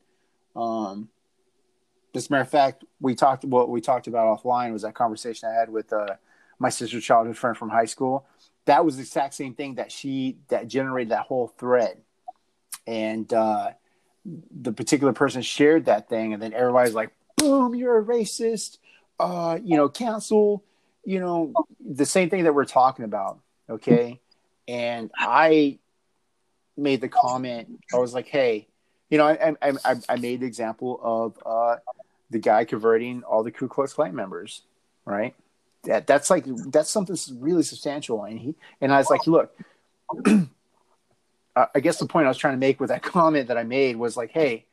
Um, 0.55 1.10
as 2.15 2.27
a 2.27 2.32
matter 2.32 2.41
of 2.41 2.49
fact, 2.49 2.86
we 2.99 3.13
talked 3.13 3.45
what 3.45 3.69
we 3.69 3.82
talked 3.82 4.08
about 4.08 4.41
offline 4.41 4.73
was 4.73 4.82
that 4.82 4.95
conversation 4.95 5.47
I 5.47 5.53
had 5.53 5.69
with 5.69 5.93
uh, 5.93 6.15
my 6.58 6.69
sister's 6.69 7.03
childhood 7.03 7.38
friend 7.38 7.55
from 7.55 7.69
high 7.69 7.86
school. 7.86 8.25
That 8.65 8.84
was 8.84 8.97
the 8.97 9.03
exact 9.03 9.36
same 9.36 9.53
thing 9.53 9.75
that 9.75 9.91
she 9.91 10.38
that 10.49 10.67
generated 10.67 11.12
that 11.12 11.25
whole 11.25 11.53
thread, 11.60 12.01
and 12.88 13.32
uh, 13.32 13.71
the 14.25 14.73
particular 14.73 15.13
person 15.13 15.41
shared 15.43 15.86
that 15.86 16.10
thing, 16.10 16.34
and 16.34 16.41
then 16.41 16.53
everybody's 16.53 16.95
like, 16.95 17.12
"Boom, 17.38 17.75
you're 17.75 17.99
a 17.99 18.03
racist," 18.03 18.79
uh, 19.19 19.60
you 19.63 19.77
know, 19.77 19.88
cancel, 19.88 20.63
you 21.05 21.19
know, 21.19 21.53
the 21.79 22.05
same 22.05 22.29
thing 22.29 22.43
that 22.43 22.53
we're 22.55 22.65
talking 22.65 23.05
about. 23.05 23.39
Okay, 23.69 24.19
and 24.69 25.12
I 25.17 25.79
made 26.77 27.01
the 27.01 27.10
comment. 27.10 27.79
I 27.93 27.97
was 27.97 28.13
like, 28.13 28.27
"Hey." 28.27 28.67
You 29.12 29.17
know, 29.17 29.25
I, 29.25 29.55
I, 29.63 29.95
I 30.08 30.15
made 30.17 30.41
the 30.41 30.45
example 30.45 30.99
of 31.01 31.34
uh, 31.43 31.77
the 32.29 32.39
guy 32.39 32.65
converting 32.65 33.23
all 33.23 33.43
the 33.43 33.51
Ku 33.51 33.67
Klux 33.67 33.93
Klan 33.93 34.15
members, 34.15 34.62
right? 35.05 35.34
That 35.84 36.08
that's 36.08 36.29
like 36.29 36.45
that's 36.45 36.89
something 36.89 37.15
really 37.39 37.63
substantial. 37.63 38.23
And 38.23 38.39
he 38.39 38.55
and 38.82 38.93
I 38.93 38.97
was 38.97 39.10
like, 39.10 39.25
look, 39.27 39.55
I 41.55 41.79
guess 41.82 41.97
the 41.97 42.05
point 42.05 42.25
I 42.25 42.29
was 42.29 42.38
trying 42.38 42.53
to 42.53 42.60
make 42.60 42.79
with 42.79 42.89
that 42.89 43.01
comment 43.03 43.47
that 43.47 43.58
I 43.58 43.63
made 43.63 43.95
was 43.95 44.15
like, 44.15 44.32
hey, 44.32 44.65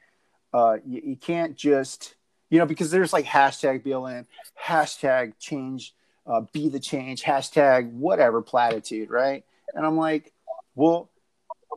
uh, 0.52 0.76
you, 0.86 1.02
you 1.04 1.16
can't 1.16 1.56
just 1.56 2.14
you 2.50 2.58
know 2.58 2.66
because 2.66 2.90
there's 2.90 3.12
like 3.12 3.24
hashtag 3.24 3.84
BLM, 3.84 4.26
hashtag 4.62 5.32
change, 5.38 5.94
uh, 6.26 6.42
be 6.52 6.68
the 6.68 6.80
change, 6.80 7.22
hashtag 7.22 7.90
whatever 7.92 8.42
platitude, 8.42 9.10
right? 9.10 9.44
And 9.74 9.86
I'm 9.86 9.96
like, 9.96 10.32
well, 10.74 11.10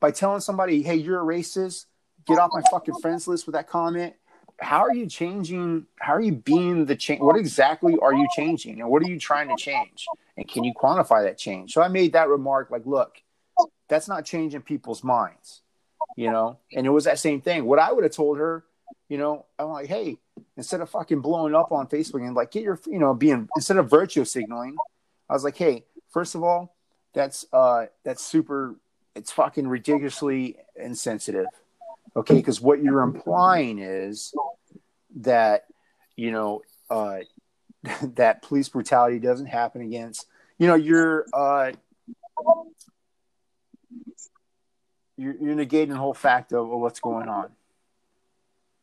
by 0.01 0.11
telling 0.11 0.41
somebody, 0.41 0.81
hey, 0.81 0.95
you're 0.95 1.19
a 1.19 1.23
racist, 1.23 1.85
get 2.27 2.39
off 2.39 2.51
my 2.53 2.61
fucking 2.71 2.95
friends 3.01 3.27
list 3.27 3.45
with 3.45 3.53
that 3.53 3.67
comment 3.67 4.13
how 4.61 4.79
are 4.79 4.93
you 4.93 5.07
changing 5.07 5.85
how 5.99 6.13
are 6.13 6.21
you 6.21 6.33
being 6.33 6.85
the 6.85 6.95
change 6.95 7.21
what 7.21 7.37
exactly 7.37 7.95
are 8.01 8.13
you 8.13 8.27
changing? 8.35 8.81
And 8.81 8.89
what 8.89 9.01
are 9.01 9.09
you 9.09 9.19
trying 9.19 9.47
to 9.47 9.55
change? 9.55 10.05
And 10.37 10.47
can 10.47 10.63
you 10.63 10.73
quantify 10.73 11.23
that 11.23 11.37
change? 11.37 11.73
So 11.73 11.81
i 11.81 11.87
made 11.87 12.13
that 12.13 12.27
remark 12.27 12.69
like 12.69 12.85
look 12.85 13.21
that's 13.87 14.07
not 14.07 14.25
changing 14.25 14.61
people's 14.61 15.03
minds 15.03 15.61
you 16.15 16.29
know? 16.29 16.57
And 16.73 16.85
it 16.85 16.89
was 16.89 17.05
that 17.05 17.19
same 17.19 17.41
thing. 17.41 17.65
What 17.65 17.79
i 17.79 17.91
would 17.91 18.03
have 18.03 18.13
told 18.13 18.37
her 18.37 18.65
you 19.07 19.17
know 19.17 19.45
i'm 19.57 19.69
like 19.69 19.87
hey 19.87 20.17
instead 20.55 20.81
of 20.81 20.89
fucking 20.89 21.21
blowing 21.21 21.53
up 21.53 21.71
on 21.71 21.87
facebook 21.87 22.25
and 22.25 22.35
like 22.35 22.51
get 22.51 22.63
your 22.63 22.79
you 22.85 22.99
know 22.99 23.13
being 23.13 23.47
instead 23.55 23.77
of 23.77 23.89
virtue 23.89 24.23
signaling 24.23 24.75
i 25.29 25.33
was 25.33 25.43
like 25.43 25.57
hey 25.57 25.83
first 26.11 26.35
of 26.35 26.43
all 26.43 26.75
that's 27.13 27.45
uh 27.53 27.85
that's 28.03 28.23
super 28.23 28.75
it's 29.15 29.31
fucking 29.31 29.67
ridiculously 29.67 30.57
insensitive 30.75 31.47
Okay, 32.15 32.35
because 32.35 32.59
what 32.59 32.81
you're 32.81 33.01
implying 33.01 33.79
is 33.79 34.33
that 35.17 35.65
you 36.15 36.31
know 36.31 36.61
uh, 36.89 37.19
that 38.15 38.41
police 38.41 38.69
brutality 38.69 39.19
doesn't 39.19 39.45
happen 39.45 39.81
against 39.81 40.25
you 40.57 40.67
know 40.67 40.75
you're 40.75 41.25
uh, 41.33 41.71
you're, 45.17 45.35
you're 45.39 45.55
negating 45.55 45.89
the 45.89 45.95
whole 45.95 46.13
fact 46.13 46.51
of, 46.51 46.71
of, 46.71 46.79
what's 46.79 46.99
going 46.99 47.27
on. 47.27 47.49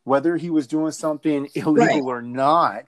Whether 0.04 0.36
he 0.36 0.50
was 0.50 0.66
doing 0.66 0.92
something 0.92 1.48
illegal 1.54 1.74
right. 1.74 2.02
or 2.02 2.22
not, 2.22 2.84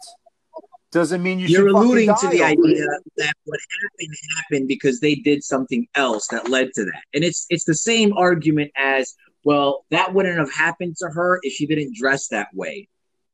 doesn't 0.91 1.22
mean 1.22 1.39
you 1.39 1.47
You're 1.49 1.68
alluding 1.68 2.14
to 2.20 2.28
the 2.28 2.43
idea 2.43 2.86
that 3.16 3.34
what 3.45 3.61
happened 3.82 4.14
happened 4.36 4.68
because 4.68 5.01
they 5.01 5.16
did 5.16 5.45
something 5.45 5.86
else 5.95 6.28
that 6.28 6.49
led 6.49 6.70
to 6.74 6.84
that, 6.84 7.03
and 7.14 7.24
it's 7.24 7.47
it's 7.51 7.64
the 7.64 7.74
same 7.74 8.12
argument 8.16 8.70
as 8.76 9.14
well. 9.45 9.84
That 9.91 10.14
wouldn't 10.14 10.39
have 10.39 10.53
happened 10.53 10.97
to 10.99 11.09
her 11.09 11.41
if 11.43 11.53
she 11.55 11.66
didn't 11.66 11.95
dress 11.95 12.28
that 12.28 12.49
way. 12.55 12.89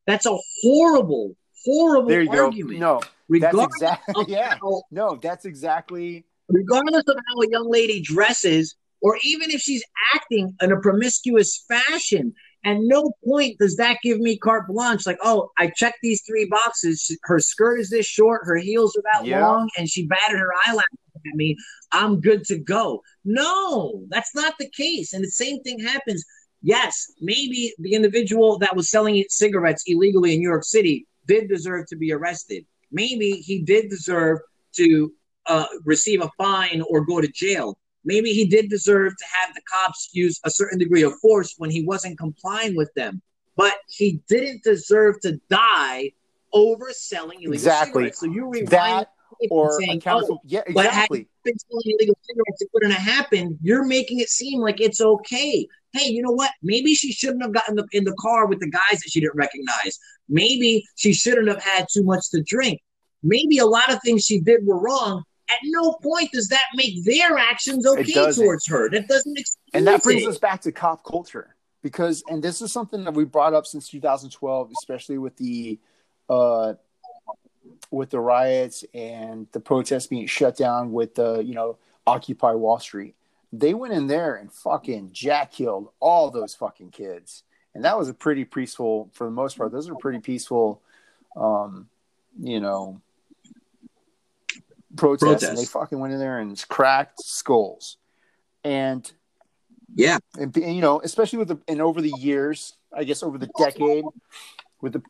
That's 0.05 0.25
a 0.25 0.37
horrible, 0.61 1.35
horrible 1.65 2.09
There 2.09 2.21
you 2.21 2.31
go. 2.31 2.45
argument. 2.45 2.79
No, 2.79 2.99
that's 2.99 3.13
regardless 3.29 3.67
exactly 3.75 4.21
of 4.21 4.29
yeah. 4.29 4.55
how 4.61 4.83
No, 4.91 5.15
that's 5.21 5.45
exactly 5.45 6.25
regardless 6.49 7.03
of 7.07 7.15
how 7.15 7.41
a 7.41 7.49
young 7.49 7.71
lady 7.71 8.01
dresses, 8.01 8.75
or 9.01 9.17
even 9.23 9.49
if 9.49 9.61
she's 9.61 9.83
acting 10.13 10.55
in 10.61 10.71
a 10.71 10.79
promiscuous 10.79 11.63
fashion. 11.67 12.33
At 12.65 12.77
no 12.79 13.11
point 13.23 13.59
does 13.59 13.75
that 13.75 13.99
give 14.01 14.19
me 14.19 14.37
carte 14.37 14.67
blanche. 14.67 15.05
Like, 15.05 15.19
oh, 15.23 15.51
I 15.59 15.67
checked 15.67 15.99
these 16.01 16.23
three 16.23 16.45
boxes. 16.45 17.15
Her 17.23 17.39
skirt 17.39 17.79
is 17.79 17.91
this 17.91 18.07
short, 18.07 18.41
her 18.45 18.57
heels 18.57 18.97
are 18.97 19.03
that 19.13 19.25
Yeah. 19.25 19.47
long, 19.47 19.69
and 19.77 19.87
she 19.87 20.07
batted 20.07 20.39
her 20.39 20.51
eyelashes 20.65 20.97
at 21.15 21.35
me. 21.35 21.55
I'm 21.91 22.19
good 22.19 22.43
to 22.45 22.57
go. 22.57 23.01
No, 23.23 24.03
that's 24.09 24.33
not 24.33 24.55
the 24.59 24.69
case. 24.69 25.13
And 25.13 25.23
the 25.23 25.29
same 25.29 25.61
thing 25.61 25.79
happens. 25.79 26.25
Yes, 26.63 27.11
maybe 27.21 27.73
the 27.77 27.93
individual 27.93 28.57
that 28.57 28.75
was 28.75 28.89
selling 28.89 29.23
cigarettes 29.29 29.83
illegally 29.85 30.33
in 30.33 30.39
New 30.39 30.49
York 30.49 30.63
City 30.63 31.05
did 31.27 31.47
deserve 31.47 31.85
to 31.87 31.95
be 31.95 32.11
arrested. 32.11 32.65
Maybe 32.91 33.33
he 33.33 33.61
did 33.61 33.89
deserve 33.89 34.39
to 34.77 35.13
uh, 35.45 35.67
receive 35.83 36.23
a 36.23 36.31
fine 36.37 36.81
or 36.89 37.05
go 37.05 37.21
to 37.21 37.27
jail. 37.27 37.77
Maybe 38.05 38.31
he 38.31 38.45
did 38.45 38.69
deserve 38.69 39.13
to 39.17 39.25
have 39.33 39.53
the 39.55 39.61
cops 39.61 40.09
use 40.13 40.39
a 40.43 40.49
certain 40.49 40.79
degree 40.79 41.03
of 41.03 41.13
force 41.19 41.55
when 41.57 41.69
he 41.69 41.83
wasn't 41.83 42.17
complying 42.17 42.75
with 42.75 42.93
them. 42.93 43.21
But 43.57 43.73
he 43.89 44.21
didn't 44.27 44.63
deserve 44.63 45.19
to 45.21 45.39
die 45.49 46.11
over 46.53 46.91
selling 46.91 47.39
illegal 47.39 47.53
Exactly. 47.53 48.03
cigarettes. 48.03 48.19
So 48.19 48.27
you 48.27 48.47
rewind 48.47 48.67
that 48.69 49.09
or 49.49 49.79
saying, 49.79 49.97
accountable. 49.97 50.39
oh, 50.39 50.45
yeah, 50.45 50.61
but 50.73 50.85
had 50.85 50.91
exactly. 50.91 51.19
you 51.19 51.25
been 51.43 51.59
selling 51.59 51.95
illegal 51.99 52.17
cigarettes, 52.21 52.61
it 52.61 52.69
wouldn't 52.73 52.93
have 52.93 53.15
happened. 53.15 53.57
You're 53.61 53.85
making 53.85 54.19
it 54.19 54.29
seem 54.29 54.61
like 54.61 54.79
it's 54.79 55.01
okay. 55.01 55.67
Hey, 55.93 56.09
you 56.09 56.21
know 56.21 56.31
what? 56.31 56.51
Maybe 56.61 56.93
she 56.93 57.11
shouldn't 57.11 57.41
have 57.41 57.53
gotten 57.53 57.75
the, 57.75 57.87
in 57.91 58.03
the 58.03 58.15
car 58.19 58.47
with 58.47 58.59
the 58.59 58.69
guys 58.69 58.99
that 58.99 59.09
she 59.09 59.19
didn't 59.21 59.35
recognize. 59.35 59.99
Maybe 60.29 60.85
she 60.95 61.13
shouldn't 61.13 61.47
have 61.47 61.63
had 61.63 61.87
too 61.91 62.03
much 62.03 62.29
to 62.31 62.43
drink. 62.43 62.81
Maybe 63.23 63.57
a 63.57 63.65
lot 63.65 63.91
of 63.91 63.99
things 64.03 64.25
she 64.25 64.39
did 64.39 64.65
were 64.65 64.79
wrong. 64.79 65.23
At 65.49 65.57
no 65.63 65.93
point 66.01 66.31
does 66.31 66.47
that 66.47 66.63
make 66.73 67.03
their 67.03 67.37
actions 67.37 67.85
okay 67.85 68.31
towards 68.33 68.67
her. 68.67 68.89
That 68.89 69.07
doesn't 69.07 69.37
excuse 69.37 69.57
and 69.73 69.85
that 69.87 70.03
brings 70.03 70.23
it. 70.23 70.29
us 70.29 70.37
back 70.37 70.61
to 70.61 70.71
cop 70.71 71.03
culture 71.03 71.55
because 71.85 72.23
and 72.29 72.43
this 72.43 72.61
is 72.61 72.71
something 72.71 73.03
that 73.03 73.13
we 73.13 73.25
brought 73.25 73.53
up 73.53 73.67
since 73.67 73.87
2012 73.89 74.71
especially 74.81 75.19
with 75.19 75.35
the 75.37 75.79
uh 76.29 76.73
with 77.91 78.09
the 78.09 78.19
riots 78.19 78.83
and 78.93 79.47
the 79.51 79.59
protests 79.59 80.07
being 80.07 80.25
shut 80.25 80.57
down 80.57 80.91
with 80.91 81.13
the 81.15 81.39
you 81.39 81.53
know 81.53 81.77
occupy 82.07 82.53
wall 82.53 82.79
street 82.79 83.15
they 83.53 83.73
went 83.73 83.93
in 83.93 84.07
there 84.07 84.35
and 84.35 84.51
fucking 84.51 85.09
jack 85.11 85.51
killed 85.51 85.89
all 85.99 86.31
those 86.31 86.55
fucking 86.55 86.89
kids 86.89 87.43
and 87.75 87.85
that 87.85 87.97
was 87.97 88.09
a 88.09 88.13
pretty 88.13 88.45
peaceful 88.45 89.09
for 89.13 89.25
the 89.25 89.31
most 89.31 89.57
part 89.57 89.71
those 89.71 89.87
are 89.87 89.95
pretty 89.95 90.19
peaceful 90.19 90.81
um 91.35 91.87
you 92.39 92.59
know 92.59 92.99
protests, 94.95 95.43
and 95.43 95.57
they 95.57 95.65
fucking 95.65 95.99
went 95.99 96.13
in 96.13 96.19
there 96.19 96.39
and 96.39 96.63
cracked 96.67 97.21
skulls 97.21 97.97
and 98.63 99.11
Yeah. 99.93 100.17
and 100.37 100.51
be- 100.51 100.61
you 100.71 100.81
know, 100.81 101.01
especially 101.01 101.39
with 101.39 101.47
the 101.49 101.59
and 101.67 101.81
over 101.81 102.01
the 102.01 102.11
years, 102.11 102.73
I 102.93 103.03
guess 103.03 103.23
over 103.23 103.37
the 103.37 103.49
decade, 103.57 104.05
with 104.81 104.93
the 104.93 105.01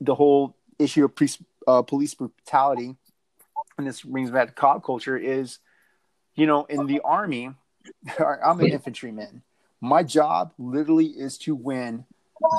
the 0.00 0.14
whole 0.14 0.56
issue 0.78 1.04
of 1.04 1.14
police, 1.14 1.38
uh, 1.66 1.82
police 1.82 2.14
brutality, 2.14 2.96
and 3.78 3.86
this 3.86 4.02
brings 4.02 4.30
back 4.30 4.48
to 4.48 4.54
cop 4.54 4.84
culture 4.84 5.16
is, 5.16 5.58
you 6.34 6.46
know, 6.46 6.64
in 6.64 6.86
the 6.86 7.00
army, 7.00 7.50
I'm 8.18 8.60
an 8.60 8.66
infantryman. 8.66 9.42
My 9.80 10.02
job 10.02 10.52
literally 10.58 11.06
is 11.06 11.38
to 11.38 11.54
win 11.54 12.04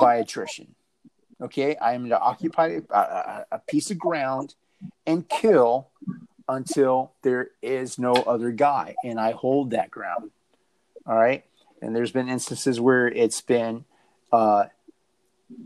by 0.00 0.16
attrition. 0.16 0.74
Okay, 1.40 1.76
I 1.76 1.94
am 1.94 2.08
to 2.08 2.18
occupy 2.18 2.80
a, 2.90 2.94
a, 2.94 3.46
a 3.52 3.58
piece 3.58 3.90
of 3.90 3.98
ground 3.98 4.54
and 5.06 5.28
kill 5.28 5.90
until 6.48 7.12
there 7.22 7.50
is 7.62 7.98
no 7.98 8.12
other 8.12 8.50
guy, 8.50 8.94
and 9.04 9.18
I 9.18 9.32
hold 9.32 9.70
that 9.70 9.90
ground. 9.90 10.30
All 11.06 11.16
right. 11.16 11.44
And 11.82 11.94
there's 11.94 12.12
been 12.12 12.28
instances 12.28 12.80
where 12.80 13.08
it's 13.08 13.40
been, 13.40 13.84
uh, 14.32 14.64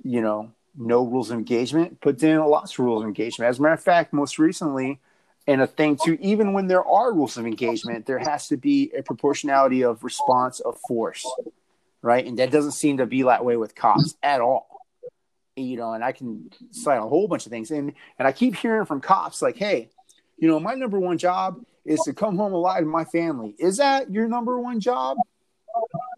you 0.03 0.21
know, 0.21 0.53
no 0.77 1.05
rules 1.05 1.31
of 1.31 1.39
engagement, 1.39 1.99
but 2.01 2.19
then 2.19 2.39
lots 2.41 2.73
of 2.73 2.81
rules 2.81 3.03
of 3.03 3.09
engagement. 3.09 3.49
As 3.49 3.59
a 3.59 3.63
matter 3.63 3.75
of 3.75 3.83
fact, 3.83 4.13
most 4.13 4.39
recently, 4.39 5.01
and 5.47 5.63
a 5.63 5.67
thing 5.67 5.97
too, 5.97 6.19
even 6.21 6.53
when 6.53 6.67
there 6.67 6.85
are 6.85 7.13
rules 7.13 7.37
of 7.37 7.47
engagement, 7.47 8.07
there 8.07 8.19
has 8.19 8.49
to 8.49 8.57
be 8.57 8.93
a 8.97 9.03
proportionality 9.03 9.83
of 9.83 10.05
response 10.05 10.61
of 10.61 10.79
force, 10.87 11.27
right? 12.03 12.25
And 12.27 12.39
that 12.39 12.51
doesn't 12.51 12.73
seem 12.73 12.99
to 12.99 13.07
be 13.07 13.23
that 13.23 13.45
way 13.45 13.57
with 13.57 13.75
cops 13.75 14.15
at 14.23 14.41
all. 14.41 14.69
You 15.57 15.77
know, 15.77 15.93
and 15.95 16.05
I 16.05 16.13
can 16.13 16.53
cite 16.71 16.99
a 16.99 17.03
whole 17.03 17.27
bunch 17.27 17.47
of 17.47 17.51
things, 17.51 17.73
and 17.73 17.93
and 18.19 18.29
I 18.29 18.33
keep 18.33 18.55
hearing 18.55 18.85
from 18.85 19.01
cops 19.01 19.43
like, 19.43 19.57
"Hey, 19.57 19.91
you 20.39 20.49
know, 20.49 20.61
my 20.61 20.75
number 20.75 20.99
one 20.99 21.19
job 21.19 21.61
is 21.85 22.01
to 22.01 22.13
come 22.13 22.37
home 22.37 22.53
alive 22.53 22.81
to 22.81 22.87
my 22.87 23.05
family. 23.05 23.55
Is 23.59 23.79
that 23.79 24.11
your 24.11 24.29
number 24.29 24.61
one 24.61 24.81
job? 24.81 25.17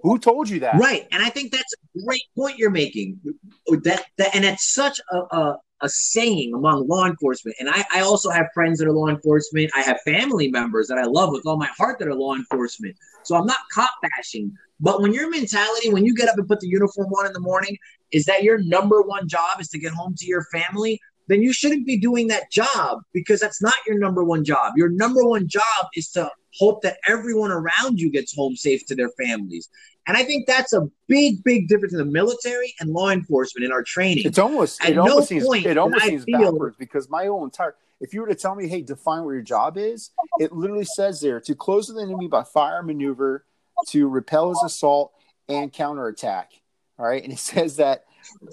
Who 0.03 0.19
told 0.19 0.49
you 0.49 0.61
that? 0.61 0.77
Right. 0.77 1.07
And 1.13 1.23
I 1.23 1.29
think 1.29 1.53
that's 1.53 1.75
a 1.75 2.05
great 2.05 2.23
point 2.37 2.59
you're 2.59 2.71
making. 2.71 3.21
That, 3.69 4.05
that 4.17 4.35
and 4.35 4.45
it's 4.45 4.73
such 4.73 5.01
a, 5.11 5.17
a, 5.37 5.59
a 5.83 5.89
saying 5.89 6.55
among 6.55 6.89
law 6.89 7.07
enforcement. 7.07 7.57
And 7.61 7.69
I, 7.69 7.85
I 7.93 8.01
also 8.01 8.31
have 8.31 8.47
friends 8.55 8.79
that 8.79 8.89
are 8.89 8.93
law 8.93 9.09
enforcement. 9.09 9.71
I 9.75 9.83
have 9.83 10.01
family 10.05 10.51
members 10.51 10.89
that 10.89 10.99
I 10.99 11.05
love 11.05 11.31
with 11.33 11.47
all 11.47 11.57
my 11.57 11.69
heart 11.77 11.99
that 11.99 12.09
are 12.09 12.15
law 12.15 12.35
enforcement. 12.35 12.97
So 13.23 13.37
I'm 13.37 13.47
not 13.47 13.59
cop 13.73 13.91
bashing. 14.03 14.53
But 14.81 15.03
when 15.03 15.13
your 15.13 15.29
mentality, 15.31 15.91
when 15.91 16.07
you 16.07 16.15
get 16.15 16.29
up 16.29 16.39
and 16.39 16.49
put 16.49 16.61
the 16.61 16.69
uniform 16.69 17.13
on 17.13 17.27
in 17.27 17.33
the 17.35 17.41
morning, 17.41 17.77
is 18.13 18.25
that 18.25 18.43
your 18.43 18.59
number 18.59 19.03
one 19.03 19.29
job 19.29 19.61
is 19.61 19.69
to 19.69 19.79
get 19.79 19.93
home 19.93 20.15
to 20.17 20.27
your 20.27 20.45
family, 20.45 21.01
then 21.31 21.43
you 21.43 21.53
shouldn't 21.53 21.87
be 21.87 21.97
doing 21.97 22.27
that 22.29 22.51
job 22.51 23.03
because 23.13 23.41
that's 23.41 23.63
not 23.63 23.75
your 23.87 23.99
number 23.99 24.25
one 24.25 24.45
job. 24.45 24.75
Your 24.77 24.89
number 24.89 25.25
one 25.25 25.47
job 25.47 25.87
is 25.95 26.11
to 26.11 26.31
hope 26.59 26.83
that 26.83 26.99
everyone 27.07 27.53
around 27.53 28.01
you 28.01 28.11
gets 28.11 28.35
home 28.35 28.57
safe 28.57 28.85
to 28.87 28.97
their 28.97 29.11
families. 29.11 29.69
And 30.09 30.17
I 30.17 30.25
think 30.25 30.49
that's 30.49 30.73
a 30.73 30.89
big, 31.07 31.45
big 31.45 31.69
difference 31.69 31.93
in 31.93 31.99
the 31.99 32.05
military 32.05 32.75
and 32.81 32.91
law 32.91 33.11
enforcement 33.11 33.65
in 33.65 33.71
our 33.71 33.85
training. 33.85 34.25
It's 34.27 34.39
almost 34.39 34.83
At 34.83 34.91
it 34.91 34.99
almost 34.99 35.17
no 35.17 35.25
seems 35.25 35.47
point 35.47 35.67
it 35.67 35.79
almost 35.79 36.05
seems 36.05 36.25
feel- 36.25 36.51
backwards 36.53 36.77
because 36.77 37.09
my 37.09 37.27
whole 37.27 37.45
entire 37.45 37.77
if 38.01 38.15
you 38.15 38.23
were 38.23 38.29
to 38.29 38.35
tell 38.35 38.55
me, 38.55 38.67
hey, 38.67 38.81
define 38.81 39.25
what 39.25 39.33
your 39.33 39.43
job 39.43 39.77
is, 39.77 40.11
it 40.39 40.53
literally 40.53 40.87
says 40.87 41.21
there 41.21 41.39
to 41.41 41.55
close 41.55 41.87
the 41.87 42.01
enemy 42.01 42.29
by 42.29 42.43
fire 42.43 42.83
maneuver, 42.83 43.45
to 43.89 44.09
repel 44.09 44.49
his 44.49 44.63
assault 44.65 45.13
and 45.51 45.71
counterattack. 45.71 46.51
All 46.99 47.07
right. 47.07 47.23
And 47.23 47.31
it 47.33 47.39
says 47.39 47.77
that 47.77 48.05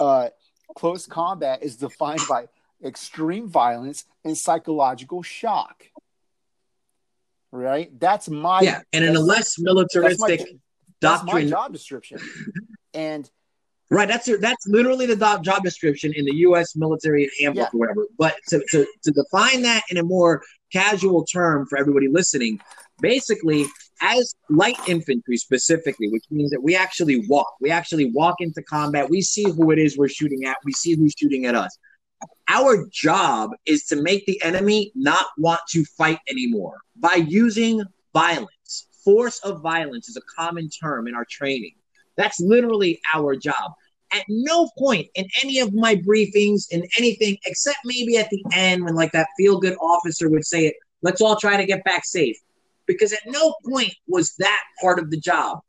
uh, 0.02 0.30
close 0.76 1.06
combat 1.08 1.64
is 1.64 1.78
defined 1.78 2.22
by 2.30 2.48
extreme 2.84 3.48
violence 3.48 4.06
and 4.24 4.38
psychological 4.38 5.24
shock. 5.24 5.86
Right? 7.52 7.98
That's 8.00 8.30
my 8.30 8.62
yeah, 8.62 8.82
and 8.94 9.06
in 9.06 9.16
a 9.16 9.20
less 9.20 9.56
that's 9.56 9.60
my, 9.60 9.64
militaristic 9.66 10.48
that's 11.02 11.24
my 11.24 11.46
job 11.46 11.74
description. 11.74 12.20
And 12.94 13.30
right? 13.90 14.08
That's 14.08 14.28
your, 14.28 14.40
that's 14.40 14.68
literally 14.68 15.06
the 15.06 15.16
job 15.44 15.64
description 15.64 16.14
in 16.16 16.26
the 16.26 16.36
U.S. 16.38 16.76
military 16.76 17.30
handbook 17.40 17.70
Yeah. 17.72 17.78
or 17.78 17.80
whatever. 17.80 18.08
But 18.18 18.36
to, 18.50 18.64
to 18.72 18.88
to 19.04 19.12
define 19.12 19.62
that 19.64 19.84
in 19.90 19.98
a 19.98 20.04
more 20.04 20.42
casual 20.72 21.26
term 21.26 21.66
for 21.68 21.78
everybody 21.78 22.08
listening, 22.08 22.60
basically, 23.00 23.66
as 24.02 24.36
light 24.50 24.78
infantry 24.88 25.38
specifically, 25.38 26.10
which 26.10 26.26
means 26.30 26.52
that 26.52 26.62
we 26.62 26.76
actually 26.76 27.26
walk, 27.28 27.54
we 27.62 27.72
actually 27.72 28.12
walk 28.12 28.36
into 28.40 28.62
combat, 28.64 29.10
we 29.10 29.22
see 29.22 29.44
who 29.44 29.72
it 29.72 29.80
is 29.80 29.98
we're 29.98 30.08
shooting 30.08 30.46
at, 30.46 30.58
we 30.66 30.72
see 30.74 30.96
who's 30.96 31.14
shooting 31.18 31.46
at 31.46 31.56
us. 31.56 31.78
Our 32.48 32.88
job 32.88 33.52
is 33.66 33.86
to 33.86 34.02
make 34.02 34.26
the 34.26 34.42
enemy 34.42 34.92
not 34.96 35.28
want 35.38 35.62
to 35.70 35.84
fight 35.84 36.20
anymore 36.30 36.78
by 36.96 37.16
using 37.16 37.84
violence. 38.14 38.88
Force 39.04 39.40
of 39.40 39.62
violence 39.62 40.10
is 40.10 40.18
a 40.18 40.22
common 40.36 40.70
term 40.70 41.08
in 41.08 41.16
our 41.16 41.26
training. 41.30 41.76
That's 42.16 42.40
literally 42.40 43.00
our 43.14 43.36
job. 43.36 43.74
At 44.12 44.24
no 44.30 44.70
point 44.78 45.08
in 45.16 45.28
any 45.44 45.60
of 45.60 45.74
my 45.74 45.96
briefings, 45.96 46.66
in 46.72 46.88
anything, 46.98 47.38
except 47.46 47.80
maybe 47.86 48.18
at 48.18 48.30
the 48.30 48.44
end 48.54 48.86
when 48.86 48.96
like 48.96 49.12
that 49.12 49.28
feel 49.38 49.60
good 49.60 49.76
officer 49.82 50.30
would 50.30 50.46
say 50.46 50.68
it, 50.68 50.76
let's 51.02 51.22
all 51.22 51.36
try 51.36 51.58
to 51.58 51.66
get 51.66 51.84
back 51.84 52.06
safe. 52.06 52.38
Because 52.86 53.12
at 53.12 53.20
no 53.26 53.54
point 53.70 53.94
was 54.08 54.36
that 54.38 54.64
part 54.82 55.00
of 55.00 55.12
the 55.12 55.20
job. 55.20 55.60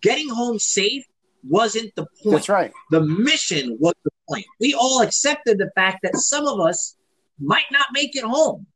Getting 0.00 0.28
home 0.28 0.60
safe 0.60 1.04
wasn't 1.46 1.94
the 1.94 2.02
point. 2.22 2.32
that's 2.36 2.48
right. 2.48 2.72
The 2.90 3.00
mission 3.00 3.76
was 3.80 3.94
the 4.04 4.10
point. 4.28 4.46
We 4.60 4.74
all 4.74 5.02
accepted 5.02 5.58
the 5.58 5.70
fact 5.74 5.98
that 6.02 6.16
some 6.16 6.46
of 6.46 6.60
us 6.60 6.96
might 7.40 7.70
not 7.70 7.86
make 7.92 8.16
it 8.16 8.24
home. 8.24 8.66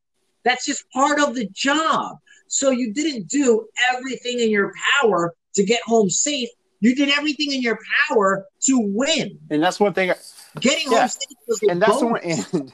That's 0.45 0.67
just 0.67 0.85
part 0.93 1.21
of 1.21 1.35
the 1.35 1.49
job. 1.53 2.19
So 2.49 2.71
you 2.71 2.93
didn't 2.93 3.29
do 3.29 3.67
everything 3.93 4.41
in 4.41 4.51
your 4.51 4.73
power 5.01 5.35
to 5.55 5.65
get 5.65 5.81
home 5.85 6.11
safe. 6.11 6.49
You 6.81 6.95
did 6.95 7.11
everything 7.11 7.53
in 7.53 7.63
your 7.63 7.79
power 8.09 8.45
to 8.63 8.79
win. 8.95 9.39
And 9.51 9.63
that's 9.63 9.79
one 9.81 9.95
thing 9.95 10.13
Getting 10.61 10.91
Yeah. 10.93 11.01
home 11.01 11.09
safe 11.09 11.39
was 11.47 11.61
the 11.61 11.69
and 11.71 11.81
that's 11.81 11.99
the 12.01 12.07
one 12.07 12.21
and 12.23 12.73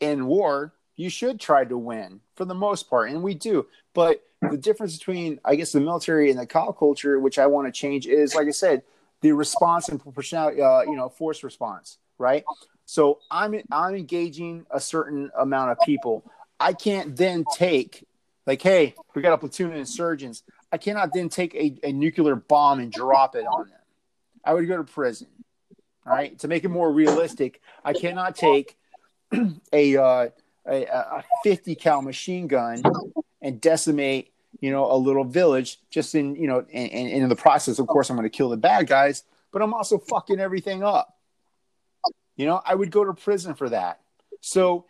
in 0.00 0.26
war 0.26 0.72
You 0.96 1.10
should 1.10 1.38
try 1.38 1.64
to 1.64 1.76
win 1.78 2.20
for 2.34 2.44
the 2.44 2.54
most 2.54 2.88
part, 2.90 3.10
and 3.10 3.22
we 3.22 3.34
do. 3.34 3.66
But 3.94 4.22
the 4.50 4.56
difference 4.56 4.96
between, 4.98 5.38
I 5.44 5.54
guess, 5.56 5.72
the 5.72 5.80
military 5.80 6.30
and 6.30 6.38
the 6.38 6.46
cop 6.46 6.76
culture, 6.78 7.20
which 7.20 7.38
I 7.38 7.46
want 7.46 7.66
to 7.68 7.72
change, 7.72 8.06
is 8.06 8.34
like 8.34 8.48
I 8.48 8.52
said, 8.52 8.82
the 9.20 9.32
response 9.32 9.88
and 9.88 10.00
proportionality, 10.00 10.62
uh, 10.62 10.82
you 10.82 10.96
know, 10.96 11.08
force 11.08 11.42
response, 11.42 11.98
right? 12.18 12.44
So 12.84 13.18
I'm 13.30 13.60
I'm 13.70 13.94
engaging 13.94 14.66
a 14.70 14.80
certain 14.80 15.30
amount 15.38 15.72
of 15.72 15.78
people. 15.84 16.24
I 16.60 16.72
can't 16.72 17.16
then 17.16 17.44
take 17.54 18.06
like, 18.48 18.62
hey, 18.62 18.94
we 19.14 19.20
got 19.20 19.34
a 19.34 19.38
platoon 19.38 19.72
of 19.72 19.76
insurgents. 19.76 20.42
I 20.72 20.78
cannot 20.78 21.12
then 21.12 21.28
take 21.28 21.54
a, 21.54 21.78
a 21.82 21.92
nuclear 21.92 22.34
bomb 22.34 22.80
and 22.80 22.90
drop 22.90 23.36
it 23.36 23.44
on 23.44 23.68
them. 23.68 23.78
I 24.42 24.54
would 24.54 24.66
go 24.66 24.78
to 24.78 24.84
prison. 24.84 25.28
All 26.06 26.14
right. 26.14 26.38
To 26.38 26.48
make 26.48 26.64
it 26.64 26.70
more 26.70 26.90
realistic, 26.90 27.60
I 27.84 27.92
cannot 27.92 28.36
take 28.36 28.78
a, 29.72 29.96
uh, 29.98 30.28
a, 30.66 30.82
a 30.84 31.24
50 31.44 31.74
cal 31.74 32.00
machine 32.00 32.46
gun 32.46 32.82
and 33.42 33.60
decimate, 33.60 34.32
you 34.60 34.70
know, 34.70 34.90
a 34.90 34.96
little 34.96 35.24
village 35.24 35.78
just 35.90 36.14
in, 36.14 36.34
you 36.36 36.48
know, 36.48 36.64
and, 36.72 36.90
and 36.92 37.08
in 37.08 37.28
the 37.28 37.36
process, 37.36 37.78
of 37.78 37.86
course, 37.86 38.10
I'm 38.10 38.16
going 38.16 38.28
to 38.28 38.36
kill 38.36 38.48
the 38.48 38.56
bad 38.56 38.86
guys, 38.86 39.24
but 39.52 39.62
I'm 39.62 39.72
also 39.72 39.98
fucking 39.98 40.40
everything 40.40 40.82
up. 40.82 41.16
You 42.36 42.46
know, 42.46 42.60
I 42.64 42.74
would 42.74 42.90
go 42.90 43.04
to 43.04 43.14
prison 43.14 43.54
for 43.54 43.68
that. 43.68 44.00
So 44.40 44.86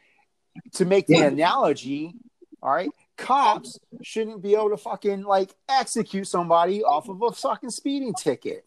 to 0.75 0.85
make 0.85 1.07
the 1.07 1.21
analogy, 1.21 2.15
all 2.63 2.73
right, 2.73 2.91
cops 3.17 3.79
shouldn't 4.03 4.43
be 4.43 4.55
able 4.55 4.71
to 4.71 4.77
fucking 4.77 5.23
like 5.23 5.55
execute 5.69 6.27
somebody 6.27 6.83
off 6.83 7.09
of 7.09 7.23
a 7.23 7.33
fucking 7.33 7.71
speeding 7.71 8.15
ticket. 8.15 8.65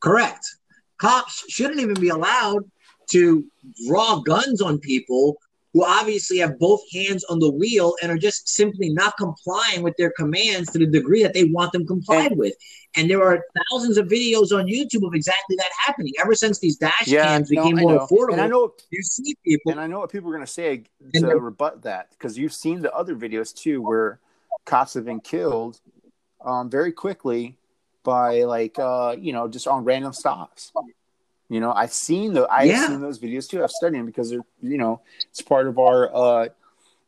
Correct. 0.00 0.44
Cops 0.98 1.44
shouldn't 1.48 1.80
even 1.80 1.94
be 1.94 2.08
allowed 2.08 2.70
to 3.10 3.44
draw 3.86 4.20
guns 4.20 4.62
on 4.62 4.78
people 4.78 5.36
who 5.72 5.84
obviously 5.84 6.38
have 6.38 6.58
both 6.58 6.80
hands 6.92 7.24
on 7.24 7.38
the 7.38 7.50
wheel 7.50 7.94
and 8.02 8.10
are 8.10 8.18
just 8.18 8.48
simply 8.48 8.90
not 8.90 9.16
complying 9.16 9.82
with 9.82 9.96
their 9.96 10.10
commands 10.16 10.70
to 10.72 10.78
the 10.78 10.86
degree 10.86 11.22
that 11.22 11.32
they 11.32 11.44
want 11.44 11.72
them 11.72 11.86
complied 11.86 12.36
with. 12.36 12.54
And 12.96 13.08
there 13.08 13.22
are 13.22 13.44
thousands 13.70 13.96
of 13.96 14.08
videos 14.08 14.50
on 14.50 14.66
YouTube 14.66 15.06
of 15.06 15.14
exactly 15.14 15.54
that 15.56 15.70
happening. 15.86 16.12
Ever 16.20 16.34
since 16.34 16.58
these 16.58 16.76
dash 16.76 17.06
yeah, 17.06 17.24
cams 17.24 17.50
no, 17.50 17.62
became 17.62 17.76
more 17.76 18.00
affordable, 18.00 18.32
and 18.32 18.40
I 18.40 18.48
know 18.48 18.74
you 18.90 19.02
see 19.02 19.36
people, 19.44 19.70
and 19.70 19.80
I 19.80 19.86
know 19.86 20.00
what 20.00 20.10
people 20.10 20.28
are 20.28 20.34
going 20.34 20.44
to 20.44 20.52
say 20.52 20.82
to 21.14 21.26
rebut 21.26 21.82
that 21.82 22.10
because 22.10 22.36
you've 22.36 22.52
seen 22.52 22.82
the 22.82 22.92
other 22.92 23.14
videos 23.14 23.54
too, 23.54 23.80
where 23.80 24.18
cops 24.64 24.94
have 24.94 25.04
been 25.04 25.20
killed 25.20 25.80
um, 26.44 26.68
very 26.68 26.90
quickly 26.90 27.56
by 28.02 28.42
like 28.42 28.76
uh, 28.78 29.14
you 29.16 29.32
know 29.32 29.46
just 29.46 29.68
on 29.68 29.84
random 29.84 30.12
stops. 30.12 30.72
You 31.50 31.58
know, 31.58 31.72
I've 31.72 31.92
seen 31.92 32.32
the 32.32 32.46
I've 32.48 32.68
yeah. 32.68 32.86
seen 32.86 33.00
those 33.00 33.18
videos 33.18 33.48
too. 33.50 33.62
I've 33.62 33.72
studied 33.72 33.98
them 33.98 34.06
because 34.06 34.30
they're 34.30 34.44
you 34.62 34.78
know 34.78 35.00
it's 35.28 35.42
part 35.42 35.66
of 35.66 35.80
our 35.80 36.14
uh 36.14 36.48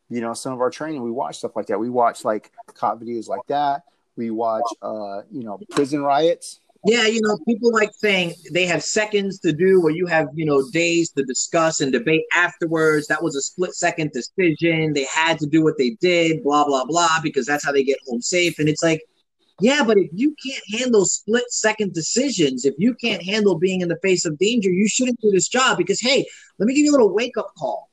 you 0.09 0.19
know 0.19 0.33
some 0.33 0.51
of 0.51 0.59
our 0.59 0.69
training. 0.69 1.01
We 1.01 1.11
watch 1.11 1.37
stuff 1.37 1.55
like 1.55 1.67
that. 1.67 1.79
We 1.79 1.89
watch 1.89 2.25
like 2.25 2.51
cop 2.75 2.99
videos 2.99 3.29
like 3.29 3.47
that. 3.47 3.83
We 4.17 4.31
watch 4.31 4.65
uh 4.81 5.21
you 5.31 5.43
know 5.43 5.59
prison 5.71 6.03
riots. 6.03 6.59
Yeah, 6.85 7.07
you 7.07 7.21
know, 7.21 7.37
people 7.47 7.71
like 7.71 7.91
saying 7.93 8.33
they 8.51 8.65
have 8.65 8.83
seconds 8.83 9.39
to 9.39 9.53
do, 9.53 9.81
or 9.81 9.91
you 9.91 10.05
have, 10.07 10.27
you 10.33 10.45
know, 10.45 10.69
days 10.71 11.11
to 11.11 11.23
discuss 11.23 11.79
and 11.79 11.93
debate 11.93 12.25
afterwards. 12.33 13.07
That 13.07 13.23
was 13.23 13.37
a 13.37 13.41
split 13.41 13.73
second 13.73 14.11
decision. 14.11 14.91
They 14.91 15.05
had 15.05 15.39
to 15.39 15.45
do 15.45 15.63
what 15.63 15.77
they 15.77 15.91
did, 16.01 16.43
blah, 16.43 16.65
blah, 16.65 16.83
blah, 16.83 17.19
because 17.23 17.45
that's 17.45 17.63
how 17.63 17.71
they 17.71 17.85
get 17.85 17.99
home 18.05 18.19
safe. 18.19 18.59
And 18.59 18.67
it's 18.67 18.83
like, 18.83 19.01
yeah, 19.63 19.81
but 19.81 19.97
if 19.97 20.09
you 20.11 20.35
can't 20.45 20.81
handle 20.81 21.05
split 21.05 21.45
second 21.47 21.93
decisions, 21.93 22.65
if 22.65 22.75
you 22.77 22.93
can't 22.95 23.23
handle 23.23 23.57
being 23.57 23.79
in 23.79 23.87
the 23.87 23.99
face 24.01 24.25
of 24.25 24.37
danger, 24.37 24.69
you 24.69 24.89
shouldn't 24.89 25.21
do 25.21 25.31
this 25.31 25.47
job 25.47 25.77
because, 25.77 26.01
hey, 26.01 26.25
let 26.59 26.67
me 26.67 26.73
give 26.73 26.83
you 26.83 26.91
a 26.91 26.97
little 26.97 27.13
wake 27.13 27.37
up 27.37 27.47
call. 27.57 27.89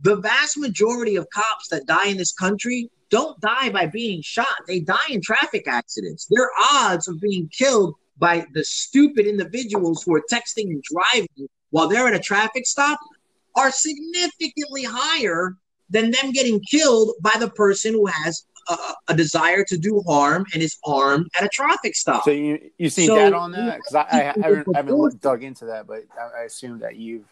The 0.00 0.16
vast 0.16 0.56
majority 0.56 1.16
of 1.16 1.28
cops 1.28 1.68
that 1.70 1.84
die 1.86 2.06
in 2.06 2.16
this 2.16 2.32
country 2.32 2.90
don't 3.10 3.38
die 3.42 3.68
by 3.68 3.84
being 3.84 4.22
shot, 4.22 4.46
they 4.66 4.80
die 4.80 4.96
in 5.10 5.20
traffic 5.20 5.68
accidents. 5.68 6.26
Their 6.30 6.48
odds 6.72 7.06
of 7.06 7.20
being 7.20 7.50
killed 7.50 7.96
by 8.16 8.46
the 8.54 8.64
stupid 8.64 9.26
individuals 9.26 10.02
who 10.02 10.14
are 10.14 10.22
texting 10.32 10.70
and 10.70 10.82
driving 10.82 11.48
while 11.68 11.86
they're 11.86 12.08
at 12.08 12.14
a 12.14 12.18
traffic 12.18 12.64
stop 12.64 12.98
are 13.54 13.70
significantly 13.70 14.84
higher 14.84 15.58
than 15.90 16.12
them 16.12 16.32
getting 16.32 16.60
killed 16.60 17.12
by 17.20 17.34
the 17.38 17.50
person 17.50 17.92
who 17.92 18.06
has 18.06 18.46
a, 18.68 18.76
a, 19.08 19.14
desire 19.14 19.64
to 19.64 19.76
do 19.76 20.02
harm 20.06 20.44
and 20.54 20.62
is 20.62 20.76
armed 20.84 21.30
at 21.36 21.44
a 21.44 21.48
traffic 21.48 21.94
stop. 21.94 22.24
So 22.24 22.30
you 22.30 22.70
you 22.78 22.90
seen 22.90 23.08
so, 23.08 23.16
that 23.16 23.32
on 23.32 23.52
that? 23.52 23.76
Because 23.78 23.94
I, 23.94 24.06
I, 24.10 24.22
haven't, 24.22 24.68
I 24.74 24.78
haven't 24.78 24.96
looked, 24.96 25.20
dug 25.20 25.42
into 25.42 25.66
that, 25.66 25.86
but 25.86 26.04
I, 26.18 26.40
I 26.40 26.42
assume 26.44 26.78
that 26.80 26.96
you've. 26.96 27.26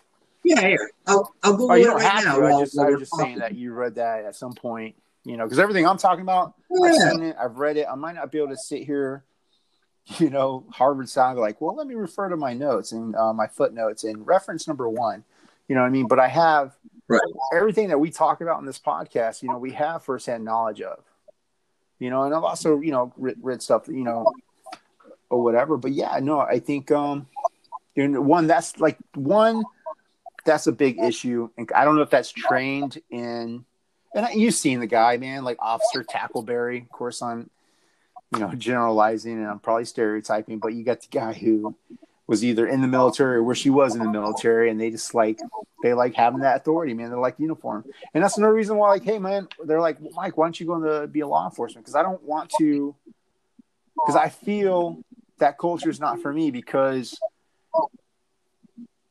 Yeah, 0.45 0.61
here 0.61 0.91
I'll, 1.07 1.33
I'll 1.43 1.57
go. 1.57 1.71
Oh, 1.71 1.75
you 1.75 1.85
don't 1.85 1.97
right 1.97 2.13
have 2.13 2.25
now. 2.25 2.37
to. 2.37 2.47
I, 2.47 2.61
just, 2.61 2.79
I 2.79 2.91
was 2.91 3.01
just 3.01 3.17
saying 3.17 3.39
that 3.39 3.55
you 3.55 3.73
read 3.73 3.95
that 3.97 4.25
at 4.25 4.35
some 4.35 4.53
point. 4.53 4.97
You 5.25 5.37
know, 5.37 5.45
because 5.45 5.61
everything 5.61 5.87
I'm 5.87 5.99
talking 5.99 6.23
about, 6.23 6.55
yeah. 6.69 6.89
I've 6.89 7.13
seen 7.13 7.23
it, 7.23 7.37
I've 7.41 7.57
read 7.57 7.77
it. 7.77 7.87
I 7.91 7.95
might 7.95 8.17
not 8.17 8.33
be 8.33 8.39
able 8.39 8.49
to 8.49 8.57
sit 8.57 8.83
here, 8.83 9.23
you 10.19 10.31
know, 10.31 10.65
Harvard 10.71 11.09
style, 11.09 11.39
like, 11.39 11.61
well, 11.61 11.77
let 11.77 11.87
me 11.87 11.95
refer 11.95 12.29
to 12.29 12.37
my 12.37 12.55
notes 12.55 12.91
and 12.91 13.15
uh, 13.15 13.33
my 13.33 13.47
footnotes 13.47 14.03
and 14.03 14.27
reference 14.27 14.67
number 14.67 14.89
one. 14.89 15.23
You 15.69 15.77
know 15.77 15.83
what 15.83 15.87
I 15.87 15.91
mean? 15.91 16.09
But 16.09 16.19
I 16.19 16.27
have 16.27 16.77
right. 17.09 17.21
everything 17.55 17.89
that 17.89 17.99
we 17.99 18.11
talk 18.11 18.41
about 18.41 18.59
in 18.61 18.67
this 18.67 18.79
podcast. 18.79 19.43
You 19.43 19.49
know, 19.49 19.59
we 19.59 19.73
have 19.73 20.05
firsthand 20.05 20.45
knowledge 20.45 20.81
of 20.81 21.05
you 22.03 22.11
know, 22.11 22.25
and 22.25 22.35
I've 22.35 22.43
also, 22.43 22.81
you 22.81 22.91
know, 22.91 23.13
read, 23.17 23.37
read 23.41 23.63
stuff, 23.63 23.87
you 23.87 24.03
know, 24.03 24.27
or 25.31 25.43
whatever. 25.43 25.77
But 25.77 25.93
yeah, 25.93 26.19
no, 26.21 26.41
I 26.41 26.59
think 26.59 26.91
um, 26.91 27.29
one 27.97 28.49
that's 28.49 28.81
like 28.81 28.99
one 29.15 29.63
that's 30.45 30.67
a 30.67 30.73
big 30.73 30.99
issue, 30.99 31.49
and 31.57 31.71
I 31.73 31.85
don't 31.85 31.95
know 31.95 32.03
if 32.03 32.11
that's 32.11 32.33
trained 32.33 33.01
in. 33.09 33.65
And 34.15 34.29
you've 34.35 34.55
seen 34.55 34.81
the 34.81 34.87
guy, 34.87 35.17
man, 35.17 35.45
like 35.45 35.59
Officer 35.61 36.05
Tackleberry. 36.05 36.83
Of 36.83 36.91
course, 36.91 37.23
I'm, 37.23 37.49
you 38.35 38.41
know, 38.41 38.53
generalizing 38.53 39.39
and 39.39 39.47
I'm 39.47 39.61
probably 39.61 39.85
stereotyping, 39.85 40.59
but 40.59 40.75
you 40.75 40.85
got 40.85 41.01
the 41.01 41.09
guy 41.09 41.33
who 41.33 41.75
was 42.27 42.45
either 42.45 42.67
in 42.67 42.81
the 42.81 42.89
military 42.89 43.37
or 43.37 43.43
where 43.43 43.55
she 43.55 43.71
was 43.71 43.95
in 43.95 44.03
the 44.03 44.11
military, 44.11 44.71
and 44.71 44.81
they 44.81 44.91
just 44.91 45.15
like 45.15 45.39
they 45.83 45.93
like 45.93 46.15
having 46.15 46.41
that 46.41 46.57
authority, 46.57 46.95
man. 46.95 47.11
They 47.11 47.17
like 47.17 47.39
uniform, 47.39 47.85
and 48.15 48.23
that's 48.23 48.39
another 48.39 48.55
reason 48.55 48.77
why, 48.77 48.89
like, 48.91 49.05
hey, 49.05 49.19
man, 49.19 49.49
they're 49.65 49.81
like, 49.81 49.99
Mike, 50.15 50.37
why 50.37 50.47
don't 50.47 50.59
you 50.59 50.67
go 50.67 50.77
into 50.77 51.07
be 51.09 51.21
a 51.21 51.27
law 51.27 51.45
enforcement? 51.45 51.85
Because 51.85 51.97
I 51.97 52.03
don't 52.03 52.23
want 52.23 52.51
to, 52.59 52.95
because 53.97 54.17
I 54.17 54.29
feel 54.29 55.03
that 55.39 55.59
culture 55.59 55.91
is 55.91 55.99
not 55.99 56.23
for 56.23 56.33
me. 56.33 56.53
Because, 56.53 57.19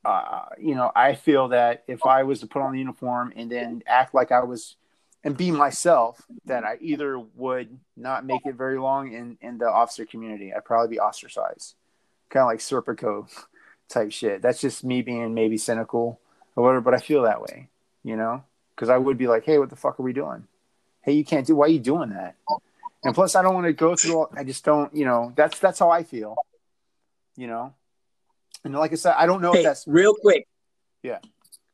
uh, 0.06 0.46
you 0.58 0.76
know, 0.76 0.92
I 0.96 1.16
feel 1.16 1.50
that 1.50 1.84
if 1.88 2.06
I 2.06 2.24
was 2.24 2.40
to 2.40 2.48
put 2.48 2.62
on 2.62 2.72
the 2.72 2.80
uniform 2.80 3.34
and 3.36 3.52
then 3.52 3.84
act 3.86 4.14
like 4.14 4.32
I 4.32 4.44
was 4.44 4.78
and 5.24 5.36
be 5.38 5.52
myself, 5.52 6.26
that 6.46 6.64
I 6.64 6.78
either 6.80 7.20
would 7.20 7.78
not 7.96 8.26
make 8.26 8.46
it 8.46 8.56
very 8.56 8.80
long 8.80 9.12
in 9.12 9.38
in 9.42 9.58
the 9.58 9.70
officer 9.70 10.06
community. 10.06 10.54
I'd 10.54 10.64
probably 10.64 10.96
be 10.96 11.00
ostracized 11.00 11.76
kind 12.32 12.42
of 12.42 12.48
like 12.48 12.60
Serpico 12.60 13.28
type 13.90 14.12
shit. 14.12 14.42
That's 14.42 14.60
just 14.60 14.84
me 14.84 15.02
being 15.02 15.34
maybe 15.34 15.58
cynical 15.58 16.20
or 16.56 16.64
whatever, 16.64 16.82
but 16.82 16.94
I 16.94 16.98
feel 16.98 17.24
that 17.24 17.42
way, 17.42 17.70
you 18.04 18.16
know, 18.16 18.44
because 18.76 18.90
I 18.90 18.98
would 18.98 19.18
be 19.18 19.28
like, 19.28 19.46
hey, 19.46 19.60
what 19.60 19.70
the 19.70 19.76
fuck 19.76 20.00
are 20.00 20.04
we 20.04 20.14
doing? 20.14 20.48
Hey, 21.02 21.14
you 21.14 21.26
can't 21.26 21.46
do. 21.46 21.56
Why 21.56 21.66
are 21.66 21.70
you 21.70 21.80
doing 21.80 22.10
that? 22.10 22.36
And 23.04 23.14
plus, 23.14 23.36
I 23.36 23.42
don't 23.42 23.54
want 23.54 23.66
to 23.66 23.74
go 23.74 23.96
through. 23.96 24.18
All, 24.18 24.32
I 24.36 24.44
just 24.44 24.64
don't, 24.64 24.94
you 24.96 25.06
know. 25.06 25.34
That's 25.36 25.60
that's 25.60 25.80
how 25.80 25.90
I 25.90 26.04
feel, 26.04 26.36
you 27.36 27.48
know. 27.48 27.74
And 28.64 28.74
like 28.76 28.92
I 28.92 28.96
said, 28.96 29.16
I 29.18 29.26
don't 29.26 29.42
know 29.42 29.54
hey, 29.54 29.60
if 29.60 29.66
that's 29.66 29.88
real 29.88 30.14
quick. 30.14 30.48
Yeah. 31.02 31.18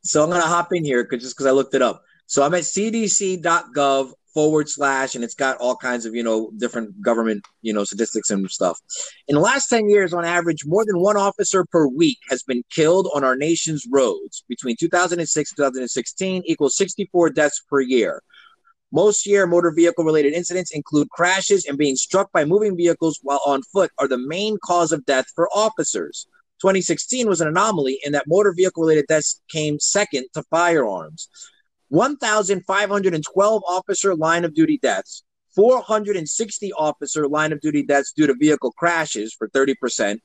So 0.04 0.24
I'm 0.24 0.30
gonna 0.30 0.44
hop 0.44 0.74
in 0.74 0.86
here 0.86 1.04
cause, 1.04 1.22
just 1.22 1.36
because 1.36 1.46
I 1.46 1.52
looked 1.52 1.74
it 1.74 1.82
up. 1.82 2.04
So 2.26 2.44
I'm 2.44 2.54
at 2.54 2.64
cdc.gov 2.64 4.12
forward 4.38 4.70
slash, 4.70 5.16
and 5.16 5.24
it's 5.24 5.34
got 5.34 5.58
all 5.58 5.76
kinds 5.76 6.06
of, 6.06 6.14
you 6.14 6.22
know, 6.22 6.52
different 6.58 7.02
government, 7.02 7.44
you 7.64 7.74
know, 7.74 7.84
statistics 7.84 8.30
and 8.30 8.48
stuff. 8.52 8.80
In 9.28 9.34
the 9.34 9.42
last 9.42 9.68
10 9.68 9.90
years, 9.90 10.14
on 10.14 10.26
average, 10.26 10.64
more 10.64 10.86
than 10.86 11.00
one 11.00 11.18
officer 11.18 11.66
per 11.66 11.88
week 11.88 12.20
has 12.30 12.44
been 12.44 12.62
killed 12.70 13.10
on 13.16 13.24
our 13.24 13.36
nation's 13.36 13.88
roads. 13.92 14.44
Between 14.48 14.76
2006 14.80 15.50
and 15.50 15.58
2016 15.58 16.44
equals 16.46 16.78
64 16.78 17.32
deaths 17.32 17.64
per 17.68 17.82
year. 17.82 18.22
Most 18.92 19.26
year 19.26 19.48
motor 19.48 19.72
vehicle 19.72 20.06
related 20.06 20.34
incidents 20.34 20.70
include 20.72 21.10
crashes 21.10 21.66
and 21.66 21.76
being 21.76 21.96
struck 21.96 22.32
by 22.32 22.46
moving 22.46 22.78
vehicles 22.78 23.20
while 23.24 23.42
on 23.44 23.64
foot 23.64 23.90
are 23.98 24.08
the 24.08 24.20
main 24.20 24.60
cause 24.64 24.92
of 24.92 25.04
death 25.08 25.26
for 25.34 25.50
officers. 25.50 26.28
2016 26.62 27.28
was 27.28 27.42
an 27.42 27.48
anomaly 27.48 28.00
in 28.04 28.12
that 28.12 28.28
motor 28.28 28.54
vehicle 28.56 28.84
related 28.84 29.06
deaths 29.08 29.42
came 29.50 29.80
second 29.80 30.28
to 30.36 30.44
firearms. 30.52 31.28
1,512 31.90 33.64
officer 33.68 34.16
line 34.16 34.46
of 34.46 34.54
duty 34.54 34.78
deaths, 34.78 35.24
460 35.56 36.74
officer 36.74 37.28
line 37.28 37.52
of 37.52 37.62
duty 37.62 37.84
deaths 37.84 38.14
due 38.16 38.28
to 38.28 38.36
vehicle 38.36 38.72
crashes 38.74 39.34
for 39.34 39.50
30%, 39.50 40.20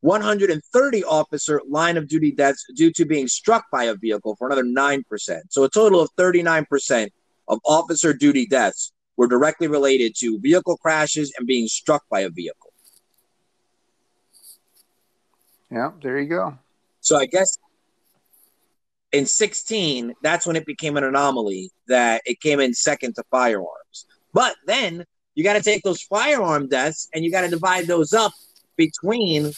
130 0.00 1.04
officer 1.04 1.60
line 1.68 1.96
of 1.96 2.08
duty 2.08 2.30
deaths 2.30 2.66
due 2.74 2.92
to 2.92 3.06
being 3.06 3.26
struck 3.26 3.64
by 3.72 3.84
a 3.84 3.94
vehicle 3.94 4.36
for 4.36 4.48
another 4.48 4.64
9%. 4.64 5.40
So 5.48 5.64
a 5.64 5.70
total 5.70 6.00
of 6.00 6.10
39% 6.18 7.08
of 7.48 7.58
officer 7.64 8.12
duty 8.12 8.46
deaths 8.46 8.92
were 9.16 9.28
directly 9.28 9.68
related 9.68 10.14
to 10.16 10.38
vehicle 10.40 10.76
crashes 10.76 11.32
and 11.38 11.46
being 11.46 11.68
struck 11.68 12.02
by 12.10 12.20
a 12.20 12.28
vehicle. 12.28 12.72
Yeah, 15.70 15.92
there 16.02 16.18
you 16.20 16.28
go. 16.28 16.58
So 17.00 17.16
I 17.16 17.26
guess 17.26 17.58
in 19.14 19.26
16, 19.26 20.12
that's 20.22 20.44
when 20.44 20.56
it 20.56 20.66
became 20.66 20.96
an 20.96 21.04
anomaly 21.04 21.70
that 21.86 22.20
it 22.26 22.40
came 22.40 22.58
in 22.58 22.74
second 22.74 23.14
to 23.14 23.22
firearms. 23.30 24.06
But 24.32 24.56
then 24.66 25.04
you 25.36 25.44
got 25.44 25.52
to 25.52 25.62
take 25.62 25.82
those 25.84 26.02
firearm 26.02 26.68
deaths 26.68 27.08
and 27.14 27.24
you 27.24 27.30
got 27.30 27.42
to 27.42 27.48
divide 27.48 27.86
those 27.86 28.12
up 28.12 28.32
between 28.76 29.52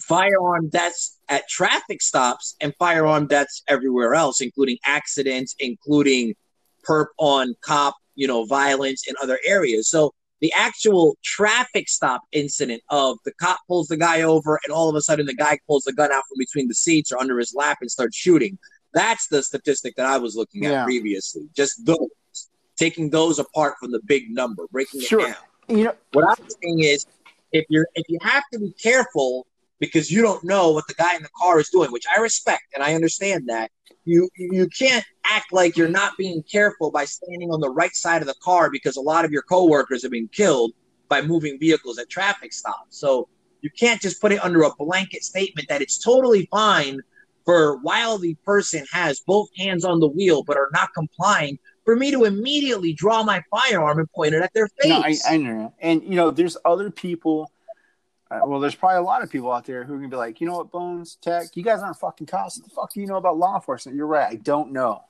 firearm 0.00 0.68
deaths 0.70 1.18
at 1.28 1.48
traffic 1.48 2.02
stops 2.02 2.56
and 2.60 2.74
firearm 2.80 3.28
deaths 3.28 3.62
everywhere 3.68 4.14
else, 4.16 4.40
including 4.40 4.78
accidents, 4.84 5.54
including 5.60 6.34
perp 6.84 7.06
on 7.16 7.54
cop, 7.60 7.94
you 8.16 8.26
know, 8.26 8.44
violence 8.44 9.06
in 9.06 9.14
other 9.22 9.38
areas. 9.46 9.88
So 9.88 10.12
the 10.40 10.52
actual 10.52 11.16
traffic 11.22 11.88
stop 11.88 12.22
incident 12.32 12.82
of 12.90 13.18
the 13.24 13.32
cop 13.40 13.58
pulls 13.66 13.88
the 13.88 13.96
guy 13.96 14.22
over 14.22 14.58
and 14.64 14.72
all 14.72 14.88
of 14.88 14.94
a 14.94 15.00
sudden 15.00 15.26
the 15.26 15.34
guy 15.34 15.58
pulls 15.66 15.84
the 15.84 15.92
gun 15.92 16.12
out 16.12 16.22
from 16.28 16.38
between 16.38 16.68
the 16.68 16.74
seats 16.74 17.10
or 17.12 17.18
under 17.18 17.38
his 17.38 17.54
lap 17.54 17.78
and 17.80 17.90
starts 17.90 18.16
shooting. 18.16 18.58
That's 18.94 19.28
the 19.28 19.42
statistic 19.42 19.96
that 19.96 20.06
I 20.06 20.18
was 20.18 20.36
looking 20.36 20.64
at 20.66 20.72
yeah. 20.72 20.84
previously. 20.84 21.48
Just 21.54 21.84
those, 21.84 22.08
taking 22.76 23.10
those 23.10 23.38
apart 23.38 23.74
from 23.80 23.90
the 23.90 24.00
big 24.06 24.30
number, 24.30 24.66
breaking 24.70 25.00
sure. 25.00 25.20
it 25.20 25.36
down. 25.68 25.76
You 25.78 25.84
know 25.84 25.94
what 26.12 26.38
I'm 26.38 26.48
saying 26.48 26.80
is 26.80 27.06
if 27.52 27.66
you're 27.68 27.86
if 27.94 28.08
you 28.08 28.18
have 28.22 28.44
to 28.52 28.58
be 28.58 28.72
careful 28.72 29.46
because 29.80 30.10
you 30.10 30.22
don't 30.22 30.42
know 30.44 30.70
what 30.70 30.86
the 30.88 30.94
guy 30.94 31.14
in 31.14 31.22
the 31.22 31.28
car 31.36 31.60
is 31.60 31.68
doing, 31.70 31.92
which 31.92 32.04
I 32.14 32.20
respect 32.20 32.64
and 32.74 32.82
I 32.82 32.94
understand 32.94 33.48
that. 33.48 33.70
You 34.04 34.28
you 34.36 34.68
can't 34.68 35.04
act 35.24 35.52
like 35.52 35.76
you're 35.76 35.88
not 35.88 36.16
being 36.16 36.42
careful 36.42 36.90
by 36.90 37.04
standing 37.04 37.50
on 37.50 37.60
the 37.60 37.70
right 37.70 37.94
side 37.94 38.22
of 38.22 38.28
the 38.28 38.34
car 38.42 38.70
because 38.70 38.96
a 38.96 39.00
lot 39.00 39.24
of 39.24 39.30
your 39.30 39.42
coworkers 39.42 40.02
have 40.02 40.12
been 40.12 40.28
killed 40.28 40.72
by 41.08 41.22
moving 41.22 41.58
vehicles 41.58 41.98
at 41.98 42.08
traffic 42.08 42.52
stops. 42.52 42.98
So 42.98 43.28
you 43.60 43.70
can't 43.70 44.00
just 44.00 44.20
put 44.20 44.32
it 44.32 44.42
under 44.42 44.62
a 44.62 44.70
blanket 44.78 45.24
statement 45.24 45.68
that 45.68 45.82
it's 45.82 45.98
totally 45.98 46.48
fine 46.50 47.00
for 47.44 47.78
while 47.78 48.18
the 48.18 48.34
person 48.44 48.84
has 48.92 49.20
both 49.20 49.48
hands 49.56 49.84
on 49.84 50.00
the 50.00 50.08
wheel 50.08 50.42
but 50.42 50.56
are 50.56 50.70
not 50.72 50.90
complying 50.94 51.58
for 51.84 51.96
me 51.96 52.10
to 52.10 52.24
immediately 52.24 52.92
draw 52.92 53.22
my 53.22 53.42
firearm 53.50 53.98
and 53.98 54.12
point 54.12 54.34
it 54.34 54.42
at 54.42 54.52
their 54.52 54.68
face. 54.80 54.90
No, 54.90 55.30
I, 55.30 55.34
I 55.34 55.36
know. 55.38 55.72
And 55.80 56.02
you 56.02 56.16
know, 56.16 56.30
there's 56.30 56.56
other 56.64 56.90
people 56.90 57.50
uh, 58.30 58.40
well, 58.44 58.60
there's 58.60 58.74
probably 58.74 58.98
a 58.98 59.02
lot 59.02 59.22
of 59.22 59.30
people 59.30 59.50
out 59.52 59.64
there 59.64 59.84
who 59.84 59.98
can 60.00 60.10
be 60.10 60.16
like, 60.16 60.40
you 60.40 60.46
know 60.46 60.58
what, 60.58 60.70
Bones 60.70 61.16
Tech, 61.22 61.48
you 61.54 61.62
guys 61.62 61.80
aren't 61.80 61.96
fucking 61.96 62.26
cops. 62.26 62.58
What 62.58 62.68
the 62.68 62.74
fuck 62.74 62.92
do 62.92 63.00
you 63.00 63.06
know 63.06 63.16
about 63.16 63.38
law 63.38 63.54
enforcement? 63.54 63.96
You're 63.96 64.06
right. 64.06 64.30
I 64.30 64.36
don't 64.36 64.72
know. 64.72 65.02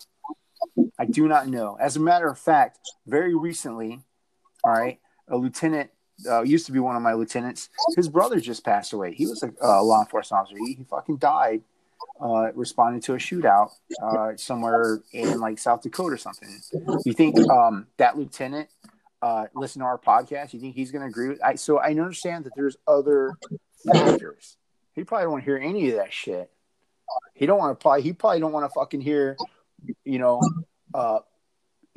I 0.99 1.05
do 1.05 1.27
not 1.29 1.49
know. 1.49 1.77
As 1.81 1.97
a 1.97 2.01
matter 2.01 2.29
of 2.29 2.39
fact, 2.39 2.79
very 3.07 3.35
recently, 3.35 4.01
all 4.64 4.73
right, 4.73 4.99
a 5.29 5.37
lieutenant 5.37 5.91
uh, 6.29 6.43
used 6.43 6.66
to 6.66 6.73
be 6.73 6.79
one 6.79 6.97
of 6.97 7.03
my 7.03 7.12
lieutenants. 7.12 7.69
His 7.97 8.09
brother 8.09 8.41
just 8.41 8.64
passed 8.64 8.93
away. 8.93 9.14
He 9.14 9.27
was 9.27 9.43
a 9.43 9.53
uh, 9.62 9.83
law 9.83 10.01
enforcement 10.01 10.43
officer. 10.43 10.57
He, 10.59 10.75
he 10.75 10.85
fucking 10.85 11.16
died 11.16 11.62
uh, 12.21 12.53
responding 12.55 13.01
to 13.03 13.14
a 13.14 13.19
shootout 13.19 13.71
uh, 14.03 14.37
somewhere 14.37 15.01
in 15.12 15.41
like 15.41 15.59
South 15.59 15.83
Dakota 15.83 16.14
or 16.14 16.19
something. 16.19 16.49
You 17.05 17.12
think 17.12 17.39
um, 17.51 17.87
that 17.97 18.19
lieutenant 18.19 18.69
uh, 19.23 19.47
listen 19.55 19.81
to 19.81 19.87
our 19.87 19.99
podcast? 19.99 20.53
You 20.53 20.61
think 20.61 20.75
he's 20.75 20.91
going 20.91 21.03
to 21.03 21.09
agree 21.09 21.29
with? 21.29 21.43
I 21.43 21.55
so 21.57 21.79
I 21.79 21.91
understand 21.91 22.45
that 22.45 22.53
there's 22.57 22.77
other 22.87 23.35
factors. 23.87 24.57
He 24.95 25.05
probably 25.05 25.27
don't 25.27 25.45
hear 25.45 25.59
any 25.59 25.91
of 25.91 25.97
that 25.97 26.12
shit. 26.12 26.51
He 27.35 27.47
don't 27.47 27.59
want 27.59 27.79
to 27.79 27.83
probably. 27.83 28.03
He 28.03 28.12
probably 28.12 28.41
don't 28.41 28.53
want 28.53 28.69
to 28.69 28.75
fucking 28.75 29.01
hear, 29.01 29.37
you 30.05 30.19
know, 30.19 30.41
uh, 30.93 31.21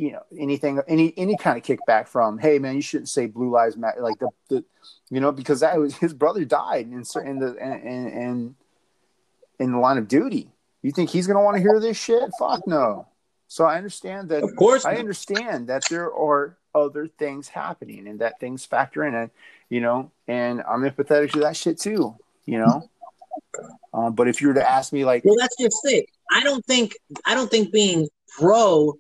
you 0.02 0.12
know 0.12 0.24
anything 0.38 0.82
any 0.88 1.14
any 1.16 1.38
kind 1.38 1.58
of 1.58 1.64
kickback 1.64 2.08
from 2.08 2.40
hey 2.40 2.58
man 2.58 2.76
you 2.76 2.82
shouldn't 2.82 3.08
say 3.08 3.28
blue 3.28 3.52
lives 3.52 3.78
matter 3.78 4.02
like 4.02 4.18
the, 4.18 4.30
the 4.50 4.66
you 5.12 5.20
know 5.20 5.32
because 5.32 5.60
that 5.60 5.78
was 5.78 5.96
his 5.96 6.12
brother 6.12 6.44
died 6.44 6.88
in 6.88 7.04
in 7.24 7.40
the 7.40 7.56
in 7.58 8.08
in, 8.08 8.56
in 9.60 9.72
the 9.72 9.78
line 9.78 10.00
of 10.00 10.08
duty 10.08 10.50
you 10.82 10.92
think 10.92 11.12
he's 11.12 11.28
gonna 11.28 11.44
want 11.44 11.56
to 11.56 11.62
hear 11.62 11.80
this 11.80 11.98
shit 11.98 12.32
fuck 12.40 12.66
no 12.66 13.08
so 13.48 13.66
i 13.66 13.78
understand 13.78 14.30
that 14.30 14.44
of 14.44 14.56
course 14.56 14.86
i 14.86 14.96
understand 14.96 15.68
that 15.68 15.84
there 15.88 16.12
are 16.12 16.58
other 16.74 17.08
things 17.08 17.48
happening 17.48 18.08
and 18.08 18.20
that 18.20 18.40
things 18.40 18.66
factor 18.66 19.04
in 19.04 19.14
and 19.14 19.30
you 19.70 19.82
know 19.82 20.12
and 20.28 20.62
i'm 20.68 20.82
empathetic 20.82 21.32
to 21.32 21.40
that 21.40 21.56
shit 21.56 21.78
too 21.80 22.16
you 22.46 22.60
know? 22.60 22.90
Uh, 23.94 24.10
but 24.10 24.28
if 24.28 24.42
you 24.42 24.48
were 24.48 24.54
to 24.54 24.70
ask 24.70 24.94
me 24.94 25.06
like 25.06 25.24
well 25.26 25.36
that's 25.38 25.56
just 25.60 25.78
it. 25.84 26.06
I 26.32 26.44
don't 26.44 26.66
think 26.66 26.94
i 27.26 27.34
don't 27.34 27.52
think 27.52 27.72
being 27.72 28.08
pro 28.38 28.94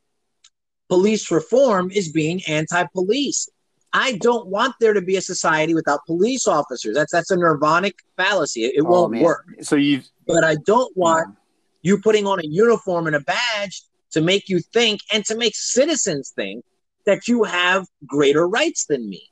police 0.90 1.32
reform 1.32 1.92
is 1.92 2.12
being 2.12 2.42
anti-police. 2.48 3.50
I 3.94 4.14
don't 4.14 4.48
want 4.48 4.76
there 4.80 4.94
to 4.94 5.02
be 5.02 5.18
a 5.18 5.22
society 5.22 5.74
without 5.74 6.00
police 6.06 6.48
officers. 6.48 6.96
That's 6.96 7.12
that's 7.12 7.32
a 7.32 7.38
nirvanic 7.38 7.94
fallacy. 8.18 8.66
It, 8.66 8.76
it 8.76 8.84
oh, 8.86 8.90
won't 8.90 9.14
man. 9.14 9.24
work. 9.24 9.46
So 9.62 9.76
you 9.76 10.02
but 10.28 10.44
i 10.44 10.56
don't 10.66 10.96
want 10.96 11.28
yeah. 11.82 11.92
you 11.92 12.02
putting 12.02 12.26
on 12.28 12.40
a 12.40 12.46
uniform 12.46 13.08
and 13.08 13.16
a 13.16 13.20
badge 13.22 13.84
to 14.12 14.22
make 14.22 14.50
you 14.50 14.60
think 14.60 15.00
and 15.14 15.26
to 15.26 15.36
make 15.36 15.56
citizens 15.56 16.32
think 16.36 16.64
that 17.06 17.28
you 17.28 17.44
have 17.44 17.86
greater 18.06 18.48
rights 18.48 18.86
than 18.86 19.10
me. 19.10 19.24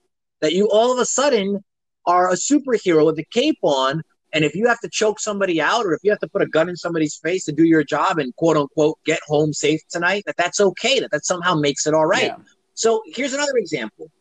That 0.41 0.53
you 0.53 0.69
all 0.69 0.91
of 0.91 0.99
a 0.99 1.05
sudden 1.05 1.63
are 2.05 2.31
a 2.31 2.35
superhero 2.35 3.05
with 3.05 3.19
a 3.19 3.25
cape 3.31 3.59
on. 3.61 4.01
And 4.31 4.45
if 4.45 4.55
you 4.55 4.67
have 4.67 4.79
to 4.81 4.89
choke 4.89 5.19
somebody 5.19 5.59
out 5.59 5.85
or 5.85 5.93
if 5.93 6.01
you 6.03 6.11
have 6.11 6.19
to 6.19 6.27
put 6.27 6.41
a 6.41 6.47
gun 6.47 6.69
in 6.69 6.75
somebody's 6.75 7.15
face 7.15 7.45
to 7.45 7.51
do 7.51 7.63
your 7.63 7.83
job 7.83 8.19
and 8.19 8.35
quote 8.35 8.57
unquote 8.57 8.99
get 9.05 9.19
home 9.27 9.53
safe 9.53 9.81
tonight, 9.89 10.23
that 10.27 10.37
that's 10.37 10.59
okay, 10.59 10.99
that 10.99 11.11
that 11.11 11.25
somehow 11.25 11.55
makes 11.55 11.87
it 11.87 11.93
all 11.93 12.05
right. 12.05 12.25
Yeah. 12.25 12.37
So 12.75 13.01
here's 13.07 13.33
another 13.33 13.57
example. 13.57 14.11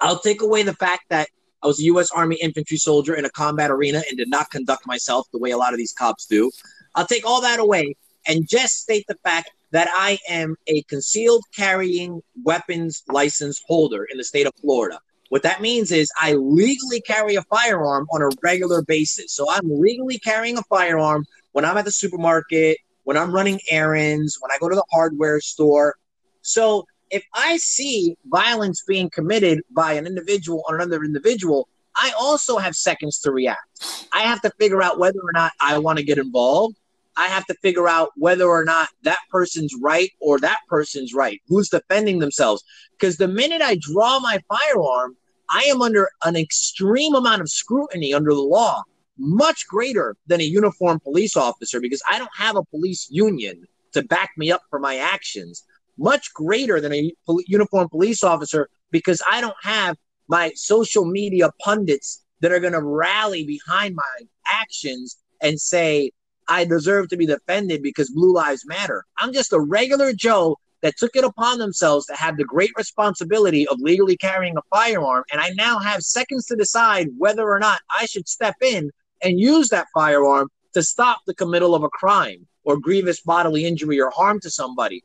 I'll 0.00 0.18
take 0.18 0.42
away 0.42 0.62
the 0.62 0.74
fact 0.74 1.04
that 1.10 1.28
I 1.62 1.68
was 1.68 1.78
a 1.78 1.84
U.S. 1.84 2.10
Army 2.10 2.36
infantry 2.42 2.76
soldier 2.76 3.14
in 3.14 3.24
a 3.24 3.30
combat 3.30 3.70
arena 3.70 4.02
and 4.08 4.18
did 4.18 4.28
not 4.28 4.50
conduct 4.50 4.86
myself 4.86 5.28
the 5.32 5.38
way 5.38 5.52
a 5.52 5.56
lot 5.56 5.72
of 5.72 5.78
these 5.78 5.92
cops 5.92 6.26
do. 6.26 6.50
I'll 6.94 7.06
take 7.06 7.24
all 7.24 7.40
that 7.42 7.60
away 7.60 7.96
and 8.26 8.48
just 8.48 8.80
state 8.80 9.04
the 9.06 9.16
fact 9.22 9.52
that 9.72 9.88
I 9.90 10.18
am 10.28 10.54
a 10.66 10.82
concealed 10.82 11.42
carrying 11.56 12.22
weapons 12.44 13.02
license 13.08 13.60
holder 13.66 14.04
in 14.04 14.18
the 14.18 14.24
state 14.24 14.46
of 14.46 14.52
Florida. 14.60 15.00
What 15.30 15.42
that 15.44 15.62
means 15.62 15.90
is 15.90 16.10
I 16.20 16.34
legally 16.34 17.00
carry 17.00 17.36
a 17.36 17.42
firearm 17.42 18.06
on 18.12 18.20
a 18.20 18.28
regular 18.42 18.82
basis. 18.82 19.32
So 19.32 19.50
I'm 19.50 19.62
legally 19.64 20.18
carrying 20.18 20.58
a 20.58 20.62
firearm 20.64 21.24
when 21.52 21.64
I'm 21.64 21.78
at 21.78 21.86
the 21.86 21.90
supermarket, 21.90 22.76
when 23.04 23.16
I'm 23.16 23.32
running 23.32 23.58
errands, 23.70 24.36
when 24.40 24.50
I 24.50 24.58
go 24.58 24.68
to 24.68 24.74
the 24.74 24.84
hardware 24.92 25.40
store. 25.40 25.96
So 26.42 26.84
if 27.10 27.24
I 27.34 27.56
see 27.56 28.14
violence 28.26 28.82
being 28.86 29.08
committed 29.08 29.62
by 29.70 29.94
an 29.94 30.06
individual 30.06 30.64
on 30.68 30.74
another 30.74 31.02
individual, 31.02 31.68
I 31.96 32.12
also 32.18 32.58
have 32.58 32.74
seconds 32.74 33.18
to 33.20 33.30
react. 33.30 34.08
I 34.12 34.22
have 34.22 34.42
to 34.42 34.50
figure 34.58 34.82
out 34.82 34.98
whether 34.98 35.18
or 35.18 35.32
not 35.32 35.52
I 35.60 35.78
want 35.78 35.98
to 35.98 36.04
get 36.04 36.18
involved. 36.18 36.76
I 37.16 37.26
have 37.26 37.44
to 37.46 37.54
figure 37.62 37.88
out 37.88 38.10
whether 38.16 38.46
or 38.48 38.64
not 38.64 38.88
that 39.02 39.18
person's 39.30 39.74
right 39.80 40.10
or 40.20 40.38
that 40.40 40.58
person's 40.68 41.12
right. 41.12 41.40
Who's 41.46 41.68
defending 41.68 42.18
themselves? 42.18 42.62
Because 42.92 43.16
the 43.16 43.28
minute 43.28 43.62
I 43.62 43.76
draw 43.80 44.18
my 44.20 44.40
firearm, 44.48 45.16
I 45.50 45.64
am 45.68 45.82
under 45.82 46.08
an 46.24 46.36
extreme 46.36 47.14
amount 47.14 47.42
of 47.42 47.50
scrutiny 47.50 48.14
under 48.14 48.32
the 48.32 48.40
law, 48.40 48.82
much 49.18 49.66
greater 49.68 50.16
than 50.26 50.40
a 50.40 50.44
uniformed 50.44 51.02
police 51.02 51.36
officer, 51.36 51.80
because 51.80 52.02
I 52.08 52.18
don't 52.18 52.30
have 52.34 52.56
a 52.56 52.64
police 52.64 53.08
union 53.10 53.64
to 53.92 54.02
back 54.02 54.30
me 54.38 54.50
up 54.50 54.62
for 54.70 54.78
my 54.78 54.96
actions. 54.96 55.64
Much 55.98 56.32
greater 56.32 56.80
than 56.80 56.94
a 56.94 57.12
uniformed 57.46 57.90
police 57.90 58.24
officer, 58.24 58.70
because 58.90 59.20
I 59.30 59.42
don't 59.42 59.56
have 59.62 59.98
my 60.28 60.52
social 60.54 61.04
media 61.04 61.50
pundits 61.60 62.24
that 62.40 62.52
are 62.52 62.60
going 62.60 62.72
to 62.72 62.82
rally 62.82 63.44
behind 63.44 63.94
my 63.94 64.26
actions 64.46 65.18
and 65.42 65.60
say, 65.60 66.10
I 66.48 66.64
deserve 66.64 67.08
to 67.08 67.16
be 67.16 67.26
defended 67.26 67.82
because 67.82 68.10
Blue 68.10 68.32
Lives 68.32 68.66
Matter. 68.66 69.04
I'm 69.18 69.32
just 69.32 69.52
a 69.52 69.60
regular 69.60 70.12
Joe 70.12 70.58
that 70.82 70.96
took 70.96 71.14
it 71.14 71.24
upon 71.24 71.58
themselves 71.58 72.06
to 72.06 72.14
have 72.14 72.36
the 72.36 72.44
great 72.44 72.72
responsibility 72.76 73.66
of 73.68 73.80
legally 73.80 74.16
carrying 74.16 74.56
a 74.56 74.62
firearm. 74.74 75.24
And 75.30 75.40
I 75.40 75.50
now 75.50 75.78
have 75.78 76.02
seconds 76.02 76.46
to 76.46 76.56
decide 76.56 77.08
whether 77.16 77.48
or 77.48 77.58
not 77.58 77.80
I 77.88 78.06
should 78.06 78.28
step 78.28 78.56
in 78.60 78.90
and 79.22 79.38
use 79.38 79.68
that 79.68 79.86
firearm 79.94 80.48
to 80.74 80.82
stop 80.82 81.20
the 81.26 81.34
committal 81.34 81.74
of 81.74 81.84
a 81.84 81.88
crime 81.88 82.46
or 82.64 82.78
grievous 82.78 83.20
bodily 83.20 83.64
injury 83.64 84.00
or 84.00 84.10
harm 84.10 84.40
to 84.40 84.50
somebody. 84.50 85.04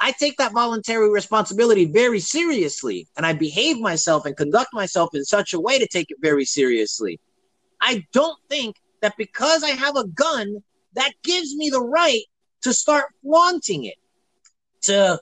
I 0.00 0.12
take 0.12 0.36
that 0.36 0.52
voluntary 0.52 1.08
responsibility 1.10 1.86
very 1.86 2.20
seriously 2.20 3.08
and 3.16 3.24
I 3.24 3.32
behave 3.32 3.78
myself 3.78 4.26
and 4.26 4.36
conduct 4.36 4.74
myself 4.74 5.14
in 5.14 5.24
such 5.24 5.54
a 5.54 5.60
way 5.60 5.78
to 5.78 5.86
take 5.86 6.10
it 6.10 6.18
very 6.20 6.44
seriously. 6.44 7.18
I 7.80 8.04
don't 8.12 8.38
think 8.50 8.76
that 9.00 9.16
because 9.16 9.62
I 9.62 9.70
have 9.70 9.96
a 9.96 10.06
gun 10.08 10.62
that 10.94 11.12
gives 11.22 11.54
me 11.54 11.70
the 11.70 11.80
right 11.80 12.24
to 12.62 12.72
start 12.72 13.06
flaunting 13.22 13.84
it, 13.84 13.96
to 14.82 15.18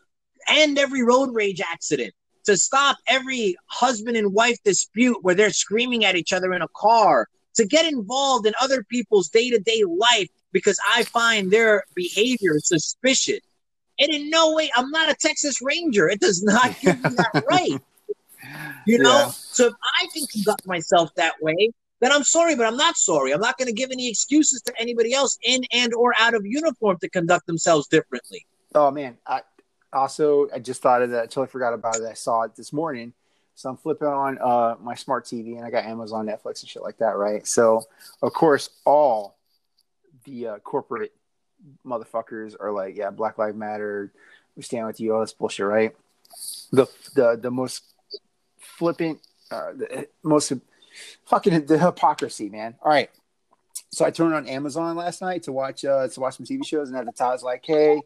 end 0.48 0.78
every 0.78 1.02
road 1.02 1.30
rage 1.32 1.60
accident, 1.60 2.14
to 2.44 2.56
stop 2.56 2.96
every 3.06 3.56
husband 3.66 4.16
and 4.16 4.32
wife 4.32 4.58
dispute 4.64 5.18
where 5.22 5.34
they're 5.34 5.50
screaming 5.50 6.04
at 6.04 6.16
each 6.16 6.32
other 6.32 6.52
in 6.52 6.62
a 6.62 6.68
car, 6.76 7.28
to 7.54 7.66
get 7.66 7.90
involved 7.90 8.46
in 8.46 8.54
other 8.60 8.82
people's 8.84 9.28
day 9.28 9.50
to 9.50 9.58
day 9.58 9.82
life 9.84 10.28
because 10.52 10.78
I 10.94 11.04
find 11.04 11.50
their 11.50 11.84
behavior 11.94 12.58
suspicious. 12.58 13.40
And 13.98 14.12
in 14.12 14.30
no 14.30 14.54
way, 14.54 14.70
I'm 14.74 14.90
not 14.90 15.10
a 15.10 15.14
Texas 15.14 15.60
Ranger. 15.62 16.08
It 16.08 16.20
does 16.20 16.42
not 16.42 16.78
give 16.80 17.02
me 17.02 17.10
that 17.10 17.44
right. 17.50 17.80
You 18.86 18.98
know? 18.98 19.18
Yeah. 19.18 19.30
So 19.30 19.66
if 19.68 19.74
I 20.00 20.06
can 20.14 20.26
conduct 20.26 20.66
myself 20.66 21.14
that 21.16 21.34
way, 21.40 21.70
then 22.02 22.10
I'm 22.10 22.24
sorry, 22.24 22.56
but 22.56 22.66
I'm 22.66 22.76
not 22.76 22.96
sorry. 22.96 23.32
I'm 23.32 23.40
not 23.40 23.56
going 23.56 23.68
to 23.68 23.72
give 23.72 23.92
any 23.92 24.08
excuses 24.08 24.60
to 24.62 24.72
anybody 24.76 25.14
else 25.14 25.38
in 25.40 25.62
and 25.72 25.94
or 25.94 26.12
out 26.18 26.34
of 26.34 26.44
uniform 26.44 26.98
to 27.00 27.08
conduct 27.08 27.46
themselves 27.46 27.86
differently. 27.86 28.44
Oh 28.74 28.90
man, 28.90 29.18
I 29.24 29.42
also 29.92 30.48
I 30.52 30.58
just 30.58 30.82
thought 30.82 31.02
of 31.02 31.10
that. 31.10 31.22
I 31.22 31.26
totally 31.26 31.46
forgot 31.46 31.74
about 31.74 31.96
it. 31.96 32.02
I 32.02 32.14
saw 32.14 32.42
it 32.42 32.56
this 32.56 32.72
morning. 32.72 33.12
So 33.54 33.70
I'm 33.70 33.76
flipping 33.76 34.08
on 34.08 34.38
uh, 34.38 34.74
my 34.80 34.96
smart 34.96 35.26
TV 35.26 35.56
and 35.56 35.64
I 35.64 35.70
got 35.70 35.84
Amazon, 35.84 36.26
Netflix, 36.26 36.62
and 36.62 36.68
shit 36.68 36.82
like 36.82 36.98
that, 36.98 37.16
right? 37.16 37.46
So 37.46 37.84
of 38.20 38.32
course 38.32 38.70
all 38.84 39.38
the 40.24 40.48
uh, 40.48 40.58
corporate 40.58 41.12
motherfuckers 41.86 42.56
are 42.58 42.72
like, 42.72 42.96
yeah, 42.96 43.10
Black 43.10 43.38
Lives 43.38 43.56
Matter, 43.56 44.12
we 44.56 44.64
stand 44.64 44.88
with 44.88 44.98
you, 44.98 45.14
all 45.14 45.20
this 45.20 45.34
bullshit, 45.34 45.66
right? 45.66 45.94
The 46.72 46.86
the 47.14 47.38
the 47.40 47.50
most 47.52 47.84
flippant, 48.58 49.20
uh, 49.52 49.72
the 49.76 50.08
most 50.24 50.50
fucking 51.24 51.66
the 51.66 51.78
hypocrisy, 51.78 52.48
man. 52.48 52.74
All 52.82 52.90
right. 52.90 53.10
So 53.90 54.04
I 54.04 54.10
turned 54.10 54.34
on 54.34 54.46
Amazon 54.48 54.96
last 54.96 55.22
night 55.22 55.42
to 55.44 55.52
watch 55.52 55.84
uh, 55.84 56.08
to 56.08 56.20
watch 56.20 56.36
some 56.36 56.46
TV 56.46 56.64
shows, 56.66 56.88
and 56.88 56.98
at 56.98 57.06
the 57.06 57.12
time, 57.12 57.30
I 57.30 57.32
was 57.32 57.42
like, 57.42 57.64
"Hey, 57.64 58.02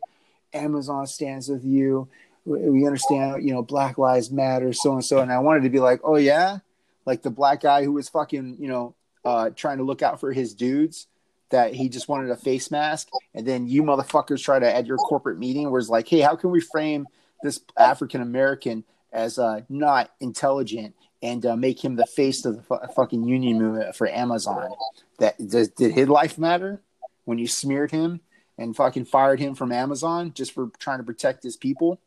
Amazon 0.53 1.07
stands 1.07 1.49
with 1.49 1.64
you. 1.64 2.09
We 2.44 2.86
understand, 2.86 3.42
you 3.44 3.53
know, 3.53 3.62
Black 3.62 3.99
Lives 3.99 4.30
Matter, 4.30 4.72
so 4.72 4.92
and 4.92 5.05
so." 5.05 5.20
And 5.20 5.32
I 5.32 5.38
wanted 5.38 5.62
to 5.64 5.70
be 5.70 5.80
like, 5.80 6.01
"Oh 6.05 6.16
yeah," 6.16 6.59
like 7.05 7.22
the 7.22 7.30
black 7.30 7.62
guy 7.62 7.84
who 7.84 7.92
was 7.92 8.09
fucking, 8.09 8.57
you 8.59 8.68
know, 8.68 8.94
uh, 9.24 9.51
trying 9.51 9.78
to 9.78 9.84
look 9.84 10.03
out 10.03 10.20
for 10.20 10.32
his 10.32 10.55
dudes 10.55 11.09
that 11.51 11.74
he 11.74 11.88
just 11.88 12.09
wanted 12.09 12.30
a 12.30 12.36
face 12.36 12.70
mask, 12.70 13.09
and 13.34 13.47
then 13.47 13.68
you 13.68 13.82
motherfuckers 13.82 14.42
try 14.42 14.59
to 14.59 14.72
at 14.72 14.86
your 14.86 14.99
corporate 14.99 15.38
meeting 15.38 15.70
where 15.70 15.80
it's 15.80 15.88
like, 15.88 16.09
"Hey, 16.09 16.20
how 16.20 16.36
can 16.36 16.51
we 16.51 16.61
frame 16.61 17.07
this 17.42 17.61
African 17.78 18.20
American 18.20 18.84
as 19.12 19.38
uh, 19.38 19.61
not 19.68 20.11
intelligent 20.20 20.94
and 21.22 21.44
uh, 21.46 21.56
make 21.56 21.82
him 21.84 21.96
the 21.96 22.06
face 22.06 22.44
of 22.44 22.66
the 22.68 22.74
f- 22.82 22.94
fucking 22.94 23.24
union 23.24 23.58
movement 23.58 23.96
for 23.96 24.08
Amazon. 24.08 24.70
That 25.18 25.36
does, 25.48 25.68
did 25.68 25.92
his 25.92 26.08
life 26.08 26.38
matter 26.38 26.82
when 27.24 27.38
you 27.38 27.46
smeared 27.46 27.90
him 27.90 28.20
and 28.58 28.76
fucking 28.76 29.06
fired 29.06 29.40
him 29.40 29.54
from 29.54 29.72
Amazon 29.72 30.32
just 30.34 30.52
for 30.52 30.70
trying 30.78 30.98
to 30.98 31.04
protect 31.04 31.42
his 31.42 31.56
people? 31.56 32.00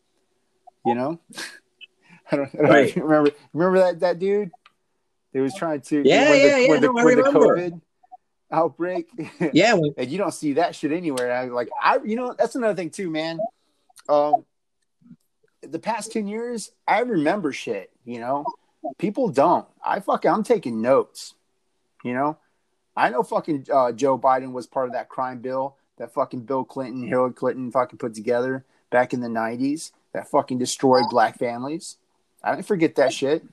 You 0.86 0.95
know, 0.95 1.20
I 2.32 2.36
don't, 2.38 2.49
I 2.55 2.57
don't 2.57 2.70
Right. 2.70 2.95
remember. 2.97 3.32
Remember 3.53 3.80
that 3.80 3.99
that 4.01 4.20
dude? 4.20 4.51
They 5.34 5.41
was 5.41 5.53
trying 5.53 5.82
to 5.82 6.01
Yeah, 6.03 6.30
when 6.30 6.39
yeah, 6.39 6.49
the, 6.55 6.62
yeah, 6.62 6.70
when 6.70 6.82
no, 6.82 6.91
when 6.93 7.16
the. 7.18 7.24
COVID 7.24 7.82
outbreak. 8.51 9.07
Yeah, 9.53 9.78
and 9.97 10.10
you 10.10 10.18
don't 10.18 10.34
see 10.34 10.53
that 10.53 10.76
shit 10.76 10.91
anywhere. 10.91 11.32
I 11.32 11.45
like 11.45 11.70
I 11.82 11.99
you 12.03 12.16
know 12.16 12.34
that's 12.38 12.55
another 12.55 12.74
thing 12.76 12.89
too, 12.89 13.10
man. 13.12 13.39
Um, 14.07 14.45
the 15.62 15.78
past 15.80 16.12
ten 16.12 16.28
years, 16.28 16.72
I 16.88 17.01
remember 17.01 17.51
shit. 17.51 17.91
You 18.05 18.20
know, 18.22 18.45
people 18.98 19.30
don't. 19.30 19.68
I 19.84 20.00
fucking 20.00 20.30
I'm 20.30 20.44
taking 20.44 20.82
notes. 20.82 21.36
You 22.04 22.14
know, 22.14 22.38
I 22.96 23.10
know 23.10 23.24
fucking 23.24 23.68
uh, 23.72 23.92
Joe 23.92 24.18
Biden 24.18 24.52
was 24.52 24.68
part 24.68 24.88
of 24.88 24.94
that 24.94 25.10
crime 25.10 25.40
bill 25.40 25.76
that 25.98 26.14
fucking 26.14 26.42
Bill 26.42 26.64
Clinton, 26.64 27.08
Hillary 27.08 27.34
Clinton 27.34 27.72
fucking 27.72 28.00
put 28.00 28.16
together 28.16 28.66
back 28.90 29.14
in 29.14 29.20
the 29.20 29.28
'90s 29.28 29.92
that 30.14 30.30
fucking 30.30 30.58
destroyed 30.58 31.04
black 31.10 31.38
families. 31.38 31.98
I 32.44 32.56
didn't 32.56 32.68
forget 32.68 32.96
that 32.96 33.14
shit. 33.14 33.44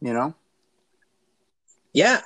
You 0.00 0.12
know, 0.12 0.34
yeah. 1.92 2.20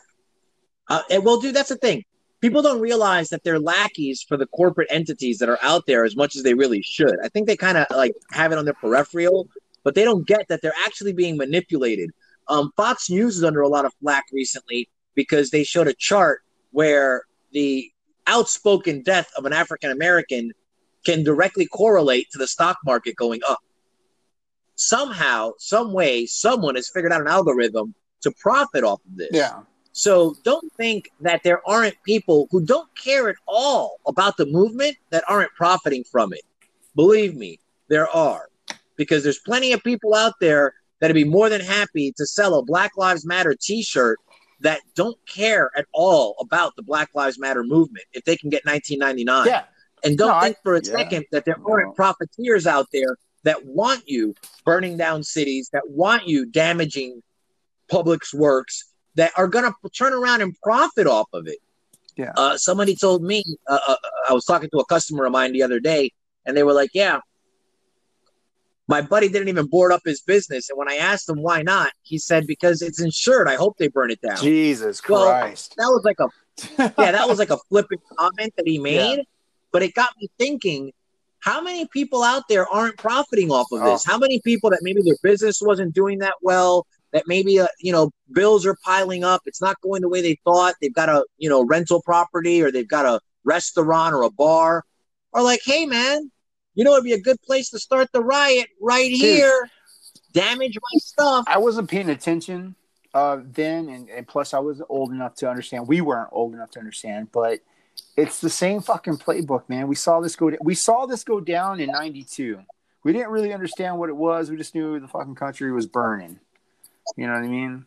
Uh, 0.89 1.03
and 1.11 1.25
well, 1.25 1.41
dude, 1.41 1.55
that's 1.55 1.69
the 1.71 1.77
thing. 1.77 2.05
People 2.41 2.63
don't 2.63 2.81
realize 2.81 3.31
that 3.31 3.45
they're 3.45 3.61
lackeys 3.61 4.23
for 4.23 4.37
the 4.37 4.47
corporate 4.47 4.89
entities 4.91 5.39
that 5.39 5.49
are 5.49 5.59
out 5.63 5.87
there 5.87 6.05
as 6.05 6.17
much 6.17 6.35
as 6.35 6.43
they 6.43 6.55
really 6.55 6.83
should. 6.83 7.17
I 7.23 7.29
think 7.29 7.47
they 7.47 7.57
kind 7.57 7.79
of 7.79 7.87
like 7.91 8.15
have 8.31 8.53
it 8.53 8.59
on 8.59 8.65
their 8.65 8.75
peripheral, 8.75 9.49
but 9.85 9.95
they 9.95 10.05
don't 10.05 10.27
get 10.27 10.49
that 10.49 10.63
they're 10.63 10.75
actually 10.85 11.13
being 11.13 11.37
manipulated. 11.37 12.11
Um, 12.49 12.73
Fox 12.77 13.11
News 13.11 13.37
is 13.37 13.45
under 13.45 13.61
a 13.61 13.69
lot 13.69 13.85
of 13.85 13.93
flack 14.03 14.25
recently 14.33 14.89
because 15.15 15.51
they 15.51 15.65
showed 15.65 15.89
a 15.89 15.95
chart 15.95 16.43
where 16.71 17.23
the 17.53 17.91
outspoken 18.27 19.03
death 19.03 19.31
of 19.37 19.45
an 19.45 19.53
African 19.53 19.91
American 19.91 20.53
can 21.05 21.25
directly 21.25 21.67
correlate 21.67 22.31
to 22.31 22.39
the 22.39 22.47
stock 22.47 22.79
market 22.85 23.17
going 23.17 23.41
up. 23.49 23.59
Somehow, 24.75 25.53
some 25.59 25.93
way, 25.93 26.27
someone 26.27 26.77
has 26.77 26.89
figured 26.89 27.13
out 27.13 27.21
an 27.21 27.29
algorithm 27.29 27.95
to 28.23 28.31
profit 28.33 28.85
off 28.85 29.01
of 29.05 29.17
this. 29.17 29.29
yeah. 29.33 29.61
So 29.93 30.35
don't 30.43 30.73
think 30.73 31.11
that 31.21 31.43
there 31.43 31.61
aren't 31.69 32.03
people 32.03 32.49
who 32.51 32.65
don't 32.65 32.89
care 32.97 33.29
at 33.29 33.37
all 33.47 34.01
about 34.07 34.39
the 34.39 34.47
movement 34.47 34.97
that 35.11 35.23
aren't 35.29 35.53
profiting 35.53 36.03
from 36.03 36.33
it. 36.33 36.41
Believe 36.97 37.37
me, 37.37 37.61
there 37.89 38.09
are. 38.09 38.49
Because 38.97 39.23
there's 39.23 39.39
plenty 39.39 39.73
of 39.73 39.83
people 39.83 40.15
out 40.15 40.35
there 40.41 40.75
that'd 41.01 41.15
be 41.15 41.25
more 41.25 41.49
than 41.49 41.61
happy 41.61 42.13
to 42.17 42.27
sell 42.27 42.59
a 42.59 42.63
Black 42.63 42.93
Lives 42.97 43.27
Matter 43.27 43.55
t-shirt 43.61 44.19
that 44.61 44.81
don't 44.95 45.19
care 45.27 45.71
at 45.77 45.87
all 45.93 46.37
about 46.41 46.77
the 46.77 46.83
Black 46.83 47.11
Lives 47.15 47.39
Matter 47.39 47.65
movement 47.65 48.05
if 48.13 48.25
they 48.25 48.37
can 48.37 48.51
get 48.51 48.65
1999. 48.65 49.47
Yeah. 49.47 49.65
And 50.05 50.17
don't 50.17 50.29
No, 50.29 50.41
think 50.41 50.57
for 50.63 50.75
a 50.77 50.81
yeah. 50.85 50.93
second 50.93 51.25
that 51.33 51.45
there 51.45 51.57
aren't 51.67 51.97
profiteers 51.97 52.67
out 52.67 52.87
there 52.93 53.17
that 53.45 53.65
want 53.67 54.05
you 54.07 54.35
burning 54.65 54.97
down 54.97 55.23
cities, 55.25 55.69
that 55.73 55.83
want 55.89 56.29
you 56.29 56.47
damaging 56.47 57.23
public's 57.91 58.33
works, 58.33 58.85
that 59.17 59.33
are 59.37 59.49
going 59.49 59.65
to 59.65 59.91
turn 59.91 60.13
around 60.13 60.41
and 60.43 60.57
profit 60.63 61.07
off 61.07 61.29
of 61.33 61.47
it. 61.49 61.59
Yeah. 62.17 62.33
Uh, 62.37 62.57
somebody 62.57 62.95
told 62.95 63.23
me, 63.23 63.43
uh, 63.67 63.79
uh, 63.89 63.97
I 64.29 64.33
was 64.33 64.45
talking 64.45 64.71
to 64.71 64.79
a 64.79 64.85
customer 64.85 65.25
of 65.25 65.33
mine 65.33 65.53
the 65.53 65.63
other 65.63 65.81
day, 65.81 66.13
and 66.47 66.57
they 66.57 66.63
were 66.63 66.73
like, 66.73 66.91
Yeah, 66.95 67.21
my 68.93 69.01
buddy 69.01 69.29
didn't 69.31 69.49
even 69.49 69.67
board 69.67 69.91
up 69.91 70.03
his 70.05 70.21
business. 70.21 70.69
And 70.69 70.79
when 70.79 70.91
I 70.91 70.97
asked 70.97 71.27
him 71.27 71.41
why 71.41 71.63
not, 71.63 71.93
he 72.03 72.19
said, 72.19 72.47
Because 72.47 72.83
it's 72.83 73.01
insured. 73.01 73.49
I 73.49 73.55
hope 73.55 73.79
they 73.79 73.89
burn 73.89 74.11
it 74.11 74.21
down. 74.21 74.37
Jesus 74.37 75.01
Christ. 75.01 75.75
Well. 75.79 75.87
That 75.87 75.93
was 75.95 76.05
like 76.05 76.21
a 76.21 76.29
yeah, 77.01 77.13
that 77.13 77.27
was 77.27 77.39
like 77.39 77.49
a 77.49 77.57
flippant 77.71 78.03
comment 78.19 78.53
that 78.59 78.67
he 78.67 78.79
made, 78.79 79.25
but 79.73 79.83
it 79.83 79.95
got 79.95 80.11
me 80.21 80.29
thinking 80.39 80.93
how 81.41 81.63
many 81.63 81.87
people 81.87 82.23
out 82.23 82.43
there 82.51 82.69
aren't 82.69 82.99
profiting 82.99 83.51
off 83.51 83.67
of 83.73 83.81
this? 83.81 84.05
Oh. 84.07 84.13
How 84.13 84.19
many 84.19 84.41
people 84.45 84.69
that 84.71 84.81
maybe 84.83 85.01
their 85.03 85.17
business 85.23 85.63
wasn't 85.63 85.95
doing 85.95 86.19
that 86.19 86.35
well, 86.43 86.87
that 87.13 87.25
maybe 87.27 87.59
uh, 87.59 87.69
you 87.81 87.93
know 87.93 88.11
bills 88.31 88.67
are 88.67 88.77
piling 88.85 89.25
up, 89.25 89.41
it's 89.47 89.63
not 89.63 89.81
going 89.81 90.03
the 90.03 90.11
way 90.11 90.21
they 90.21 90.37
thought. 90.45 90.75
They've 90.83 90.93
got 90.93 91.09
a 91.09 91.25
you 91.39 91.49
know 91.49 91.65
rental 91.65 92.03
property 92.03 92.63
or 92.63 92.71
they've 92.71 92.87
got 92.87 93.07
a 93.07 93.21
restaurant 93.45 94.15
or 94.15 94.23
a 94.23 94.31
bar, 94.31 94.85
are 95.33 95.43
like, 95.43 95.61
hey 95.65 95.87
man, 95.87 96.31
you 96.75 96.85
know 96.85 96.93
it'd 96.93 97.05
be 97.05 97.13
a 97.13 97.21
good 97.21 97.41
place 97.43 97.71
to 97.71 97.79
start 97.79 98.11
the 98.13 98.23
riot 98.23 98.69
right 98.81 99.11
here. 99.11 99.69
Damage 100.33 100.77
my 100.77 100.99
stuff. 100.99 101.45
I 101.47 101.59
wasn't 101.59 101.91
paying 101.91 102.09
attention 102.09 102.75
uh, 103.13 103.39
then, 103.45 103.89
and, 103.89 104.09
and 104.09 104.27
plus 104.27 104.55
I 104.55 104.59
wasn't 104.59 104.89
old 104.89 105.11
enough 105.11 105.35
to 105.37 105.51
understand. 105.51 105.87
We 105.87 106.01
weren't 106.01 106.31
old 106.33 106.55
enough 106.55 106.71
to 106.73 106.79
understand, 106.79 107.31
but 107.33 107.61
it's 108.17 108.41
the 108.41 108.49
same 108.49 108.81
fucking 108.81 109.19
playbook, 109.19 109.69
man. 109.69 109.89
We 109.89 109.95
saw 109.95 110.21
this 110.21 110.37
go. 110.37 110.51
We 110.63 110.75
saw 110.75 111.07
this 111.07 111.25
go 111.25 111.41
down 111.41 111.81
in 111.81 111.91
'92. 111.91 112.61
We 113.05 113.13
didn't 113.13 113.31
really 113.31 113.53
understand 113.53 113.99
what 113.99 114.09
it 114.09 114.17
was. 114.17 114.51
We 114.51 114.57
just 114.57 114.75
knew 114.75 114.99
the 114.99 115.09
fucking 115.09 115.35
country 115.35 115.71
was 115.73 115.87
burning. 115.87 116.39
You 117.17 117.27
know 117.27 117.35
what 117.35 117.43
I 117.43 117.49
mean? 117.49 117.85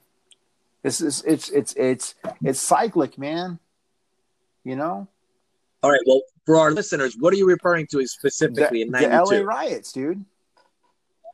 This 0.84 1.02
is 1.02 1.24
it's 1.26 1.50
it's 1.50 1.74
it's 1.74 2.14
it's 2.44 2.60
cyclic, 2.60 3.18
man. 3.18 3.60
You 4.64 4.76
know 4.76 5.08
All 5.86 5.92
right. 5.92 6.02
Well, 6.08 6.22
for 6.48 6.58
our 6.58 6.72
listeners, 6.72 7.16
what 7.20 7.32
are 7.32 7.38
you 7.38 7.46
referring 7.46 7.86
to 7.92 7.98
the, 7.98 8.08
specifically 8.08 8.82
in 8.82 8.92
the 8.92 9.08
LA 9.08 9.38
riots, 9.44 9.92
dude. 9.92 10.26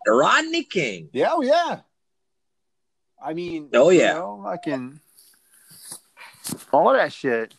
Rodney 0.06 0.66
King. 0.66 1.10
Yeah, 1.14 1.30
oh 1.32 1.42
yeah. 1.42 1.80
I 3.24 3.34
mean, 3.34 3.70
Oh, 3.74 3.92
you 3.92 4.02
yeah. 4.02 4.14
know, 4.14 4.42
fucking 4.44 5.00
all 6.74 6.92
that 6.92 7.14
shit. 7.14 7.54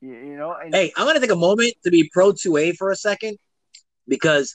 You, 0.00 0.14
you 0.14 0.36
know, 0.38 0.54
and 0.54 0.74
Hey, 0.74 0.90
I'm 0.96 1.04
going 1.04 1.16
to 1.16 1.20
take 1.20 1.30
a 1.30 1.36
moment 1.36 1.74
to 1.84 1.90
be 1.90 2.08
pro 2.10 2.32
2A 2.32 2.76
for 2.76 2.90
a 2.90 2.96
second 2.96 3.36
because 4.08 4.54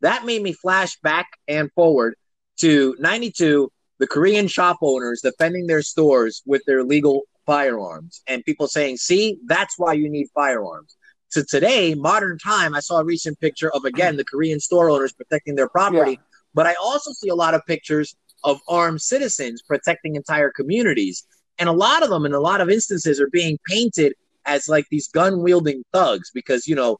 that 0.00 0.24
made 0.24 0.42
me 0.42 0.54
flash 0.54 0.98
back 1.02 1.26
and 1.48 1.70
forward 1.72 2.14
to 2.60 2.96
92, 2.98 3.70
the 3.98 4.06
Korean 4.06 4.48
shop 4.48 4.78
owners 4.80 5.20
defending 5.20 5.66
their 5.66 5.82
stores 5.82 6.40
with 6.46 6.62
their 6.66 6.82
legal 6.82 7.24
firearms. 7.48 8.22
And 8.28 8.44
people 8.44 8.68
saying, 8.68 8.98
see, 8.98 9.38
that's 9.46 9.74
why 9.78 9.94
you 9.94 10.08
need 10.10 10.28
firearms. 10.34 10.94
To 11.32 11.42
today, 11.44 11.94
modern 11.94 12.38
time, 12.38 12.74
I 12.74 12.80
saw 12.80 12.98
a 12.98 13.04
recent 13.04 13.40
picture 13.40 13.70
of, 13.74 13.84
again, 13.84 14.16
the 14.16 14.24
Korean 14.24 14.60
store 14.60 14.90
owners 14.90 15.12
protecting 15.14 15.54
their 15.56 15.68
property, 15.68 16.12
Yeah. 16.12 16.16
but 16.54 16.66
I 16.66 16.74
also 16.74 17.10
see 17.12 17.28
a 17.30 17.34
lot 17.34 17.54
of 17.54 17.62
pictures 17.66 18.14
of 18.44 18.60
armed 18.68 19.00
citizens 19.00 19.62
protecting 19.62 20.14
entire 20.14 20.50
communities. 20.50 21.26
And 21.58 21.68
a 21.68 21.72
lot 21.72 22.02
of 22.02 22.10
them, 22.10 22.24
in 22.26 22.34
a 22.34 22.40
lot 22.40 22.60
of 22.60 22.68
instances, 22.70 23.18
are 23.20 23.30
being 23.30 23.58
painted 23.66 24.12
as 24.44 24.68
like 24.68 24.86
these 24.90 25.08
gun 25.08 25.42
wielding 25.42 25.82
thugs 25.92 26.30
because 26.32 26.66
you 26.68 26.74
know 26.74 26.98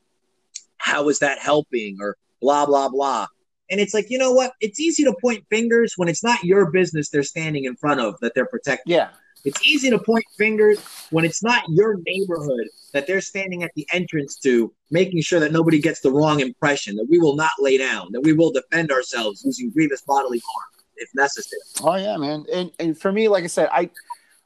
how 0.78 1.08
is 1.08 1.18
that 1.20 1.38
helping 1.38 1.96
or 2.00 2.16
blah 2.40 2.66
blah 2.66 2.88
blah. 2.88 3.26
And 3.70 3.80
it's 3.80 3.94
like 3.94 4.06
you 4.10 4.18
know 4.18 4.32
what? 4.32 4.52
It's 4.60 4.80
easy 4.80 5.04
to 5.04 5.14
point 5.22 5.44
fingers. 5.48 5.94
When 5.96 6.08
it's 6.08 6.24
not 6.24 6.42
your 6.44 6.70
business 6.70 7.08
they're 7.10 7.22
standing 7.22 7.64
in 7.64 7.76
front 7.76 8.00
of 8.00 8.18
that 8.20 8.32
they're 8.34 8.46
protecting. 8.46 8.92
Yeah, 8.92 9.10
it's 9.44 9.66
easy 9.66 9.90
to 9.90 9.98
point 9.98 10.24
fingers 10.36 10.80
when 11.10 11.24
it's 11.24 11.42
not 11.42 11.62
your 11.68 11.98
neighborhood 12.06 12.66
that 12.92 13.06
they're 13.06 13.20
standing 13.20 13.62
at 13.62 13.70
the 13.76 13.86
entrance 13.92 14.36
to 14.36 14.72
making 14.90 15.20
sure 15.20 15.40
that 15.40 15.52
nobody 15.52 15.80
gets 15.80 16.00
the 16.00 16.10
wrong 16.10 16.40
impression 16.40 16.96
that 16.96 17.06
we 17.08 17.18
will 17.18 17.36
not 17.36 17.52
lay 17.58 17.78
down 17.78 18.08
that 18.12 18.20
we 18.22 18.32
will 18.32 18.50
defend 18.50 18.90
ourselves 18.90 19.42
using 19.44 19.70
grievous 19.70 20.02
bodily 20.02 20.42
harm 20.46 20.68
if 20.96 21.08
necessary 21.14 21.60
oh 21.82 21.96
yeah, 21.96 22.16
man. 22.16 22.44
And 22.52 22.70
and 22.78 22.98
for 22.98 23.12
me, 23.12 23.28
like 23.28 23.44
I 23.44 23.48
said, 23.48 23.68
I 23.72 23.90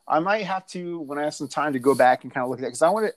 I 0.07 0.21
might 0.21 0.45
have 0.45 0.67
to 0.69 1.01
when 1.01 1.19
I 1.19 1.25
have 1.25 1.35
some 1.35 1.49
time 1.49 1.73
to 1.73 1.79
go 1.79 1.95
back 1.95 2.25
and 2.25 2.33
kind 2.33 2.45
of 2.45 2.51
look 2.51 2.59
at 2.59 2.63
that 2.63 2.69
because 2.69 2.83
I 2.83 2.91
want 2.91 3.07
to 3.07 3.13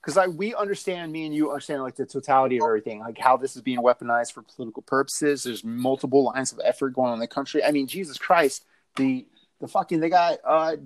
because 0.00 0.16
I 0.16 0.26
we 0.26 0.54
understand 0.54 1.12
me 1.12 1.26
and 1.26 1.34
you 1.34 1.50
understand 1.50 1.82
like 1.82 1.96
the 1.96 2.06
totality 2.06 2.58
of 2.58 2.64
everything, 2.64 3.00
like 3.00 3.18
how 3.18 3.36
this 3.36 3.56
is 3.56 3.62
being 3.62 3.78
weaponized 3.78 4.32
for 4.32 4.42
political 4.42 4.82
purposes. 4.82 5.44
There's 5.44 5.64
multiple 5.64 6.24
lines 6.24 6.52
of 6.52 6.60
effort 6.64 6.94
going 6.94 7.08
on 7.08 7.14
in 7.14 7.20
the 7.20 7.26
country. 7.26 7.62
I 7.64 7.70
mean, 7.70 7.86
Jesus 7.86 8.18
Christ, 8.18 8.64
the 8.96 9.26
the 9.62 9.68
fucking 9.68 10.00
they 10.00 10.10
got 10.10 10.38
uh 10.44 10.76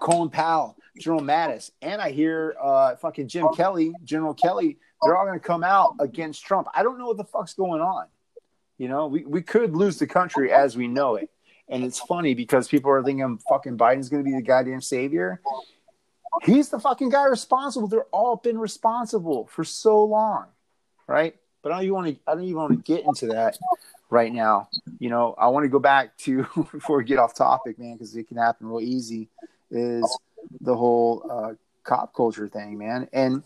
Colin 0.00 0.30
Powell, 0.30 0.76
General 0.98 1.22
Mattis, 1.22 1.70
and 1.80 2.02
I 2.02 2.10
hear 2.10 2.56
uh 2.60 2.96
fucking 2.96 3.28
Jim 3.28 3.46
Kelly, 3.54 3.92
General 4.02 4.34
Kelly, 4.34 4.78
they're 5.02 5.16
all 5.16 5.24
gonna 5.24 5.38
come 5.38 5.62
out 5.62 5.94
against 6.00 6.44
Trump. 6.44 6.66
I 6.74 6.82
don't 6.82 6.98
know 6.98 7.06
what 7.06 7.18
the 7.18 7.24
fuck's 7.24 7.54
going 7.54 7.80
on. 7.80 8.06
You 8.78 8.88
know, 8.88 9.06
we, 9.06 9.24
we 9.24 9.42
could 9.42 9.76
lose 9.76 9.98
the 9.98 10.06
country 10.06 10.50
as 10.50 10.76
we 10.76 10.88
know 10.88 11.14
it. 11.14 11.30
And 11.68 11.84
it's 11.84 12.00
funny 12.00 12.34
because 12.34 12.66
people 12.66 12.90
are 12.90 13.02
thinking 13.02 13.38
fucking 13.48 13.78
Biden's 13.78 14.08
going 14.08 14.22
to 14.22 14.28
be 14.28 14.34
the 14.34 14.42
goddamn 14.42 14.80
savior. 14.80 15.40
He's 16.42 16.68
the 16.68 16.80
fucking 16.80 17.10
guy 17.10 17.26
responsible. 17.26 17.86
They're 17.86 18.04
all 18.10 18.36
been 18.36 18.58
responsible 18.58 19.46
for 19.46 19.62
so 19.62 20.04
long, 20.04 20.46
right? 21.06 21.36
But 21.62 21.72
I 21.72 21.76
don't 21.76 21.84
even 21.84 21.94
want 21.94 22.06
to. 22.08 22.30
I 22.30 22.34
don't 22.34 22.44
even 22.44 22.56
want 22.56 22.72
to 22.72 22.92
get 22.92 23.06
into 23.06 23.28
that 23.28 23.56
right 24.10 24.32
now. 24.32 24.68
You 24.98 25.10
know, 25.10 25.34
I 25.38 25.48
want 25.48 25.64
to 25.64 25.68
go 25.68 25.78
back 25.78 26.16
to 26.18 26.42
before 26.72 26.98
we 26.98 27.04
get 27.04 27.18
off 27.18 27.34
topic, 27.34 27.78
man, 27.78 27.94
because 27.94 28.14
it 28.16 28.28
can 28.28 28.36
happen 28.36 28.68
real 28.68 28.80
easy. 28.80 29.28
Is 29.70 30.18
the 30.60 30.76
whole 30.76 31.26
uh, 31.30 31.54
cop 31.82 32.14
culture 32.14 32.48
thing, 32.48 32.78
man, 32.78 33.08
and 33.12 33.42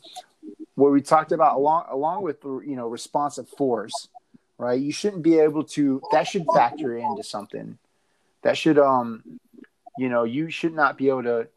what 0.74 0.92
we 0.92 1.00
talked 1.00 1.32
about 1.32 1.56
along 1.56 1.86
along 1.90 2.22
with 2.22 2.42
you 2.44 2.76
know 2.76 2.88
responsive 2.88 3.48
force, 3.48 4.08
right? 4.58 4.80
You 4.80 4.92
shouldn't 4.92 5.22
be 5.22 5.38
able 5.38 5.64
to. 5.64 6.02
That 6.12 6.26
should 6.26 6.44
factor 6.54 6.98
into 6.98 7.22
something 7.22 7.78
that 8.42 8.56
should 8.56 8.78
um 8.78 9.22
you 9.98 10.08
know 10.08 10.24
you 10.24 10.50
should 10.50 10.74
not 10.74 10.96
be 10.96 11.08
able 11.08 11.22
to 11.22 11.48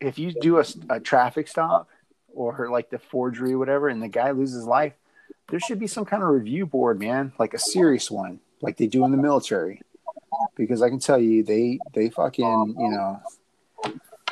if 0.00 0.18
you 0.18 0.32
do 0.40 0.58
a, 0.58 0.64
a 0.90 1.00
traffic 1.00 1.48
stop 1.48 1.88
or 2.34 2.68
like 2.70 2.90
the 2.90 2.98
forgery 2.98 3.52
or 3.52 3.58
whatever 3.58 3.88
and 3.88 4.02
the 4.02 4.08
guy 4.08 4.30
loses 4.30 4.64
life 4.64 4.94
there 5.48 5.60
should 5.60 5.78
be 5.78 5.86
some 5.86 6.04
kind 6.04 6.22
of 6.22 6.28
review 6.28 6.66
board 6.66 6.98
man 6.98 7.32
like 7.38 7.54
a 7.54 7.58
serious 7.58 8.10
one 8.10 8.40
like 8.60 8.76
they 8.76 8.86
do 8.86 9.04
in 9.04 9.10
the 9.10 9.16
military 9.16 9.80
because 10.56 10.82
i 10.82 10.88
can 10.88 10.98
tell 10.98 11.18
you 11.18 11.42
they 11.42 11.78
they 11.92 12.08
fucking 12.10 12.74
you 12.78 12.90
know 12.90 13.20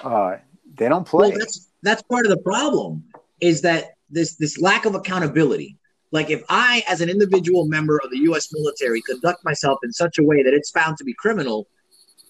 uh 0.05 0.37
they 0.75 0.89
don't 0.89 1.07
play 1.07 1.31
well, 1.31 1.39
that's 1.39 1.69
that's 1.83 2.03
part 2.03 2.27
of 2.27 2.31
the 2.31 2.39
problem 2.39 3.05
is 3.41 3.61
that 3.63 3.95
this 4.11 4.37
this 4.37 4.61
lack 4.61 4.85
of 4.85 4.95
accountability 4.95 5.77
like 6.11 6.31
if 6.31 6.43
i 6.49 6.83
as 6.89 7.01
an 7.01 7.09
individual 7.09 7.67
member 7.67 8.01
of 8.05 8.11
the 8.11 8.19
us 8.19 8.53
military 8.53 9.01
conduct 9.03 9.45
myself 9.45 9.79
in 9.83 9.93
such 9.93 10.19
a 10.19 10.23
way 10.23 10.43
that 10.43 10.55
it's 10.55 10.71
found 10.71 10.97
to 10.97 11.05
be 11.05 11.15
criminal 11.15 11.67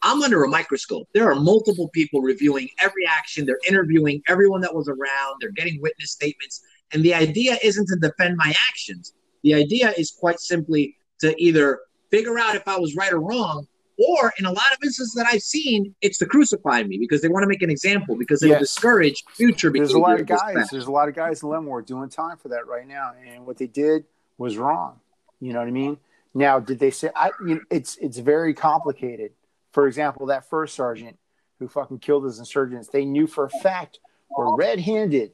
I'm 0.03 0.23
under 0.23 0.43
a 0.43 0.49
microscope. 0.49 1.09
There 1.15 1.31
are 1.31 1.37
multiple 1.37 1.89
people 1.89 2.21
reviewing 2.21 2.69
every 2.81 3.07
action. 3.07 3.47
They're 3.47 3.61
interviewing 3.69 4.21
everyone 4.27 4.61
that 4.63 4.75
was 4.75 4.89
around. 4.89 5.37
They're 5.41 5.53
getting 5.53 5.81
witness 5.81 6.11
statements. 6.11 6.61
And 6.93 7.03
the 7.03 7.15
idea 7.15 7.59
isn't 7.63 7.87
to 7.87 7.97
defend 7.97 8.37
my 8.37 8.55
actions. 8.69 9.15
The 9.43 9.55
idea 9.55 9.93
is 9.97 10.11
quite 10.11 10.41
simply 10.41 10.97
to 11.21 11.35
either 11.43 11.81
figure 12.11 12.39
out 12.39 12.55
if 12.55 12.67
I 12.69 12.79
was 12.79 12.95
right 12.97 13.13
or 13.13 13.21
wrong, 13.21 13.67
or 13.99 14.33
in 14.39 14.47
a 14.47 14.51
lot 14.51 14.73
of 14.73 14.79
instances 14.83 15.15
that 15.15 15.27
I've 15.27 15.43
seen, 15.43 15.95
it's 16.01 16.19
to 16.19 16.27
crucify 16.27 16.83
me 16.83 16.99
because 16.99 17.23
they 17.23 17.29
want 17.29 17.45
to 17.45 17.49
make 17.49 17.63
an 17.63 17.71
example 17.71 18.17
because 18.17 18.43
it'll 18.43 18.53
yes. 18.53 18.61
discourage 18.61 19.25
future 19.35 19.71
There's 19.71 19.93
a 19.93 19.99
lot 19.99 20.21
of 20.21 20.27
guys. 20.27 20.69
There's 20.71 20.87
a 20.87 20.91
lot 20.91 21.09
of 21.09 21.15
guys 21.15 21.43
in 21.43 21.49
Leavenworth 21.49 21.87
doing 21.87 22.09
time 22.09 22.37
for 22.37 22.49
that 22.49 22.67
right 22.67 22.87
now, 22.87 23.13
and 23.27 23.47
what 23.47 23.59
they 23.59 23.67
did 23.67 24.05
was 24.39 24.57
wrong. 24.57 25.01
You 25.41 25.53
know 25.53 25.61
what 25.61 25.69
I 25.69 25.73
mean? 25.73 25.99
Now, 26.35 26.59
did 26.59 26.79
they 26.79 26.91
say? 26.91 27.11
I 27.15 27.31
you 27.47 27.57
know, 27.57 27.61
it's 27.71 27.97
it's 27.97 28.19
very 28.19 28.55
complicated 28.55 29.33
for 29.73 29.87
example, 29.87 30.27
that 30.27 30.49
first 30.49 30.75
sergeant 30.75 31.19
who 31.59 31.67
fucking 31.67 31.99
killed 31.99 32.25
his 32.25 32.39
insurgents, 32.39 32.89
they 32.89 33.05
knew 33.05 33.27
for 33.27 33.47
a 33.47 33.51
fact 33.51 33.99
were 34.31 34.55
red-handed. 34.55 35.33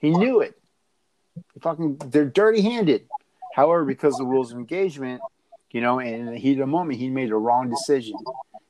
He 0.00 0.10
knew 0.10 0.40
it. 0.40 0.58
Fucking, 1.60 1.98
they're 2.06 2.24
dirty-handed. 2.24 3.08
However, 3.54 3.84
because 3.84 4.14
of 4.14 4.26
the 4.26 4.30
rules 4.30 4.52
of 4.52 4.58
engagement, 4.58 5.20
you 5.70 5.80
know, 5.80 5.98
and 5.98 6.14
in 6.14 6.26
the 6.26 6.38
heat 6.38 6.52
of 6.52 6.58
the 6.58 6.66
moment, 6.66 6.98
he 6.98 7.08
made 7.08 7.30
a 7.30 7.36
wrong 7.36 7.70
decision. 7.70 8.16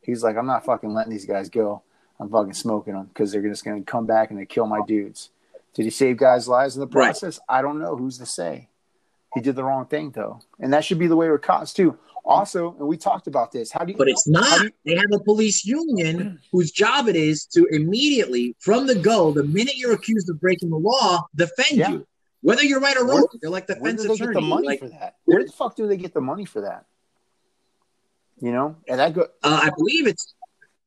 He's 0.03 0.23
like, 0.23 0.37
I'm 0.37 0.47
not 0.47 0.65
fucking 0.65 0.93
letting 0.93 1.13
these 1.13 1.27
guys 1.27 1.49
go. 1.49 1.83
I'm 2.19 2.29
fucking 2.29 2.55
smoking 2.55 2.95
them 2.95 3.07
because 3.07 3.33
they're 3.33 3.43
just 3.43 3.65
going 3.65 3.85
to 3.85 3.91
come 3.91 4.07
back 4.07 4.31
and 4.31 4.39
they 4.39 4.47
kill 4.47 4.67
my 4.67 4.81
dudes. 4.87 5.31
Did 5.75 5.85
he 5.85 5.91
save 5.91 6.17
guys' 6.17 6.47
lives 6.47 6.77
in 6.77 6.81
the 6.81 6.87
process? 6.87 7.41
Right. 7.49 7.59
I 7.59 7.63
don't 7.63 7.79
know. 7.81 7.97
Who's 7.97 8.19
to 8.19 8.27
say? 8.27 8.69
He 9.35 9.41
did 9.41 9.57
the 9.57 9.65
wrong 9.65 9.87
thing 9.87 10.11
though, 10.11 10.41
and 10.61 10.75
that 10.75 10.85
should 10.85 10.99
be 10.99 11.07
the 11.07 11.17
way 11.17 11.31
with 11.31 11.41
cops 11.41 11.73
too. 11.73 11.99
Also, 12.23 12.77
and 12.79 12.87
we 12.87 12.99
talked 12.99 13.27
about 13.27 13.51
this. 13.51 13.73
How 13.73 13.83
do 13.83 13.93
you? 13.93 13.99
But 13.99 14.09
it's 14.09 14.29
not. 14.29 14.61
You, 14.61 14.71
they 14.85 14.95
have 14.95 15.11
a 15.11 15.19
police 15.19 15.65
union 15.65 16.39
whose 16.53 16.71
job 16.71 17.09
it 17.09 17.17
is 17.17 17.47
to 17.47 17.65
immediately, 17.73 18.55
from 18.59 18.87
the 18.87 18.95
go, 18.95 19.33
the 19.33 19.45
minute 19.45 19.77
you're 19.77 19.95
accused 19.95 20.29
of 20.29 20.39
breaking 20.39 20.69
the 20.69 20.77
law, 20.77 21.27
defend 21.35 21.79
yeah. 21.79 21.91
you, 21.91 22.07
whether 22.43 22.63
you're 22.63 22.81
right 22.81 22.97
or 22.97 23.07
wrong. 23.07 23.27
They're 23.41 23.51
like 23.51 23.67
defense 23.67 23.83
where 23.83 23.93
do 23.93 24.03
they 24.03 24.15
attorney. 24.15 24.35
Get 24.35 24.41
the 24.41 24.47
money 24.47 24.67
like, 24.67 24.79
for 24.81 24.89
that? 24.89 25.17
Where 25.25 25.45
the 25.45 25.53
fuck 25.53 25.77
do 25.77 25.87
they 25.87 25.97
get 25.97 26.13
the 26.13 26.21
money 26.21 26.45
for 26.45 26.61
that? 26.63 26.87
You 28.41 28.53
know, 28.53 28.77
and 28.89 29.01
I 29.01 29.11
go. 29.11 29.23
Uh, 29.43 29.61
I 29.63 29.71
believe 29.77 30.07
it's 30.07 30.35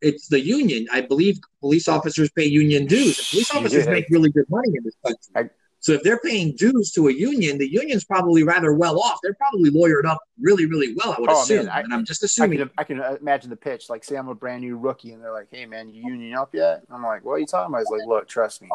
it's 0.01 0.28
the 0.28 0.39
union. 0.39 0.88
I 0.91 1.01
believe 1.01 1.39
police 1.62 1.88
officers 1.88 2.30
pay 2.32 2.45
union 2.45 2.86
dues. 2.86 3.30
Police 3.30 3.56
officers 3.56 3.88
make 3.88 4.06
really 4.10 4.30
good 4.30 4.45
money 4.49 4.70
in 4.76 4.84
this 4.84 4.95
country. 5.03 5.32
I, 5.36 5.49
so 5.80 5.91
if 5.93 6.01
they're 6.01 6.20
paying 6.20 6.56
dues 6.56 6.91
to 6.93 7.10
a 7.10 7.14
union, 7.14 7.60
the 7.60 7.72
union's 7.72 8.06
probably 8.06 8.41
rather 8.41 8.74
well 8.74 8.99
off. 8.99 9.20
They're 9.22 9.36
probably 9.36 9.70
lawyered 9.70 10.06
up 10.06 10.20
really, 10.39 10.66
really 10.66 10.95
well. 10.95 11.14
I 11.14 11.22
would 11.22 11.30
oh, 11.30 11.43
assume, 11.43 11.68
man, 11.68 11.70
I, 11.70 11.82
and 11.82 11.93
I'm 11.93 12.03
just 12.03 12.24
assuming. 12.24 12.60
I 12.60 12.84
can, 12.84 12.99
I 12.99 13.06
can, 13.06 13.18
imagine 13.22 13.51
the 13.51 13.56
pitch. 13.56 13.88
Like, 13.88 14.03
say 14.03 14.16
I'm 14.16 14.28
a 14.28 14.34
brand 14.34 14.62
new 14.62 14.78
rookie, 14.78 15.12
and 15.14 15.24
they're 15.24 15.32
like, 15.32 15.47
"Hey, 15.51 15.68
man, 15.68 15.89
you 15.89 16.01
union 16.03 16.36
up 16.36 16.56
yet?" 16.56 16.82
I'm 16.89 17.03
like, 17.03 17.24
"What 17.24 17.34
are 17.34 17.39
you 17.39 17.45
talking 17.45 17.72
about?" 17.72 17.82
He's 17.82 17.91
like, 17.91 18.08
"Look, 18.08 18.28
trust 18.28 18.64
me. 18.64 18.70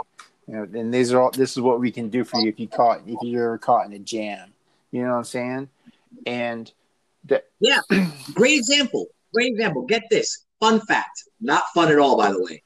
You 0.50 0.56
know, 0.56 0.80
and 0.80 0.92
these 0.92 1.12
are 1.12 1.20
all. 1.20 1.30
This 1.30 1.52
is 1.52 1.60
what 1.60 1.78
we 1.78 1.92
can 1.92 2.08
do 2.08 2.24
for 2.24 2.40
you 2.40 2.48
if 2.48 2.58
you 2.58 2.66
caught 2.66 3.02
if 3.06 3.18
you're 3.22 3.56
caught 3.58 3.86
in 3.86 3.92
a 3.92 4.00
jam. 4.00 4.52
You 4.90 5.02
know 5.02 5.10
what 5.10 5.18
I'm 5.18 5.24
saying?" 5.24 5.68
And 6.26 6.72
that. 7.26 7.44
Yeah, 7.60 7.78
great 8.34 8.58
example. 8.58 9.06
Great 9.32 9.52
example. 9.52 9.82
Get 9.82 10.02
this 10.10 10.46
fun 10.58 10.80
fact. 10.80 11.22
Not 11.40 11.62
fun 11.72 11.92
at 11.92 12.00
all, 12.00 12.16
by 12.16 12.32
the 12.32 12.42
way. 12.42 12.64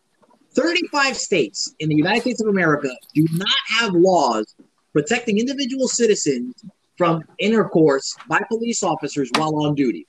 35 0.52 1.14
states 1.14 1.74
in 1.78 1.90
the 1.90 1.94
United 1.94 2.22
States 2.22 2.40
of 2.40 2.48
America 2.48 2.88
do 3.14 3.26
not 3.32 3.58
have 3.78 3.92
laws 3.92 4.54
protecting 4.94 5.38
individual 5.38 5.86
citizens 5.86 6.64
from 6.96 7.22
intercourse 7.38 8.16
by 8.28 8.40
police 8.48 8.82
officers 8.82 9.30
while 9.36 9.54
on 9.56 9.74
duty. 9.74 10.06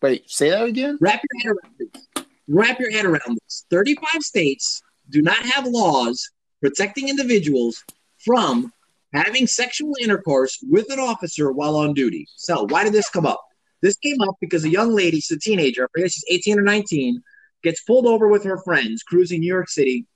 Wait, 0.00 0.30
say 0.30 0.48
that 0.48 0.62
again? 0.62 0.96
Wrap 1.02 1.20
your 1.30 1.42
head 1.42 1.58
around 1.58 1.74
this. 1.78 2.24
Wrap 2.48 2.80
your 2.80 2.90
head 2.90 3.04
around 3.04 3.38
this. 3.44 3.66
35 3.68 4.22
states 4.22 4.80
do 5.10 5.20
not 5.20 5.36
have 5.44 5.66
laws 5.66 6.30
protecting 6.60 7.08
individuals 7.08 7.84
from 8.18 8.72
having 9.12 9.46
sexual 9.46 9.94
intercourse 10.00 10.58
with 10.68 10.90
an 10.90 10.98
officer 10.98 11.50
while 11.52 11.76
on 11.76 11.94
duty. 11.94 12.26
So, 12.36 12.66
why 12.68 12.84
did 12.84 12.92
this 12.92 13.08
come 13.08 13.26
up? 13.26 13.42
This 13.82 13.96
came 13.96 14.20
up 14.20 14.36
because 14.40 14.64
a 14.64 14.70
young 14.70 14.94
lady, 14.94 15.20
she's 15.20 15.36
a 15.36 15.40
teenager, 15.40 15.84
I 15.84 15.88
forget 15.92 16.12
she's 16.12 16.24
18 16.28 16.58
or 16.58 16.62
19, 16.62 17.22
gets 17.62 17.82
pulled 17.82 18.06
over 18.06 18.28
with 18.28 18.44
her 18.44 18.58
friends 18.58 19.02
cruising 19.02 19.40
New 19.40 19.46
York 19.46 19.68
City, 19.68 20.06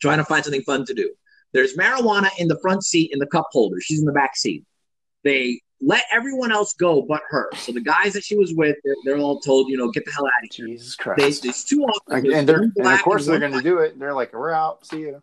trying 0.00 0.18
to 0.18 0.24
find 0.24 0.44
something 0.44 0.62
fun 0.62 0.84
to 0.86 0.94
do. 0.94 1.12
There's 1.52 1.76
marijuana 1.76 2.28
in 2.38 2.48
the 2.48 2.58
front 2.60 2.84
seat 2.84 3.10
in 3.12 3.18
the 3.18 3.26
cup 3.26 3.46
holder. 3.52 3.80
She's 3.80 4.00
in 4.00 4.04
the 4.04 4.12
back 4.12 4.36
seat. 4.36 4.64
They 5.24 5.60
let 5.80 6.02
everyone 6.12 6.52
else 6.52 6.74
go 6.74 7.02
but 7.02 7.22
her. 7.28 7.48
So 7.56 7.72
the 7.72 7.80
guys 7.80 8.12
that 8.14 8.24
she 8.24 8.36
was 8.36 8.52
with, 8.52 8.76
they're, 8.84 8.94
they're 9.04 9.18
all 9.18 9.40
told, 9.40 9.68
you 9.68 9.76
know, 9.76 9.90
get 9.90 10.04
the 10.04 10.12
hell 10.12 10.26
out 10.26 10.44
of 10.44 10.54
here. 10.54 10.66
Jesus 10.66 10.96
Christ. 10.96 11.20
They, 11.42 11.48
there's 11.48 11.64
two 11.64 11.84
officers. 11.84 12.34
And, 12.34 12.48
they're, 12.48 12.62
and 12.62 12.86
of 12.86 13.02
course 13.02 13.26
they're 13.26 13.38
going 13.38 13.52
to 13.52 13.62
do 13.62 13.78
it. 13.78 13.98
They're 13.98 14.14
like, 14.14 14.32
we're 14.32 14.50
out. 14.50 14.86
See 14.86 15.00
you. 15.00 15.22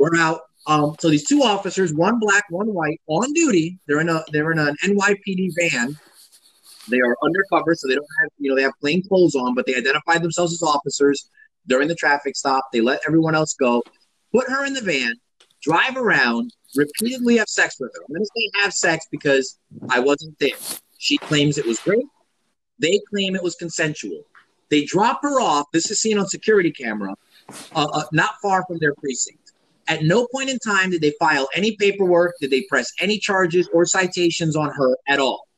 We're 0.00 0.16
out. 0.18 0.40
Um, 0.66 0.96
so 0.98 1.08
these 1.08 1.26
two 1.28 1.42
officers, 1.42 1.94
one 1.94 2.18
black, 2.18 2.44
one 2.50 2.74
white, 2.74 3.00
on 3.06 3.32
duty. 3.32 3.78
They're 3.86 4.00
in 4.00 4.08
a 4.08 4.24
they're 4.32 4.50
in 4.50 4.58
an 4.58 4.74
NYPD 4.84 5.50
van 5.56 5.96
they 6.90 7.00
are 7.00 7.16
undercover, 7.22 7.74
so 7.74 7.88
they 7.88 7.94
don't 7.94 8.06
have, 8.20 8.30
you 8.38 8.50
know, 8.50 8.56
they 8.56 8.62
have 8.62 8.72
plain 8.80 9.02
clothes 9.06 9.34
on, 9.34 9.54
but 9.54 9.66
they 9.66 9.74
identify 9.74 10.18
themselves 10.18 10.52
as 10.52 10.62
officers 10.62 11.30
during 11.66 11.88
the 11.88 11.94
traffic 11.94 12.36
stop. 12.36 12.64
They 12.72 12.80
let 12.80 13.00
everyone 13.06 13.34
else 13.34 13.54
go, 13.54 13.82
put 14.32 14.48
her 14.48 14.64
in 14.64 14.74
the 14.74 14.80
van, 14.80 15.14
drive 15.62 15.96
around, 15.96 16.52
repeatedly 16.74 17.38
have 17.38 17.48
sex 17.48 17.76
with 17.80 17.92
her. 17.94 18.02
I'm 18.08 18.14
going 18.14 18.24
to 18.24 18.30
say 18.36 18.62
have 18.62 18.72
sex 18.72 19.06
because 19.10 19.58
I 19.88 20.00
wasn't 20.00 20.38
there. 20.38 20.56
She 20.98 21.16
claims 21.18 21.58
it 21.58 21.66
was 21.66 21.80
great. 21.80 22.04
They 22.78 23.00
claim 23.10 23.34
it 23.34 23.42
was 23.42 23.54
consensual. 23.56 24.22
They 24.70 24.84
drop 24.84 25.20
her 25.22 25.40
off. 25.40 25.66
This 25.72 25.90
is 25.90 26.00
seen 26.00 26.18
on 26.18 26.28
security 26.28 26.70
camera, 26.70 27.14
uh, 27.74 27.88
uh, 27.92 28.04
not 28.12 28.34
far 28.40 28.64
from 28.66 28.78
their 28.78 28.94
precinct. 28.94 29.39
At 29.88 30.02
no 30.02 30.26
point 30.32 30.50
in 30.50 30.58
time 30.58 30.90
did 30.90 31.00
they 31.00 31.14
file 31.18 31.48
any 31.54 31.76
paperwork, 31.76 32.34
did 32.40 32.50
they 32.50 32.62
press 32.68 32.92
any 33.00 33.18
charges 33.18 33.68
or 33.72 33.84
citations 33.84 34.56
on 34.56 34.70
her 34.70 34.96
at 35.08 35.18
all. 35.18 35.48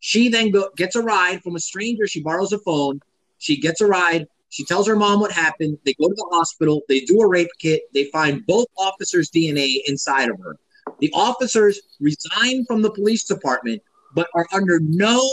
She 0.00 0.28
then 0.28 0.50
go, 0.50 0.70
gets 0.76 0.94
a 0.96 1.02
ride 1.02 1.42
from 1.42 1.56
a 1.56 1.60
stranger. 1.60 2.06
She 2.06 2.22
borrows 2.22 2.52
a 2.52 2.58
phone. 2.58 3.00
She 3.38 3.60
gets 3.60 3.80
a 3.80 3.86
ride. 3.86 4.26
She 4.50 4.64
tells 4.64 4.86
her 4.86 4.96
mom 4.96 5.20
what 5.20 5.32
happened. 5.32 5.78
They 5.84 5.94
go 5.94 6.08
to 6.08 6.14
the 6.14 6.28
hospital. 6.32 6.82
They 6.88 7.00
do 7.00 7.20
a 7.20 7.28
rape 7.28 7.50
kit. 7.58 7.82
They 7.92 8.04
find 8.04 8.46
both 8.46 8.66
officers' 8.76 9.30
DNA 9.30 9.76
inside 9.86 10.30
of 10.30 10.38
her. 10.40 10.56
The 11.00 11.10
officers 11.12 11.80
resign 12.00 12.64
from 12.64 12.82
the 12.82 12.90
police 12.90 13.24
department, 13.24 13.82
but 14.14 14.28
are 14.34 14.46
under 14.52 14.80
no 14.80 15.28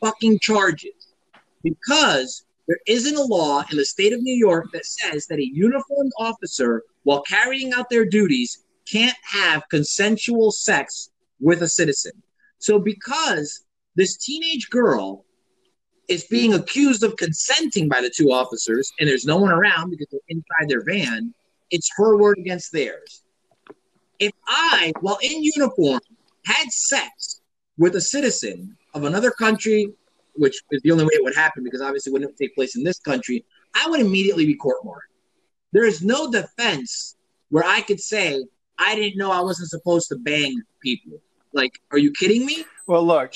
fucking 0.00 0.38
charges 0.40 1.14
because 1.62 2.44
There 2.68 2.78
isn't 2.86 3.16
a 3.16 3.22
law 3.22 3.64
in 3.70 3.78
the 3.78 3.84
state 3.84 4.12
of 4.12 4.22
New 4.22 4.34
York 4.34 4.66
that 4.72 4.84
says 4.84 5.26
that 5.26 5.38
a 5.38 5.50
uniformed 5.52 6.12
officer, 6.18 6.82
while 7.02 7.22
carrying 7.22 7.72
out 7.72 7.88
their 7.88 8.04
duties, 8.04 8.64
can't 8.86 9.16
have 9.22 9.68
consensual 9.70 10.52
sex 10.52 11.10
with 11.40 11.62
a 11.62 11.68
citizen. 11.68 12.12
So, 12.58 12.78
because 12.78 13.64
this 13.96 14.16
teenage 14.18 14.68
girl 14.68 15.24
is 16.08 16.24
being 16.24 16.54
accused 16.54 17.02
of 17.02 17.16
consenting 17.16 17.88
by 17.88 18.02
the 18.02 18.12
two 18.14 18.32
officers, 18.32 18.92
and 19.00 19.08
there's 19.08 19.24
no 19.24 19.38
one 19.38 19.50
around 19.50 19.90
because 19.90 20.06
they're 20.10 20.20
inside 20.28 20.68
their 20.68 20.84
van, 20.84 21.32
it's 21.70 21.90
her 21.96 22.16
word 22.16 22.38
against 22.38 22.72
theirs. 22.72 23.22
If 24.18 24.32
I, 24.46 24.92
while 25.00 25.18
in 25.22 25.42
uniform, 25.42 26.00
had 26.44 26.70
sex 26.70 27.40
with 27.78 27.94
a 27.94 28.00
citizen 28.00 28.76
of 28.94 29.04
another 29.04 29.30
country, 29.30 29.92
which 30.38 30.62
is 30.70 30.80
the 30.82 30.90
only 30.90 31.04
way 31.04 31.10
it 31.12 31.22
would 31.22 31.34
happen 31.34 31.62
because 31.62 31.80
obviously 31.80 32.10
it 32.10 32.14
wouldn't 32.14 32.36
take 32.36 32.54
place 32.54 32.76
in 32.76 32.84
this 32.84 32.98
country, 32.98 33.44
I 33.74 33.88
would 33.90 34.00
immediately 34.00 34.46
be 34.46 34.54
court 34.54 34.78
martialed. 34.84 35.02
There 35.72 35.84
is 35.84 36.02
no 36.02 36.30
defense 36.30 37.16
where 37.50 37.64
I 37.64 37.82
could 37.82 38.00
say 38.00 38.42
I 38.78 38.94
didn't 38.94 39.18
know 39.18 39.30
I 39.30 39.40
wasn't 39.40 39.68
supposed 39.68 40.08
to 40.08 40.16
bang 40.16 40.62
people. 40.80 41.20
Like, 41.52 41.80
are 41.90 41.98
you 41.98 42.12
kidding 42.12 42.46
me? 42.46 42.64
Well, 42.86 43.04
look. 43.04 43.32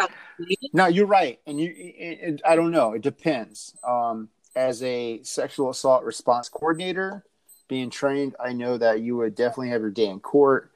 no, 0.72 0.86
you're 0.86 1.06
right, 1.06 1.40
and 1.46 1.60
you. 1.60 1.72
It, 1.76 2.18
it, 2.20 2.42
I 2.44 2.56
don't 2.56 2.70
know. 2.70 2.92
It 2.92 3.02
depends. 3.02 3.74
Um, 3.86 4.28
as 4.56 4.82
a 4.82 5.22
sexual 5.22 5.70
assault 5.70 6.04
response 6.04 6.48
coordinator, 6.48 7.24
being 7.68 7.90
trained, 7.90 8.36
I 8.38 8.52
know 8.52 8.76
that 8.78 9.00
you 9.00 9.16
would 9.16 9.34
definitely 9.34 9.70
have 9.70 9.80
your 9.80 9.90
day 9.90 10.06
in 10.06 10.20
court, 10.20 10.70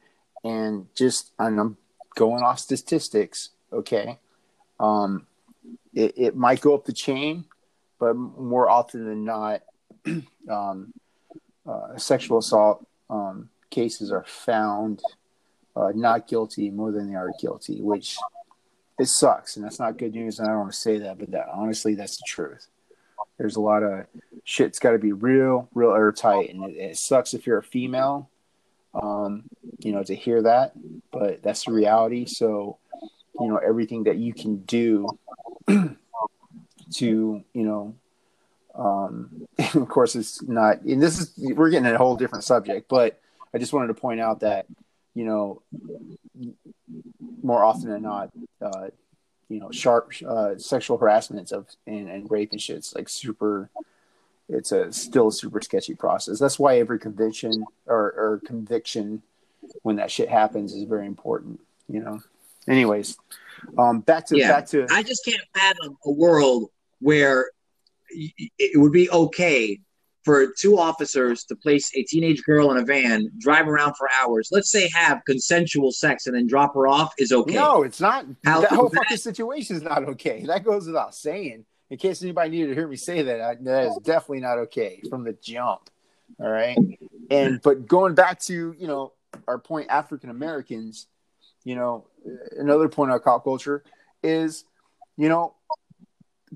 and 0.44 0.86
just 0.94 1.32
and 1.38 1.61
I'm 1.61 1.76
going 2.16 2.42
off 2.42 2.61
statistics. 2.61 3.50
Okay, 3.72 4.18
um, 4.80 5.26
it, 5.99 6.14
it 6.16 6.36
might 6.36 6.61
go 6.61 6.74
up 6.74 6.84
the 6.84 6.92
chain, 6.92 7.44
but 7.99 8.14
more 8.14 8.70
often 8.70 9.05
than 9.05 9.24
not, 9.24 9.62
um, 10.49 10.92
uh, 11.66 11.96
sexual 11.96 12.38
assault 12.38 12.86
um, 13.11 13.49
cases 13.68 14.12
are 14.12 14.24
found 14.24 15.03
uh, 15.74 15.90
not 15.94 16.28
guilty 16.28 16.70
more 16.70 16.92
than 16.92 17.11
they 17.11 17.16
are 17.16 17.32
guilty, 17.40 17.82
which 17.82 18.16
it 19.01 19.07
sucks, 19.07 19.57
and 19.57 19.64
that's 19.64 19.80
not 19.80 19.99
good 19.99 20.14
news. 20.14 20.38
And 20.38 20.49
I 20.49 20.53
don't 20.53 20.61
want 20.61 20.72
to 20.72 20.78
say 20.78 20.99
that, 20.99 21.18
but 21.18 21.32
that 21.32 21.49
honestly, 21.53 21.96
that's 21.96 22.16
the 22.16 22.24
truth. 22.26 22.68
There's 23.36 23.57
a 23.57 23.61
lot 23.61 23.82
of 23.82 24.07
shit's 24.44 24.78
got 24.78 24.92
to 24.92 24.99
be 24.99 25.12
real, 25.12 25.68
real 25.74 25.92
airtight, 25.92 26.51
and 26.51 26.64
it, 26.70 26.76
it, 26.76 26.96
sucks 26.96 27.34
if 27.34 27.44
you're 27.44 27.59
a 27.59 27.62
female, 27.62 28.30
um, 28.94 29.44
you 29.80 29.90
know, 29.92 30.05
to 30.05 30.14
hear 30.14 30.42
that. 30.42 30.72
But 31.11 31.42
that's 31.42 31.64
the 31.64 31.72
reality. 31.72 32.26
So, 32.26 32.78
you 33.40 33.49
know, 33.49 33.57
everything 33.57 34.05
that 34.05 34.16
you 34.16 34.32
can 34.32 34.59
do 34.59 35.09
to, 36.95 37.45
you 37.53 37.62
know, 37.62 37.95
um, 38.75 39.47
of 39.75 39.89
course, 39.89 40.16
it's 40.16 40.43
not. 40.43 40.83
And 40.83 41.03
this 41.03 41.19
is 41.21 41.33
we're 41.37 41.71
getting 41.71 41.87
a 41.87 41.99
whole 41.99 42.16
different 42.16 42.45
subject, 42.45 42.89
but 42.89 43.21
I 43.53 43.59
just 43.59 43.73
wanted 43.73 43.89
to 43.89 43.95
point 43.95 44.21
out 44.21 44.41
that 44.41 44.66
you 45.19 45.25
know, 45.25 45.62
more 47.43 47.64
often 47.64 47.91
than 47.91 48.03
not, 48.03 48.31
uh, 48.62 48.87
you 49.49 49.59
know, 49.59 49.69
sharp 49.73 50.12
uh, 50.25 50.57
sexual 50.59 50.97
harassment 50.97 51.51
of 51.51 51.66
and, 51.89 52.09
and 52.09 52.31
rape 52.31 52.53
and 52.53 52.61
shit's 52.61 52.95
like 52.95 53.09
super. 53.09 53.69
It's 54.49 54.71
a 54.71 54.93
still 54.93 55.29
a 55.29 55.33
super 55.33 55.61
sketchy 55.61 55.95
process. 55.95 56.39
That's 56.39 56.59
why 56.59 56.79
every 56.79 57.01
conviction 57.01 57.64
or, 57.87 58.12
or 58.12 58.41
conviction 58.47 59.23
when 59.83 59.97
that 59.97 60.12
shit 60.12 60.29
happens 60.29 60.73
is 60.73 60.85
very 60.85 61.07
important. 61.07 61.61
You 61.89 62.01
know. 62.01 62.21
Anyways, 62.69 63.19
um, 63.78 64.00
back 64.00 64.26
to 64.26 64.36
yeah, 64.36 64.52
back 64.52 64.66
to. 64.68 64.86
I 64.90 65.02
just 65.02 65.24
can't 65.24 65.40
fathom 65.54 65.96
a 66.04 66.11
world 66.11 66.70
where 67.00 67.50
it 68.11 68.80
would 68.80 68.92
be 68.92 69.11
okay 69.11 69.80
for 70.24 70.52
two 70.59 70.78
officers 70.78 71.44
to 71.44 71.56
place 71.56 71.90
a 71.94 72.02
teenage 72.02 72.42
girl 72.42 72.70
in 72.70 72.76
a 72.76 72.84
van, 72.84 73.30
drive 73.38 73.66
around 73.66 73.94
for 73.94 74.09
hours, 74.20 74.50
let's 74.52 74.70
say 74.70 74.90
have 74.92 75.22
consensual 75.24 75.90
sex, 75.90 76.26
and 76.26 76.36
then 76.36 76.46
drop 76.46 76.74
her 76.74 76.86
off 76.86 77.14
is 77.18 77.32
okay. 77.32 77.54
No, 77.54 77.82
it's 77.82 78.00
not. 78.00 78.26
How 78.44 78.61
that 78.61 78.72
whole 78.72 78.90
that? 78.90 78.96
fucking 78.96 79.16
situation 79.16 79.76
is 79.76 79.82
not 79.82 80.04
okay. 80.04 80.44
That 80.44 80.64
goes 80.64 80.86
without 80.86 81.14
saying. 81.14 81.64
In 81.90 81.96
case 81.96 82.22
anybody 82.22 82.50
needed 82.50 82.66
to 82.68 82.74
hear 82.74 82.86
me 82.86 82.96
say 82.96 83.22
that, 83.22 83.64
that 83.64 83.86
is 83.86 83.98
definitely 84.04 84.40
not 84.40 84.59
okay 84.59 85.00
from 85.09 85.24
the 85.24 85.32
jump. 85.32 85.88
All 86.38 86.50
right. 86.50 86.76
And, 87.30 87.62
but 87.62 87.86
going 87.86 88.14
back 88.14 88.40
to, 88.40 88.74
you 88.78 88.86
know, 88.86 89.14
our 89.46 89.59
point, 89.59 89.88
African 89.88 90.28
Americans, 90.28 91.06
you 91.69 91.75
know, 91.75 92.07
another 92.57 92.89
point 92.89 93.11
of 93.11 93.23
cop 93.23 93.45
culture 93.45 93.85
is, 94.23 94.64
you 95.19 95.29
know, 95.29 95.53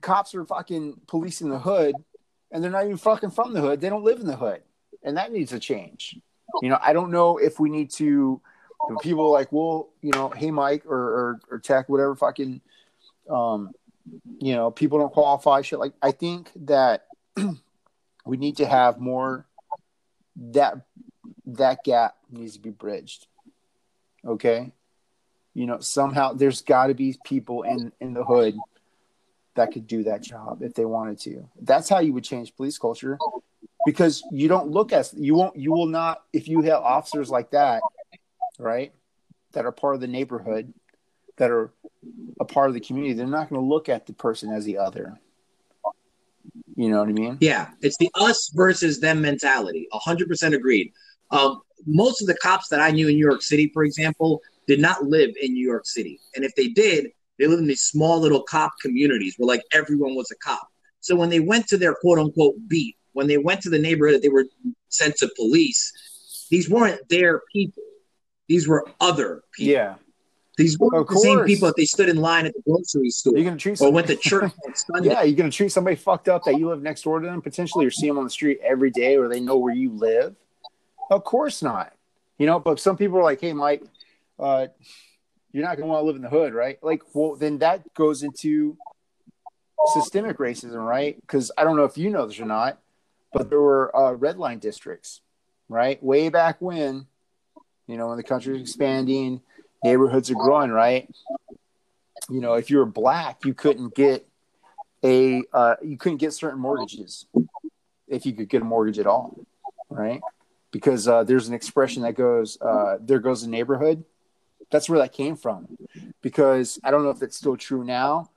cops 0.00 0.34
are 0.34 0.46
fucking 0.46 1.02
policing 1.06 1.50
the 1.50 1.58
hood 1.58 1.94
and 2.50 2.64
they're 2.64 2.70
not 2.70 2.84
even 2.84 2.96
fucking 2.96 3.30
from 3.30 3.52
the 3.52 3.60
hood. 3.60 3.82
They 3.82 3.90
don't 3.90 4.04
live 4.04 4.20
in 4.20 4.26
the 4.26 4.36
hood, 4.36 4.62
and 5.02 5.18
that 5.18 5.30
needs 5.30 5.50
to 5.50 5.58
change. 5.58 6.18
You 6.62 6.70
know, 6.70 6.78
I 6.80 6.94
don't 6.94 7.10
know 7.10 7.36
if 7.36 7.60
we 7.60 7.68
need 7.68 7.90
to. 7.92 8.40
People 9.00 9.30
like, 9.30 9.52
well, 9.52 9.90
you 10.00 10.10
know, 10.12 10.30
hey 10.30 10.50
Mike 10.50 10.86
or 10.86 10.98
or, 10.98 11.40
or 11.50 11.58
Tech, 11.58 11.88
whatever, 11.90 12.16
fucking, 12.16 12.62
um, 13.30 13.70
you 14.38 14.54
know, 14.54 14.70
people 14.70 14.98
don't 14.98 15.12
qualify 15.12 15.60
shit. 15.60 15.78
Like, 15.78 15.92
I 16.02 16.10
think 16.10 16.50
that 16.56 17.04
we 18.26 18.36
need 18.38 18.56
to 18.56 18.66
have 18.66 18.98
more. 18.98 19.46
That 20.36 20.86
that 21.46 21.84
gap 21.84 22.16
needs 22.30 22.54
to 22.54 22.60
be 22.60 22.70
bridged. 22.70 23.26
Okay, 24.26 24.72
you 25.54 25.66
know, 25.66 25.80
somehow 25.80 26.32
there's 26.32 26.62
got 26.62 26.86
to 26.86 26.94
be 26.94 27.16
people 27.24 27.62
in 27.62 27.92
in 28.00 28.14
the 28.14 28.24
hood 28.24 28.56
that 29.54 29.72
could 29.72 29.86
do 29.86 30.04
that 30.04 30.22
job 30.22 30.62
if 30.62 30.74
they 30.74 30.84
wanted 30.84 31.18
to. 31.20 31.48
That's 31.60 31.88
how 31.88 32.00
you 32.00 32.12
would 32.14 32.24
change 32.24 32.56
police 32.56 32.78
culture 32.78 33.18
because 33.84 34.22
you 34.30 34.48
don't 34.48 34.70
look 34.70 34.92
at 34.92 35.12
you 35.14 35.34
won't 35.34 35.56
you 35.56 35.72
will 35.72 35.86
not 35.86 36.22
if 36.32 36.48
you 36.48 36.62
have 36.62 36.82
officers 36.82 37.30
like 37.30 37.50
that, 37.50 37.82
right? 38.58 38.92
That 39.52 39.66
are 39.66 39.72
part 39.72 39.94
of 39.94 40.00
the 40.00 40.06
neighborhood, 40.06 40.72
that 41.36 41.50
are 41.50 41.70
a 42.40 42.44
part 42.44 42.68
of 42.68 42.74
the 42.74 42.80
community, 42.80 43.14
they're 43.14 43.26
not 43.26 43.50
going 43.50 43.60
to 43.60 43.66
look 43.66 43.88
at 43.88 44.06
the 44.06 44.12
person 44.14 44.50
as 44.50 44.64
the 44.64 44.78
other. 44.78 45.20
You 46.74 46.90
know 46.90 47.00
what 47.00 47.08
I 47.08 47.12
mean? 47.12 47.36
Yeah, 47.40 47.68
it's 47.82 47.98
the 47.98 48.10
us 48.14 48.50
versus 48.54 49.00
them 49.00 49.20
mentality. 49.20 49.86
hundred 49.92 50.28
percent 50.28 50.54
agreed. 50.54 50.92
Um, 51.30 51.60
most 51.86 52.20
of 52.20 52.28
the 52.28 52.36
cops 52.36 52.68
that 52.68 52.80
I 52.80 52.90
knew 52.90 53.08
in 53.08 53.14
New 53.14 53.26
York 53.26 53.42
City, 53.42 53.70
for 53.72 53.84
example, 53.84 54.40
did 54.66 54.80
not 54.80 55.04
live 55.04 55.30
in 55.40 55.52
New 55.54 55.66
York 55.66 55.86
City, 55.86 56.20
and 56.34 56.44
if 56.44 56.54
they 56.54 56.68
did, 56.68 57.08
they 57.38 57.46
lived 57.46 57.62
in 57.62 57.68
these 57.68 57.82
small 57.82 58.20
little 58.20 58.42
cop 58.42 58.72
communities 58.80 59.34
where 59.36 59.48
like 59.48 59.62
everyone 59.72 60.14
was 60.14 60.30
a 60.30 60.36
cop. 60.36 60.68
So 61.00 61.16
when 61.16 61.30
they 61.30 61.40
went 61.40 61.66
to 61.68 61.76
their 61.76 61.94
quote 61.94 62.18
unquote 62.18 62.54
beat, 62.68 62.96
when 63.12 63.26
they 63.26 63.38
went 63.38 63.60
to 63.62 63.70
the 63.70 63.78
neighborhood 63.78 64.16
that 64.16 64.22
they 64.22 64.28
were 64.28 64.46
sent 64.88 65.16
to 65.16 65.30
police, 65.36 65.92
these 66.50 66.70
weren't 66.70 67.08
their 67.08 67.42
people. 67.52 67.82
These 68.48 68.68
were 68.68 68.86
other 69.00 69.42
people. 69.52 69.72
Yeah. 69.72 69.94
These 70.58 70.78
weren't 70.78 71.08
the 71.08 71.16
same 71.16 71.44
people 71.44 71.66
that 71.66 71.76
they 71.76 71.86
stood 71.86 72.08
in 72.08 72.18
line 72.18 72.44
at 72.44 72.52
the 72.52 72.60
grocery 72.62 73.08
store 73.08 73.34
you're 73.34 73.44
gonna 73.44 73.56
treat 73.56 73.80
or 73.80 73.90
went 73.90 74.06
to 74.08 74.16
church 74.16 74.52
on 74.66 74.74
Sunday. 74.74 75.08
Yeah, 75.08 75.22
you're 75.22 75.36
gonna 75.36 75.50
treat 75.50 75.72
somebody 75.72 75.96
fucked 75.96 76.28
up 76.28 76.44
that 76.44 76.58
you 76.58 76.68
live 76.68 76.82
next 76.82 77.02
door 77.02 77.20
to 77.20 77.26
them 77.26 77.40
potentially 77.40 77.86
or 77.86 77.90
see 77.90 78.06
them 78.06 78.18
on 78.18 78.24
the 78.24 78.30
street 78.30 78.60
every 78.62 78.90
day 78.90 79.16
or 79.16 79.28
they 79.28 79.40
know 79.40 79.56
where 79.56 79.74
you 79.74 79.90
live. 79.92 80.36
Of 81.10 81.24
course 81.24 81.62
not. 81.62 81.94
You 82.38 82.46
know, 82.46 82.60
but 82.60 82.78
some 82.78 82.96
people 82.96 83.18
are 83.18 83.22
like, 83.22 83.40
hey 83.40 83.54
Mike, 83.54 83.82
uh, 84.38 84.66
you're 85.52 85.64
not 85.64 85.76
going 85.76 85.86
to 85.86 85.92
want 85.92 86.02
to 86.02 86.06
live 86.06 86.16
in 86.16 86.22
the 86.22 86.28
hood, 86.28 86.54
right? 86.54 86.78
Like, 86.82 87.02
well, 87.14 87.36
then 87.36 87.58
that 87.58 87.92
goes 87.94 88.22
into 88.22 88.76
systemic 89.94 90.38
racism, 90.38 90.84
right? 90.86 91.20
Because 91.20 91.50
I 91.56 91.64
don't 91.64 91.76
know 91.76 91.84
if 91.84 91.98
you 91.98 92.10
know 92.10 92.26
this 92.26 92.40
or 92.40 92.46
not, 92.46 92.78
but 93.32 93.50
there 93.50 93.60
were 93.60 93.94
uh, 93.96 94.12
red 94.12 94.38
line 94.38 94.58
districts, 94.58 95.20
right? 95.68 96.02
Way 96.02 96.28
back 96.28 96.60
when, 96.60 97.06
you 97.86 97.96
know, 97.96 98.08
when 98.08 98.16
the 98.16 98.22
country 98.22 98.52
was 98.52 98.62
expanding, 98.62 99.40
neighborhoods 99.84 100.30
are 100.30 100.34
growing, 100.34 100.70
right? 100.70 101.08
You 102.30 102.40
know, 102.40 102.54
if 102.54 102.70
you 102.70 102.78
were 102.78 102.86
black, 102.86 103.44
you 103.44 103.54
couldn't 103.54 103.94
get 103.94 104.26
a 105.04 105.42
uh, 105.52 105.74
you 105.82 105.96
couldn't 105.96 106.18
get 106.18 106.32
certain 106.32 106.60
mortgages 106.60 107.26
if 108.06 108.24
you 108.24 108.32
could 108.32 108.48
get 108.48 108.62
a 108.62 108.64
mortgage 108.64 108.98
at 108.98 109.06
all, 109.06 109.36
right? 109.90 110.20
Because 110.70 111.08
uh, 111.08 111.24
there's 111.24 111.48
an 111.48 111.54
expression 111.54 112.02
that 112.02 112.14
goes, 112.14 112.58
uh, 112.60 112.98
"There 113.00 113.18
goes 113.18 113.42
the 113.42 113.48
neighborhood." 113.48 114.04
That's 114.72 114.88
where 114.88 114.98
that 114.98 115.12
came 115.12 115.36
from. 115.36 115.68
Because 116.20 116.80
i 116.82 116.90
don't 116.90 117.04
know 117.04 117.10
if 117.10 117.20
that's 117.20 117.36
still 117.36 117.56
true 117.56 117.84
now 117.84 118.30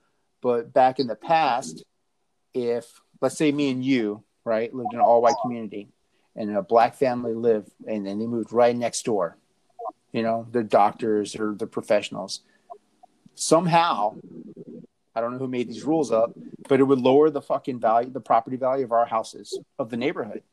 but 0.45 0.71
back 0.71 0.99
in 0.99 1.07
the 1.07 1.15
past 1.15 1.83
if 2.53 3.01
let's 3.19 3.35
say 3.35 3.51
me 3.51 3.71
and 3.71 3.83
you 3.83 4.23
right 4.43 4.71
lived 4.73 4.93
in 4.93 4.99
an 4.99 5.05
all 5.05 5.21
white 5.21 5.35
community 5.41 5.89
and 6.35 6.55
a 6.55 6.61
black 6.61 6.93
family 6.93 7.33
lived 7.33 7.71
and 7.87 8.05
then 8.05 8.19
they 8.19 8.27
moved 8.27 8.53
right 8.53 8.75
next 8.75 9.03
door 9.03 9.37
you 10.11 10.21
know 10.21 10.45
the 10.51 10.63
doctors 10.63 11.35
or 11.35 11.55
the 11.55 11.65
professionals 11.65 12.41
somehow 13.33 14.15
i 15.15 15.21
don't 15.21 15.31
know 15.31 15.39
who 15.39 15.47
made 15.47 15.67
these 15.67 15.83
rules 15.83 16.11
up 16.11 16.31
but 16.69 16.79
it 16.79 16.83
would 16.83 17.01
lower 17.01 17.31
the 17.31 17.41
fucking 17.41 17.79
value 17.79 18.11
the 18.11 18.21
property 18.21 18.55
value 18.55 18.85
of 18.85 18.91
our 18.91 19.05
houses 19.05 19.59
of 19.79 19.89
the 19.89 19.97
neighborhood 19.97 20.43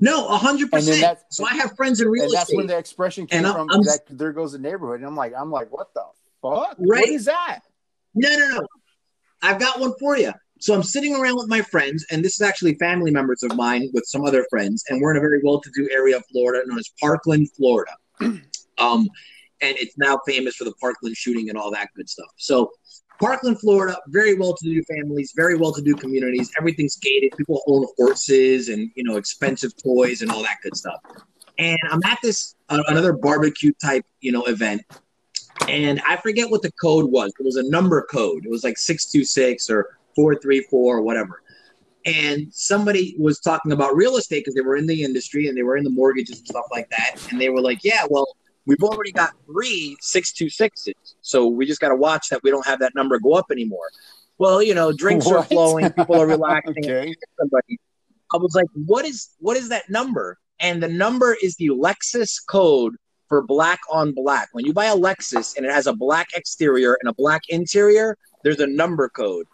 no, 0.00 0.28
hundred 0.36 0.70
percent. 0.70 1.18
So 1.30 1.44
I 1.44 1.54
have 1.54 1.76
friends 1.76 2.00
in 2.00 2.08
real 2.08 2.24
and 2.24 2.32
estate. 2.32 2.38
That's 2.38 2.56
when 2.56 2.66
the 2.66 2.78
expression 2.78 3.26
came 3.26 3.44
and 3.44 3.54
from. 3.54 3.70
I'm, 3.70 3.82
that, 3.82 4.00
there 4.10 4.32
goes 4.32 4.52
the 4.52 4.58
neighborhood, 4.58 5.00
and 5.00 5.06
I'm 5.06 5.16
like, 5.16 5.32
I'm 5.36 5.50
like, 5.50 5.72
what 5.72 5.92
the 5.94 6.04
fuck? 6.42 6.76
Right. 6.78 7.00
What 7.00 7.08
is 7.08 7.24
that? 7.26 7.60
No, 8.14 8.28
no, 8.36 8.48
no. 8.48 8.66
I've 9.42 9.60
got 9.60 9.80
one 9.80 9.92
for 10.00 10.16
you. 10.16 10.32
so 10.60 10.74
I'm 10.74 10.82
sitting 10.82 11.14
around 11.14 11.36
with 11.36 11.48
my 11.48 11.62
friends, 11.62 12.04
and 12.10 12.24
this 12.24 12.34
is 12.34 12.42
actually 12.42 12.74
family 12.74 13.10
members 13.10 13.42
of 13.42 13.54
mine 13.56 13.88
with 13.92 14.04
some 14.06 14.24
other 14.24 14.46
friends, 14.50 14.84
and 14.88 15.00
we're 15.00 15.12
in 15.12 15.16
a 15.16 15.20
very 15.20 15.40
well-to-do 15.42 15.88
area 15.92 16.16
of 16.16 16.24
Florida 16.32 16.66
known 16.66 16.78
as 16.78 16.90
Parkland, 17.00 17.48
Florida. 17.56 17.92
Um, 18.78 19.08
and 19.60 19.76
it's 19.76 19.98
now 19.98 20.20
famous 20.24 20.54
for 20.54 20.62
the 20.62 20.72
Parkland 20.80 21.16
shooting 21.16 21.48
and 21.48 21.58
all 21.58 21.72
that 21.72 21.88
good 21.96 22.08
stuff. 22.08 22.30
So 22.36 22.70
Parkland, 23.18 23.60
Florida, 23.60 23.98
very 24.08 24.34
well-to-do 24.34 24.82
families, 24.84 25.32
very 25.34 25.56
well-to-do 25.56 25.94
communities. 25.96 26.50
Everything's 26.56 26.96
gated. 26.96 27.36
People 27.36 27.62
own 27.66 27.86
horses 27.96 28.68
and 28.68 28.90
you 28.94 29.02
know 29.02 29.16
expensive 29.16 29.72
toys 29.76 30.22
and 30.22 30.30
all 30.30 30.42
that 30.42 30.58
good 30.62 30.76
stuff. 30.76 31.00
And 31.58 31.78
I'm 31.90 32.00
at 32.04 32.18
this 32.22 32.54
uh, 32.68 32.82
another 32.86 33.12
barbecue 33.12 33.72
type 33.82 34.04
you 34.20 34.30
know 34.30 34.44
event, 34.44 34.82
and 35.68 36.00
I 36.06 36.16
forget 36.16 36.50
what 36.50 36.62
the 36.62 36.72
code 36.80 37.10
was. 37.10 37.32
It 37.38 37.44
was 37.44 37.56
a 37.56 37.68
number 37.68 38.06
code. 38.10 38.44
It 38.44 38.50
was 38.50 38.62
like 38.62 38.78
six 38.78 39.06
two 39.06 39.24
six 39.24 39.68
or 39.68 39.98
four 40.14 40.36
three 40.36 40.60
four 40.70 40.98
or 40.98 41.02
whatever. 41.02 41.42
And 42.06 42.46
somebody 42.54 43.16
was 43.18 43.40
talking 43.40 43.72
about 43.72 43.94
real 43.96 44.16
estate 44.16 44.40
because 44.40 44.54
they 44.54 44.62
were 44.62 44.76
in 44.76 44.86
the 44.86 45.02
industry 45.02 45.48
and 45.48 45.58
they 45.58 45.62
were 45.62 45.76
in 45.76 45.84
the 45.84 45.90
mortgages 45.90 46.38
and 46.38 46.46
stuff 46.46 46.64
like 46.70 46.88
that. 46.90 47.16
And 47.30 47.40
they 47.40 47.48
were 47.48 47.60
like, 47.60 47.80
"Yeah, 47.82 48.04
well." 48.08 48.26
We've 48.68 48.82
already 48.82 49.12
got 49.12 49.32
three 49.46 49.96
626s. 50.02 51.14
So 51.22 51.46
we 51.46 51.64
just 51.64 51.80
got 51.80 51.88
to 51.88 51.96
watch 51.96 52.28
that 52.28 52.42
we 52.42 52.50
don't 52.50 52.66
have 52.66 52.80
that 52.80 52.94
number 52.94 53.18
go 53.18 53.32
up 53.32 53.46
anymore. 53.50 53.88
Well, 54.36 54.62
you 54.62 54.74
know, 54.74 54.92
drinks 54.92 55.26
are 55.26 55.42
flowing, 55.54 55.90
people 55.90 56.20
are 56.20 56.26
relaxing. 56.26 56.74
Okay. 56.84 57.14
Somebody, 57.38 57.78
I 58.32 58.36
was 58.36 58.54
like, 58.54 58.66
"What 58.74 59.06
is 59.06 59.30
what 59.38 59.56
is 59.56 59.70
that 59.70 59.88
number?" 59.88 60.38
And 60.60 60.82
the 60.82 60.88
number 60.88 61.34
is 61.42 61.56
the 61.56 61.68
Lexus 61.68 62.44
code 62.46 62.94
for 63.28 63.42
black 63.42 63.80
on 63.90 64.12
black. 64.12 64.50
When 64.52 64.66
you 64.66 64.74
buy 64.74 64.86
a 64.86 64.96
Lexus 64.96 65.56
and 65.56 65.64
it 65.64 65.72
has 65.72 65.86
a 65.86 65.94
black 65.94 66.28
exterior 66.34 66.98
and 67.00 67.08
a 67.08 67.14
black 67.14 67.42
interior, 67.48 68.18
there's 68.42 68.60
a 68.60 68.66
number 68.66 69.08
code. 69.08 69.46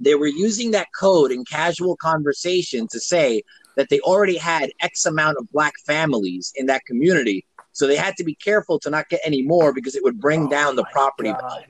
They 0.00 0.16
were 0.16 0.26
using 0.26 0.72
that 0.72 0.88
code 0.98 1.30
in 1.30 1.44
casual 1.44 1.96
conversation 1.96 2.88
to 2.88 2.98
say 2.98 3.42
that 3.76 3.88
they 3.88 4.00
already 4.00 4.36
had 4.36 4.70
X 4.80 5.06
amount 5.06 5.38
of 5.38 5.50
black 5.52 5.74
families 5.86 6.52
in 6.56 6.66
that 6.66 6.84
community. 6.86 7.44
So 7.72 7.86
they 7.86 7.96
had 7.96 8.16
to 8.16 8.24
be 8.24 8.34
careful 8.34 8.78
to 8.80 8.90
not 8.90 9.08
get 9.08 9.20
any 9.24 9.42
more 9.42 9.72
because 9.72 9.96
it 9.96 10.02
would 10.04 10.20
bring 10.20 10.46
Oh 10.46 10.50
down 10.50 10.76
the 10.76 10.84
property 10.84 11.30
God. 11.30 11.40
value. 11.40 11.66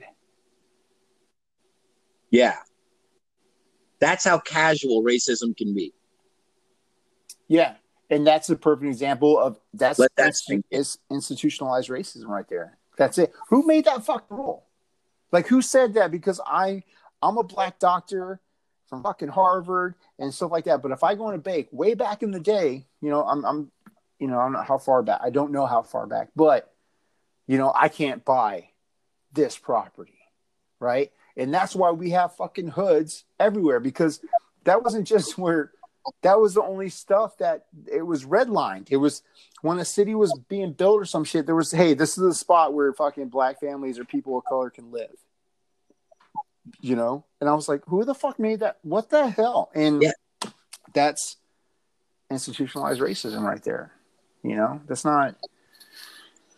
Yeah. 2.29 2.57
That's 3.99 4.25
how 4.25 4.39
casual 4.39 5.01
racism 5.03 5.55
can 5.55 5.73
be. 5.73 5.93
Yeah, 7.47 7.75
and 8.09 8.25
that's 8.25 8.49
a 8.49 8.55
perfect 8.55 8.87
example 8.87 9.39
of 9.39 9.59
that's 9.73 9.99
Let 9.99 10.11
that 10.15 10.23
that's 10.23 10.51
is 10.71 10.97
institutionalized 11.09 11.89
racism 11.89 12.27
right 12.27 12.47
there. 12.49 12.77
That's 12.97 13.17
it. 13.17 13.31
Who 13.49 13.65
made 13.65 13.85
that 13.85 14.03
fucking 14.03 14.35
rule? 14.35 14.65
Like 15.31 15.47
who 15.47 15.61
said 15.61 15.93
that? 15.93 16.11
Because 16.11 16.41
I 16.45 16.83
I'm 17.21 17.37
a 17.37 17.43
black 17.43 17.79
doctor 17.79 18.41
from 18.87 19.03
fucking 19.03 19.29
Harvard 19.29 19.95
and 20.19 20.33
stuff 20.33 20.51
like 20.51 20.65
that. 20.65 20.81
But 20.81 20.91
if 20.91 21.03
I 21.03 21.15
go 21.15 21.29
in 21.29 21.35
a 21.35 21.39
bake 21.39 21.69
way 21.71 21.93
back 21.93 22.23
in 22.23 22.31
the 22.31 22.39
day, 22.39 22.85
you 23.01 23.09
know, 23.09 23.23
I'm 23.23 23.45
I'm 23.45 23.71
you 24.19 24.27
know, 24.27 24.39
I 24.39 24.43
don't 24.43 24.53
know 24.53 24.61
how 24.63 24.77
far 24.77 25.03
back. 25.03 25.19
I 25.23 25.29
don't 25.29 25.51
know 25.51 25.65
how 25.65 25.81
far 25.81 26.07
back, 26.07 26.29
but 26.35 26.73
you 27.47 27.57
know, 27.57 27.73
I 27.75 27.89
can't 27.89 28.23
buy 28.23 28.69
this 29.33 29.57
property, 29.57 30.19
right? 30.79 31.11
And 31.35 31.53
that's 31.53 31.75
why 31.75 31.91
we 31.91 32.11
have 32.11 32.35
fucking 32.35 32.69
hoods 32.69 33.25
everywhere 33.39 33.79
because 33.79 34.21
that 34.63 34.83
wasn't 34.83 35.07
just 35.07 35.37
where 35.37 35.71
that 36.21 36.39
was 36.39 36.53
the 36.53 36.61
only 36.61 36.89
stuff 36.89 37.37
that 37.37 37.65
it 37.91 38.01
was 38.03 38.25
redlined. 38.25 38.91
It 38.91 38.97
was 38.97 39.23
when 39.61 39.79
a 39.79 39.85
city 39.85 40.15
was 40.15 40.37
being 40.49 40.73
built 40.73 41.01
or 41.01 41.05
some 41.05 41.23
shit. 41.23 41.45
There 41.45 41.55
was, 41.55 41.71
hey, 41.71 41.93
this 41.93 42.17
is 42.17 42.23
the 42.23 42.33
spot 42.33 42.73
where 42.73 42.93
fucking 42.93 43.29
black 43.29 43.59
families 43.59 43.97
or 43.97 44.05
people 44.05 44.37
of 44.37 44.45
color 44.45 44.69
can 44.69 44.91
live. 44.91 45.15
You 46.79 46.95
know, 46.95 47.25
and 47.41 47.49
I 47.49 47.53
was 47.53 47.67
like, 47.67 47.83
who 47.87 48.05
the 48.05 48.15
fuck 48.15 48.39
made 48.39 48.61
that? 48.61 48.77
What 48.83 49.09
the 49.09 49.27
hell? 49.29 49.69
And 49.75 50.01
Yeah. 50.01 50.11
that's 50.93 51.37
institutionalized 52.29 53.01
racism 53.01 53.41
right 53.41 53.61
there. 53.63 53.91
You 54.43 54.55
know, 54.55 54.81
that's 54.87 55.05
not. 55.05 55.35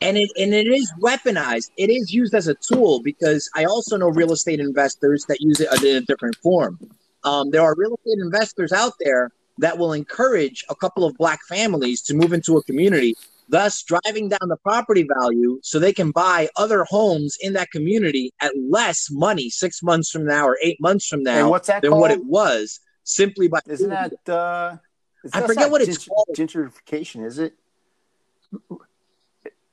and 0.01 0.17
it 0.17 0.29
and 0.38 0.53
it 0.53 0.67
is 0.67 0.91
weaponized. 0.99 1.69
It 1.77 1.89
is 1.89 2.13
used 2.13 2.33
as 2.33 2.47
a 2.47 2.55
tool 2.55 3.01
because 3.01 3.49
I 3.55 3.65
also 3.65 3.95
know 3.97 4.09
real 4.09 4.31
estate 4.33 4.59
investors 4.59 5.25
that 5.27 5.39
use 5.41 5.59
it 5.59 5.69
in 5.83 5.95
a 5.97 6.01
different 6.01 6.36
form. 6.38 6.79
Um, 7.23 7.51
there 7.51 7.61
are 7.61 7.75
real 7.77 7.95
estate 7.95 8.21
investors 8.21 8.71
out 8.71 8.93
there 8.99 9.31
that 9.59 9.77
will 9.77 9.93
encourage 9.93 10.65
a 10.69 10.75
couple 10.75 11.05
of 11.05 11.15
black 11.15 11.39
families 11.47 12.01
to 12.03 12.13
move 12.13 12.33
into 12.33 12.57
a 12.57 12.63
community, 12.63 13.15
thus 13.49 13.81
driving 13.83 14.29
down 14.29 14.49
the 14.49 14.57
property 14.57 15.07
value 15.19 15.59
so 15.63 15.79
they 15.79 15.93
can 15.93 16.11
buy 16.11 16.49
other 16.57 16.83
homes 16.83 17.38
in 17.41 17.53
that 17.53 17.71
community 17.71 18.33
at 18.41 18.51
less 18.69 19.09
money 19.11 19.49
six 19.49 19.81
months 19.81 20.11
from 20.11 20.25
now 20.25 20.45
or 20.45 20.57
eight 20.61 20.81
months 20.81 21.07
from 21.07 21.19
And 21.19 21.25
now 21.25 21.49
what's 21.49 21.67
that 21.67 21.81
than 21.81 21.91
called? 21.91 22.01
what 22.01 22.11
it 22.11 22.25
was 22.25 22.79
simply 23.03 23.47
by 23.47 23.59
Isn't 23.67 23.89
that? 23.89 24.29
Uh, 24.29 24.77
is 25.23 25.31
I 25.33 25.41
forget 25.41 25.55
not 25.63 25.71
what 25.71 25.81
it's 25.81 26.05
called. 26.07 26.27
Gentrification, 26.36 27.25
is 27.25 27.39
it? 27.39 27.55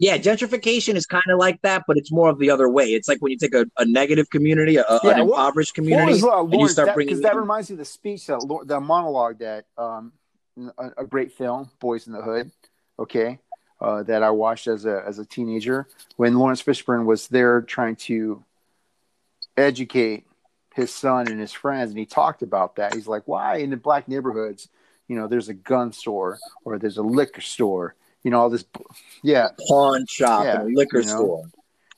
Yeah, 0.02 0.18
gentrification 0.18 0.96
is 0.96 1.06
kind 1.06 1.22
of 1.30 1.38
like 1.38 1.62
that, 1.62 1.84
but 1.86 1.96
it's 1.96 2.10
more 2.10 2.28
of 2.28 2.40
the 2.40 2.50
other 2.50 2.68
way. 2.68 2.86
It's 2.86 3.06
like 3.06 3.20
when 3.20 3.30
you 3.30 3.38
take 3.38 3.54
a, 3.54 3.66
a 3.78 3.84
negative 3.84 4.30
community, 4.30 4.74
a, 4.74 4.84
Yeah, 5.04 5.10
an 5.12 5.20
impoverished 5.20 5.74
community, 5.74 6.14
was, 6.14 6.24
uh, 6.24 6.42
and 6.42 6.60
you 6.60 6.66
start 6.66 6.86
that, 6.86 6.94
bringing 6.96 7.14
because 7.14 7.22
that 7.22 7.36
reminds 7.36 7.70
me 7.70 7.74
of 7.74 7.78
the 7.78 7.84
speech 7.84 8.26
that 8.26 8.40
the 8.64 8.80
monologue 8.80 9.38
that 9.38 9.66
um 9.78 10.12
a, 10.76 10.90
a 10.98 11.06
great 11.06 11.30
film 11.30 11.70
Boyz 11.80 12.08
n 12.08 12.14
the 12.14 12.20
Hood 12.20 12.50
okay 12.98 13.38
uh, 13.80 14.02
that 14.02 14.24
I 14.24 14.30
watched 14.30 14.66
as 14.66 14.86
a 14.86 15.04
as 15.06 15.20
a 15.20 15.24
teenager 15.24 15.86
when 16.16 16.36
Laurence 16.36 16.64
Fishburne 16.64 17.04
was 17.04 17.28
there 17.28 17.62
trying 17.62 17.94
to 18.10 18.44
educate 19.56 20.26
his 20.74 20.92
son 20.92 21.28
and 21.28 21.38
his 21.38 21.52
friends 21.52 21.90
and 21.90 21.98
he 21.98 22.06
talked 22.06 22.42
about 22.42 22.74
that 22.74 22.92
he's 22.92 23.06
like 23.06 23.22
why 23.26 23.58
in 23.58 23.70
the 23.70 23.76
black 23.76 24.08
neighborhoods 24.08 24.68
you 25.06 25.14
know 25.14 25.28
there's 25.28 25.48
a 25.48 25.54
gun 25.54 25.92
store 25.92 26.40
or 26.64 26.76
there's 26.76 26.98
a 26.98 27.02
liquor 27.02 27.40
store 27.40 27.94
you 28.24 28.30
know 28.30 28.40
all 28.40 28.50
this 28.50 28.64
yeah 29.22 29.48
pawn 29.68 30.04
shop 30.08 30.44
Yeah, 30.44 30.60
and 30.62 30.74
liquor 30.74 31.00
you 31.00 31.06
know. 31.06 31.16
store. 31.16 31.44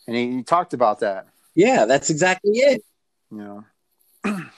and 0.06 0.16
he, 0.16 0.36
he 0.36 0.42
talked 0.42 0.74
about 0.74 1.00
that 1.00 1.26
Yeah, 1.54 1.84
that's 1.84 2.10
exactly 2.10 2.52
it. 2.52 2.82
you 3.30 3.38
know 3.38 3.64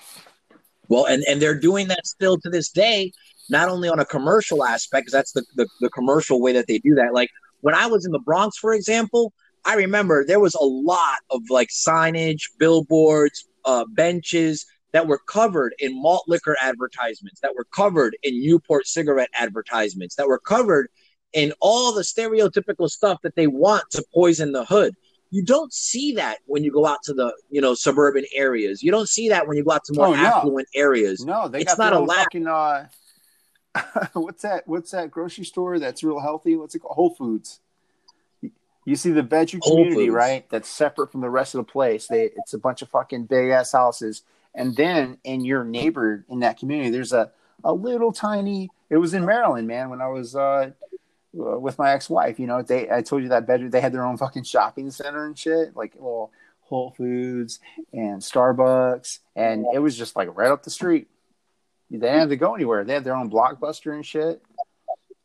Well, 0.89 1.07
and, 1.07 1.25
and 1.29 1.43
they're 1.43 1.59
doing 1.59 1.89
that 1.89 2.07
still 2.07 2.39
to 2.39 2.49
this 2.49 2.71
day, 2.71 3.13
not 3.51 3.69
only 3.69 3.89
on 3.89 3.99
a 3.99 4.05
commercial 4.05 4.65
aspect, 4.65 5.07
because 5.07 5.13
that's 5.13 5.33
the, 5.33 5.45
the, 5.57 5.69
the 5.81 5.91
commercial 5.91 6.41
way 6.41 6.53
that 6.53 6.69
they 6.69 6.79
do 6.79 6.95
that. 6.95 7.13
Like 7.13 7.29
when 7.61 7.75
I 7.75 7.87
was 7.87 8.07
in 8.07 8.13
the 8.13 8.21
Bronx, 8.21 8.57
for 8.59 8.73
example, 8.73 9.33
I 9.65 9.75
remember 9.75 10.25
there 10.25 10.39
was 10.39 10.55
a 10.55 10.65
lot 10.65 11.19
of 11.31 11.43
like 11.51 11.69
signage, 11.71 12.43
billboards, 12.59 13.49
uh, 13.65 13.85
benches 13.95 14.65
that 14.93 15.09
were 15.09 15.21
covered 15.29 15.75
in 15.81 16.01
malt 16.01 16.23
liquor 16.29 16.57
advertisements, 16.63 17.41
that 17.41 17.55
were 17.57 17.67
covered 17.75 18.17
in 18.23 18.41
Newport 18.41 18.87
cigarette 18.87 19.31
advertisements, 19.35 20.15
that 20.15 20.29
were 20.29 20.39
covered 20.39 20.89
in 21.33 21.53
all 21.61 21.93
the 21.93 22.03
stereotypical 22.03 22.89
stuff 22.91 23.21
that 23.23 23.35
they 23.35 23.47
want 23.47 23.85
to 23.91 24.05
poison 24.15 24.53
the 24.53 24.65
hood. 24.65 24.95
You 25.31 25.43
don't 25.43 25.73
see 25.73 26.13
that 26.15 26.39
when 26.47 26.63
you 26.65 26.71
go 26.71 26.87
out 26.87 27.03
to 27.05 27.13
the 27.13 27.35
you 27.51 27.61
know 27.61 27.75
suburban 27.75 28.25
areas. 28.33 28.83
You 28.83 28.91
don't 28.91 29.09
see 29.09 29.29
that 29.29 29.47
when 29.49 29.57
you 29.57 29.65
go 29.65 29.73
out 29.73 29.85
to 29.85 29.93
more 29.93 30.07
Oh, 30.07 30.13
no. 30.15 30.17
affluent 30.17 30.69
areas. 30.75 31.25
No, 31.25 31.49
they 31.49 31.61
It's 31.63 31.75
got 31.75 31.79
not 31.79 31.93
a 31.93 31.99
lab. 32.01 32.19
fucking 32.27 32.47
uh 32.47 32.89
what's 34.15 34.43
that 34.43 34.67
what's 34.67 34.93
that 34.93 35.11
grocery 35.11 35.45
store 35.45 35.79
that's 35.79 36.03
real 36.03 36.21
healthy? 36.21 36.57
What's 36.57 36.75
it 36.75 36.79
called? 36.79 36.95
Whole 36.95 37.15
Foods. 37.15 37.61
You 38.85 38.95
see 38.95 39.11
the 39.11 39.23
veggie 39.23 39.61
community, 39.61 40.11
right? 40.11 40.49
That's 40.49 40.69
separate 40.69 41.11
from 41.11 41.21
the 41.21 41.29
rest 41.29 41.55
of 41.55 41.59
the 41.67 41.71
place. 41.71 42.07
They 42.07 42.31
it's 42.37 42.55
a 42.55 42.59
bunch 42.59 42.83
of 42.83 42.89
fucking 42.89 43.25
big 43.25 43.51
ass 43.51 43.73
houses. 43.73 44.23
And 44.55 44.77
then 44.77 45.19
in 45.25 45.45
your 45.45 45.65
neighbor 45.65 46.25
in 46.31 46.39
that 46.41 46.57
community, 46.59 46.91
there's 46.91 47.13
a, 47.13 47.33
a 47.65 47.73
little 47.75 48.13
tiny 48.13 48.71
it 48.89 48.99
was 48.99 49.13
in 49.13 49.25
Maryland, 49.27 49.67
man, 49.67 49.91
when 49.91 50.01
I 50.01 50.07
was 50.07 50.37
uh 50.37 50.71
uh, 51.39 51.59
with 51.59 51.79
my 51.79 51.93
ex-wife, 51.93 52.39
you 52.39 52.47
know, 52.47 52.63
they 52.63 52.91
I 52.91 53.03
told 53.03 53.23
you 53.23 53.29
that 53.31 53.47
bedroom 53.47 53.71
they 53.71 53.81
had 53.81 53.93
their 53.93 54.05
own 54.05 54.17
fucking 54.17 54.45
shopping 54.45 54.91
center 54.91 55.27
and 55.27 55.39
shit, 55.39 55.77
like 55.77 55.95
little 55.95 56.33
Whole 56.63 56.91
Foods 56.97 57.61
and 57.93 58.21
Starbucks, 58.21 59.21
and 59.35 59.67
it 59.73 59.79
was 59.79 59.97
just 59.97 60.17
like 60.17 60.37
right 60.37 60.51
up 60.51 60.63
the 60.63 60.71
street. 60.71 61.09
They 61.91 61.99
didn't 61.99 62.19
have 62.19 62.29
to 62.31 62.37
go 62.37 62.55
anywhere. 62.55 62.85
They 62.85 62.95
had 62.95 63.05
their 63.05 63.15
own 63.15 63.31
blockbuster 63.31 63.95
and 63.95 64.05
shit. 64.05 64.43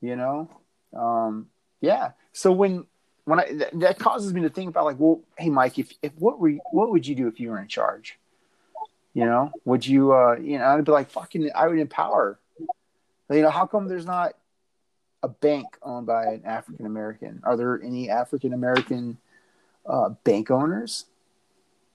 You 0.02 0.16
know, 0.16 0.50
um, 0.96 1.48
yeah. 1.80 2.12
So 2.34 2.52
when 2.52 2.86
when 3.26 3.40
I 3.40 3.54
that, 3.54 3.80
that 3.80 4.00
causes 4.00 4.34
me 4.34 4.42
to 4.42 4.50
think 4.50 4.70
about 4.70 4.86
like, 4.86 5.00
well, 5.00 5.22
hey, 5.38 5.50
Mike, 5.50 5.80
if 5.80 5.94
if 6.02 6.12
what 6.18 6.40
were 6.40 6.50
you, 6.50 6.62
what 6.72 6.92
would 6.92 7.08
you 7.08 7.16
do 7.16 7.28
if 7.28 7.40
you 7.40 7.50
were 7.50 7.60
in 7.60 7.68
charge? 7.68 8.20
You 9.14 9.26
know, 9.26 9.52
would 9.66 9.86
you 9.86 10.14
uh, 10.14 10.38
you 10.40 10.58
know, 10.60 10.66
I'd 10.66 10.86
be 10.86 10.92
like, 10.92 11.10
fucking, 11.10 11.50
I 11.56 11.68
would 11.68 11.80
empower. 11.80 12.40
You 13.30 13.42
know, 13.42 13.50
how 13.50 13.66
come 13.66 13.88
there's 13.88 14.06
not 14.06 14.34
a 15.24 15.28
bank 15.28 15.68
owned 15.82 16.08
by 16.08 16.26
an 16.26 16.42
African 16.46 16.86
American? 16.86 17.42
Are 17.44 17.56
there 17.56 17.82
any 17.82 18.10
African 18.10 18.54
American 18.54 19.18
uh, 19.86 20.10
bank 20.24 20.50
owners? 20.52 21.06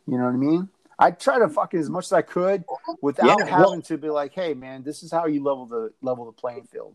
You 0.07 0.19
know 0.19 0.25
what 0.25 0.35
I 0.35 0.37
mean? 0.37 0.69
I 0.99 1.11
try 1.11 1.39
to 1.39 1.49
fucking 1.49 1.81
as 1.81 1.91
much 1.91 2.07
as 2.07 2.13
I 2.13 2.23
could 2.23 2.65
without 3.03 3.39
Yeah, 3.39 3.45
having 3.47 3.71
well- 3.71 3.83
to 3.83 3.99
be 3.99 4.09
like, 4.09 4.33
"Hey, 4.33 4.55
man, 4.55 4.83
this 4.83 5.03
is 5.03 5.11
how 5.11 5.27
you 5.27 5.43
level 5.43 5.67
the 5.67 5.93
level 6.01 6.25
the 6.27 6.33
playing 6.33 6.65
field." 6.65 6.95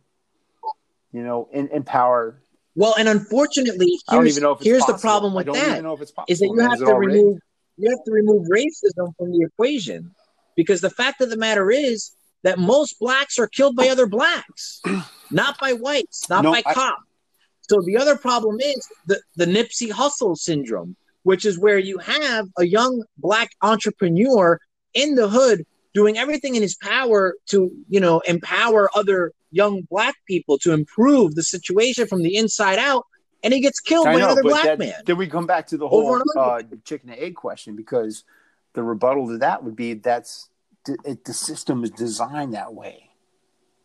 You 1.12 1.24
know, 1.24 1.50
and 1.52 1.70
empower. 1.72 2.42
Well, 2.76 2.96
and 2.98 3.10
unfortunately, 3.10 4.00
here's, 4.10 4.30
even 4.30 4.44
know 4.44 4.54
if 4.54 4.60
it's 4.62 4.66
here's 4.66 4.86
the 4.86 4.98
problem 4.98 5.34
I 5.34 5.38
with 5.38 5.48
don't 5.48 5.56
that 5.56 5.70
even 5.72 5.84
know 5.84 5.94
if 5.94 6.02
it's 6.02 6.12
possible. 6.12 6.32
is 6.32 6.40
that 6.40 6.48
you 6.48 6.60
have 6.60 6.80
to 6.80 6.94
remove 6.94 7.38
you 7.78 7.90
have 7.90 8.04
to 8.06 8.12
remove 8.12 8.48
racism 8.48 9.14
from 9.18 9.32
the 9.32 9.44
equation. 9.46 10.16
Because 10.56 10.82
the 10.82 10.90
fact 10.90 11.22
of 11.22 11.30
the 11.30 11.38
matter 11.38 11.72
is 11.72 12.12
that 12.44 12.60
most 12.60 13.00
blacks 13.00 13.38
are 13.40 13.48
killed 13.48 13.76
by 13.76 13.90
other 13.90 14.08
blacks, 14.08 14.82
not 15.32 15.60
by 15.60 15.74
whites, 15.74 16.30
not 16.30 16.44
No, 16.44 16.52
by 16.52 16.64
I- 16.66 16.74
cops. 16.74 17.04
So 17.70 17.82
the 17.82 17.96
other 17.98 18.18
problem 18.18 18.60
is 18.60 18.86
the, 19.06 19.22
the 19.38 19.46
Nipsey 19.46 19.92
Hussle 19.92 20.36
syndrome, 20.38 20.96
which 21.24 21.46
is 21.46 21.58
where 21.58 21.78
you 21.78 22.00
have 22.00 22.48
a 22.58 22.66
young 22.66 23.04
black 23.18 23.52
entrepreneur 23.62 24.60
in 24.94 25.16
the 25.16 25.30
hood 25.30 25.66
doing 25.94 26.18
everything 26.18 26.56
in 26.56 26.62
his 26.62 26.76
power 26.76 27.36
to, 27.48 27.72
you 27.88 28.00
know, 28.02 28.20
empower 28.22 28.90
other 28.96 29.32
young 29.52 29.82
black 29.90 30.16
people 30.28 30.58
to 30.60 30.74
improve 30.74 31.36
the 31.36 31.44
situation 31.44 32.08
from 32.08 32.24
the 32.24 32.36
inside 32.36 32.78
out, 32.80 33.06
and 33.44 33.54
he 33.54 33.60
gets 33.62 33.80
killed 33.80 34.08
I 34.08 34.14
by 34.14 34.20
know, 34.20 34.26
another 34.26 34.44
black 34.44 34.64
that- 34.66 34.80
man. 34.80 34.94
Then 35.06 35.18
we 35.18 35.28
come 35.28 35.46
back 35.46 35.68
to 35.68 35.78
the 35.78 35.88
whole 35.88 36.22
uh, 36.38 36.64
chicken 36.84 37.10
and 37.10 37.20
egg 37.20 37.36
question 37.36 37.76
because 37.78 38.24
the 38.74 38.84
rebuttal 38.84 39.28
to 39.28 39.38
that 39.38 39.64
would 39.64 39.76
be 39.78 39.94
that's 39.94 40.50
it, 40.88 41.26
the 41.26 41.34
system 41.34 41.84
is 41.84 41.92
designed 41.92 42.54
that 42.54 42.74
way 42.74 43.10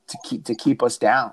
to 0.09 0.19
keep 0.25 0.45
to 0.45 0.55
keep 0.55 0.83
us 0.83 0.97
down. 0.99 1.33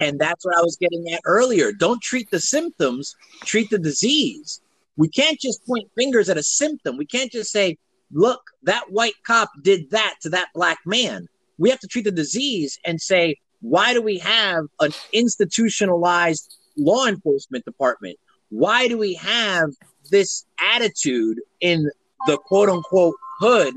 And 0.00 0.18
that's 0.18 0.44
what 0.44 0.56
I 0.56 0.60
was 0.60 0.76
getting 0.76 1.08
at 1.12 1.20
earlier. 1.24 1.72
Don't 1.72 2.02
treat 2.02 2.30
the 2.30 2.40
symptoms, 2.40 3.14
treat 3.44 3.70
the 3.70 3.78
disease. 3.78 4.60
We 4.96 5.08
can't 5.08 5.40
just 5.40 5.64
point 5.66 5.90
fingers 5.96 6.28
at 6.28 6.36
a 6.36 6.42
symptom. 6.42 6.96
We 6.96 7.06
can't 7.06 7.30
just 7.30 7.50
say, 7.50 7.78
look, 8.12 8.42
that 8.64 8.90
white 8.90 9.14
cop 9.24 9.50
did 9.62 9.90
that 9.90 10.16
to 10.22 10.30
that 10.30 10.48
black 10.54 10.78
man. 10.84 11.28
We 11.58 11.70
have 11.70 11.80
to 11.80 11.86
treat 11.86 12.04
the 12.04 12.10
disease 12.10 12.78
and 12.84 13.00
say, 13.00 13.36
why 13.60 13.94
do 13.94 14.02
we 14.02 14.18
have 14.18 14.66
an 14.80 14.92
institutionalized 15.12 16.56
law 16.76 17.06
enforcement 17.06 17.64
department? 17.64 18.18
Why 18.50 18.88
do 18.88 18.98
we 18.98 19.14
have 19.14 19.70
this 20.10 20.44
attitude 20.58 21.40
in 21.60 21.90
the 22.26 22.36
quote 22.36 22.68
unquote 22.68 23.16
hood 23.40 23.74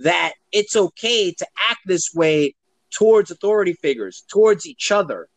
that 0.00 0.34
it's 0.52 0.76
okay 0.76 1.32
to 1.32 1.46
act 1.70 1.80
this 1.86 2.14
way 2.14 2.54
towards 2.90 3.30
authority 3.30 3.74
figures, 3.74 4.24
towards 4.28 4.66
each 4.66 4.90
other, 4.90 5.28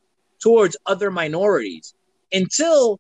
towards 0.41 0.77
other 0.85 1.11
minorities 1.11 1.93
until 2.31 2.99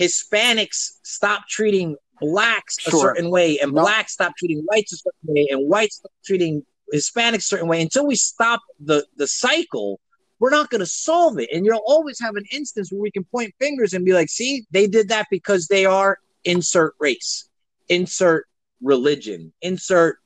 Hispanics 0.00 0.92
stop 1.02 1.46
treating 1.48 1.96
blacks 2.20 2.76
a 2.86 2.90
certain 2.90 3.30
way 3.30 3.58
and 3.58 3.72
No. 3.72 3.82
blacks 3.82 4.12
stop 4.14 4.32
treating 4.38 4.62
whites 4.66 4.92
a 4.92 4.96
certain 4.96 5.34
way 5.34 5.48
and 5.50 5.68
whites 5.68 5.96
stop 5.96 6.12
treating 6.24 6.64
Hispanics 6.92 7.38
a 7.38 7.42
certain 7.42 7.68
way. 7.68 7.82
Until 7.82 8.06
we 8.06 8.14
stop 8.16 8.60
the, 8.80 9.06
the 9.16 9.26
cycle, 9.26 10.00
we're 10.38 10.50
not 10.50 10.70
going 10.70 10.80
to 10.80 10.86
solve 10.86 11.38
it. 11.38 11.50
And 11.52 11.64
you'll 11.64 11.82
always 11.86 12.18
have 12.20 12.36
an 12.36 12.44
instance 12.52 12.90
where 12.90 13.00
we 13.00 13.10
can 13.10 13.24
point 13.24 13.54
fingers 13.60 13.92
and 13.92 14.04
be 14.04 14.12
like, 14.12 14.28
see, 14.28 14.64
they 14.70 14.86
did 14.86 15.08
that 15.08 15.26
because 15.30 15.68
they 15.68 15.84
are 15.84 16.18
insert 16.44 16.94
race, 16.98 17.48
insert 17.88 18.46
religion, 18.80 19.52
insert 19.62 20.18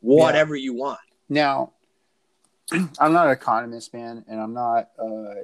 whatever 0.00 0.54
you 0.56 0.74
want. 0.74 1.00
Now, 1.28 1.72
I'm 2.72 3.12
not 3.12 3.26
an 3.26 3.32
economist, 3.32 3.92
man, 3.94 4.24
and 4.28 4.40
I'm 4.40 4.54
not 4.54 4.90
uh, 4.98 5.42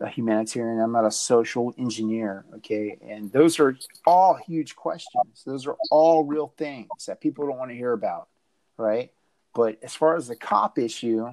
a 0.00 0.08
humanitarian. 0.08 0.80
I'm 0.80 0.92
not 0.92 1.06
a 1.06 1.10
social 1.10 1.74
engineer, 1.78 2.44
okay? 2.56 2.98
And 3.06 3.30
those 3.32 3.60
are 3.60 3.76
all 4.06 4.34
huge 4.34 4.74
questions. 4.74 5.42
Those 5.44 5.66
are 5.66 5.76
all 5.90 6.24
real 6.24 6.52
things 6.56 6.88
that 7.06 7.20
people 7.20 7.46
don't 7.46 7.58
want 7.58 7.70
to 7.70 7.76
hear 7.76 7.92
about, 7.92 8.28
right? 8.76 9.12
But 9.54 9.78
as 9.82 9.94
far 9.94 10.16
as 10.16 10.28
the 10.28 10.36
cop 10.36 10.78
issue, 10.78 11.28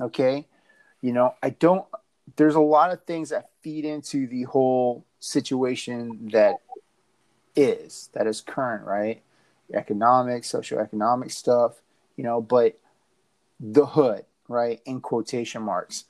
okay, 0.00 0.46
you 1.00 1.12
know, 1.12 1.34
I 1.42 1.50
don't. 1.50 1.84
There's 2.36 2.54
a 2.54 2.60
lot 2.60 2.92
of 2.92 3.04
things 3.04 3.30
that 3.30 3.50
feed 3.62 3.84
into 3.84 4.26
the 4.26 4.44
whole 4.44 5.04
situation 5.18 6.30
that 6.32 6.56
is 7.54 8.10
that 8.14 8.26
is 8.26 8.40
current, 8.40 8.84
right? 8.84 9.22
Economic, 9.74 10.42
socioeconomic 10.42 11.30
stuff, 11.30 11.80
you 12.16 12.24
know, 12.24 12.40
but 12.40 12.78
the 13.60 13.86
hood, 13.86 14.24
right, 14.48 14.80
in 14.84 15.00
quotation 15.00 15.62
marks. 15.62 16.04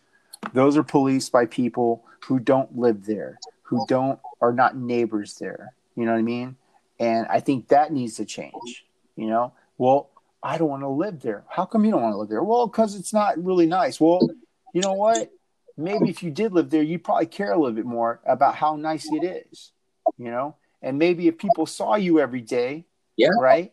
Those 0.53 0.77
are 0.77 0.83
policed 0.83 1.31
by 1.33 1.47
people 1.47 2.05
who 2.27 2.39
don't 2.39 2.77
live 2.77 3.07
there, 3.07 3.39
who 3.63 3.85
don't 3.89 4.19
are 4.41 4.53
not 4.53 4.77
neighbors 4.77 5.35
there. 5.39 5.75
You 5.97 6.05
know 6.05 6.13
what 6.13 6.19
I 6.19 6.23
mean? 6.23 6.57
And 6.99 7.27
I 7.29 7.41
think 7.41 7.69
that 7.69 7.93
needs 7.93 8.17
to 8.17 8.25
change. 8.25 8.85
You 9.17 9.27
know, 9.27 9.53
well, 9.79 10.11
I 10.43 10.59
don't 10.59 10.69
want 10.69 10.83
to 10.83 10.89
live 10.89 11.21
there. 11.21 11.45
How 11.49 11.65
come 11.65 11.85
you 11.85 11.91
don't 11.91 12.03
want 12.03 12.15
to 12.15 12.19
live 12.19 12.29
there? 12.29 12.43
Well, 12.43 12.67
because 12.67 12.97
it's 12.97 13.13
not 13.13 13.43
really 13.43 13.67
nice. 13.67 14.01
Well, 14.01 14.29
you 14.75 14.81
know 14.81 14.95
what? 14.95 15.31
Maybe 15.77 16.11
if 16.11 16.23
you 16.23 16.31
did 16.31 16.53
live 16.53 16.71
there, 16.71 16.83
you'd 16.83 17.05
probably 17.05 17.27
care 17.27 17.53
a 17.53 17.57
little 17.57 17.75
bit 17.75 17.87
more 17.87 18.21
about 18.27 18.57
how 18.57 18.77
nice 18.77 19.07
it 19.11 19.25
is. 19.25 19.73
You 20.19 20.31
know, 20.31 20.57
and 20.83 20.99
maybe 20.99 21.29
if 21.29 21.39
people 21.39 21.67
saw 21.67 21.95
you 21.95 22.19
every 22.19 22.41
day, 22.41 22.87
Yeah. 23.23 23.31
right? 23.41 23.73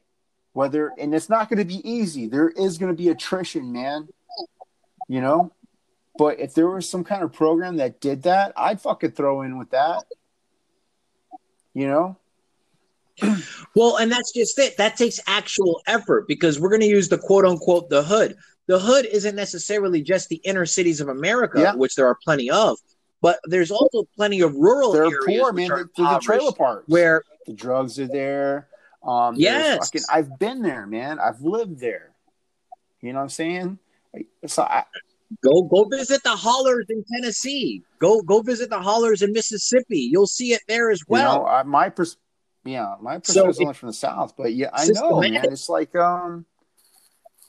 Whether 0.54 0.92
and 0.98 1.14
it's 1.14 1.30
not 1.30 1.50
going 1.50 1.60
to 1.60 1.66
be 1.66 1.88
easy. 1.90 2.28
There 2.28 2.50
is 2.50 2.78
going 2.78 2.92
to 2.92 2.98
be 2.98 3.10
attrition, 3.10 3.72
man. 3.72 4.08
You 5.08 5.22
know, 5.22 5.52
but 6.18 6.40
if 6.40 6.54
there 6.54 6.68
was 6.70 6.88
some 6.88 7.04
kind 7.04 7.24
of 7.24 7.34
program 7.34 7.78
that 7.78 8.00
did 8.02 8.24
that, 8.24 8.54
I'd 8.56 8.82
fucking 8.82 9.12
throw 9.12 9.42
in 9.42 9.58
with 9.58 9.72
that. 9.72 10.04
You 11.74 11.88
know, 11.88 12.18
Well, 13.76 13.98
and 13.98 14.12
that's 14.12 14.32
just 14.34 14.58
it. 14.60 14.78
That 14.78 14.98
takes 14.98 15.20
actual 15.28 15.82
effort 15.88 16.28
because 16.28 16.60
we're 16.60 16.70
going 16.70 16.82
to 16.82 16.88
use 16.88 17.10
the 17.10 17.18
quote 17.18 17.46
unquote 17.46 17.90
the 17.90 18.04
hood. 18.04 18.36
The 18.68 18.80
hood 18.80 19.06
isn't 19.06 19.36
necessarily 19.36 20.02
just 20.02 20.30
the 20.30 20.38
inner 20.38 20.66
cities 20.66 21.02
of 21.02 21.10
America, 21.10 21.60
Yeah. 21.60 21.76
which 21.76 21.96
there 21.96 22.08
are 22.08 22.18
plenty 22.24 22.50
of, 22.52 22.78
but 23.22 23.40
there's 23.46 23.72
also 23.72 24.04
plenty 24.16 24.42
of 24.42 24.56
rural 24.56 24.92
they're 24.94 25.06
areas 25.06 25.26
poor, 25.26 25.54
man. 25.54 25.68
They're, 25.70 25.90
the 25.98 26.20
trailer 26.22 26.52
parks 26.52 26.84
where 26.88 27.24
the 27.48 27.54
drugs 27.54 28.00
are 28.00 28.08
there. 28.08 28.68
Um, 29.04 29.36
Yes. 29.36 29.78
fucking, 29.78 30.04
I've 30.10 30.38
been 30.40 30.62
there, 30.62 30.86
man. 30.86 31.20
I've 31.20 31.42
lived 31.42 31.80
there. 31.80 32.12
You 33.02 33.14
know 33.14 33.20
what 33.20 33.24
I'm 33.24 33.30
saying? 33.30 33.80
So 34.46 34.64
I, 34.64 34.84
go 35.44 35.62
go 35.64 35.86
visit 35.86 36.22
the 36.24 36.36
hollers 36.36 36.86
in 36.90 37.04
Tennessee. 37.12 37.84
Go 38.00 38.22
go 38.22 38.42
visit 38.42 38.70
the 38.70 38.80
hollers 38.80 39.22
in 39.22 39.32
Mississippi. 39.32 40.10
You'll 40.12 40.28
see 40.28 40.54
it 40.54 40.62
there 40.68 40.90
as 40.92 41.00
you 41.00 41.14
well. 41.14 41.42
know, 41.42 41.48
I, 41.48 41.64
my 41.64 41.90
pers- 41.90 42.18
yeah, 42.66 42.96
my 43.02 43.16
So 43.20 43.20
perspective 43.20 43.50
is 43.52 43.60
only 43.60 43.74
from 43.74 43.88
the 43.88 43.94
south, 43.94 44.36
but 44.36 44.54
yeah, 44.54 44.70
I 44.74 44.88
know, 44.88 45.22
man. 45.22 45.46
It's 45.46 45.70
like, 45.70 45.96
um, 45.96 46.46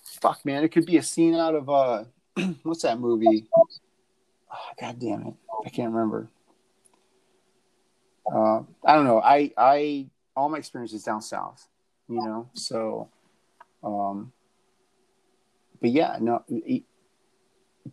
fuck, 0.04 0.44
man. 0.44 0.62
It 0.62 0.68
could 0.68 0.86
be 0.86 0.98
a 0.98 1.02
scene 1.02 1.34
out 1.34 1.54
of 1.54 1.68
uh, 1.68 2.04
what's 2.62 2.82
that 2.82 3.00
movie? 3.00 3.46
Oh, 3.56 4.56
God 4.80 4.98
damn 4.98 5.26
it, 5.26 5.34
I 5.66 5.70
can't 5.70 5.92
remember. 5.92 6.28
Uh, 8.32 8.62
I 8.84 8.94
don't 8.94 9.04
know. 9.04 9.20
I 9.20 9.52
I 9.56 10.06
all 10.40 10.48
my 10.48 10.58
experiences 10.58 11.04
down 11.04 11.20
south, 11.22 11.68
you 12.08 12.16
know. 12.16 12.48
So, 12.54 13.08
um, 13.84 14.32
but 15.80 15.90
yeah, 15.90 16.16
no. 16.20 16.42
it- 16.48 16.84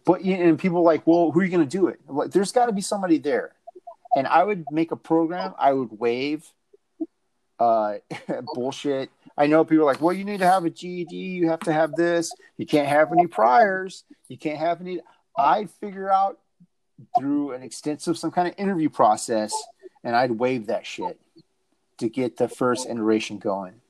But 0.05 0.21
and 0.21 0.57
people 0.59 0.79
are 0.79 0.83
like, 0.93 1.05
well, 1.07 1.31
who 1.31 1.39
are 1.39 1.43
you 1.43 1.49
going 1.51 1.67
to 1.67 1.77
do 1.77 1.87
it? 1.87 1.99
Well, 2.07 2.27
there's 2.27 2.51
got 2.51 2.65
to 2.67 2.71
be 2.73 2.81
somebody 2.81 3.17
there, 3.17 3.53
and 4.15 4.27
I 4.27 4.43
would 4.43 4.65
make 4.71 4.91
a 4.91 4.95
program. 4.95 5.53
I 5.57 5.73
would 5.73 5.97
waive 5.99 6.45
uh, 7.59 7.95
bullshit. 8.53 9.09
I 9.37 9.47
know 9.47 9.63
people 9.63 9.83
are 9.83 9.91
like, 9.93 10.01
well, 10.01 10.13
you 10.13 10.25
need 10.25 10.39
to 10.39 10.47
have 10.47 10.65
a 10.65 10.69
GED. 10.69 11.15
You 11.15 11.49
have 11.49 11.59
to 11.61 11.73
have 11.73 11.93
this. 11.95 12.31
You 12.57 12.65
can't 12.65 12.87
have 12.87 13.11
any 13.11 13.27
priors. 13.27 14.03
You 14.29 14.37
can't 14.37 14.57
have 14.59 14.81
any. 14.81 14.99
I'd 15.37 15.69
figure 15.69 16.11
out 16.11 16.39
through 17.17 17.51
an 17.51 17.61
extensive 17.63 18.17
some 18.17 18.31
kind 18.31 18.47
of 18.47 18.53
interview 18.57 18.89
process, 18.89 19.53
and 20.03 20.15
I'd 20.15 20.31
waive 20.31 20.67
that 20.67 20.85
shit 20.85 21.19
to 21.97 22.09
get 22.09 22.37
the 22.37 22.47
first 22.47 22.87
iteration 22.87 23.37
going. 23.37 23.81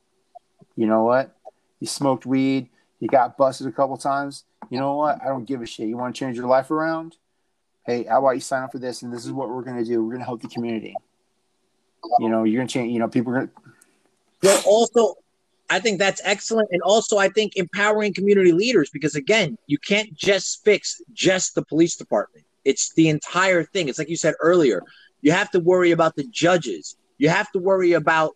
You 0.76 0.88
know 0.88 1.04
what? 1.04 1.36
You 1.80 1.88
smoked 1.88 2.26
weed. 2.26 2.70
You 3.00 3.08
got 3.08 3.38
busted 3.38 3.68
a 3.68 3.72
couple 3.72 3.98
times. 3.98 4.46
You 4.70 4.80
know 4.80 4.96
what? 4.96 5.22
I 5.22 5.28
don't 5.28 5.46
give 5.46 5.62
a 5.62 5.66
shit. 5.66 5.88
You 5.88 5.98
want 5.98 6.16
to 6.16 6.20
change 6.20 6.36
your 6.36 6.48
life 6.48 6.72
around? 6.72 7.16
Hey, 7.86 8.04
how 8.04 8.20
about 8.20 8.32
you 8.32 8.42
sign 8.42 8.64
up 8.64 8.72
for 8.72 8.80
this? 8.80 9.02
And 9.02 9.14
this 9.14 9.26
is 9.26 9.32
what 9.32 9.50
we're 9.50 9.62
going 9.62 9.78
to 9.78 9.86
do. 9.86 10.04
We're 10.04 10.12
going 10.12 10.20
to 10.20 10.26
help 10.26 10.42
the 10.42 10.48
community. 10.50 10.96
You 12.20 12.30
know, 12.30 12.44
you're 12.44 12.60
going 12.60 12.68
to 12.68 12.74
change. 12.74 12.92
You 12.92 13.00
know, 13.00 13.08
people 13.08 13.32
are 13.34 13.36
going 13.38 13.48
to. 13.48 13.54
Well, 14.44 14.62
also, 14.66 15.16
I 15.70 15.80
think 15.80 16.00
that's 16.00 16.22
excellent. 16.24 16.70
And 16.72 16.82
also, 16.82 17.18
I 17.18 17.30
think 17.30 17.56
empowering 17.56 18.14
community 18.14 18.52
leaders, 18.52 18.90
because 18.90 19.16
again, 19.16 19.58
you 19.68 19.78
can't 19.78 20.14
just 20.14 20.64
fix 20.64 21.02
just 21.14 21.56
the 21.56 21.64
police 21.64 21.96
department. 21.96 22.46
It's 22.66 22.94
the 22.94 23.10
entire 23.10 23.64
thing. 23.64 23.88
It's 23.88 23.98
like 23.98 24.10
you 24.10 24.18
said 24.18 24.34
earlier. 24.42 24.84
You 25.22 25.32
have 25.32 25.50
to 25.52 25.60
worry 25.60 25.92
about 25.92 26.16
the 26.16 26.26
judges. 26.26 26.97
You 27.18 27.30
have 27.30 27.52
to 27.52 27.60
worry 27.60 27.94
about 27.94 28.36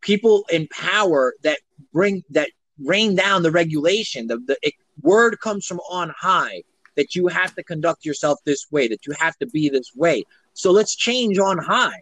people 0.00 0.44
in 0.50 0.68
power 0.68 1.34
that 1.42 1.58
bring 1.92 2.22
that 2.30 2.50
rain 2.82 3.14
down 3.14 3.42
the 3.42 3.50
regulation. 3.50 4.26
The, 4.26 4.38
the 4.38 4.56
it, 4.62 4.74
word 5.02 5.40
comes 5.40 5.66
from 5.66 5.80
on 5.90 6.12
high 6.16 6.62
that 6.96 7.14
you 7.14 7.26
have 7.28 7.54
to 7.56 7.62
conduct 7.62 8.04
yourself 8.04 8.38
this 8.44 8.70
way, 8.70 8.88
that 8.88 9.06
you 9.06 9.14
have 9.18 9.36
to 9.38 9.46
be 9.46 9.68
this 9.68 9.94
way. 9.94 10.24
So 10.52 10.70
let's 10.70 10.94
change 10.94 11.38
on 11.38 11.58
high 11.58 12.00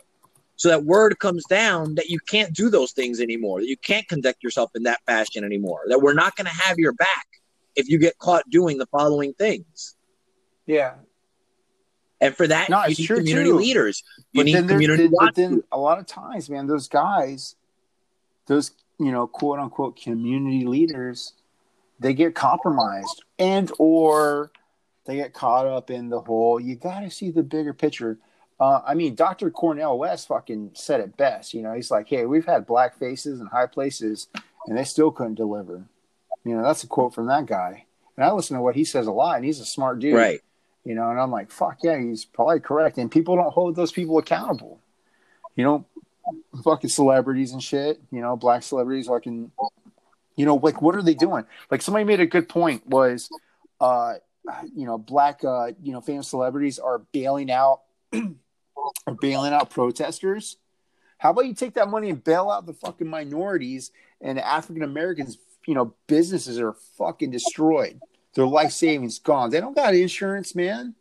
so 0.56 0.68
that 0.68 0.84
word 0.84 1.18
comes 1.18 1.44
down 1.46 1.94
that 1.96 2.08
you 2.08 2.18
can't 2.20 2.52
do 2.52 2.68
those 2.68 2.92
things 2.92 3.20
anymore, 3.20 3.60
that 3.60 3.68
you 3.68 3.76
can't 3.76 4.06
conduct 4.08 4.42
yourself 4.42 4.70
in 4.74 4.82
that 4.84 5.00
fashion 5.06 5.44
anymore, 5.44 5.80
that 5.88 6.00
we're 6.00 6.14
not 6.14 6.36
going 6.36 6.46
to 6.46 6.52
have 6.52 6.78
your 6.78 6.92
back 6.92 7.26
if 7.74 7.88
you 7.88 7.98
get 7.98 8.18
caught 8.18 8.48
doing 8.50 8.78
the 8.78 8.86
following 8.86 9.32
things. 9.34 9.96
Yeah. 10.66 10.94
And 12.22 12.36
for 12.36 12.46
that, 12.46 12.70
No, 12.70 12.84
you 12.84 12.94
need 12.96 13.06
community 13.08 13.50
too. 13.50 13.56
leaders. 13.56 14.02
You 14.32 14.38
But 14.40 14.46
need 14.46 14.54
then, 14.54 14.68
community 14.68 15.08
but 15.08 15.34
then 15.34 15.62
a 15.72 15.78
lot 15.78 15.98
of 15.98 16.06
times, 16.06 16.48
man, 16.48 16.66
those 16.68 16.88
guys, 16.88 17.56
those 18.46 18.70
you 18.98 19.10
know, 19.10 19.26
quote 19.26 19.58
unquote 19.58 20.00
community 20.00 20.64
leaders, 20.64 21.32
they 21.98 22.14
get 22.14 22.34
compromised 22.34 23.24
and 23.38 23.70
or 23.78 24.52
they 25.04 25.16
get 25.16 25.32
caught 25.34 25.66
up 25.66 25.90
in 25.90 26.08
the 26.08 26.20
whole 26.20 26.60
you 26.60 26.76
got 26.76 27.00
to 27.00 27.10
see 27.10 27.30
the 27.30 27.42
bigger 27.42 27.72
picture. 27.72 28.18
Uh, 28.60 28.80
i 28.86 28.94
mean 28.94 29.16
dr 29.16 29.50
Cornel 29.50 29.98
West 29.98 30.28
fucking 30.28 30.70
said 30.74 31.00
it 31.00 31.16
best 31.16 31.52
you 31.52 31.62
know 31.62 31.72
he's 31.72 31.90
like 31.90 32.06
hey 32.06 32.26
we've 32.26 32.44
had 32.46 32.64
black 32.64 32.96
faces 32.96 33.40
in 33.40 33.46
high 33.46 33.66
places 33.66 34.28
and 34.68 34.78
they 34.78 34.84
still 34.84 35.10
couldn't 35.10 35.34
deliver. 35.34 35.82
You 36.44 36.54
know 36.56 36.62
that's 36.62 36.84
a 36.84 36.86
quote 36.86 37.12
from 37.14 37.26
that 37.26 37.46
guy. 37.46 37.86
And 38.16 38.24
i 38.24 38.30
listen 38.30 38.56
to 38.56 38.62
what 38.62 38.76
he 38.76 38.84
says 38.84 39.08
a 39.08 39.12
lot 39.12 39.36
and 39.36 39.44
he's 39.44 39.58
a 39.58 39.64
smart 39.64 39.98
dude. 39.98 40.14
Right 40.14 40.40
you 40.84 40.94
know 40.94 41.10
and 41.10 41.20
i'm 41.20 41.30
like 41.30 41.50
fuck 41.50 41.78
yeah 41.82 41.98
he's 41.98 42.24
probably 42.24 42.60
correct. 42.60 42.98
And 42.98 43.10
people 43.10 43.36
don't 43.36 43.52
hold 43.52 43.76
those 43.76 43.92
people 43.92 44.18
accountable. 44.18 44.80
You 45.56 45.64
know 45.64 45.86
fucking 46.62 46.88
celebrities 46.88 47.52
and 47.52 47.62
shit 47.62 48.00
you 48.12 48.20
know 48.20 48.36
black 48.36 48.62
celebrities 48.62 49.08
fucking 49.08 49.50
you 50.36 50.46
know 50.46 50.56
like 50.56 50.80
what 50.80 50.94
are 50.94 51.02
they 51.02 51.14
doing? 51.14 51.44
Like 51.70 51.82
somebody 51.82 52.04
made 52.04 52.20
a 52.20 52.26
good 52.26 52.48
point 52.48 52.86
was 52.86 53.28
uh 53.80 54.14
you 54.74 54.86
know 54.86 54.98
black 54.98 55.44
uh 55.44 55.72
you 55.82 55.92
know 55.92 56.00
famous 56.00 56.28
celebrities 56.28 56.78
are 56.78 56.98
bailing 57.12 57.50
out 57.50 57.82
are 58.12 59.14
bailing 59.20 59.52
out 59.52 59.70
protesters. 59.70 60.56
How 61.18 61.30
about 61.30 61.46
you 61.46 61.54
take 61.54 61.74
that 61.74 61.88
money 61.88 62.10
and 62.10 62.22
bail 62.22 62.50
out 62.50 62.66
the 62.66 62.72
fucking 62.72 63.06
minorities 63.06 63.92
and 64.22 64.38
african 64.38 64.82
americans 64.82 65.36
you 65.66 65.74
know 65.74 65.94
businesses 66.06 66.58
are 66.58 66.74
fucking 66.96 67.30
destroyed 67.30 68.00
their 68.34 68.46
life 68.46 68.72
savings 68.72 69.18
gone 69.18 69.50
they 69.50 69.60
don't 69.60 69.76
got 69.76 69.94
insurance 69.94 70.54
man 70.54 70.94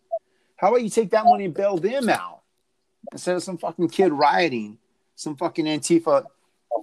how 0.57 0.69
about 0.69 0.83
you 0.83 0.89
take 0.89 1.09
that 1.09 1.25
money 1.25 1.45
and 1.45 1.53
bail 1.53 1.77
them 1.77 2.09
out 2.09 2.41
instead 3.11 3.35
of 3.35 3.43
some 3.43 3.57
fucking 3.57 3.89
kid 3.89 4.11
rioting 4.11 4.77
some 5.15 5.35
fucking 5.35 5.65
antifa 5.65 6.25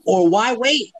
or 0.04 0.28
why 0.28 0.54
wait 0.54 0.92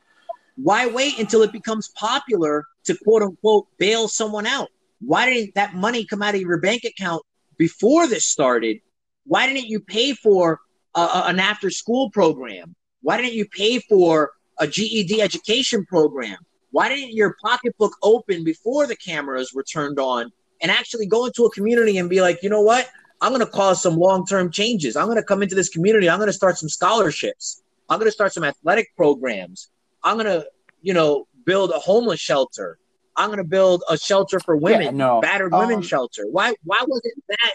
why 0.61 0.87
wait 0.87 1.17
until 1.19 1.41
it 1.43 1.53
becomes 1.53 1.87
popular 1.89 2.65
to 2.83 2.97
quote 3.03 3.21
unquote 3.21 3.67
bail 3.77 4.07
someone 4.07 4.45
out? 4.45 4.67
Why 4.99 5.31
didn't 5.31 5.55
that 5.55 5.73
money 5.73 6.05
come 6.05 6.21
out 6.21 6.35
of 6.35 6.41
your 6.41 6.59
bank 6.59 6.83
account 6.83 7.23
before 7.57 8.07
this 8.07 8.25
started? 8.25 8.79
Why 9.25 9.47
didn't 9.47 9.67
you 9.67 9.79
pay 9.79 10.13
for 10.13 10.59
a, 10.95 11.23
an 11.27 11.39
after 11.39 11.69
school 11.69 12.09
program? 12.09 12.75
Why 13.01 13.17
didn't 13.17 13.35
you 13.35 13.47
pay 13.47 13.79
for 13.79 14.31
a 14.59 14.67
GED 14.67 15.21
education 15.21 15.85
program? 15.85 16.37
Why 16.71 16.89
didn't 16.89 17.13
your 17.13 17.35
pocketbook 17.43 17.93
open 18.03 18.43
before 18.43 18.87
the 18.87 18.95
cameras 18.95 19.51
were 19.53 19.63
turned 19.63 19.99
on 19.99 20.31
and 20.61 20.71
actually 20.71 21.07
go 21.07 21.25
into 21.25 21.45
a 21.45 21.51
community 21.51 21.97
and 21.97 22.09
be 22.09 22.21
like, 22.21 22.43
you 22.43 22.49
know 22.49 22.61
what? 22.61 22.89
I'm 23.21 23.33
going 23.33 23.45
to 23.45 23.51
cause 23.51 23.81
some 23.81 23.97
long 23.97 24.25
term 24.25 24.51
changes. 24.51 24.95
I'm 24.95 25.05
going 25.05 25.17
to 25.17 25.23
come 25.23 25.41
into 25.41 25.55
this 25.55 25.69
community. 25.69 26.09
I'm 26.09 26.19
going 26.19 26.27
to 26.27 26.33
start 26.33 26.57
some 26.57 26.69
scholarships. 26.69 27.63
I'm 27.89 27.99
going 27.99 28.07
to 28.07 28.13
start 28.13 28.33
some 28.33 28.43
athletic 28.43 28.95
programs. 28.95 29.69
I'm 30.03 30.17
gonna, 30.17 30.45
you 30.81 30.93
know, 30.93 31.27
build 31.45 31.71
a 31.71 31.79
homeless 31.79 32.19
shelter. 32.19 32.77
I'm 33.15 33.29
gonna 33.29 33.43
build 33.43 33.83
a 33.89 33.97
shelter 33.97 34.39
for 34.39 34.55
women, 34.55 34.81
yeah, 34.83 34.91
no. 34.91 35.21
battered 35.21 35.53
um, 35.53 35.59
women 35.59 35.81
shelter. 35.81 36.23
Why 36.29 36.53
why 36.63 36.83
wasn't 36.87 37.23
that 37.27 37.51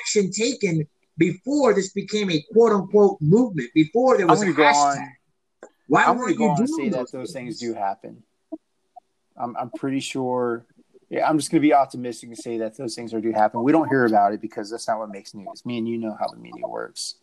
action 0.00 0.30
taken 0.30 0.86
before 1.18 1.74
this 1.74 1.92
became 1.92 2.30
a 2.30 2.42
quote 2.52 2.72
unquote 2.72 3.18
movement? 3.20 3.70
Before 3.74 4.16
there 4.16 4.26
was 4.26 4.42
a 4.42 4.46
hashtag. 4.46 4.74
On, 4.74 5.68
why 5.88 6.04
I'm 6.04 6.16
weren't 6.16 6.38
you 6.38 6.54
doing 6.56 6.66
say 6.66 6.88
those 6.88 7.10
that 7.10 7.18
those 7.18 7.32
things 7.32 7.58
do 7.58 7.74
happen? 7.74 8.22
I'm 9.36 9.56
I'm 9.56 9.70
pretty 9.70 10.00
sure. 10.00 10.64
Yeah, 11.10 11.28
I'm 11.28 11.38
just 11.38 11.50
going 11.50 11.60
to 11.60 11.66
be 11.66 11.74
optimistic 11.74 12.30
and 12.30 12.38
say 12.38 12.56
that 12.58 12.76
those 12.78 12.94
things 12.94 13.12
are 13.12 13.20
do 13.20 13.32
happen. 13.32 13.62
We 13.62 13.70
don't 13.70 13.88
hear 13.88 14.06
about 14.06 14.32
it 14.32 14.40
because 14.40 14.70
that's 14.70 14.88
not 14.88 14.98
what 14.98 15.10
makes 15.10 15.34
news. 15.34 15.66
Me 15.66 15.76
and 15.76 15.86
you 15.86 15.98
know 15.98 16.16
how 16.18 16.26
the 16.28 16.38
media 16.38 16.66
works. 16.66 17.16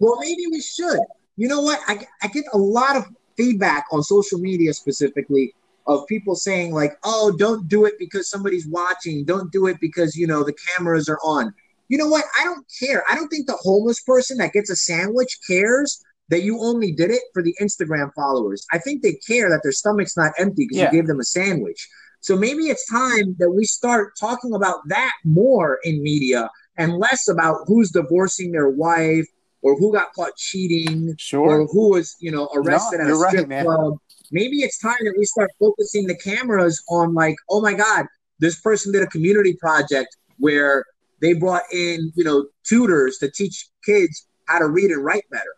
Well, 0.00 0.18
maybe 0.18 0.42
we 0.50 0.60
should. 0.60 0.98
You 1.36 1.46
know 1.46 1.60
what? 1.60 1.78
I, 1.86 2.04
I 2.20 2.26
get 2.28 2.44
a 2.52 2.58
lot 2.58 2.96
of 2.96 3.04
feedback 3.36 3.86
on 3.92 4.02
social 4.02 4.38
media 4.38 4.74
specifically 4.74 5.54
of 5.86 6.06
people 6.08 6.34
saying 6.34 6.72
like, 6.72 6.98
"Oh, 7.04 7.34
don't 7.36 7.68
do 7.68 7.84
it 7.84 7.94
because 7.98 8.28
somebody's 8.28 8.66
watching. 8.66 9.24
Don't 9.24 9.52
do 9.52 9.66
it 9.66 9.78
because 9.80 10.16
you 10.16 10.26
know 10.26 10.42
the 10.42 10.56
cameras 10.76 11.08
are 11.08 11.18
on." 11.22 11.54
You 11.88 11.98
know 11.98 12.08
what? 12.08 12.24
I 12.40 12.44
don't 12.44 12.66
care. 12.80 13.04
I 13.10 13.14
don't 13.14 13.28
think 13.28 13.46
the 13.46 13.58
homeless 13.60 14.00
person 14.00 14.38
that 14.38 14.52
gets 14.52 14.70
a 14.70 14.76
sandwich 14.76 15.38
cares 15.46 16.02
that 16.28 16.42
you 16.42 16.60
only 16.62 16.92
did 16.92 17.10
it 17.10 17.22
for 17.32 17.42
the 17.42 17.54
Instagram 17.60 18.12
followers. 18.14 18.66
I 18.72 18.78
think 18.78 19.02
they 19.02 19.14
care 19.14 19.50
that 19.50 19.60
their 19.62 19.72
stomach's 19.72 20.16
not 20.16 20.32
empty 20.38 20.66
because 20.66 20.78
yeah. 20.78 20.84
you 20.86 20.92
gave 20.92 21.06
them 21.06 21.20
a 21.20 21.24
sandwich. 21.24 21.88
So 22.20 22.36
maybe 22.36 22.64
it's 22.68 22.88
time 22.88 23.34
that 23.38 23.50
we 23.50 23.64
start 23.64 24.12
talking 24.18 24.54
about 24.54 24.76
that 24.88 25.12
more 25.24 25.78
in 25.82 26.02
media 26.02 26.48
and 26.76 26.94
less 26.94 27.28
about 27.28 27.58
who's 27.66 27.90
divorcing 27.90 28.52
their 28.52 28.70
wife 28.70 29.26
or 29.62 29.76
who 29.76 29.92
got 29.92 30.12
caught 30.14 30.36
cheating, 30.36 31.14
sure. 31.18 31.62
or 31.62 31.66
who 31.66 31.90
was 31.90 32.16
you 32.20 32.30
know 32.30 32.48
arrested 32.54 32.98
no, 32.98 33.04
at 33.04 33.10
a 33.10 33.28
strip 33.28 33.48
right, 33.48 33.64
club. 33.64 33.98
Maybe 34.30 34.58
it's 34.58 34.78
time 34.78 34.96
that 35.00 35.14
we 35.16 35.24
start 35.24 35.50
focusing 35.58 36.06
the 36.06 36.16
cameras 36.16 36.82
on 36.88 37.14
like, 37.14 37.36
oh 37.50 37.60
my 37.60 37.74
God, 37.74 38.06
this 38.38 38.60
person 38.60 38.92
did 38.92 39.02
a 39.02 39.06
community 39.06 39.54
project 39.54 40.16
where 40.38 40.84
they 41.20 41.32
brought 41.34 41.62
in 41.72 42.12
you 42.14 42.24
know 42.24 42.46
tutors 42.64 43.18
to 43.18 43.30
teach 43.30 43.68
kids 43.84 44.26
how 44.46 44.58
to 44.58 44.68
read 44.68 44.90
and 44.90 45.04
write 45.04 45.24
better. 45.30 45.54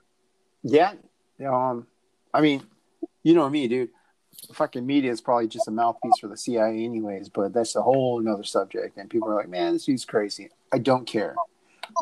Yeah, 0.65 0.95
um, 1.47 1.87
I 2.33 2.41
mean, 2.41 2.63
you 3.23 3.35
know 3.35 3.49
me, 3.49 3.69
dude. 3.69 3.91
Fucking 4.53 4.85
media 4.85 5.13
is 5.13 5.21
probably 5.21 5.47
just 5.47 5.69
a 5.69 5.71
mouthpiece 5.71 6.19
for 6.21 6.29
the 6.29 6.37
CIA, 6.37 6.85
anyways. 6.85 7.29
But 7.29 7.53
that's 7.53 7.77
a 7.77 7.83
whole 7.83 8.19
another 8.19 8.43
subject. 8.43 8.97
And 8.97 9.09
people 9.09 9.29
are 9.29 9.37
like, 9.37 9.49
"Man, 9.49 9.75
this 9.75 9.85
dude's 9.85 10.05
crazy." 10.05 10.51
I 10.73 10.79
don't 10.79 11.07
care. 11.07 11.37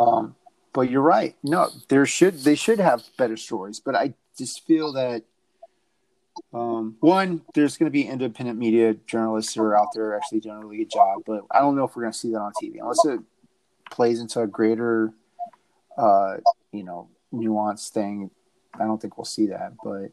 Um, 0.00 0.34
but 0.72 0.90
you're 0.90 1.02
right. 1.02 1.36
No, 1.42 1.68
there 1.88 2.06
should 2.06 2.38
they 2.44 2.54
should 2.54 2.78
have 2.78 3.02
better 3.18 3.36
stories, 3.36 3.80
but 3.80 3.94
I 3.94 4.14
just 4.38 4.64
feel 4.66 4.92
that 4.94 5.24
um, 6.54 6.96
one, 7.00 7.42
there's 7.54 7.76
going 7.76 7.86
to 7.86 7.92
be 7.92 8.06
independent 8.06 8.58
media 8.58 8.94
journalists 9.06 9.54
who 9.54 9.62
are 9.62 9.76
out 9.78 9.88
there 9.94 10.16
actually 10.16 10.40
doing 10.40 10.56
a 10.56 10.60
really 10.60 10.78
good 10.78 10.90
job, 10.90 11.22
but 11.26 11.42
I 11.50 11.60
don't 11.60 11.76
know 11.76 11.84
if 11.84 11.94
we're 11.94 12.02
going 12.02 12.12
to 12.12 12.18
see 12.18 12.30
that 12.30 12.40
on 12.40 12.52
TV 12.62 12.78
unless 12.80 13.04
it 13.04 13.20
plays 13.90 14.20
into 14.20 14.40
a 14.40 14.46
greater, 14.46 15.12
uh, 15.98 16.36
you 16.72 16.84
know, 16.84 17.08
nuanced 17.32 17.90
thing. 17.90 18.30
I 18.74 18.84
don't 18.84 19.00
think 19.00 19.18
we'll 19.18 19.24
see 19.24 19.46
that, 19.46 19.74
but 19.82 20.10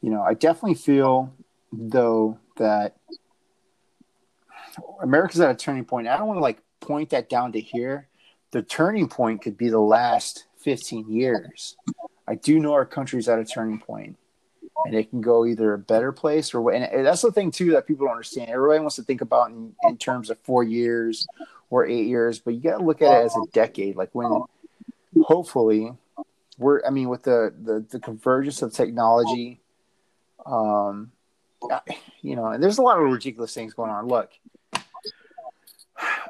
you 0.00 0.10
know, 0.10 0.22
I 0.22 0.34
definitely 0.34 0.74
feel 0.74 1.32
though 1.72 2.38
that 2.56 2.96
America's 5.00 5.40
at 5.40 5.50
a 5.50 5.54
turning 5.54 5.84
point. 5.84 6.08
I 6.08 6.16
don't 6.16 6.26
want 6.26 6.38
to 6.38 6.42
like 6.42 6.60
point 6.80 7.10
that 7.10 7.28
down 7.28 7.52
to 7.52 7.60
here, 7.60 8.08
the 8.50 8.62
turning 8.62 9.08
point 9.08 9.42
could 9.42 9.56
be 9.56 9.68
the 9.68 9.80
last 9.80 10.46
15 10.58 11.10
years. 11.10 11.76
I 12.26 12.34
do 12.34 12.58
know 12.60 12.72
our 12.72 12.86
country's 12.86 13.28
at 13.28 13.38
a 13.38 13.44
turning 13.44 13.78
point, 13.78 14.16
and 14.86 14.94
it 14.94 15.10
can 15.10 15.20
go 15.20 15.46
either 15.46 15.74
a 15.74 15.78
better 15.78 16.12
place 16.12 16.54
or 16.54 16.70
and 16.70 17.06
that's 17.06 17.22
the 17.22 17.32
thing 17.32 17.50
too 17.50 17.72
that 17.72 17.86
people 17.86 18.06
don't 18.06 18.12
understand. 18.12 18.50
Everybody 18.50 18.80
wants 18.80 18.96
to 18.96 19.02
think 19.02 19.20
about 19.20 19.50
in, 19.50 19.74
in 19.84 19.96
terms 19.96 20.30
of 20.30 20.38
four 20.40 20.62
years 20.62 21.26
or 21.70 21.86
eight 21.86 22.06
years, 22.06 22.38
but 22.38 22.54
you 22.54 22.60
got 22.60 22.78
to 22.78 22.84
look 22.84 23.02
at 23.02 23.22
it 23.22 23.24
as 23.24 23.36
a 23.36 23.46
decade. 23.52 23.96
Like 23.96 24.10
when, 24.12 24.42
hopefully, 25.22 25.92
we're. 26.62 26.84
I 26.86 26.90
mean, 26.90 27.08
with 27.08 27.24
the 27.24 27.52
the, 27.60 27.84
the 27.90 28.00
convergence 28.00 28.62
of 28.62 28.72
technology, 28.72 29.60
um, 30.46 31.12
you 32.22 32.36
know, 32.36 32.46
and 32.46 32.62
there's 32.62 32.78
a 32.78 32.82
lot 32.82 32.98
of 32.98 33.04
ridiculous 33.04 33.54
things 33.54 33.74
going 33.74 33.90
on. 33.90 34.06
Look, 34.06 34.30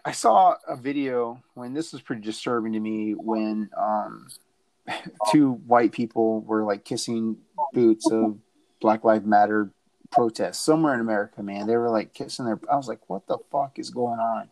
I 0.05 0.13
saw 0.13 0.57
a 0.67 0.77
video 0.77 1.43
when 1.55 1.75
this 1.75 1.93
was 1.93 2.03
pretty 2.03 2.23
disturbing 2.23 2.73
to 2.73 2.81
me 2.81 3.13
when 3.13 3.71
um, 3.77 4.29
two 5.31 5.53
white 5.53 5.93
people 5.93 6.41
were 6.41 6.65
like 6.65 6.85
kissing 6.85 7.37
boots 7.73 8.11
of 8.11 8.39
Black 8.81 9.05
Lives 9.05 9.25
Matter 9.25 9.71
protests 10.11 10.59
somewhere 10.59 10.95
in 10.95 11.01
America, 11.01 11.43
man. 11.43 11.67
They 11.67 11.77
were 11.77 11.91
like 11.91 12.13
kissing 12.13 12.45
their. 12.45 12.61
I 12.71 12.77
was 12.77 12.89
like, 12.89 13.09
what 13.09 13.27
the 13.27 13.39
fuck 13.51 13.79
is 13.79 13.91
going 13.91 14.19
on? 14.19 14.49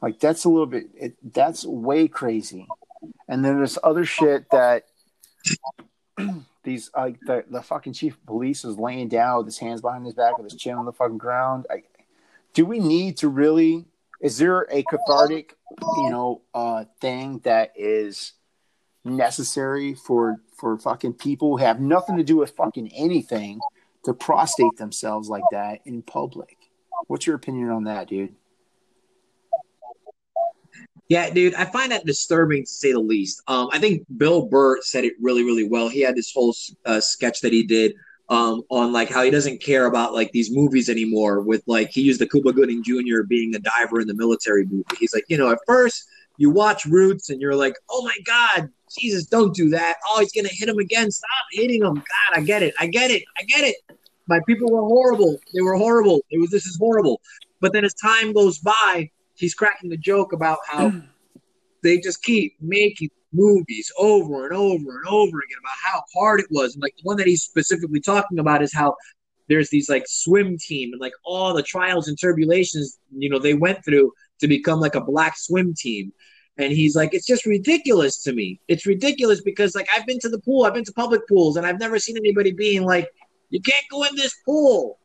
Like 0.00 0.20
that's 0.20 0.44
a 0.44 0.48
little 0.48 0.66
bit. 0.66 0.88
It, 0.94 1.16
that's 1.32 1.64
way 1.64 2.08
crazy. 2.08 2.66
And 3.28 3.44
then 3.44 3.56
there's 3.56 3.78
other 3.82 4.04
shit 4.04 4.50
that 4.50 4.86
these 6.64 6.90
like 6.96 7.20
the 7.20 7.44
the 7.50 7.62
fucking 7.62 7.92
chief 7.92 8.14
of 8.14 8.26
police 8.26 8.64
is 8.64 8.78
laying 8.78 9.08
down 9.08 9.38
with 9.38 9.46
his 9.46 9.58
hands 9.58 9.80
behind 9.80 10.04
his 10.04 10.14
back 10.14 10.38
with 10.38 10.50
his 10.50 10.60
chin 10.60 10.74
on 10.74 10.86
the 10.86 10.92
fucking 10.92 11.18
ground. 11.18 11.66
I, 11.70 11.82
do 12.54 12.64
we 12.64 12.78
need 12.78 13.18
to 13.18 13.28
really 13.28 13.84
is 14.20 14.38
there 14.38 14.66
a 14.70 14.82
cathartic, 14.82 15.54
you 15.80 16.10
know, 16.10 16.42
uh, 16.52 16.84
thing 17.00 17.40
that 17.44 17.72
is 17.76 18.32
necessary 19.04 19.94
for 19.94 20.40
for 20.56 20.76
fucking 20.78 21.14
people 21.14 21.56
who 21.56 21.64
have 21.64 21.80
nothing 21.80 22.16
to 22.16 22.24
do 22.24 22.36
with 22.36 22.50
fucking 22.56 22.88
anything 22.88 23.60
to 24.04 24.12
prostate 24.12 24.76
themselves 24.76 25.28
like 25.28 25.44
that 25.52 25.80
in 25.84 26.02
public? 26.02 26.56
What's 27.06 27.26
your 27.26 27.36
opinion 27.36 27.70
on 27.70 27.84
that, 27.84 28.08
dude? 28.08 28.34
Yeah, 31.08 31.30
dude, 31.30 31.54
I 31.54 31.64
find 31.64 31.90
that 31.92 32.04
disturbing 32.04 32.64
to 32.64 32.70
say 32.70 32.92
the 32.92 33.00
least. 33.00 33.42
Um, 33.48 33.70
I 33.72 33.78
think 33.78 34.04
Bill 34.18 34.46
Burr 34.46 34.82
said 34.82 35.04
it 35.04 35.14
really, 35.20 35.42
really 35.42 35.66
well. 35.66 35.88
He 35.88 36.00
had 36.02 36.14
this 36.14 36.32
whole 36.34 36.54
uh, 36.84 37.00
sketch 37.00 37.40
that 37.40 37.52
he 37.52 37.62
did 37.62 37.94
um, 38.28 38.62
on 38.68 38.92
like 38.92 39.08
how 39.08 39.22
he 39.22 39.30
doesn't 39.30 39.62
care 39.62 39.86
about 39.86 40.12
like 40.12 40.32
these 40.32 40.54
movies 40.54 40.90
anymore. 40.90 41.40
With 41.40 41.62
like 41.66 41.90
he 41.90 42.02
used 42.02 42.20
the 42.20 42.28
Cuba 42.28 42.52
Gooding 42.52 42.82
Jr. 42.82 43.22
being 43.26 43.54
a 43.54 43.58
diver 43.58 44.00
in 44.00 44.06
the 44.06 44.14
military 44.14 44.66
movie. 44.66 44.84
He's 44.98 45.14
like, 45.14 45.24
you 45.28 45.38
know, 45.38 45.50
at 45.50 45.58
first 45.66 46.06
you 46.36 46.50
watch 46.50 46.84
Roots 46.84 47.30
and 47.30 47.40
you're 47.40 47.56
like, 47.56 47.74
oh 47.90 48.04
my 48.04 48.16
god, 48.24 48.68
Jesus, 48.98 49.24
don't 49.26 49.54
do 49.54 49.70
that. 49.70 49.96
Oh, 50.08 50.20
he's 50.20 50.32
gonna 50.32 50.48
hit 50.52 50.68
him 50.68 50.78
again. 50.78 51.10
Stop 51.10 51.28
hitting 51.52 51.82
him. 51.82 51.94
God, 51.94 52.34
I 52.34 52.40
get 52.42 52.62
it. 52.62 52.74
I 52.78 52.86
get 52.86 53.10
it. 53.10 53.22
I 53.38 53.44
get 53.44 53.64
it. 53.64 53.76
My 54.26 54.40
people 54.46 54.70
were 54.70 54.82
horrible. 54.82 55.38
They 55.54 55.62
were 55.62 55.76
horrible. 55.76 56.20
It 56.30 56.38
was 56.38 56.50
this 56.50 56.66
is 56.66 56.76
horrible. 56.78 57.20
But 57.60 57.72
then 57.72 57.84
as 57.84 57.94
time 57.94 58.32
goes 58.34 58.58
by, 58.58 59.10
he's 59.38 59.54
cracking 59.54 59.90
the 59.90 59.96
joke 59.96 60.32
about 60.32 60.58
how 60.66 60.90
mm. 60.90 61.06
they 61.82 61.98
just 61.98 62.22
keep 62.22 62.54
making 62.60 63.10
movies 63.32 63.92
over 63.98 64.46
and 64.46 64.54
over 64.54 64.98
and 64.98 65.06
over 65.08 65.38
again 65.38 65.58
about 65.60 65.76
how 65.82 66.02
hard 66.14 66.40
it 66.40 66.46
was. 66.50 66.74
And 66.74 66.82
like 66.82 66.94
the 66.96 67.02
one 67.02 67.16
that 67.18 67.26
he's 67.26 67.42
specifically 67.42 68.00
talking 68.00 68.38
about 68.38 68.62
is 68.62 68.72
how 68.72 68.96
there's 69.48 69.70
these 69.70 69.88
like 69.88 70.04
swim 70.06 70.56
team 70.58 70.92
and 70.92 71.00
like 71.00 71.12
all 71.24 71.54
the 71.54 71.62
trials 71.62 72.08
and 72.08 72.18
tribulations, 72.18 72.98
you 73.16 73.28
know, 73.28 73.38
they 73.38 73.54
went 73.54 73.84
through 73.84 74.12
to 74.40 74.48
become 74.48 74.80
like 74.80 74.94
a 74.94 75.00
black 75.00 75.36
swim 75.36 75.74
team. 75.74 76.12
And 76.58 76.72
he's 76.72 76.96
like, 76.96 77.14
it's 77.14 77.26
just 77.26 77.46
ridiculous 77.46 78.22
to 78.24 78.32
me. 78.32 78.60
It's 78.66 78.84
ridiculous 78.84 79.40
because 79.42 79.74
like 79.74 79.88
I've 79.96 80.06
been 80.06 80.18
to 80.20 80.28
the 80.28 80.40
pool, 80.40 80.64
I've 80.64 80.74
been 80.74 80.84
to 80.84 80.92
public 80.92 81.26
pools, 81.28 81.56
and 81.56 81.64
I've 81.64 81.78
never 81.78 81.98
seen 81.98 82.16
anybody 82.16 82.50
being 82.50 82.82
like, 82.82 83.08
you 83.50 83.60
can't 83.60 83.84
go 83.90 84.02
in 84.04 84.16
this 84.16 84.34
pool. 84.44 84.98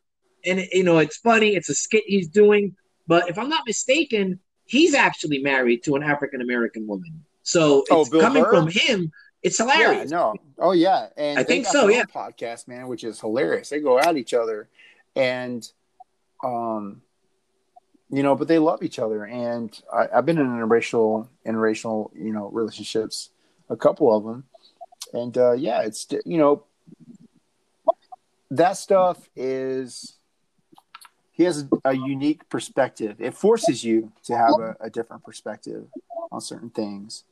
And 0.44 0.66
you 0.72 0.82
know, 0.82 0.98
it's 0.98 1.18
funny, 1.18 1.54
it's 1.54 1.68
a 1.68 1.74
skit 1.74 2.02
he's 2.06 2.28
doing. 2.28 2.74
But 3.06 3.28
if 3.28 3.38
I'm 3.38 3.48
not 3.48 3.62
mistaken, 3.66 4.40
he's 4.64 4.94
actually 4.94 5.38
married 5.38 5.84
to 5.84 5.96
an 5.96 6.02
African 6.02 6.40
American 6.40 6.86
woman. 6.86 7.24
So 7.42 7.84
oh, 7.90 8.02
it's 8.02 8.10
coming 8.10 8.42
Burr? 8.42 8.50
from 8.50 8.68
him. 8.68 9.12
It's 9.42 9.58
hilarious. 9.58 10.10
Yeah, 10.10 10.16
no. 10.16 10.34
Oh 10.58 10.72
yeah, 10.72 11.08
and 11.16 11.38
I 11.38 11.44
think 11.44 11.66
so. 11.66 11.88
Yeah, 11.88 12.04
podcast 12.04 12.66
man, 12.66 12.88
which 12.88 13.04
is 13.04 13.20
hilarious. 13.20 13.68
They 13.68 13.80
go 13.80 13.98
at 13.98 14.16
each 14.16 14.32
other, 14.32 14.68
and 15.14 15.68
um, 16.42 17.02
you 18.10 18.22
know, 18.22 18.34
but 18.34 18.48
they 18.48 18.58
love 18.58 18.82
each 18.82 18.98
other. 18.98 19.24
And 19.24 19.78
I, 19.92 20.06
have 20.14 20.24
been 20.24 20.38
in 20.38 20.46
interracial, 20.46 21.28
interracial, 21.46 22.10
you 22.14 22.32
know, 22.32 22.48
relationships, 22.48 23.30
a 23.68 23.76
couple 23.76 24.16
of 24.16 24.24
them, 24.24 24.44
and 25.12 25.36
uh, 25.36 25.52
yeah, 25.52 25.82
it's 25.82 26.06
you 26.24 26.38
know, 26.38 26.64
that 28.50 28.78
stuff 28.78 29.28
is 29.36 30.16
he 31.34 31.42
has 31.42 31.66
a, 31.84 31.94
unique 31.94 32.48
perspective. 32.48 33.16
It 33.18 33.34
forces 33.34 33.82
you 33.84 34.12
to 34.24 34.36
have 34.36 34.52
a, 34.60 34.76
a, 34.80 34.88
different 34.88 35.24
perspective 35.24 35.86
on 36.30 36.40
certain 36.40 36.70
things. 36.70 37.24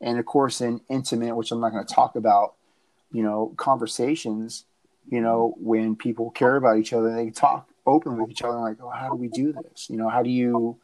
And 0.00 0.16
of 0.18 0.26
course, 0.26 0.60
in 0.60 0.80
intimate, 0.88 1.34
which 1.34 1.50
I'm 1.50 1.60
not 1.60 1.72
going 1.72 1.84
to 1.84 1.92
talk 1.92 2.14
about, 2.14 2.54
you 3.10 3.22
know, 3.24 3.52
conversations, 3.56 4.64
you 5.10 5.20
know, 5.20 5.56
when 5.58 5.96
people 5.96 6.30
care 6.30 6.54
about 6.54 6.78
each 6.78 6.92
other, 6.92 7.12
they 7.12 7.30
talk 7.30 7.68
openly 7.84 8.20
with 8.20 8.30
each 8.30 8.42
other, 8.42 8.58
like, 8.58 8.76
oh, 8.80 8.90
how 8.90 9.08
do 9.10 9.16
we 9.16 9.26
do 9.28 9.52
this? 9.52 9.90
You 9.90 9.96
know, 9.96 10.08
how 10.08 10.22
do 10.22 10.30
you 10.30 10.76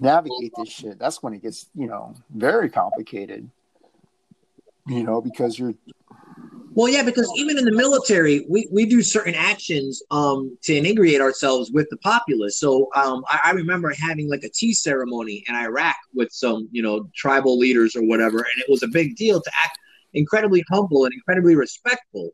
navigate 0.00 0.52
this 0.56 0.68
shit? 0.68 0.98
That's 0.98 1.24
when 1.24 1.34
it 1.34 1.42
gets, 1.42 1.66
you 1.74 1.88
know, 1.88 2.14
very 2.30 2.70
complicated, 2.70 3.50
you 4.86 5.02
know, 5.02 5.20
because 5.20 5.58
you're 5.58 5.74
well, 6.76 6.92
yeah, 6.92 7.02
because 7.02 7.32
even 7.36 7.56
in 7.56 7.64
the 7.64 7.72
military, 7.72 8.44
we, 8.50 8.68
we 8.70 8.84
do 8.84 9.00
certain 9.00 9.34
actions 9.34 10.02
um, 10.10 10.58
to 10.64 10.76
integrate 10.76 11.22
ourselves 11.22 11.70
with 11.72 11.88
the 11.88 11.96
populace. 11.96 12.60
So 12.60 12.90
um, 12.94 13.24
I, 13.30 13.40
I, 13.44 13.50
remember 13.52 13.94
having 13.98 14.28
like 14.28 14.42
a 14.44 14.50
tea 14.50 14.74
ceremony 14.74 15.42
in 15.48 15.54
Iraq 15.54 15.96
with 16.12 16.30
some, 16.32 16.68
you 16.72 16.82
know, 16.82 17.08
tribal 17.16 17.56
leaders 17.56 17.96
or 17.96 18.02
whatever, 18.02 18.36
and 18.36 18.58
it 18.58 18.66
was 18.68 18.82
a 18.82 18.88
big 18.88 19.16
deal 19.16 19.40
to 19.40 19.50
act 19.64 19.78
incredibly 20.12 20.62
humble 20.70 21.06
and 21.06 21.14
incredibly 21.14 21.54
respectful. 21.54 22.28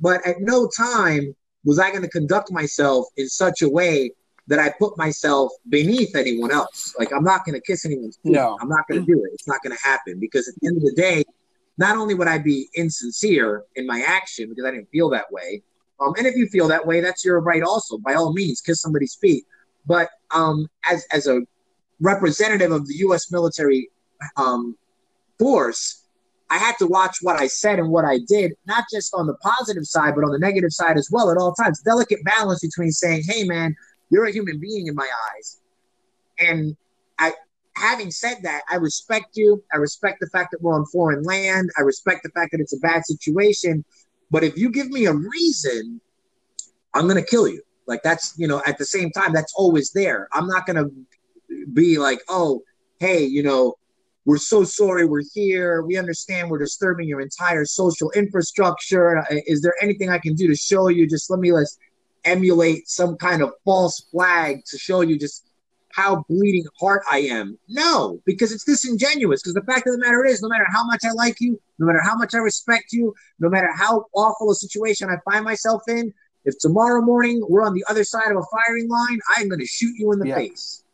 But 0.00 0.26
at 0.26 0.36
no 0.40 0.70
time 0.74 1.36
was 1.66 1.78
I 1.78 1.90
going 1.90 2.00
to 2.00 2.08
conduct 2.08 2.50
myself 2.50 3.04
in 3.18 3.28
such 3.28 3.60
a 3.60 3.68
way 3.68 4.12
that 4.46 4.58
I 4.58 4.72
put 4.78 4.96
myself 4.96 5.52
beneath 5.68 6.16
anyone 6.16 6.50
else. 6.50 6.94
Like 6.98 7.12
I'm 7.12 7.24
not 7.24 7.44
going 7.44 7.56
to 7.56 7.60
kiss 7.60 7.84
anyone's 7.84 8.16
feet. 8.22 8.32
No. 8.32 8.56
I'm 8.58 8.70
not 8.70 8.88
going 8.88 9.04
to 9.04 9.06
do 9.06 9.22
it. 9.22 9.30
It's 9.34 9.46
not 9.46 9.62
going 9.62 9.76
to 9.76 9.82
happen 9.82 10.18
because 10.18 10.48
at 10.48 10.54
the 10.62 10.68
end 10.68 10.78
of 10.78 10.82
the 10.82 10.94
day, 10.94 11.24
not 11.78 11.96
only 11.96 12.14
would 12.14 12.28
I 12.28 12.38
be 12.38 12.68
insincere 12.74 13.64
in 13.76 13.86
my 13.86 14.02
action 14.06 14.48
because 14.48 14.64
I 14.64 14.70
didn't 14.70 14.90
feel 14.90 15.08
that 15.10 15.30
way, 15.32 15.62
um, 16.02 16.14
and 16.18 16.26
if 16.26 16.36
you 16.36 16.46
feel 16.48 16.68
that 16.68 16.86
way, 16.86 17.00
that's 17.00 17.24
your 17.24 17.40
right 17.40 17.62
also. 17.62 17.98
By 17.98 18.14
all 18.14 18.32
means, 18.32 18.60
kiss 18.60 18.80
somebody's 18.80 19.14
feet. 19.14 19.44
But 19.86 20.10
um, 20.32 20.68
as 20.90 21.04
as 21.12 21.26
a 21.26 21.42
representative 22.00 22.72
of 22.72 22.86
the 22.88 22.94
U.S. 22.96 23.30
military 23.30 23.88
um, 24.36 24.76
force, 25.38 26.04
I 26.50 26.58
had 26.58 26.76
to 26.78 26.86
watch 26.86 27.18
what 27.22 27.38
I 27.38 27.46
said 27.46 27.78
and 27.78 27.88
what 27.88 28.04
I 28.04 28.18
did, 28.26 28.52
not 28.66 28.84
just 28.92 29.14
on 29.14 29.26
the 29.26 29.34
positive 29.34 29.86
side, 29.86 30.14
but 30.14 30.24
on 30.24 30.32
the 30.32 30.38
negative 30.38 30.72
side 30.72 30.96
as 30.96 31.08
well 31.10 31.30
at 31.30 31.36
all 31.36 31.54
times. 31.54 31.80
Delicate 31.82 32.24
balance 32.24 32.60
between 32.60 32.90
saying, 32.90 33.22
"Hey, 33.26 33.44
man, 33.44 33.74
you're 34.10 34.26
a 34.26 34.32
human 34.32 34.58
being 34.58 34.88
in 34.88 34.94
my 34.94 35.08
eyes," 35.36 35.60
and 36.38 36.76
I 37.18 37.34
having 37.76 38.10
said 38.10 38.38
that, 38.42 38.62
I 38.70 38.76
respect 38.76 39.36
you. 39.36 39.62
I 39.72 39.76
respect 39.76 40.18
the 40.20 40.28
fact 40.28 40.50
that 40.52 40.62
we're 40.62 40.74
on 40.74 40.86
foreign 40.86 41.22
land. 41.22 41.70
I 41.78 41.82
respect 41.82 42.22
the 42.22 42.30
fact 42.30 42.52
that 42.52 42.60
it's 42.60 42.74
a 42.74 42.78
bad 42.78 43.04
situation. 43.04 43.84
But 44.30 44.44
if 44.44 44.56
you 44.56 44.70
give 44.70 44.88
me 44.88 45.06
a 45.06 45.12
reason, 45.12 46.00
I'm 46.94 47.04
going 47.04 47.22
to 47.22 47.28
kill 47.28 47.48
you. 47.48 47.62
Like 47.86 48.02
that's, 48.02 48.34
you 48.38 48.46
know, 48.46 48.62
at 48.66 48.78
the 48.78 48.84
same 48.84 49.10
time, 49.10 49.32
that's 49.32 49.52
always 49.56 49.90
there. 49.90 50.28
I'm 50.32 50.46
not 50.46 50.66
going 50.66 50.76
to 50.76 51.66
be 51.72 51.98
like, 51.98 52.20
oh, 52.28 52.62
hey, 53.00 53.24
you 53.24 53.42
know, 53.42 53.74
we're 54.24 54.38
so 54.38 54.62
sorry 54.62 55.04
we're 55.04 55.24
here. 55.34 55.82
We 55.82 55.96
understand 55.96 56.48
we're 56.48 56.58
disturbing 56.58 57.08
your 57.08 57.20
entire 57.20 57.64
social 57.64 58.10
infrastructure. 58.12 59.18
Uh, 59.18 59.40
is 59.46 59.62
there 59.62 59.74
anything 59.82 60.10
I 60.10 60.18
can 60.18 60.34
do 60.34 60.46
to 60.46 60.54
show 60.54 60.88
you? 60.88 61.08
Just 61.08 61.28
let 61.28 61.40
me 61.40 61.52
let's 61.52 61.76
emulate 62.24 62.88
some 62.88 63.16
kind 63.16 63.42
of 63.42 63.52
false 63.64 64.06
flag 64.12 64.64
to 64.66 64.78
show 64.78 65.00
you 65.00 65.18
just 65.18 65.51
how 65.92 66.24
bleeding 66.28 66.64
heart 66.80 67.02
I 67.10 67.18
am. 67.18 67.58
No, 67.68 68.20
because 68.24 68.52
it's 68.52 68.64
disingenuous. 68.64 69.42
Because 69.42 69.54
the 69.54 69.62
fact 69.62 69.86
of 69.86 69.92
the 69.92 69.98
matter 69.98 70.24
is, 70.24 70.42
no 70.42 70.48
matter 70.48 70.66
how 70.70 70.84
much 70.84 71.00
I 71.04 71.12
like 71.12 71.40
you, 71.40 71.60
no 71.78 71.86
matter 71.86 72.00
how 72.02 72.16
much 72.16 72.34
I 72.34 72.38
respect 72.38 72.92
you, 72.92 73.14
no 73.38 73.48
matter 73.48 73.70
how 73.74 74.06
awful 74.14 74.50
a 74.50 74.54
situation 74.54 75.08
I 75.10 75.16
find 75.30 75.44
myself 75.44 75.82
in, 75.88 76.12
if 76.44 76.58
tomorrow 76.58 77.02
morning 77.02 77.44
we're 77.48 77.62
on 77.62 77.74
the 77.74 77.84
other 77.88 78.04
side 78.04 78.30
of 78.30 78.36
a 78.36 78.42
firing 78.50 78.88
line, 78.88 79.20
I'm 79.36 79.48
going 79.48 79.60
to 79.60 79.66
shoot 79.66 79.94
you 79.96 80.12
in 80.12 80.18
the 80.18 80.28
yeah. 80.28 80.34
face. 80.36 80.84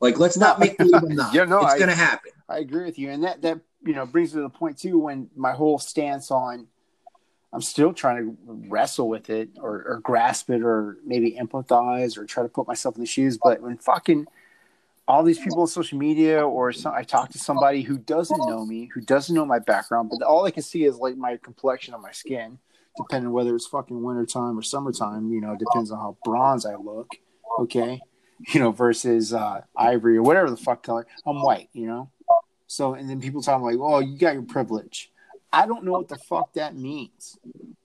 Like, 0.00 0.18
let's 0.18 0.36
not 0.36 0.58
make 0.58 0.76
believe 0.78 0.94
I'm 0.94 1.14
not. 1.14 1.32
yeah, 1.34 1.44
no, 1.44 1.60
it's 1.60 1.74
going 1.74 1.88
to 1.88 1.94
happen. 1.94 2.32
I 2.48 2.58
agree 2.58 2.84
with 2.84 2.98
you, 2.98 3.10
and 3.10 3.22
that 3.22 3.40
that 3.42 3.60
you 3.84 3.94
know 3.94 4.04
brings 4.04 4.34
me 4.34 4.38
to 4.38 4.42
the 4.42 4.50
point 4.50 4.76
too 4.76 4.98
when 4.98 5.30
my 5.36 5.52
whole 5.52 5.78
stance 5.78 6.30
on 6.30 6.66
I'm 7.52 7.60
still 7.60 7.92
trying 7.92 8.16
to 8.24 8.36
wrestle 8.68 9.08
with 9.08 9.28
it 9.28 9.50
or, 9.58 9.84
or 9.86 10.00
grasp 10.02 10.48
it 10.50 10.62
or 10.62 10.96
maybe 11.04 11.36
empathize 11.38 12.16
or 12.16 12.24
try 12.24 12.42
to 12.42 12.48
put 12.48 12.66
myself 12.66 12.96
in 12.96 13.02
the 13.02 13.06
shoes. 13.06 13.36
But 13.36 13.60
when 13.60 13.76
fucking 13.76 14.26
all 15.06 15.22
these 15.22 15.38
people 15.38 15.60
on 15.60 15.66
social 15.66 15.98
media 15.98 16.46
or 16.46 16.72
some, 16.72 16.94
I 16.94 17.02
talk 17.02 17.30
to 17.30 17.38
somebody 17.38 17.82
who 17.82 17.98
doesn't 17.98 18.38
know 18.48 18.64
me, 18.64 18.88
who 18.94 19.02
doesn't 19.02 19.34
know 19.34 19.44
my 19.44 19.58
background, 19.58 20.10
but 20.10 20.24
all 20.24 20.46
I 20.46 20.50
can 20.50 20.62
see 20.62 20.84
is 20.84 20.96
like 20.96 21.16
my 21.16 21.36
complexion 21.36 21.92
on 21.92 22.00
my 22.00 22.12
skin, 22.12 22.58
depending 22.96 23.32
whether 23.32 23.54
it's 23.54 23.66
fucking 23.66 24.02
wintertime 24.02 24.58
or 24.58 24.62
summertime, 24.62 25.30
you 25.30 25.40
know, 25.40 25.54
depends 25.54 25.90
on 25.90 25.98
how 25.98 26.16
bronze 26.24 26.64
I 26.64 26.76
look. 26.76 27.08
Okay. 27.60 28.00
You 28.48 28.60
know, 28.60 28.72
versus 28.72 29.34
uh, 29.34 29.60
ivory 29.76 30.16
or 30.16 30.22
whatever 30.22 30.50
the 30.50 30.56
fuck 30.56 30.82
color. 30.82 31.06
I'm 31.26 31.42
white, 31.42 31.68
you 31.74 31.86
know? 31.86 32.10
So, 32.66 32.94
and 32.94 33.08
then 33.10 33.20
people 33.20 33.42
talking 33.42 33.64
like, 33.64 33.76
oh, 33.78 33.98
you 33.98 34.16
got 34.18 34.32
your 34.32 34.42
privilege. 34.42 35.11
I 35.52 35.66
don't 35.66 35.84
know 35.84 35.92
what 35.92 36.08
the 36.08 36.16
fuck 36.16 36.54
that 36.54 36.74
means, 36.74 37.38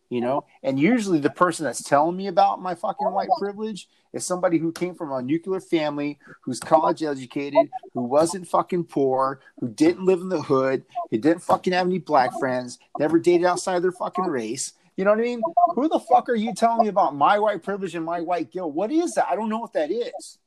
you 0.09 0.21
know? 0.21 0.45
And 0.63 0.79
usually 0.79 1.19
the 1.19 1.29
person 1.29 1.65
that's 1.65 1.83
telling 1.83 2.15
me 2.15 2.27
about 2.27 2.61
my 2.61 2.75
fucking 2.75 3.11
white 3.11 3.29
privilege 3.39 3.89
is 4.13 4.25
somebody 4.25 4.57
who 4.57 4.71
came 4.71 4.95
from 4.95 5.11
a 5.11 5.21
nuclear 5.21 5.59
family, 5.59 6.17
who's 6.41 6.59
college 6.59 7.03
educated, 7.03 7.69
who 7.93 8.03
wasn't 8.03 8.47
fucking 8.47 8.85
poor, 8.85 9.41
who 9.59 9.67
didn't 9.67 10.05
live 10.05 10.21
in 10.21 10.29
the 10.29 10.41
hood, 10.41 10.85
who 11.11 11.17
didn't 11.17 11.43
fucking 11.43 11.73
have 11.73 11.87
any 11.87 11.99
black 11.99 12.31
friends, 12.39 12.79
never 12.99 13.19
dated 13.19 13.45
outside 13.45 13.81
their 13.81 13.91
fucking 13.91 14.25
race. 14.25 14.73
You 14.95 15.03
know 15.03 15.11
what 15.11 15.19
I 15.19 15.23
mean? 15.23 15.41
Who 15.75 15.89
the 15.89 15.99
fuck 15.99 16.29
are 16.29 16.35
you 16.35 16.55
telling 16.55 16.83
me 16.83 16.87
about 16.87 17.15
my 17.15 17.37
white 17.37 17.61
privilege 17.61 17.93
and 17.93 18.05
my 18.05 18.21
white 18.21 18.51
guilt? 18.51 18.73
What 18.73 18.91
is 18.91 19.13
that? 19.13 19.27
I 19.29 19.35
don't 19.35 19.49
know 19.49 19.59
what 19.59 19.73
that 19.73 19.91
is. 19.91 20.39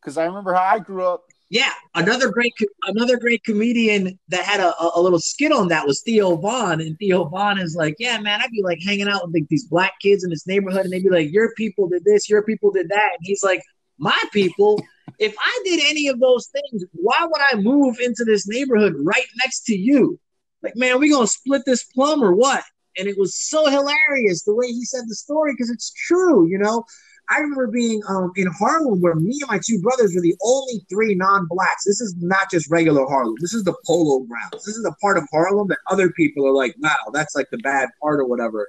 Because 0.00 0.16
I 0.16 0.24
remember 0.24 0.54
how 0.54 0.62
I 0.62 0.78
grew 0.78 1.04
up 1.04 1.31
yeah, 1.52 1.74
another 1.94 2.30
great 2.30 2.54
another 2.86 3.18
great 3.18 3.44
comedian 3.44 4.18
that 4.28 4.42
had 4.42 4.58
a, 4.58 4.72
a 4.94 4.98
little 4.98 5.18
skit 5.18 5.52
on 5.52 5.68
that 5.68 5.86
was 5.86 6.00
Theo 6.00 6.36
Von, 6.36 6.80
and 6.80 6.98
Theo 6.98 7.26
Von 7.26 7.58
is 7.58 7.76
like, 7.76 7.94
yeah, 7.98 8.18
man, 8.18 8.40
I'd 8.40 8.50
be 8.50 8.62
like 8.62 8.78
hanging 8.82 9.06
out 9.06 9.26
with 9.26 9.34
like 9.34 9.48
these 9.50 9.66
black 9.66 9.92
kids 10.00 10.24
in 10.24 10.30
this 10.30 10.46
neighborhood, 10.46 10.84
and 10.86 10.90
they'd 10.90 11.02
be 11.02 11.10
like, 11.10 11.30
your 11.30 11.52
people 11.54 11.90
did 11.90 12.06
this, 12.06 12.30
your 12.30 12.42
people 12.42 12.70
did 12.70 12.88
that, 12.88 13.10
and 13.18 13.20
he's 13.20 13.42
like, 13.42 13.60
my 13.98 14.18
people. 14.32 14.82
if 15.18 15.34
I 15.38 15.62
did 15.62 15.80
any 15.84 16.08
of 16.08 16.18
those 16.20 16.48
things, 16.48 16.84
why 16.92 17.18
would 17.20 17.42
I 17.52 17.56
move 17.56 17.98
into 18.00 18.24
this 18.24 18.48
neighborhood 18.48 18.94
right 18.96 19.26
next 19.44 19.64
to 19.64 19.76
you? 19.76 20.18
Like, 20.62 20.74
man, 20.74 21.00
we 21.00 21.10
gonna 21.10 21.26
split 21.26 21.64
this 21.66 21.84
plum 21.84 22.24
or 22.24 22.34
what? 22.34 22.64
And 22.96 23.06
it 23.06 23.18
was 23.18 23.36
so 23.36 23.66
hilarious 23.66 24.42
the 24.42 24.54
way 24.54 24.68
he 24.68 24.86
said 24.86 25.02
the 25.06 25.14
story 25.14 25.52
because 25.52 25.68
it's 25.68 25.92
true, 25.92 26.48
you 26.48 26.56
know. 26.56 26.86
I 27.32 27.38
remember 27.38 27.66
being 27.68 28.02
um, 28.08 28.30
in 28.36 28.46
Harlem 28.46 29.00
where 29.00 29.14
me 29.14 29.38
and 29.40 29.48
my 29.48 29.58
two 29.64 29.80
brothers 29.80 30.14
were 30.14 30.20
the 30.20 30.36
only 30.44 30.84
three 30.90 31.14
non-blacks. 31.14 31.84
This 31.84 32.02
is 32.02 32.14
not 32.18 32.50
just 32.50 32.70
regular 32.70 33.06
Harlem. 33.06 33.36
This 33.40 33.54
is 33.54 33.64
the 33.64 33.74
Polo 33.86 34.20
Grounds. 34.20 34.64
This 34.66 34.76
is 34.76 34.82
the 34.82 34.94
part 35.00 35.16
of 35.16 35.24
Harlem 35.32 35.68
that 35.68 35.78
other 35.90 36.10
people 36.10 36.46
are 36.46 36.52
like, 36.52 36.74
wow, 36.78 37.10
that's 37.12 37.34
like 37.34 37.48
the 37.50 37.58
bad 37.58 37.88
part 38.02 38.20
or 38.20 38.26
whatever. 38.26 38.68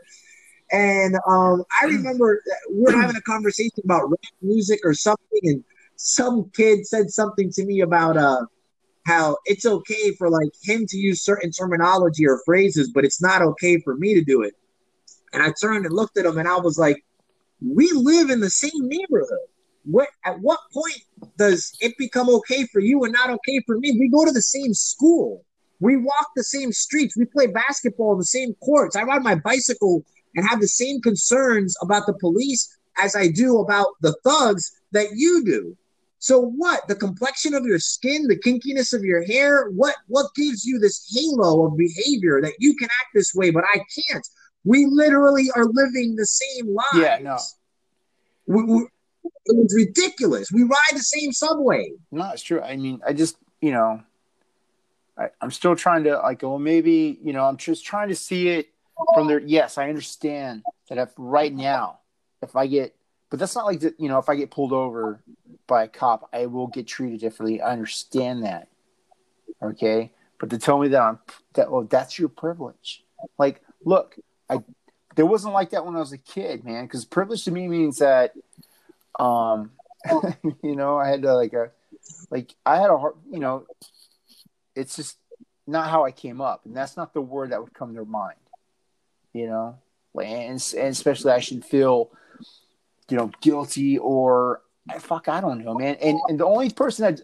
And 0.72 1.16
um, 1.28 1.64
I 1.82 1.86
remember 1.86 2.42
we're 2.70 2.96
having 3.00 3.18
a 3.18 3.22
conversation 3.22 3.82
about 3.84 4.10
rap 4.10 4.20
music 4.42 4.80
or 4.86 4.94
something, 4.94 5.42
and 5.44 5.64
some 5.98 6.50
kid 6.56 6.88
said 6.88 7.12
something 7.12 7.52
to 7.52 7.66
me 7.66 7.82
about 7.82 8.16
uh, 8.16 8.46
how 9.06 9.38
it's 9.46 9.66
okay 9.66 10.16
for 10.16 10.30
like 10.30 10.50
him 10.64 10.86
to 10.88 10.98
use 10.98 11.22
certain 11.22 11.52
terminology 11.52 12.26
or 12.26 12.42
phrases, 12.46 12.92
but 12.94 13.04
it's 13.04 13.22
not 13.22 13.42
okay 13.42 13.82
for 13.82 13.96
me 13.96 14.14
to 14.14 14.24
do 14.24 14.42
it. 14.42 14.54
And 15.34 15.44
I 15.44 15.54
turned 15.60 15.86
and 15.86 15.94
looked 15.94 16.18
at 16.18 16.26
him 16.26 16.38
and 16.38 16.48
I 16.48 16.58
was 16.58 16.78
like, 16.78 17.04
we 17.66 17.92
live 17.94 18.30
in 18.30 18.40
the 18.40 18.50
same 18.50 18.72
neighborhood. 18.76 19.48
What 19.86 20.10
at 20.26 20.40
what 20.40 20.60
point 20.74 21.02
does 21.38 21.76
it 21.82 21.98
become 21.98 22.30
okay 22.30 22.66
for 22.68 22.80
you 22.80 23.04
and 23.04 23.14
not 23.14 23.30
okay 23.30 23.62
for 23.66 23.78
me? 23.78 23.96
We 24.00 24.10
go 24.10 24.26
to 24.26 24.32
the 24.32 24.42
same 24.42 24.74
school. 24.74 25.44
We 25.80 25.98
walk 25.98 26.28
the 26.36 26.44
same 26.44 26.72
streets. 26.72 27.18
We 27.18 27.26
play 27.26 27.48
basketball 27.48 28.14
in 28.14 28.20
the 28.20 28.26
same 28.26 28.54
courts. 28.64 28.96
I 28.96 29.04
ride 29.04 29.24
my 29.24 29.36
bicycle 29.36 30.04
and 30.36 30.48
have 30.48 30.62
the 30.62 30.68
same 30.68 31.02
concerns 31.02 31.76
about 31.82 32.06
the 32.06 32.14
police 32.14 32.78
as 32.98 33.16
I 33.16 33.28
do 33.28 33.60
about 33.60 33.88
the 34.02 34.16
thugs 34.24 34.72
that 34.92 35.08
you 35.14 35.44
do. 35.44 35.76
So 36.20 36.40
what? 36.40 36.88
The 36.88 36.96
complexion 36.96 37.54
of 37.54 37.66
your 37.66 37.80
skin, 37.80 38.28
the 38.28 38.40
kinkiness 38.40 38.94
of 38.94 39.04
your 39.04 39.26
hair, 39.26 39.70
what 39.72 39.96
what 40.08 40.34
gives 40.36 40.64
you 40.64 40.80
this 40.80 41.06
halo 41.14 41.68
of 41.68 41.78
behavior 41.78 42.42
that 42.42 42.54
you 42.60 42.76
can 42.76 42.88
act 43.02 43.10
this 43.14 43.36
way 43.36 43.50
but 43.52 43.66
I 43.66 43.80
can't? 43.80 44.26
We 44.66 44.86
literally 44.86 45.46
are 45.56 45.66
living 45.66 46.16
the 46.16 46.26
same 46.26 46.74
lives. 46.74 46.88
Yeah, 46.96 47.20
no. 47.22 47.38
We, 48.46 48.64
we, 48.64 48.88
it 49.46 49.58
was 49.58 49.74
ridiculous. 49.76 50.52
We 50.52 50.64
ride 50.64 50.94
the 50.94 51.00
same 51.00 51.32
subway. 51.32 51.92
No, 52.12 52.32
it's 52.32 52.44
true. 52.44 52.62
I 52.62 52.76
mean, 52.78 53.02
I 53.06 53.14
just, 53.14 53.38
you 53.62 53.72
know, 53.72 54.02
I, 55.18 55.30
I'm 55.42 55.52
still 55.52 55.76
trying 55.76 56.06
to 56.06 56.18
like, 56.18 56.44
well, 56.44 56.60
maybe, 56.60 57.20
you 57.22 57.34
know, 57.34 57.46
I'm 57.46 57.58
just 57.58 57.86
trying 57.86 58.10
to 58.10 58.16
see 58.16 58.50
it 58.50 58.70
from 59.14 59.28
there. 59.28 59.40
Yes, 59.40 59.78
I 59.78 59.90
understand 59.90 60.64
that 60.90 60.98
if 60.98 61.10
right 61.18 61.54
now, 61.54 62.00
if 62.42 62.56
I 62.56 62.68
get, 62.68 62.96
but 63.30 63.40
that's 63.40 63.56
not 63.56 63.66
like, 63.66 63.82
the, 63.82 63.94
you 63.98 64.10
know, 64.10 64.18
if 64.18 64.30
I 64.30 64.36
get 64.36 64.52
pulled 64.52 64.74
over 64.74 65.20
by 65.68 65.84
a 65.84 65.88
cop, 65.88 66.30
I 66.34 66.46
will 66.46 66.68
get 66.68 66.88
treated 66.88 67.20
differently. 67.20 67.62
I 67.62 67.72
understand 67.72 68.44
that. 68.44 68.70
Okay. 69.62 70.12
But 70.40 70.50
to 70.50 70.58
tell 70.58 70.80
me 70.80 70.90
that 70.90 71.02
I'm, 71.02 71.20
that, 71.54 71.72
well, 71.72 71.84
that's 71.84 72.20
your 72.20 72.30
privilege. 72.30 73.04
Like, 73.38 73.62
look, 73.86 74.18
I, 74.50 74.58
there 75.16 75.26
wasn't 75.26 75.54
like 75.54 75.72
that 75.72 75.86
when 75.86 75.96
I 75.96 76.00
was 76.00 76.14
a 76.14 76.18
kid, 76.18 76.64
man, 76.64 76.86
because 76.86 77.06
privilege 77.06 77.46
to 77.46 77.52
me 77.52 77.68
means 77.68 78.00
that, 78.00 78.34
um, 79.20 79.72
you 80.64 80.76
know, 80.76 80.98
I 80.98 81.08
had 81.08 81.22
to 81.22 81.34
like 81.34 81.54
a, 81.54 81.72
like 82.30 82.54
I 82.66 82.78
had 82.78 82.90
a 82.90 82.98
hard, 82.98 83.16
you 83.32 83.40
know, 83.40 83.66
it's 84.76 84.96
just 84.96 85.18
not 85.68 85.90
how 85.90 86.04
I 86.04 86.12
came 86.12 86.42
up, 86.42 86.66
and 86.66 86.76
that's 86.76 86.98
not 86.98 87.14
the 87.14 87.22
word 87.22 87.52
that 87.52 87.62
would 87.62 87.74
come 87.74 87.96
to 87.96 88.06
mind, 88.06 88.38
you 89.34 89.48
know, 89.48 89.78
and, 90.16 90.52
and 90.78 90.88
especially 90.88 91.32
I 91.32 91.40
should 91.40 91.64
feel, 91.64 92.12
you 93.10 93.18
know, 93.18 93.32
guilty 93.42 93.98
or 93.98 94.62
fuck, 95.00 95.28
I 95.28 95.42
don't 95.42 95.64
know, 95.64 95.76
man. 95.76 95.96
And 96.02 96.20
and 96.28 96.40
the 96.40 96.46
only 96.46 96.70
person 96.70 97.06
that, 97.06 97.22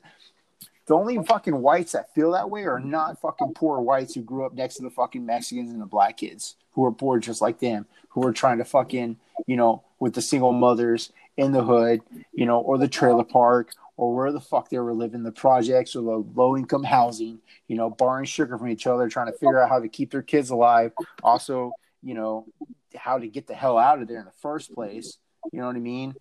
the 0.89 0.95
only 0.95 1.23
fucking 1.23 1.61
whites 1.61 1.91
that 1.91 2.11
feel 2.15 2.31
that 2.31 2.49
way 2.49 2.65
are 2.65 2.79
not 2.79 3.21
fucking 3.21 3.53
poor 3.53 3.79
whites 3.79 4.15
who 4.15 4.21
grew 4.21 4.43
up 4.43 4.55
next 4.55 4.77
to 4.77 4.81
the 4.83 4.89
fucking 4.89 5.23
Mexicans 5.23 5.69
and 5.71 5.79
the 5.79 5.85
black 5.85 6.17
kids 6.17 6.55
who 6.71 6.83
are 6.83 6.91
poor 6.91 7.19
just 7.19 7.43
like 7.43 7.59
them, 7.59 7.85
who 8.09 8.25
are 8.25 8.33
trying 8.33 8.57
to 8.57 8.65
fucking, 8.65 9.15
you 9.45 9.55
know, 9.55 9.83
with 9.99 10.15
the 10.15 10.21
single 10.21 10.51
mothers 10.51 11.13
in 11.37 11.51
the 11.51 11.63
hood, 11.63 12.01
you 12.33 12.47
know, 12.47 12.57
or 12.59 12.79
the 12.79 12.87
trailer 12.87 13.23
park 13.23 13.71
or 13.97 14.15
where 14.15 14.31
the 14.31 14.41
fuck 14.41 14.69
they 14.69 14.79
were 14.79 14.95
living, 14.95 15.21
the 15.21 15.31
projects 15.31 15.95
or 15.95 16.01
the 16.01 16.25
low 16.33 16.57
income 16.57 16.83
housing, 16.83 17.37
you 17.67 17.75
know, 17.75 17.91
borrowing 17.91 18.25
sugar 18.25 18.57
from 18.57 18.69
each 18.69 18.87
other, 18.87 19.07
trying 19.07 19.31
to 19.31 19.37
figure 19.37 19.61
out 19.61 19.69
how 19.69 19.79
to 19.79 19.89
keep 19.89 20.09
their 20.09 20.23
kids 20.23 20.49
alive. 20.49 20.91
Also, 21.21 21.71
you 22.01 22.15
know, 22.15 22.47
how 22.95 23.19
to 23.19 23.27
get 23.27 23.45
the 23.45 23.53
hell 23.53 23.77
out 23.77 24.01
of 24.01 24.07
there 24.07 24.17
in 24.17 24.25
the 24.25 24.31
first 24.41 24.73
place. 24.73 25.19
You 25.51 25.59
know 25.59 25.67
what 25.67 25.75
I 25.75 25.79
mean? 25.79 26.15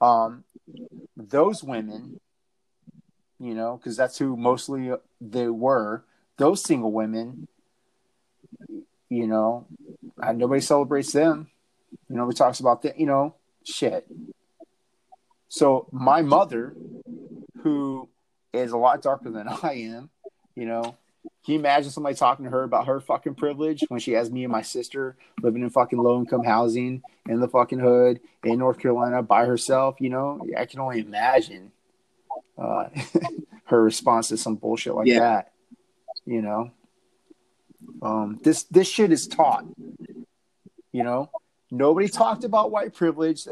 Um, 0.00 0.44
those 1.14 1.62
women, 1.62 2.20
you 3.38 3.54
know, 3.54 3.76
because 3.76 3.96
that's 3.96 4.18
who 4.18 4.36
mostly 4.36 4.92
they 5.20 5.48
were, 5.48 6.04
those 6.36 6.62
single 6.62 6.92
women, 6.92 7.48
you 9.08 9.26
know, 9.26 9.66
nobody 10.18 10.60
celebrates 10.60 11.12
them. 11.12 11.48
You 12.08 12.16
know, 12.16 12.26
we 12.26 12.34
talks 12.34 12.60
about 12.60 12.82
that, 12.82 12.98
you 12.98 13.06
know, 13.06 13.34
shit. 13.64 14.06
So 15.48 15.88
my 15.92 16.22
mother 16.22 16.74
who 17.62 18.08
is 18.52 18.72
a 18.72 18.76
lot 18.76 19.02
darker 19.02 19.30
than 19.30 19.48
I 19.62 19.74
am, 19.74 20.10
you 20.54 20.66
know, 20.66 20.96
can 21.44 21.54
you 21.54 21.58
imagine 21.58 21.90
somebody 21.90 22.14
talking 22.14 22.44
to 22.44 22.50
her 22.50 22.62
about 22.62 22.86
her 22.86 23.00
fucking 23.00 23.34
privilege 23.34 23.84
when 23.88 24.00
she 24.00 24.12
has 24.12 24.30
me 24.30 24.44
and 24.44 24.52
my 24.52 24.62
sister 24.62 25.16
living 25.42 25.62
in 25.62 25.70
fucking 25.70 25.98
low 25.98 26.18
income 26.18 26.42
housing 26.44 27.02
in 27.28 27.40
the 27.40 27.48
fucking 27.48 27.78
hood 27.78 28.20
in 28.44 28.58
North 28.58 28.78
Carolina 28.78 29.22
by 29.22 29.44
herself? 29.44 29.96
You 30.00 30.10
know, 30.10 30.46
I 30.56 30.64
can 30.66 30.80
only 30.80 31.00
imagine 31.00 31.72
uh, 32.56 32.88
her 33.64 33.82
response 33.82 34.28
to 34.28 34.36
some 34.36 34.56
bullshit 34.56 34.94
like 34.94 35.06
yeah. 35.06 35.18
that. 35.20 35.52
You 36.26 36.42
know, 36.42 36.70
um, 38.02 38.40
this 38.42 38.64
this 38.64 38.88
shit 38.88 39.12
is 39.12 39.26
taught. 39.26 39.64
You 40.92 41.02
know, 41.02 41.30
nobody 41.70 42.08
talked 42.08 42.44
about 42.44 42.70
white 42.70 42.94
privilege. 42.94 43.46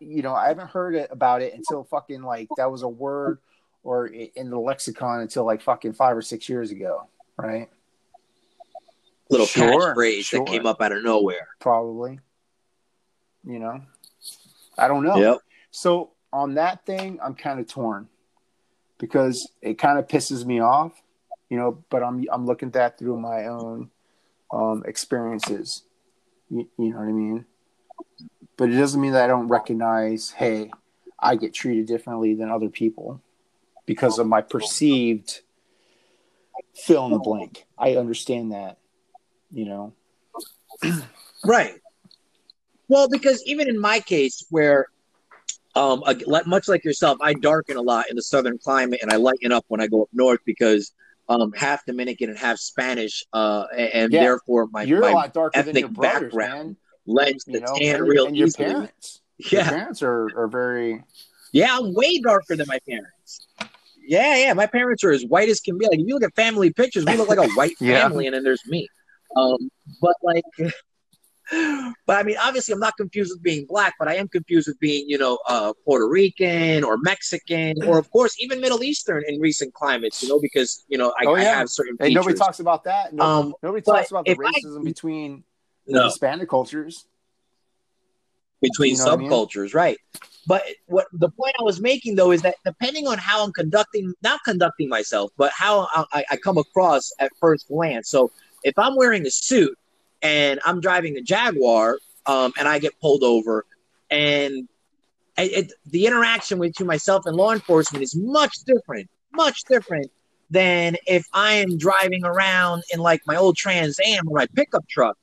You 0.00 0.22
know, 0.22 0.34
I 0.34 0.48
haven't 0.48 0.68
heard 0.68 1.06
about 1.10 1.42
it 1.42 1.54
until 1.54 1.84
fucking 1.84 2.22
like 2.22 2.48
that 2.56 2.70
was 2.70 2.82
a 2.82 2.88
word 2.88 3.38
or 3.82 4.06
in 4.06 4.50
the 4.50 4.58
lexicon 4.58 5.20
until 5.20 5.44
like 5.44 5.62
fucking 5.62 5.94
five 5.94 6.16
or 6.16 6.22
six 6.22 6.48
years 6.48 6.70
ago, 6.70 7.08
right? 7.36 7.70
Little 9.30 9.46
sure, 9.46 9.94
catchphrase 9.94 10.24
sure. 10.24 10.40
that 10.40 10.48
came 10.48 10.66
up 10.66 10.82
out 10.82 10.92
of 10.92 11.04
nowhere. 11.04 11.48
Probably. 11.60 12.18
You 13.44 13.58
know, 13.58 13.80
I 14.76 14.88
don't 14.88 15.04
know. 15.04 15.16
Yep. 15.16 15.38
So 15.70 16.10
on 16.32 16.54
that 16.54 16.84
thing, 16.84 17.18
I'm 17.22 17.34
kind 17.34 17.60
of 17.60 17.68
torn 17.68 18.08
because 18.98 19.50
it 19.62 19.78
kind 19.78 19.98
of 19.98 20.06
pisses 20.06 20.44
me 20.44 20.60
off, 20.60 20.92
you 21.48 21.56
know. 21.56 21.82
But 21.90 22.02
I'm 22.02 22.24
I'm 22.30 22.46
looking 22.46 22.68
at 22.68 22.72
that 22.74 22.98
through 22.98 23.18
my 23.18 23.46
own 23.46 23.90
um, 24.52 24.82
experiences. 24.86 25.82
You, 26.50 26.68
you 26.78 26.90
know 26.90 26.98
what 26.98 27.08
I 27.08 27.12
mean? 27.12 27.44
But 28.56 28.70
it 28.70 28.76
doesn't 28.76 29.00
mean 29.00 29.12
that 29.12 29.24
I 29.24 29.28
don't 29.28 29.48
recognize, 29.48 30.30
hey, 30.30 30.70
I 31.18 31.36
get 31.36 31.54
treated 31.54 31.86
differently 31.86 32.34
than 32.34 32.50
other 32.50 32.68
people 32.68 33.20
because 33.86 34.18
of 34.18 34.26
my 34.26 34.40
perceived 34.40 35.42
fill 36.74 37.06
in 37.06 37.12
the 37.12 37.18
blank. 37.18 37.66
I 37.78 37.96
understand 37.96 38.52
that, 38.52 38.78
you 39.50 39.64
know. 39.64 39.92
right. 41.44 41.74
Well, 42.88 43.08
because 43.08 43.42
even 43.46 43.68
in 43.68 43.78
my 43.78 44.00
case, 44.00 44.44
where 44.50 44.86
um, 45.74 46.02
much 46.46 46.68
like 46.68 46.84
yourself, 46.84 47.18
I 47.20 47.34
darken 47.34 47.76
a 47.76 47.82
lot 47.82 48.06
in 48.10 48.16
the 48.16 48.22
southern 48.22 48.58
climate, 48.58 49.00
and 49.02 49.12
I 49.12 49.16
lighten 49.16 49.52
up 49.52 49.64
when 49.68 49.80
I 49.80 49.86
go 49.86 50.02
up 50.02 50.08
north 50.12 50.40
because 50.44 50.92
um, 51.28 51.52
half 51.52 51.84
Dominican 51.84 52.30
and 52.30 52.38
half 52.38 52.58
Spanish, 52.58 53.24
uh, 53.32 53.64
and 53.76 54.12
yeah. 54.12 54.22
therefore 54.22 54.68
my, 54.72 54.84
my 54.86 55.10
a 55.10 55.14
lot 55.14 55.34
darker 55.34 55.58
ethnic 55.58 55.80
your 55.82 55.88
brothers, 55.90 56.32
background 56.32 56.68
man. 56.68 56.76
lends 57.06 57.44
to 57.44 57.60
tan 57.60 58.02
real 58.02 58.26
and 58.26 58.36
your 58.36 58.46
easily. 58.48 58.66
Parents. 58.66 59.20
Yeah, 59.52 59.70
your 59.70 59.78
parents 59.78 60.02
are, 60.02 60.28
are 60.36 60.48
very. 60.48 61.04
Yeah, 61.52 61.78
I'm 61.78 61.94
way 61.94 62.18
darker 62.18 62.56
than 62.56 62.66
my 62.66 62.80
parents. 62.88 63.46
Yeah, 64.04 64.36
yeah. 64.36 64.52
My 64.52 64.66
parents 64.66 65.04
are 65.04 65.12
as 65.12 65.24
white 65.24 65.48
as 65.48 65.60
can 65.60 65.78
be. 65.78 65.86
Like 65.86 66.00
if 66.00 66.08
you 66.08 66.14
look 66.14 66.24
at 66.24 66.34
family 66.34 66.72
pictures, 66.72 67.04
we 67.04 67.16
look 67.16 67.28
like 67.28 67.38
a 67.38 67.48
white 67.50 67.76
yeah. 67.80 68.00
family, 68.00 68.26
and 68.26 68.34
then 68.34 68.42
there's 68.42 68.66
me. 68.66 68.88
Um, 69.36 69.70
but 70.00 70.14
like, 70.24 70.42
but 72.06 72.16
I 72.16 72.22
mean, 72.22 72.36
obviously, 72.42 72.74
I'm 72.74 72.80
not 72.80 72.96
confused 72.96 73.32
with 73.32 73.42
being 73.42 73.64
black, 73.66 73.94
but 73.98 74.08
I 74.08 74.16
am 74.16 74.28
confused 74.28 74.68
with 74.68 74.78
being, 74.80 75.08
you 75.08 75.16
know, 75.16 75.38
uh, 75.48 75.72
Puerto 75.84 76.06
Rican 76.06 76.84
or 76.84 76.98
Mexican, 76.98 77.82
or 77.84 77.98
of 77.98 78.10
course, 78.10 78.36
even 78.40 78.60
Middle 78.60 78.82
Eastern 78.82 79.24
in 79.26 79.40
recent 79.40 79.72
climates. 79.72 80.22
You 80.22 80.28
know, 80.28 80.40
because 80.40 80.84
you 80.88 80.98
know 80.98 81.14
I, 81.18 81.24
oh, 81.24 81.36
yeah. 81.36 81.42
I 81.42 81.44
have 81.44 81.70
certain. 81.70 81.96
And 82.00 82.12
nobody 82.12 82.36
talks 82.36 82.60
about 82.60 82.84
that. 82.84 83.14
No, 83.14 83.24
um, 83.24 83.54
nobody 83.62 83.82
talks 83.82 84.10
about 84.10 84.26
the 84.26 84.34
racism 84.34 84.80
I, 84.80 84.84
between 84.84 85.44
the 85.86 85.94
no. 85.94 86.04
Hispanic 86.04 86.48
cultures. 86.48 87.06
Between 88.60 88.96
you 88.96 88.98
know 88.98 89.16
subcultures, 89.16 89.60
I 89.60 89.62
mean? 89.62 89.72
right? 89.74 89.98
But 90.46 90.64
what 90.86 91.06
the 91.12 91.28
point 91.30 91.54
I 91.60 91.62
was 91.62 91.80
making 91.80 92.16
though 92.16 92.32
is 92.32 92.42
that 92.42 92.56
depending 92.64 93.06
on 93.06 93.18
how 93.18 93.44
I'm 93.44 93.52
conducting, 93.52 94.12
not 94.22 94.40
conducting 94.44 94.88
myself, 94.88 95.30
but 95.36 95.52
how 95.54 95.86
I, 96.12 96.24
I 96.30 96.36
come 96.36 96.58
across 96.58 97.12
at 97.20 97.30
first 97.38 97.68
glance. 97.68 98.08
So 98.10 98.32
if 98.64 98.76
I'm 98.78 98.96
wearing 98.96 99.24
a 99.26 99.30
suit 99.30 99.77
and 100.22 100.60
I'm 100.64 100.80
driving 100.80 101.16
a 101.16 101.22
Jaguar 101.22 101.98
um, 102.26 102.52
and 102.58 102.68
I 102.68 102.78
get 102.78 102.98
pulled 103.00 103.22
over, 103.22 103.64
and 104.10 104.68
it, 105.36 105.52
it, 105.52 105.72
the 105.86 106.06
interaction 106.06 106.60
between 106.60 106.86
myself 106.86 107.26
and 107.26 107.36
law 107.36 107.52
enforcement 107.52 108.02
is 108.02 108.16
much 108.16 108.58
different, 108.66 109.08
much 109.32 109.64
different 109.64 110.10
than 110.50 110.96
if 111.06 111.26
I 111.32 111.54
am 111.54 111.76
driving 111.78 112.24
around 112.24 112.82
in 112.92 113.00
like 113.00 113.20
my 113.26 113.36
old 113.36 113.56
Trans 113.56 114.00
Am 114.04 114.28
or 114.28 114.38
my 114.38 114.46
pickup 114.54 114.86
truck 114.88 115.16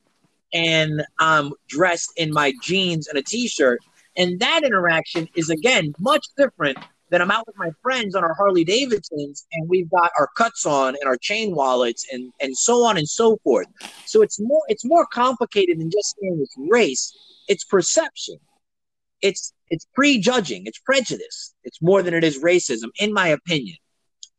and 0.54 1.04
I'm 1.20 1.52
dressed 1.68 2.14
in 2.18 2.32
my 2.32 2.54
jeans 2.62 3.08
and 3.08 3.18
a 3.18 3.24
t-shirt. 3.24 3.82
And 4.18 4.40
that 4.40 4.64
interaction 4.64 5.28
is 5.36 5.50
again 5.50 5.94
much 6.00 6.26
different 6.38 6.78
than 7.10 7.22
I'm 7.22 7.32
out 7.32 7.46
with 7.48 7.58
my 7.58 7.70
friends 7.82 8.16
on 8.16 8.24
our 8.24 8.34
Harley 8.34 8.64
Davidsons 8.64 9.46
and 9.54 9.70
we've 9.70 9.90
got 9.90 10.12
our 10.18 10.30
cuts 10.36 10.66
on 10.66 10.96
and 11.00 11.08
our 11.08 11.18
chain 11.18 11.56
wallets 11.56 12.06
and 12.12 12.32
and 12.42 12.58
so 12.58 12.84
on 12.84 12.98
and 12.98 13.08
so 13.08 13.38
forth. 13.44 13.68
So 14.06 14.22
it's 14.22 14.40
more 14.40 14.62
it's 14.68 14.86
more 14.86 15.06
complicated 15.06 15.80
than 15.80 15.92
just 15.92 16.16
saying 16.20 16.40
it's 16.42 16.56
race. 16.70 17.16
It's 17.48 17.64
perception. 17.64 18.38
It's 19.22 19.54
it's 19.70 19.88
prejudging. 19.94 20.64
It's 20.66 20.80
prejudice. 20.80 21.54
It's 21.64 21.82
more 21.82 22.02
than 22.02 22.14
it 22.14 22.24
is 22.24 22.42
racism, 22.42 22.90
in 23.00 23.14
my 23.14 23.28
opinion. 23.28 23.78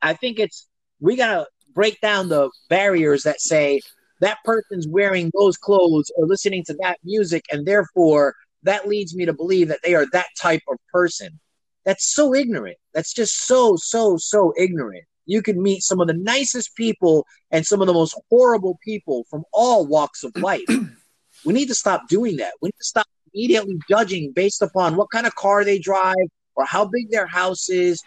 I 0.03 0.15
think 0.15 0.39
it's 0.39 0.69
we 1.01 1.17
gotta 1.17 1.47
break 1.75 2.01
down 2.01 2.29
the 2.29 2.51
barriers 2.69 3.23
that 3.25 3.41
say 3.41 3.81
that 4.21 4.39
person's 4.45 4.89
wearing 4.89 5.31
those 5.39 5.57
clothes 5.57 6.11
or 6.17 6.27
listening 6.27 6.65
to 6.65 6.75
that 6.81 6.99
music, 7.05 7.45
and 7.51 7.67
therefore 7.67 8.35
that 8.63 8.89
leads 8.89 9.15
me 9.15 9.25
to 9.27 9.33
believe 9.33 9.69
that 9.69 9.81
they 9.83 9.95
are 9.95 10.07
that 10.13 10.27
type 10.41 10.63
of 10.69 10.79
person. 10.93 11.39
That's 11.87 12.05
so 12.15 12.35
ignorant. 12.35 12.77
That's 12.93 13.15
just 13.15 13.47
so, 13.47 13.77
so, 13.77 14.19
so 14.19 14.53
ignorant. 14.59 15.05
You 15.25 15.41
can 15.41 15.63
meet 15.63 15.83
some 15.83 16.01
of 16.01 16.09
the 16.09 16.15
nicest 16.15 16.77
people 16.77 17.27
and 17.51 17.67
some 17.67 17.81
of 17.81 17.87
the 17.87 17.95
most 17.95 18.21
horrible 18.29 18.79
people 18.85 19.25
from 19.31 19.45
all 19.53 19.87
walks 19.87 20.23
of 20.23 20.37
life. 20.37 20.69
we 21.47 21.55
need 21.55 21.69
to 21.69 21.75
stop 21.75 22.09
doing 22.09 22.37
that. 22.37 22.53
We 22.61 22.67
need 22.67 22.79
to 22.79 22.85
stop 22.85 23.07
immediately 23.33 23.79
judging 23.89 24.33
based 24.33 24.61
upon 24.61 24.97
what 24.97 25.11
kind 25.11 25.27
of 25.27 25.35
car 25.37 25.65
they 25.65 25.79
drive 25.79 26.29
or 26.55 26.67
how 26.67 26.85
big 26.85 27.11
their 27.11 27.27
house 27.27 27.71
is. 27.71 28.03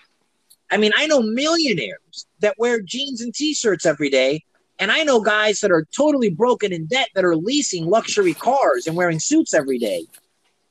I 0.70 0.78
mean, 0.78 0.92
I 0.96 1.08
know 1.08 1.24
millionaires 1.24 2.28
that 2.42 2.56
wear 2.60 2.82
jeans 2.82 3.22
and 3.22 3.34
t 3.34 3.56
shirts 3.56 3.88
every 3.88 4.10
day 4.10 4.44
and 4.80 4.92
I 4.92 5.04
know 5.04 5.20
guys 5.20 5.60
that 5.60 5.72
are 5.72 5.86
totally 5.96 6.30
broken 6.30 6.72
in 6.72 6.86
debt 6.86 7.10
that 7.14 7.26
are 7.26 7.36
leasing 7.36 7.86
luxury 7.86 8.34
cars 8.34 8.88
and 8.88 8.96
wearing 8.96 9.20
suits 9.20 9.54
every 9.54 9.78
day. 9.78 10.06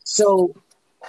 So 0.02 0.55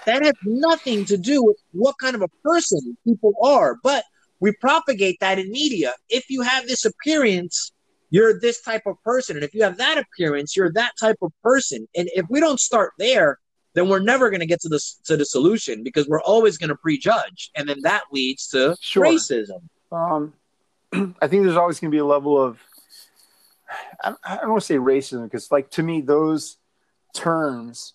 that 0.05 0.23
has 0.23 0.33
nothing 0.43 1.05
to 1.05 1.17
do 1.17 1.43
with 1.43 1.57
what 1.71 1.95
kind 1.99 2.15
of 2.15 2.21
a 2.21 2.27
person 2.43 2.97
people 3.03 3.33
are. 3.43 3.77
But 3.83 4.03
we 4.39 4.51
propagate 4.53 5.19
that 5.19 5.39
in 5.39 5.51
media. 5.51 5.93
If 6.09 6.29
you 6.29 6.41
have 6.41 6.67
this 6.67 6.85
appearance, 6.85 7.71
you're 8.09 8.39
this 8.39 8.61
type 8.61 8.83
of 8.85 9.01
person. 9.03 9.35
And 9.35 9.43
if 9.43 9.53
you 9.53 9.63
have 9.63 9.77
that 9.77 9.97
appearance, 9.97 10.55
you're 10.55 10.71
that 10.73 10.93
type 10.99 11.17
of 11.21 11.31
person. 11.43 11.87
And 11.95 12.09
if 12.13 12.25
we 12.29 12.39
don't 12.39 12.59
start 12.59 12.93
there, 12.97 13.39
then 13.75 13.87
we're 13.87 13.99
never 13.99 14.29
going 14.29 14.39
to 14.39 14.45
get 14.45 14.61
to 14.61 14.69
the 14.69 14.81
to 15.05 15.15
the 15.15 15.25
solution 15.25 15.83
because 15.83 16.07
we're 16.07 16.21
always 16.21 16.57
going 16.57 16.69
to 16.69 16.75
prejudge, 16.75 17.51
and 17.55 17.69
then 17.69 17.77
that 17.83 18.01
leads 18.11 18.47
to 18.47 18.75
sure. 18.81 19.05
racism. 19.05 19.61
Um, 19.91 20.33
I 21.21 21.27
think 21.27 21.43
there's 21.43 21.55
always 21.55 21.79
going 21.79 21.91
to 21.91 21.95
be 21.95 21.99
a 21.99 22.05
level 22.05 22.41
of 22.41 22.59
I, 24.03 24.13
I 24.23 24.35
don't 24.37 24.51
want 24.51 24.61
to 24.61 24.65
say 24.65 24.75
racism 24.75 25.23
because, 25.25 25.51
like, 25.51 25.69
to 25.71 25.83
me, 25.83 26.01
those 26.01 26.57
terms, 27.13 27.93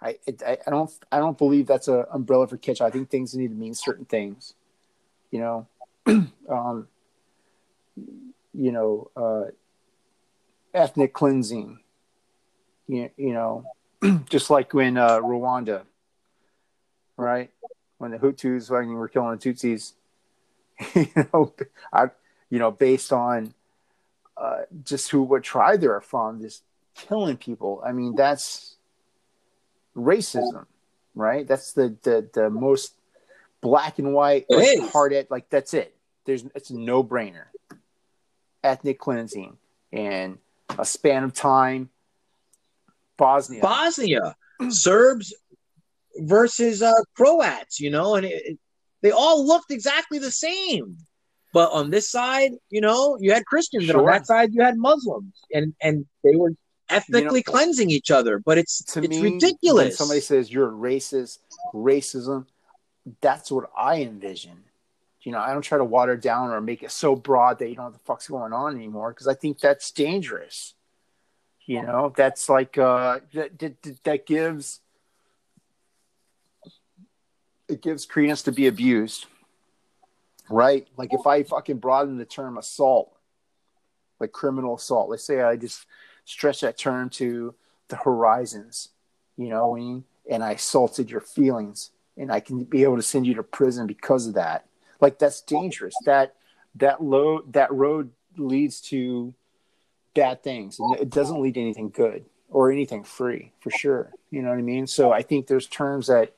I, 0.00 0.16
I, 0.46 0.58
I 0.66 0.70
don't, 0.70 0.90
I 1.10 1.18
don't 1.18 1.36
believe 1.36 1.66
that's 1.66 1.88
an 1.88 2.04
umbrella 2.12 2.46
for 2.46 2.56
kitsch. 2.56 2.80
I 2.80 2.90
think 2.90 3.10
things 3.10 3.34
need 3.34 3.48
to 3.48 3.54
mean 3.54 3.74
certain 3.74 4.04
things, 4.04 4.54
you 5.30 5.40
know, 5.40 5.66
um, 6.48 6.88
you 8.54 8.72
know, 8.72 9.10
uh, 9.16 9.50
ethnic 10.72 11.12
cleansing, 11.12 11.80
you, 12.86 13.10
you 13.16 13.32
know, 13.32 13.64
just 14.28 14.50
like 14.50 14.72
when 14.72 14.96
uh, 14.96 15.18
Rwanda, 15.20 15.82
right, 17.16 17.50
when 17.98 18.12
the 18.12 18.18
Hutus 18.18 18.70
were 18.70 19.08
killing 19.08 19.38
the 19.38 19.52
Tutsis, 19.52 19.94
you 20.94 21.28
know, 21.32 21.52
I, 21.92 22.10
you 22.50 22.58
know, 22.58 22.70
based 22.70 23.12
on 23.12 23.52
uh, 24.36 24.62
just 24.84 25.10
who 25.10 25.22
what 25.22 25.42
tribe 25.42 25.80
they're 25.80 26.00
from, 26.00 26.40
just 26.40 26.62
killing 26.94 27.36
people. 27.36 27.82
I 27.84 27.92
mean, 27.92 28.14
that's 28.14 28.76
racism, 29.98 30.66
right? 31.14 31.46
That's 31.46 31.72
the 31.72 31.96
the, 32.02 32.28
the 32.32 32.50
most 32.50 32.94
black 33.60 33.98
and 33.98 34.14
white, 34.14 34.46
hard 34.50 35.12
at 35.12 35.30
like 35.30 35.50
that's 35.50 35.74
it. 35.74 35.94
There's 36.24 36.44
it's 36.54 36.70
a 36.70 36.78
no 36.78 37.02
brainer. 37.02 37.44
Ethnic 38.62 38.98
cleansing 38.98 39.56
and 39.92 40.38
a 40.78 40.84
span 40.84 41.24
of 41.24 41.32
time. 41.32 41.90
Bosnia, 43.16 43.62
Bosnia, 43.62 44.36
Serbs 44.70 45.34
versus 46.16 46.82
uh, 46.82 46.92
Croats, 47.16 47.80
you 47.80 47.90
know, 47.90 48.14
and 48.14 48.26
it, 48.26 48.42
it, 48.44 48.58
they 49.02 49.10
all 49.10 49.46
looked 49.46 49.70
exactly 49.70 50.18
the 50.18 50.30
same. 50.30 50.98
But 51.52 51.72
on 51.72 51.90
this 51.90 52.10
side, 52.10 52.52
you 52.68 52.80
know, 52.80 53.16
you 53.18 53.32
had 53.32 53.46
Christians, 53.46 53.84
sure. 53.84 53.98
and 53.98 54.00
on 54.00 54.12
that 54.12 54.26
side, 54.26 54.50
you 54.52 54.62
had 54.62 54.76
Muslims, 54.76 55.32
and 55.52 55.74
and 55.80 56.06
they 56.22 56.36
were 56.36 56.52
ethnically 56.90 57.40
you 57.40 57.44
know, 57.46 57.52
cleansing 57.52 57.90
each 57.90 58.10
other. 58.10 58.38
But 58.38 58.58
it's 58.58 58.82
to 58.92 59.00
it's 59.00 59.08
me, 59.08 59.22
ridiculous. 59.34 59.84
When 59.84 59.92
somebody 59.92 60.20
says 60.20 60.50
you're 60.50 60.70
racist, 60.70 61.38
racism, 61.74 62.46
that's 63.20 63.50
what 63.50 63.70
I 63.76 64.02
envision. 64.02 64.64
You 65.22 65.32
know, 65.32 65.38
I 65.38 65.52
don't 65.52 65.62
try 65.62 65.78
to 65.78 65.84
water 65.84 66.16
down 66.16 66.50
or 66.50 66.60
make 66.60 66.82
it 66.82 66.90
so 66.90 67.14
broad 67.14 67.58
that 67.58 67.68
you 67.68 67.74
don't 67.74 67.84
know 67.84 67.90
what 67.90 67.94
the 67.94 68.04
fuck's 68.04 68.28
going 68.28 68.52
on 68.52 68.76
anymore 68.76 69.10
because 69.10 69.28
I 69.28 69.34
think 69.34 69.58
that's 69.60 69.90
dangerous. 69.90 70.74
You 71.66 71.82
know, 71.82 72.14
that's 72.16 72.48
like 72.48 72.78
uh, 72.78 73.20
that, 73.34 73.58
that 73.58 74.04
that 74.04 74.26
gives 74.26 74.80
it 77.68 77.82
gives 77.82 78.06
credence 78.06 78.42
to 78.44 78.52
be 78.52 78.66
abused 78.66 79.26
right? 80.50 80.86
Like 80.96 81.12
if 81.12 81.26
I 81.26 81.42
fucking 81.42 81.78
broaden 81.78 82.16
the 82.16 82.24
term 82.24 82.58
assault, 82.58 83.14
like 84.20 84.32
criminal 84.32 84.76
assault, 84.76 85.10
let's 85.10 85.24
say 85.24 85.42
I 85.42 85.56
just 85.56 85.86
stretch 86.28 86.60
that 86.60 86.76
term 86.76 87.08
to 87.08 87.54
the 87.88 87.96
horizons, 87.96 88.90
you 89.36 89.48
know, 89.48 89.74
and 90.30 90.44
I 90.44 90.52
assaulted 90.52 91.10
your 91.10 91.22
feelings 91.22 91.90
and 92.18 92.30
I 92.30 92.40
can 92.40 92.64
be 92.64 92.82
able 92.82 92.96
to 92.96 93.02
send 93.02 93.26
you 93.26 93.34
to 93.34 93.42
prison 93.42 93.86
because 93.86 94.26
of 94.26 94.34
that. 94.34 94.66
Like 95.00 95.18
that's 95.18 95.40
dangerous. 95.40 95.94
That 96.04 96.34
that 96.74 97.02
low 97.02 97.40
that 97.52 97.72
road 97.72 98.10
leads 98.36 98.80
to 98.80 99.34
bad 100.14 100.42
things 100.42 100.78
it 101.00 101.10
doesn't 101.10 101.40
lead 101.40 101.54
to 101.54 101.60
anything 101.60 101.90
good 101.90 102.24
or 102.50 102.70
anything 102.70 103.04
free 103.04 103.52
for 103.60 103.70
sure. 103.70 104.12
You 104.30 104.42
know 104.42 104.50
what 104.50 104.58
I 104.58 104.62
mean? 104.62 104.86
So 104.86 105.12
I 105.12 105.22
think 105.22 105.46
there's 105.46 105.66
terms 105.66 106.08
that 106.08 106.34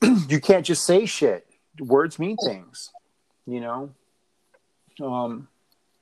you 0.28 0.40
can't 0.40 0.66
just 0.66 0.84
say 0.84 1.06
shit 1.06 1.46
words 1.78 2.18
mean 2.18 2.36
things, 2.36 2.90
you 3.46 3.60
know. 3.60 3.94
Um, 5.00 5.48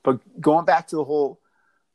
but 0.02 0.20
going 0.40 0.64
back 0.64 0.88
to 0.88 0.96
the 0.96 1.04
whole 1.04 1.40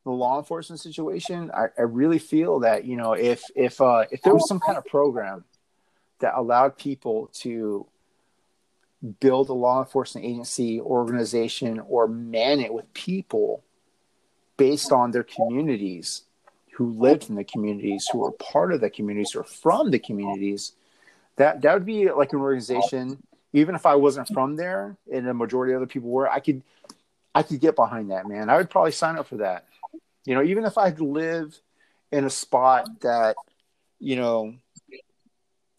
the 0.03 0.11
law 0.11 0.37
enforcement 0.37 0.81
situation, 0.81 1.51
I, 1.53 1.67
I 1.77 1.83
really 1.83 2.19
feel 2.19 2.59
that 2.61 2.85
you 2.85 2.97
know 2.97 3.13
if 3.13 3.43
if 3.55 3.79
uh, 3.81 4.05
if 4.11 4.21
there 4.21 4.33
was 4.33 4.47
some 4.47 4.59
kind 4.59 4.77
of 4.77 4.85
program 4.85 5.45
that 6.19 6.33
allowed 6.35 6.77
people 6.77 7.29
to 7.33 7.87
build 9.19 9.49
a 9.49 9.53
law 9.53 9.79
enforcement 9.79 10.25
agency 10.25 10.79
organization 10.79 11.79
or 11.79 12.07
man 12.07 12.59
it 12.61 12.73
with 12.73 12.93
people 12.93 13.63
based 14.55 14.93
on 14.93 15.11
their 15.11 15.23
communities 15.23 16.23
who 16.75 16.93
lived 16.93 17.29
in 17.29 17.35
the 17.35 17.43
communities 17.43 18.07
who 18.11 18.19
were 18.19 18.31
part 18.31 18.71
of 18.71 18.79
the 18.79 18.89
communities 18.89 19.35
are 19.35 19.43
from 19.43 19.91
the 19.91 19.99
communities 19.99 20.71
that 21.35 21.61
that 21.61 21.73
would 21.73 21.85
be 21.85 22.09
like 22.11 22.31
an 22.31 22.39
organization 22.39 23.21
even 23.53 23.75
if 23.75 23.85
I 23.85 23.95
wasn't 23.95 24.27
from 24.29 24.55
there 24.55 24.97
and 25.11 25.27
the 25.27 25.33
majority 25.33 25.73
of 25.73 25.77
other 25.77 25.87
people 25.87 26.09
were, 26.09 26.29
I 26.29 26.39
could 26.39 26.63
I 27.35 27.43
could 27.43 27.59
get 27.59 27.75
behind 27.75 28.11
that, 28.11 28.27
man. 28.27 28.49
I 28.49 28.57
would 28.57 28.69
probably 28.69 28.91
sign 28.91 29.17
up 29.17 29.27
for 29.27 29.37
that. 29.37 29.65
You 30.25 30.35
know, 30.35 30.43
even 30.43 30.65
if 30.65 30.77
I 30.77 30.89
live 30.89 31.59
in 32.11 32.25
a 32.25 32.29
spot 32.29 33.01
that, 33.01 33.35
you 33.99 34.15
know, 34.15 34.55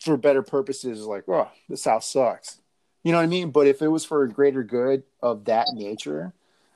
for 0.01 0.17
better 0.17 0.43
purposes, 0.43 1.05
like, 1.07 1.25
oh, 1.29 1.51
this 1.69 1.85
house 1.85 2.07
sucks. 2.11 2.59
You 3.03 3.13
know 3.13 3.19
what 3.19 3.25
I 3.25 3.29
mean? 3.29 3.51
But 3.51 3.67
if 3.67 3.83
it 3.83 3.89
was 3.89 4.05
for 4.05 4.23
a 4.23 4.29
greater 4.29 4.63
good 4.63 5.03
of 5.23 5.45
that 5.47 5.69
nature, 5.73 6.33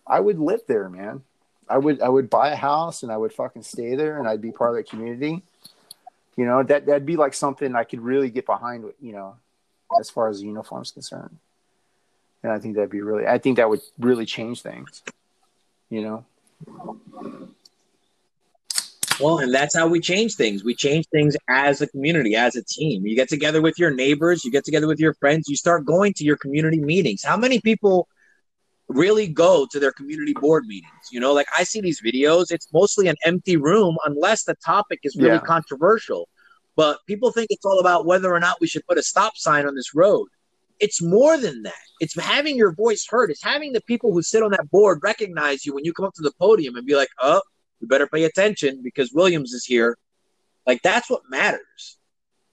I 0.06 0.20
would 0.20 0.38
live 0.38 0.60
there, 0.66 0.88
man. 0.88 1.22
I 1.68 1.76
would 1.78 2.00
I 2.00 2.08
would 2.08 2.30
buy 2.30 2.50
a 2.50 2.56
house 2.56 3.02
and 3.02 3.12
I 3.12 3.16
would 3.16 3.32
fucking 3.32 3.62
stay 3.62 3.94
there 3.94 4.18
and 4.18 4.26
I'd 4.26 4.40
be 4.40 4.52
part 4.52 4.70
of 4.70 4.76
the 4.76 4.82
community. 4.82 5.42
You 6.36 6.46
know, 6.46 6.62
that 6.62 6.86
that'd 6.86 7.04
be 7.04 7.16
like 7.16 7.34
something 7.34 7.74
I 7.74 7.84
could 7.84 8.00
really 8.00 8.30
get 8.30 8.46
behind, 8.46 8.84
you 9.00 9.12
know, 9.12 9.36
as 10.00 10.08
far 10.08 10.28
as 10.28 10.40
the 10.40 10.46
uniform 10.46 10.82
is 10.82 10.90
concerned. 10.90 11.36
And 12.42 12.52
I 12.52 12.58
think 12.58 12.76
that'd 12.76 12.90
be 12.90 13.00
really, 13.00 13.26
I 13.26 13.38
think 13.38 13.56
that 13.56 13.68
would 13.68 13.80
really 13.98 14.24
change 14.24 14.62
things, 14.62 15.02
you 15.90 16.02
know? 16.02 16.24
Well, 19.20 19.38
and 19.38 19.52
that's 19.52 19.76
how 19.76 19.88
we 19.88 20.00
change 20.00 20.34
things. 20.34 20.62
We 20.62 20.74
change 20.74 21.06
things 21.08 21.36
as 21.48 21.80
a 21.80 21.86
community, 21.88 22.36
as 22.36 22.56
a 22.56 22.64
team. 22.64 23.06
You 23.06 23.16
get 23.16 23.28
together 23.28 23.60
with 23.60 23.78
your 23.78 23.90
neighbors, 23.90 24.44
you 24.44 24.50
get 24.50 24.64
together 24.64 24.86
with 24.86 25.00
your 25.00 25.14
friends, 25.14 25.48
you 25.48 25.56
start 25.56 25.84
going 25.84 26.12
to 26.14 26.24
your 26.24 26.36
community 26.36 26.78
meetings. 26.78 27.24
How 27.24 27.36
many 27.36 27.60
people 27.60 28.08
really 28.88 29.26
go 29.26 29.66
to 29.70 29.80
their 29.80 29.92
community 29.92 30.34
board 30.34 30.66
meetings? 30.66 30.92
You 31.10 31.20
know, 31.20 31.32
like 31.32 31.46
I 31.56 31.64
see 31.64 31.80
these 31.80 32.00
videos, 32.00 32.52
it's 32.52 32.68
mostly 32.72 33.08
an 33.08 33.16
empty 33.24 33.56
room 33.56 33.96
unless 34.04 34.44
the 34.44 34.54
topic 34.64 35.00
is 35.02 35.16
really 35.16 35.34
yeah. 35.34 35.40
controversial. 35.40 36.28
But 36.76 36.98
people 37.08 37.32
think 37.32 37.48
it's 37.50 37.64
all 37.64 37.80
about 37.80 38.06
whether 38.06 38.32
or 38.32 38.38
not 38.38 38.60
we 38.60 38.68
should 38.68 38.86
put 38.86 38.98
a 38.98 39.02
stop 39.02 39.36
sign 39.36 39.66
on 39.66 39.74
this 39.74 39.94
road. 39.94 40.28
It's 40.78 41.02
more 41.02 41.36
than 41.36 41.62
that. 41.62 41.74
It's 42.00 42.16
having 42.16 42.56
your 42.56 42.72
voice 42.72 43.04
heard. 43.08 43.32
It's 43.32 43.42
having 43.42 43.72
the 43.72 43.80
people 43.80 44.12
who 44.12 44.22
sit 44.22 44.44
on 44.44 44.52
that 44.52 44.70
board 44.70 45.00
recognize 45.02 45.66
you 45.66 45.74
when 45.74 45.84
you 45.84 45.92
come 45.92 46.06
up 46.06 46.14
to 46.14 46.22
the 46.22 46.30
podium 46.38 46.76
and 46.76 46.86
be 46.86 46.94
like, 46.94 47.08
oh, 47.18 47.42
you 47.80 47.88
better 47.88 48.06
pay 48.06 48.24
attention 48.24 48.80
because 48.82 49.12
Williams 49.12 49.52
is 49.52 49.64
here. 49.64 49.96
Like, 50.66 50.82
that's 50.82 51.08
what 51.08 51.22
matters. 51.30 51.98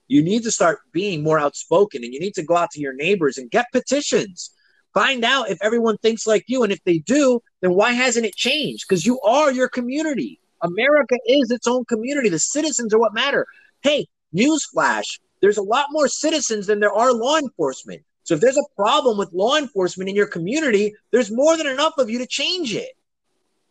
You 0.08 0.22
need 0.22 0.44
to 0.44 0.50
start 0.50 0.78
being 0.92 1.22
more 1.22 1.38
outspoken 1.38 2.04
and 2.04 2.12
you 2.12 2.20
need 2.20 2.34
to 2.34 2.44
go 2.44 2.56
out 2.56 2.70
to 2.72 2.80
your 2.80 2.94
neighbors 2.94 3.38
and 3.38 3.50
get 3.50 3.66
petitions. 3.72 4.52
Find 4.94 5.24
out 5.24 5.50
if 5.50 5.58
everyone 5.62 5.98
thinks 5.98 6.26
like 6.26 6.44
you. 6.46 6.62
And 6.62 6.72
if 6.72 6.82
they 6.84 6.98
do, 6.98 7.40
then 7.60 7.74
why 7.74 7.92
hasn't 7.92 8.24
it 8.24 8.34
changed? 8.34 8.86
Because 8.88 9.04
you 9.04 9.20
are 9.20 9.52
your 9.52 9.68
community. 9.68 10.40
America 10.62 11.16
is 11.26 11.50
its 11.50 11.66
own 11.66 11.84
community. 11.84 12.28
The 12.28 12.38
citizens 12.38 12.94
are 12.94 12.98
what 12.98 13.12
matter. 13.12 13.46
Hey, 13.82 14.06
Newsflash, 14.34 15.18
there's 15.42 15.58
a 15.58 15.62
lot 15.62 15.86
more 15.90 16.08
citizens 16.08 16.66
than 16.66 16.80
there 16.80 16.92
are 16.92 17.12
law 17.12 17.36
enforcement. 17.36 18.02
So 18.22 18.34
if 18.34 18.40
there's 18.40 18.56
a 18.56 18.64
problem 18.74 19.18
with 19.18 19.32
law 19.32 19.56
enforcement 19.56 20.08
in 20.08 20.16
your 20.16 20.26
community, 20.26 20.94
there's 21.10 21.30
more 21.30 21.56
than 21.56 21.66
enough 21.66 21.98
of 21.98 22.08
you 22.10 22.18
to 22.18 22.26
change 22.26 22.74
it. 22.74 22.92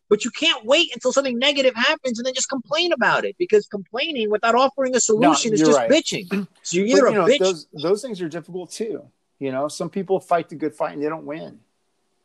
But 0.08 0.24
you 0.24 0.30
can't 0.32 0.64
wait 0.66 0.94
until 0.94 1.12
something 1.12 1.40
negative 1.40 1.74
happens 1.76 2.20
and 2.20 2.26
then 2.26 2.34
just 2.34 2.50
complain 2.50 2.94
about 2.94 3.26
it 3.26 3.36
because 3.40 3.66
complaining 3.66 4.30
without 4.30 4.54
offering 4.54 4.96
a 4.96 5.00
solution 5.00 5.54
is 5.54 5.62
just 5.62 5.78
right. 5.78 5.90
bitching. 5.90 6.48
So 6.62 6.78
you're 6.78 6.88
But, 6.88 6.98
either 6.98 7.10
you 7.10 7.16
know, 7.16 7.26
a 7.26 7.30
bitch. 7.30 7.40
those 7.40 7.68
those 7.74 8.02
things 8.02 8.22
are 8.22 8.30
difficult 8.30 8.72
too. 8.72 9.04
You 9.40 9.52
know, 9.52 9.68
some 9.68 9.90
people 9.90 10.20
fight 10.20 10.50
the 10.50 10.56
good 10.56 10.74
fight 10.74 10.94
and 10.94 11.04
they 11.04 11.10
don't 11.10 11.26
win. 11.26 11.60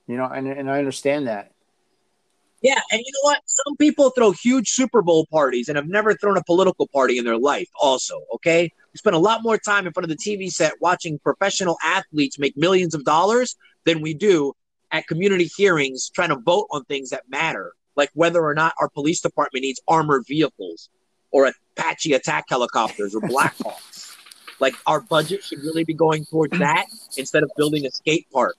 You 0.06 0.16
know, 0.16 0.24
and 0.26 0.46
and 0.46 0.70
I 0.70 0.78
understand 0.78 1.26
that. 1.28 1.52
Yeah, 2.62 2.78
and 2.90 3.00
you 3.00 3.12
know 3.14 3.30
what? 3.30 3.40
Some 3.46 3.76
people 3.76 4.10
throw 4.10 4.32
huge 4.32 4.68
Super 4.68 5.00
Bowl 5.00 5.26
parties 5.30 5.68
and 5.68 5.76
have 5.76 5.88
never 5.88 6.14
thrown 6.14 6.36
a 6.36 6.44
political 6.44 6.86
party 6.88 7.16
in 7.16 7.24
their 7.24 7.38
life, 7.38 7.68
also. 7.80 8.20
Okay? 8.34 8.70
We 8.92 8.98
spend 8.98 9.16
a 9.16 9.18
lot 9.18 9.42
more 9.42 9.56
time 9.56 9.86
in 9.86 9.92
front 9.94 10.10
of 10.10 10.16
the 10.16 10.22
TV 10.22 10.50
set 10.50 10.74
watching 10.80 11.18
professional 11.20 11.78
athletes 11.82 12.38
make 12.38 12.56
millions 12.56 12.94
of 12.94 13.04
dollars 13.04 13.56
than 13.86 14.02
we 14.02 14.12
do 14.12 14.52
at 14.92 15.06
community 15.06 15.48
hearings 15.56 16.10
trying 16.10 16.30
to 16.30 16.36
vote 16.36 16.66
on 16.70 16.84
things 16.84 17.10
that 17.10 17.22
matter, 17.28 17.72
like 17.96 18.10
whether 18.14 18.42
or 18.44 18.54
not 18.54 18.74
our 18.80 18.88
police 18.88 19.20
department 19.20 19.62
needs 19.62 19.80
armored 19.88 20.24
vehicles 20.26 20.88
or 21.30 21.50
Apache 21.76 22.12
attack 22.12 22.46
helicopters 22.48 23.14
or 23.14 23.20
Blackhawks. 23.20 24.16
like, 24.60 24.74
our 24.86 25.00
budget 25.00 25.44
should 25.44 25.60
really 25.60 25.84
be 25.84 25.94
going 25.94 26.24
towards 26.24 26.58
that 26.58 26.86
instead 27.16 27.42
of 27.42 27.50
building 27.56 27.86
a 27.86 27.90
skate 27.90 28.26
park 28.32 28.56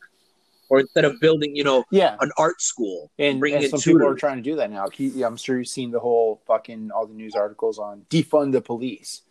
or 0.70 0.80
instead 0.80 1.04
of 1.04 1.20
building, 1.20 1.54
you 1.54 1.66
know, 1.66 1.84
Yeah, 1.92 2.16
an 2.22 2.32
art 2.38 2.62
school. 2.62 3.12
and, 3.20 3.42
bringing 3.42 3.62
and 3.62 3.70
some 3.70 3.80
people 3.82 4.08
are 4.08 4.16
trying 4.16 4.38
to 4.38 4.42
do 4.42 4.56
that 4.56 4.72
now. 4.72 4.88
I'm 5.26 5.36
sure 5.36 5.58
you've 5.58 5.68
seen 5.68 5.92
the 5.92 6.00
whole 6.00 6.42
fucking 6.48 6.92
all 6.92 7.06
the 7.06 7.14
news 7.14 7.36
articles 7.36 7.78
on 7.78 8.06
defund 8.10 8.54
the 8.54 8.62
police. 8.62 9.22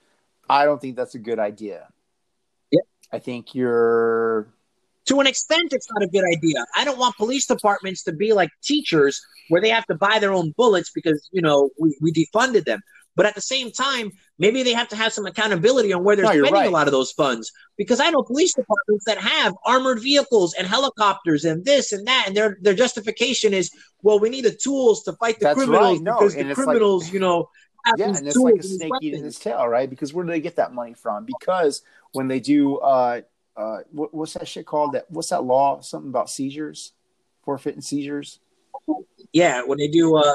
I 0.51 0.67
don't 0.67 0.81
think 0.81 0.97
that's 0.97 1.15
a 1.15 1.19
good 1.19 1.39
idea. 1.39 1.89
Yeah. 2.71 2.81
I 3.11 3.21
think 3.21 3.55
you're 3.55 4.49
to 5.07 5.21
an 5.21 5.27
extent 5.27 5.73
it's 5.73 5.89
not 5.93 6.03
a 6.03 6.07
good 6.09 6.25
idea 6.25 6.65
i 6.77 6.85
don't 6.85 6.99
want 6.99 7.17
police 7.17 7.47
departments 7.47 8.03
to 8.05 8.13
be 8.13 8.33
like 8.33 8.51
teachers 8.63 9.21
where 9.49 9.61
they 9.61 9.69
have 9.71 9.87
to 9.87 9.95
buy 9.95 10.19
their 10.19 10.33
own 10.33 10.53
bullets 10.57 10.91
because 10.95 11.29
you 11.33 11.43
know 11.43 11.71
we, 11.79 11.97
we 12.01 12.13
defunded 12.13 12.65
them 12.65 12.81
but 13.17 13.27
at 13.27 13.35
the 13.35 13.41
same 13.41 13.71
time 13.73 14.11
maybe 14.39 14.63
they 14.63 14.73
have 14.73 14.89
to 14.89 14.97
have 14.97 15.13
some 15.13 15.27
accountability 15.27 15.93
on 15.93 16.05
where 16.05 16.15
they're 16.17 16.25
No, 16.25 16.31
spending 16.31 16.53
right. 16.53 16.67
a 16.69 16.71
lot 16.71 16.87
of 16.87 16.93
those 16.93 17.11
funds 17.13 17.51
because 17.77 17.99
i 18.01 18.11
know 18.11 18.23
police 18.23 18.55
departments 18.55 19.05
that 19.07 19.19
have 19.19 19.55
armored 19.67 20.01
vehicles 20.01 20.55
and 20.55 20.67
helicopters 20.67 21.45
and 21.45 21.65
this 21.65 21.93
and 21.93 22.07
that 22.07 22.25
and 22.29 22.37
their 22.37 22.59
their 22.61 22.75
justification 22.75 23.53
is 23.55 23.71
well 24.03 24.21
we 24.21 24.29
need 24.31 24.45
the 24.45 24.53
tools 24.55 25.03
to 25.05 25.13
fight 25.15 25.39
the 25.39 25.47
That's 25.47 25.57
criminals 25.59 25.99
right. 25.99 26.03
No, 26.03 26.19
because 26.19 26.35
the 26.35 26.41
it's 26.41 26.49
like- 26.59 26.67
criminals 26.67 27.13
you 27.13 27.21
know 27.21 27.49
yeah, 27.97 28.09
and 28.09 28.27
it's 28.29 28.37
like 28.37 28.57
a 28.57 28.63
snake 28.63 28.93
eating 29.01 29.25
its 29.25 29.39
tail, 29.39 29.67
right? 29.67 29.89
Because 29.89 30.13
where 30.13 30.23
do 30.23 30.31
they 30.31 30.43
get 30.43 30.57
that 30.57 30.75
money 30.75 30.93
from? 30.93 31.25
Because 31.25 31.81
when 32.13 32.29
they 32.29 32.39
do, 32.39 32.77
uh, 32.77 33.23
uh, 33.57 33.79
what, 33.91 34.15
what's 34.15 34.35
that 34.35 34.49
shit 34.49 34.67
called? 34.67 34.93
That 34.93 35.07
what's 35.11 35.29
that 35.31 35.45
law? 35.45 35.81
Something 35.81 36.09
about 36.11 36.31
seizures, 36.31 36.93
forfeiting 37.45 37.81
seizures. 37.83 38.41
Yeah, 39.33 39.63
when 39.63 39.79
they 39.79 39.89
do 39.89 40.17
uh 40.17 40.35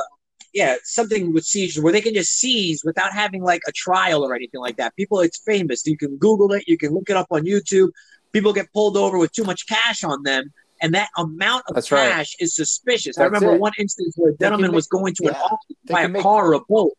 yeah, 0.54 0.76
something 0.84 1.34
with 1.34 1.44
seizures 1.46 1.84
where 1.84 1.92
they 1.92 2.00
can 2.02 2.14
just 2.14 2.32
seize 2.32 2.82
without 2.86 3.12
having 3.12 3.44
like 3.44 3.62
a 3.68 3.74
trial 3.74 4.24
or 4.24 4.34
anything 4.34 4.62
like 4.62 4.78
that. 4.78 4.96
People 4.96 5.20
it's 5.20 5.38
famous. 5.38 5.86
You 5.86 5.98
can 5.98 6.18
Google 6.18 6.54
it, 6.54 6.64
you 6.68 6.78
can 6.78 6.94
look 6.94 7.10
it 7.10 7.18
up 7.18 7.28
on 7.32 7.44
YouTube. 7.44 7.90
People 8.32 8.54
get 8.54 8.72
pulled 8.74 8.96
over 8.98 9.18
with 9.18 9.32
too 9.34 9.44
much 9.44 9.66
cash 9.68 10.04
on 10.04 10.24
them, 10.24 10.54
and 10.82 10.94
that 10.94 11.10
amount 11.18 11.64
of 11.68 11.76
That's 11.76 11.92
right. 11.92 12.10
cash 12.12 12.36
is 12.40 12.56
suspicious. 12.56 13.18
I 13.18 13.24
remember 13.26 13.56
it. 13.56 13.60
one 13.60 13.72
instance 13.80 14.14
where 14.18 14.32
a 14.32 14.38
gentleman 14.38 14.72
make- 14.72 14.76
was 14.76 14.88
going 14.88 15.14
to 15.16 15.28
an 15.28 15.34
yeah, 15.34 15.40
auction 15.42 15.76
to 15.88 15.94
they 15.94 16.04
a 16.04 16.10
make- 16.10 16.22
car 16.22 16.48
or 16.48 16.54
a 16.54 16.60
boat, 16.68 16.92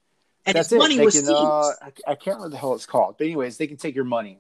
and 0.47 0.57
his 0.57 0.73
money 0.73 0.97
They 0.97 1.05
was 1.05 1.15
can, 1.15 1.25
seized. 1.25 1.37
uh, 1.39 1.73
I, 2.07 2.15
can't 2.15 2.37
remember 2.39 2.49
the 2.51 2.57
hell 2.57 2.75
it's 2.75 2.87
called, 2.87 3.17
but 3.19 3.25
anyways, 3.27 3.57
they 3.59 3.67
can 3.67 3.77
take 3.77 3.95
your 3.95 4.05
money, 4.05 4.33
An 4.33 4.39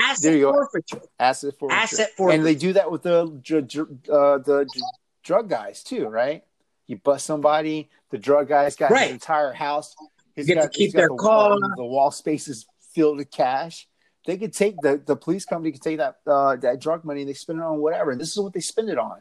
asset 0.00 0.22
there 0.22 0.36
you 0.36 0.42
go. 0.46 0.52
forfeiture. 0.52 1.00
asset 1.18 1.54
for 1.58 1.70
Asset 1.72 2.10
and 2.18 2.44
they 2.44 2.54
do 2.54 2.72
that 2.74 2.90
with 2.90 3.02
the 3.02 3.22
uh, 3.22 4.38
the 4.38 4.64
dr- 4.64 4.84
drug 5.22 5.48
guys 5.48 5.82
too, 5.82 6.06
right? 6.08 6.44
You 6.86 6.96
bust 6.96 7.26
somebody, 7.26 7.90
the 8.10 8.18
drug 8.18 8.48
guy's 8.48 8.76
got 8.76 8.90
Right. 8.90 9.04
his 9.04 9.12
entire 9.12 9.52
house. 9.52 9.94
He's 10.34 10.46
Get 10.46 10.54
to 10.54 10.60
got, 10.62 10.72
keep 10.72 10.92
their 10.92 11.08
the, 11.08 11.16
car. 11.16 11.50
wall- 11.50 11.72
the 11.76 11.84
wall 11.84 12.10
spaces 12.10 12.66
filled 12.94 13.18
with 13.18 13.30
cash. 13.30 13.86
They 14.26 14.36
could 14.38 14.52
take 14.52 14.80
the 14.82 14.96
the 15.04 15.16
police 15.16 15.44
company 15.44 15.72
could 15.72 15.82
take 15.82 15.98
that 15.98 16.18
uh, 16.26 16.56
that 16.56 16.80
drug 16.80 17.04
money 17.04 17.20
and 17.22 17.28
they 17.28 17.34
spend 17.34 17.58
it 17.58 17.64
on 17.64 17.78
whatever. 17.78 18.10
And 18.10 18.20
this 18.20 18.30
is 18.30 18.38
what 18.38 18.52
they 18.52 18.60
spend 18.60 18.88
it 18.90 18.98
on, 18.98 19.20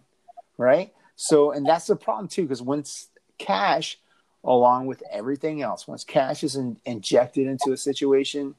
right? 0.57 0.93
So, 1.15 1.51
and 1.51 1.65
that's 1.65 1.87
the 1.87 1.95
problem 1.95 2.27
too, 2.27 2.43
because 2.43 2.61
once 2.61 3.07
cash, 3.37 3.99
along 4.43 4.85
with 4.87 5.01
everything 5.11 5.61
else, 5.61 5.87
once 5.87 6.03
cash 6.03 6.43
is 6.43 6.55
in, 6.55 6.77
injected 6.85 7.47
into 7.47 7.71
a 7.71 7.77
situation, 7.77 8.49
it- 8.49 8.55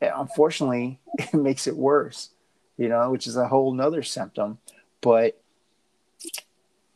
unfortunately, 0.00 1.00
it 1.18 1.34
makes 1.34 1.66
it 1.66 1.76
worse. 1.76 2.30
You 2.76 2.88
know, 2.88 3.10
which 3.10 3.26
is 3.26 3.36
a 3.36 3.48
whole 3.48 3.72
nother 3.74 4.02
symptom. 4.04 4.58
But 5.00 5.40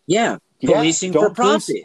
Yeah, 0.07 0.39
yeah, 0.61 0.75
policing 0.75 1.13
for 1.13 1.21
don't 1.21 1.35
police- 1.37 1.67
profit. 1.67 1.85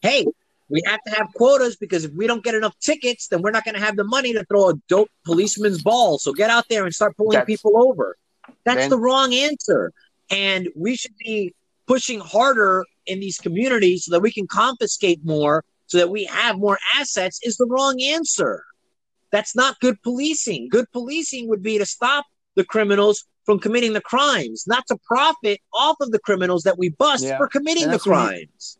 Hey, 0.00 0.26
we 0.68 0.82
have 0.86 1.00
to 1.06 1.10
have 1.14 1.28
quotas 1.34 1.76
because 1.76 2.04
if 2.04 2.12
we 2.12 2.26
don't 2.26 2.42
get 2.42 2.54
enough 2.54 2.76
tickets, 2.80 3.28
then 3.28 3.42
we're 3.42 3.50
not 3.50 3.64
going 3.64 3.74
to 3.74 3.80
have 3.80 3.96
the 3.96 4.04
money 4.04 4.32
to 4.32 4.44
throw 4.46 4.70
a 4.70 4.74
dope 4.88 5.10
policeman's 5.24 5.82
ball. 5.82 6.18
So 6.18 6.32
get 6.32 6.50
out 6.50 6.64
there 6.68 6.84
and 6.84 6.94
start 6.94 7.16
pulling 7.16 7.32
That's- 7.32 7.46
people 7.46 7.72
over. 7.86 8.16
That's 8.64 8.80
Then- 8.80 8.90
the 8.90 8.98
wrong 8.98 9.34
answer. 9.34 9.92
And 10.30 10.68
we 10.74 10.96
should 10.96 11.16
be 11.18 11.54
pushing 11.86 12.20
harder 12.20 12.84
in 13.06 13.20
these 13.20 13.36
communities 13.38 14.06
so 14.06 14.12
that 14.12 14.20
we 14.20 14.32
can 14.32 14.46
confiscate 14.46 15.20
more 15.24 15.64
so 15.86 15.98
that 15.98 16.08
we 16.08 16.24
have 16.24 16.56
more 16.58 16.78
assets 16.98 17.38
is 17.42 17.58
the 17.58 17.66
wrong 17.66 18.00
answer. 18.00 18.64
That's 19.32 19.56
not 19.56 19.80
good 19.80 20.00
policing. 20.02 20.68
Good 20.68 20.86
policing 20.92 21.48
would 21.48 21.62
be 21.62 21.78
to 21.78 21.86
stop 21.86 22.26
the 22.54 22.64
criminals 22.64 23.24
from 23.44 23.58
committing 23.58 23.92
the 23.94 24.00
crimes, 24.00 24.64
not 24.68 24.86
to 24.86 24.96
profit 25.04 25.58
off 25.74 25.96
of 26.00 26.12
the 26.12 26.18
criminals 26.20 26.62
that 26.62 26.78
we 26.78 26.90
bust 26.90 27.24
Yeah. 27.24 27.38
for 27.38 27.48
committing 27.48 27.90
the 27.90 27.98
crimes. 27.98 28.78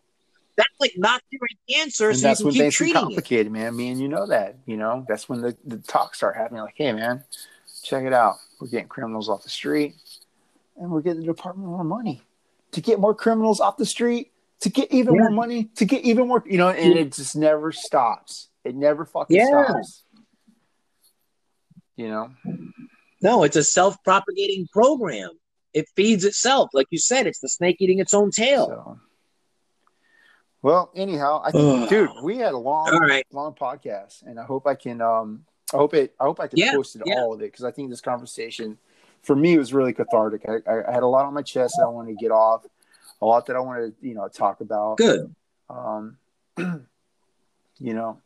That's 0.56 0.68
like 0.78 0.92
not 0.98 1.22
giving 1.32 1.80
answer 1.80 2.10
And 2.10 2.18
so 2.18 2.20
you 2.20 2.28
that's 2.28 2.40
can 2.40 2.44
when 2.46 2.52
keep 2.52 2.62
things 2.62 2.78
get 2.78 2.88
it. 2.90 2.92
complicated, 2.94 3.50
man. 3.52 3.74
Me 3.74 3.88
and 3.88 3.98
you 4.00 4.06
know 4.08 4.26
that. 4.26 4.56
You 4.66 4.76
know, 4.76 5.04
that's 5.08 5.28
when 5.28 5.40
the, 5.40 5.56
the 5.64 5.78
talks 5.78 6.18
start 6.18 6.36
happening. 6.36 6.60
Like, 6.60 6.74
hey, 6.76 6.92
man, 6.92 7.24
check 7.82 8.04
it 8.04 8.12
out. 8.12 8.36
We're 8.60 8.68
getting 8.68 8.86
criminals 8.88 9.30
off 9.30 9.42
the 9.42 9.48
street, 9.48 9.94
and 10.76 10.90
we're 10.90 11.00
getting 11.00 11.20
the 11.20 11.26
department 11.26 11.68
more 11.70 11.82
money 11.82 12.22
to 12.72 12.80
get 12.82 13.00
more 13.00 13.14
criminals 13.14 13.60
off 13.60 13.78
the 13.78 13.86
street, 13.86 14.30
to 14.60 14.68
get 14.68 14.92
even 14.92 15.14
Yeah. 15.14 15.20
more 15.22 15.30
money, 15.30 15.64
to 15.76 15.86
get 15.86 16.04
even 16.04 16.28
more. 16.28 16.44
You 16.46 16.58
know, 16.58 16.68
and 16.68 16.92
it 16.98 17.12
just 17.12 17.34
never 17.34 17.72
stops. 17.72 18.48
It 18.62 18.76
never 18.76 19.06
fucking 19.06 19.34
Yeah. 19.36 19.46
stops. 19.64 20.02
You 21.96 22.08
know, 22.08 22.30
No, 23.20 23.42
it's 23.44 23.56
a 23.56 23.62
self-propagating 23.64 24.68
program. 24.72 25.30
It 25.74 25.86
feeds 25.96 26.24
itself, 26.24 26.70
like 26.72 26.86
you 26.90 26.98
said. 26.98 27.26
It's 27.26 27.40
the 27.40 27.48
snake 27.48 27.76
eating 27.80 27.98
its 27.98 28.14
own 28.14 28.30
tail. 28.30 28.66
so. 28.68 29.00
Well, 30.62 30.92
anyhow, 30.94 31.42
I 31.44 31.50
think, 31.50 31.88
dude, 31.88 32.10
we 32.22 32.36
had 32.36 32.54
a 32.54 32.58
long, 32.58 32.96
right. 32.96 33.26
long 33.32 33.52
podcast, 33.54 34.22
and 34.22 34.38
I 34.38 34.44
hope 34.44 34.66
I 34.66 34.76
can. 34.76 35.00
Um, 35.00 35.44
I 35.74 35.76
hope 35.76 35.92
it. 35.94 36.14
I 36.20 36.24
hope 36.24 36.38
I 36.38 36.46
can 36.46 36.58
Yeah, 36.60 36.72
post 36.72 36.94
it 36.94 37.02
yeah. 37.04 37.14
all 37.14 37.32
of 37.34 37.40
it 37.40 37.50
because 37.50 37.64
I 37.64 37.72
think 37.72 37.90
this 37.90 38.00
conversation, 38.00 38.78
for 39.22 39.34
me, 39.34 39.58
was 39.58 39.74
really 39.74 39.92
cathartic. 39.92 40.42
I, 40.48 40.70
I, 40.70 40.88
I 40.88 40.92
had 40.92 41.02
a 41.02 41.06
lot 41.08 41.24
on 41.24 41.34
my 41.34 41.42
chest 41.42 41.74
that 41.78 41.84
I 41.84 41.88
wanted 41.88 42.16
to 42.16 42.22
get 42.22 42.30
off, 42.30 42.64
a 43.20 43.26
lot 43.26 43.46
that 43.46 43.56
I 43.56 43.60
wanted 43.60 44.00
to, 44.00 44.06
you 44.06 44.14
know, 44.14 44.28
talk 44.28 44.60
about. 44.60 44.98
Good. 44.98 45.34
Um, 45.68 46.16
you 46.56 47.94
know, 47.94 48.20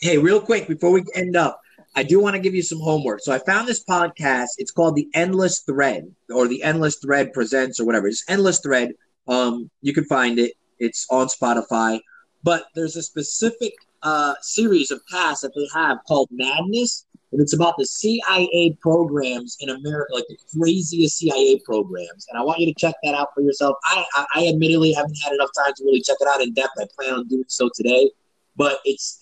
Hey, 0.00 0.16
real 0.16 0.40
quick 0.40 0.66
before 0.66 0.92
we 0.92 1.04
end 1.14 1.36
up, 1.36 1.60
I 1.96 2.02
do 2.02 2.20
want 2.20 2.36
to 2.36 2.40
give 2.40 2.54
you 2.54 2.62
some 2.62 2.80
homework. 2.80 3.20
So 3.20 3.32
I 3.32 3.38
found 3.38 3.66
this 3.66 3.84
podcast. 3.84 4.50
It's 4.58 4.70
called 4.70 4.94
The 4.94 5.08
Endless 5.14 5.60
Thread 5.60 6.10
or 6.32 6.46
The 6.46 6.62
Endless 6.62 6.96
Thread 6.96 7.32
Presents 7.32 7.80
or 7.80 7.86
whatever. 7.86 8.06
It's 8.06 8.24
Endless 8.28 8.60
Thread. 8.60 8.92
Um, 9.26 9.70
you 9.82 9.92
can 9.92 10.04
find 10.04 10.38
it. 10.38 10.52
It's 10.78 11.06
on 11.10 11.26
Spotify. 11.26 12.00
But 12.42 12.64
there's 12.74 12.96
a 12.96 13.02
specific 13.02 13.74
uh, 14.02 14.34
series 14.40 14.90
of 14.90 15.00
casts 15.10 15.42
that 15.42 15.52
they 15.54 15.68
have 15.74 15.98
called 16.06 16.28
Madness, 16.30 17.06
and 17.32 17.40
it's 17.40 17.52
about 17.52 17.74
the 17.76 17.86
CIA 17.86 18.76
programs 18.80 19.56
in 19.60 19.68
America, 19.68 20.14
like 20.14 20.24
the 20.28 20.38
craziest 20.58 21.18
CIA 21.18 21.60
programs. 21.64 22.26
And 22.30 22.38
I 22.38 22.42
want 22.42 22.60
you 22.60 22.66
to 22.72 22.80
check 22.80 22.94
that 23.04 23.14
out 23.14 23.28
for 23.34 23.42
yourself. 23.42 23.76
I, 23.84 24.04
I, 24.14 24.26
I 24.36 24.48
admittedly 24.48 24.92
haven't 24.92 25.16
had 25.22 25.32
enough 25.32 25.50
time 25.56 25.72
to 25.76 25.84
really 25.84 26.00
check 26.00 26.16
it 26.20 26.28
out 26.28 26.40
in 26.40 26.52
depth. 26.54 26.72
I 26.80 26.86
plan 26.96 27.14
on 27.14 27.28
doing 27.28 27.44
so 27.46 27.70
today, 27.74 28.10
but 28.56 28.78
it's 28.84 29.19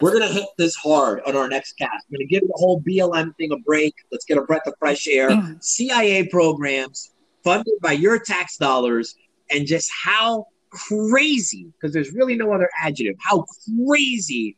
we're 0.00 0.12
gonna 0.12 0.32
hit 0.32 0.46
this 0.56 0.74
hard 0.74 1.20
on 1.26 1.36
our 1.36 1.48
next 1.48 1.72
cast. 1.74 2.06
We're 2.10 2.18
gonna 2.18 2.28
give 2.28 2.42
the 2.42 2.54
whole 2.54 2.80
BLM 2.80 3.36
thing 3.36 3.52
a 3.52 3.58
break. 3.58 3.94
Let's 4.12 4.24
get 4.24 4.38
a 4.38 4.42
breath 4.42 4.66
of 4.66 4.74
fresh 4.78 5.08
air. 5.08 5.30
CIA 5.60 6.26
programs 6.26 7.12
funded 7.42 7.74
by 7.80 7.92
your 7.92 8.18
tax 8.18 8.56
dollars, 8.56 9.16
and 9.50 9.66
just 9.66 9.90
how 10.04 10.46
crazy, 10.70 11.72
because 11.72 11.92
there's 11.92 12.12
really 12.12 12.36
no 12.36 12.52
other 12.52 12.68
adjective, 12.80 13.16
how 13.18 13.44
crazy 13.86 14.56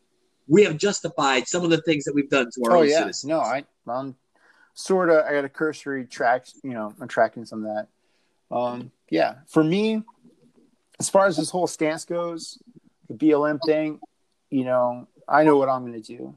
we 0.48 0.64
have 0.64 0.76
justified 0.76 1.46
some 1.46 1.62
of 1.62 1.70
the 1.70 1.80
things 1.82 2.04
that 2.04 2.14
we've 2.14 2.28
done 2.28 2.50
to 2.52 2.62
our 2.64 2.76
oh 2.76 2.80
own 2.80 2.88
yeah, 2.88 2.98
citizens. 2.98 3.24
no, 3.24 3.40
I, 3.40 3.64
I'm 3.86 4.16
sort 4.74 5.10
of. 5.10 5.24
I 5.24 5.32
got 5.32 5.44
a 5.44 5.48
cursory 5.48 6.06
track. 6.06 6.46
You 6.62 6.74
know, 6.74 6.92
I'm 7.00 7.08
tracking 7.08 7.44
some 7.44 7.64
of 7.64 7.74
that. 7.74 8.54
Um, 8.54 8.90
yeah, 9.10 9.36
for 9.46 9.62
me, 9.62 10.02
as 10.98 11.08
far 11.08 11.26
as 11.26 11.36
this 11.36 11.50
whole 11.50 11.66
stance 11.66 12.04
goes, 12.04 12.58
the 13.08 13.14
BLM 13.14 13.60
thing, 13.64 14.00
you 14.50 14.64
know, 14.64 15.06
I 15.30 15.44
know 15.44 15.56
what 15.56 15.68
I'm 15.68 15.86
going 15.86 16.00
to 16.00 16.16
do. 16.16 16.34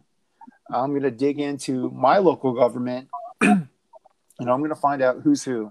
I'm 0.70 0.91
going 0.91 1.03
to 1.03 1.11
dig 1.11 1.40
into 1.40 1.90
my 1.91 2.20
local 2.20 2.53
government, 2.53 3.10
and 3.41 3.68
I'm 4.40 4.60
going 4.60 4.70
to 4.70 4.76
find 4.76 5.02
out 5.02 5.22
who's 5.24 5.44
who, 5.44 5.70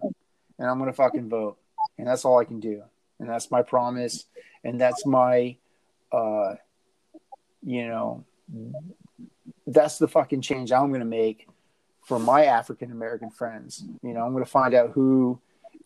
and 0.58 0.68
I'm 0.68 0.78
going 0.78 0.90
to 0.90 0.96
fucking 0.96 1.28
vote, 1.28 1.56
and 1.98 2.06
that's 2.06 2.24
all 2.24 2.38
I 2.38 2.44
can 2.44 2.60
do. 2.60 2.82
and 3.22 3.30
that's 3.30 3.52
my 3.52 3.62
promise, 3.62 4.26
and 4.64 4.80
that's 4.80 5.06
my, 5.06 5.56
uh, 6.10 6.54
you 7.62 7.86
know, 7.86 8.24
that's 9.66 9.98
the 9.98 10.08
fucking 10.08 10.40
change 10.42 10.72
I'm 10.72 10.90
gonna 10.92 11.04
make 11.04 11.46
for 12.04 12.18
my 12.18 12.46
African 12.46 12.90
American 12.90 13.30
friends. 13.30 13.84
You 14.02 14.12
know, 14.12 14.26
I'm 14.26 14.32
gonna 14.32 14.44
find 14.44 14.74
out 14.74 14.90
who 14.90 15.40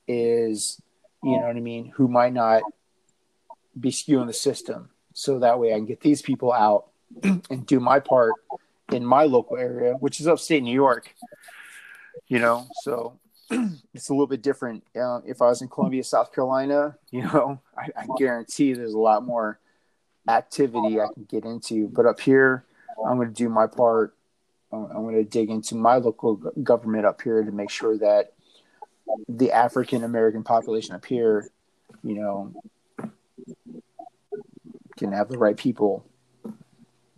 is, 0.09 0.81
you 1.23 1.33
know 1.33 1.47
what 1.47 1.57
I 1.57 1.61
mean, 1.61 1.93
who 1.97 2.09
might 2.09 2.33
not 2.33 2.63
be 3.79 3.91
skewing 3.91 4.27
the 4.27 4.33
system, 4.33 4.89
so 5.13 5.39
that 5.41 5.61
way 5.61 5.75
I 5.75 5.77
can 5.77 5.85
get 5.85 6.01
these 6.01 6.23
people 6.23 6.53
out 6.53 6.87
and 7.23 7.67
do 7.67 7.81
my 7.81 8.01
part 8.01 8.35
in 8.93 9.05
my 9.05 9.25
local 9.25 9.57
area, 9.57 9.95
which 9.95 10.21
is 10.21 10.27
upstate 10.27 10.63
New 10.63 10.75
York. 10.75 11.15
You 12.29 12.39
know, 12.39 12.67
so 12.83 13.19
it's 13.95 14.09
a 14.09 14.13
little 14.13 14.27
bit 14.27 14.43
different. 14.43 14.85
Uh, 14.95 15.21
if 15.27 15.41
I 15.41 15.47
was 15.47 15.63
in 15.63 15.69
Columbia, 15.69 16.03
South 16.03 16.33
Carolina, 16.33 16.97
you 17.11 17.23
know, 17.23 17.61
I, 17.79 17.89
I, 17.97 18.07
guarantee 18.19 18.73
there's 18.73 18.95
a 18.95 18.99
lot 18.99 19.25
more 19.25 19.61
activity 20.29 21.01
I 21.01 21.07
can 21.15 21.25
get 21.25 21.45
into. 21.45 21.89
But 21.89 22.07
up 22.07 22.21
here, 22.21 22.65
I'm 23.07 23.17
going 23.17 23.29
to 23.29 23.35
do 23.35 23.49
my 23.49 23.67
part. 23.67 24.15
I'm 24.73 24.89
going 24.89 25.15
to 25.15 25.25
dig 25.25 25.49
into 25.49 25.77
my 25.77 25.97
local 25.97 26.35
government 26.35 27.07
up 27.07 27.23
here 27.23 27.43
to 27.45 27.53
make 27.53 27.71
sure 27.71 27.97
that 27.99 28.33
the 29.29 29.53
African 29.53 30.03
American 30.03 30.43
population 30.43 30.95
up 30.95 31.05
here, 31.05 31.49
you 32.03 32.15
know, 32.15 32.53
can 34.97 35.13
have 35.13 35.29
the 35.29 35.39
right 35.39 35.57
people. 35.57 36.05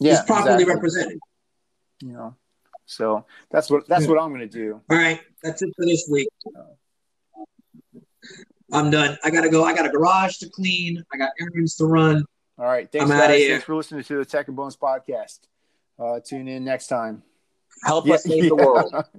Yeah, 0.00 0.22
properly 0.22 0.54
exactly. 0.54 0.74
represented. 0.74 1.18
You 2.00 2.12
know, 2.12 2.36
so 2.86 3.26
that's 3.50 3.70
what 3.70 3.88
that's 3.88 4.06
what 4.06 4.20
I'm 4.20 4.28
going 4.28 4.40
to 4.40 4.46
do. 4.46 4.80
All 4.90 4.96
right, 4.96 5.20
that's 5.42 5.62
it 5.62 5.70
for 5.76 5.84
this 5.84 6.08
week. 6.10 6.28
I'm 8.72 8.90
done. 8.90 9.16
I 9.24 9.30
gotta 9.30 9.48
go. 9.48 9.64
I 9.64 9.74
got 9.74 9.86
a 9.86 9.88
garage 9.88 10.36
to 10.38 10.48
clean. 10.50 11.02
I 11.12 11.16
got 11.16 11.30
errands 11.40 11.76
to 11.76 11.86
run. 11.86 12.24
All 12.58 12.66
right. 12.66 12.90
Thanks, 12.90 13.08
guys. 13.08 13.46
Thanks 13.46 13.64
for 13.64 13.76
listening 13.76 14.02
to 14.02 14.18
the 14.18 14.24
Tech 14.24 14.48
and 14.48 14.56
Bones 14.56 14.76
podcast. 14.76 15.40
Uh, 15.98 16.20
tune 16.24 16.48
in 16.48 16.64
next 16.64 16.88
time. 16.88 17.22
Help 17.84 18.06
yeah, 18.06 18.14
us 18.14 18.24
save 18.24 18.48
the 18.48 18.56
world. 18.56 18.92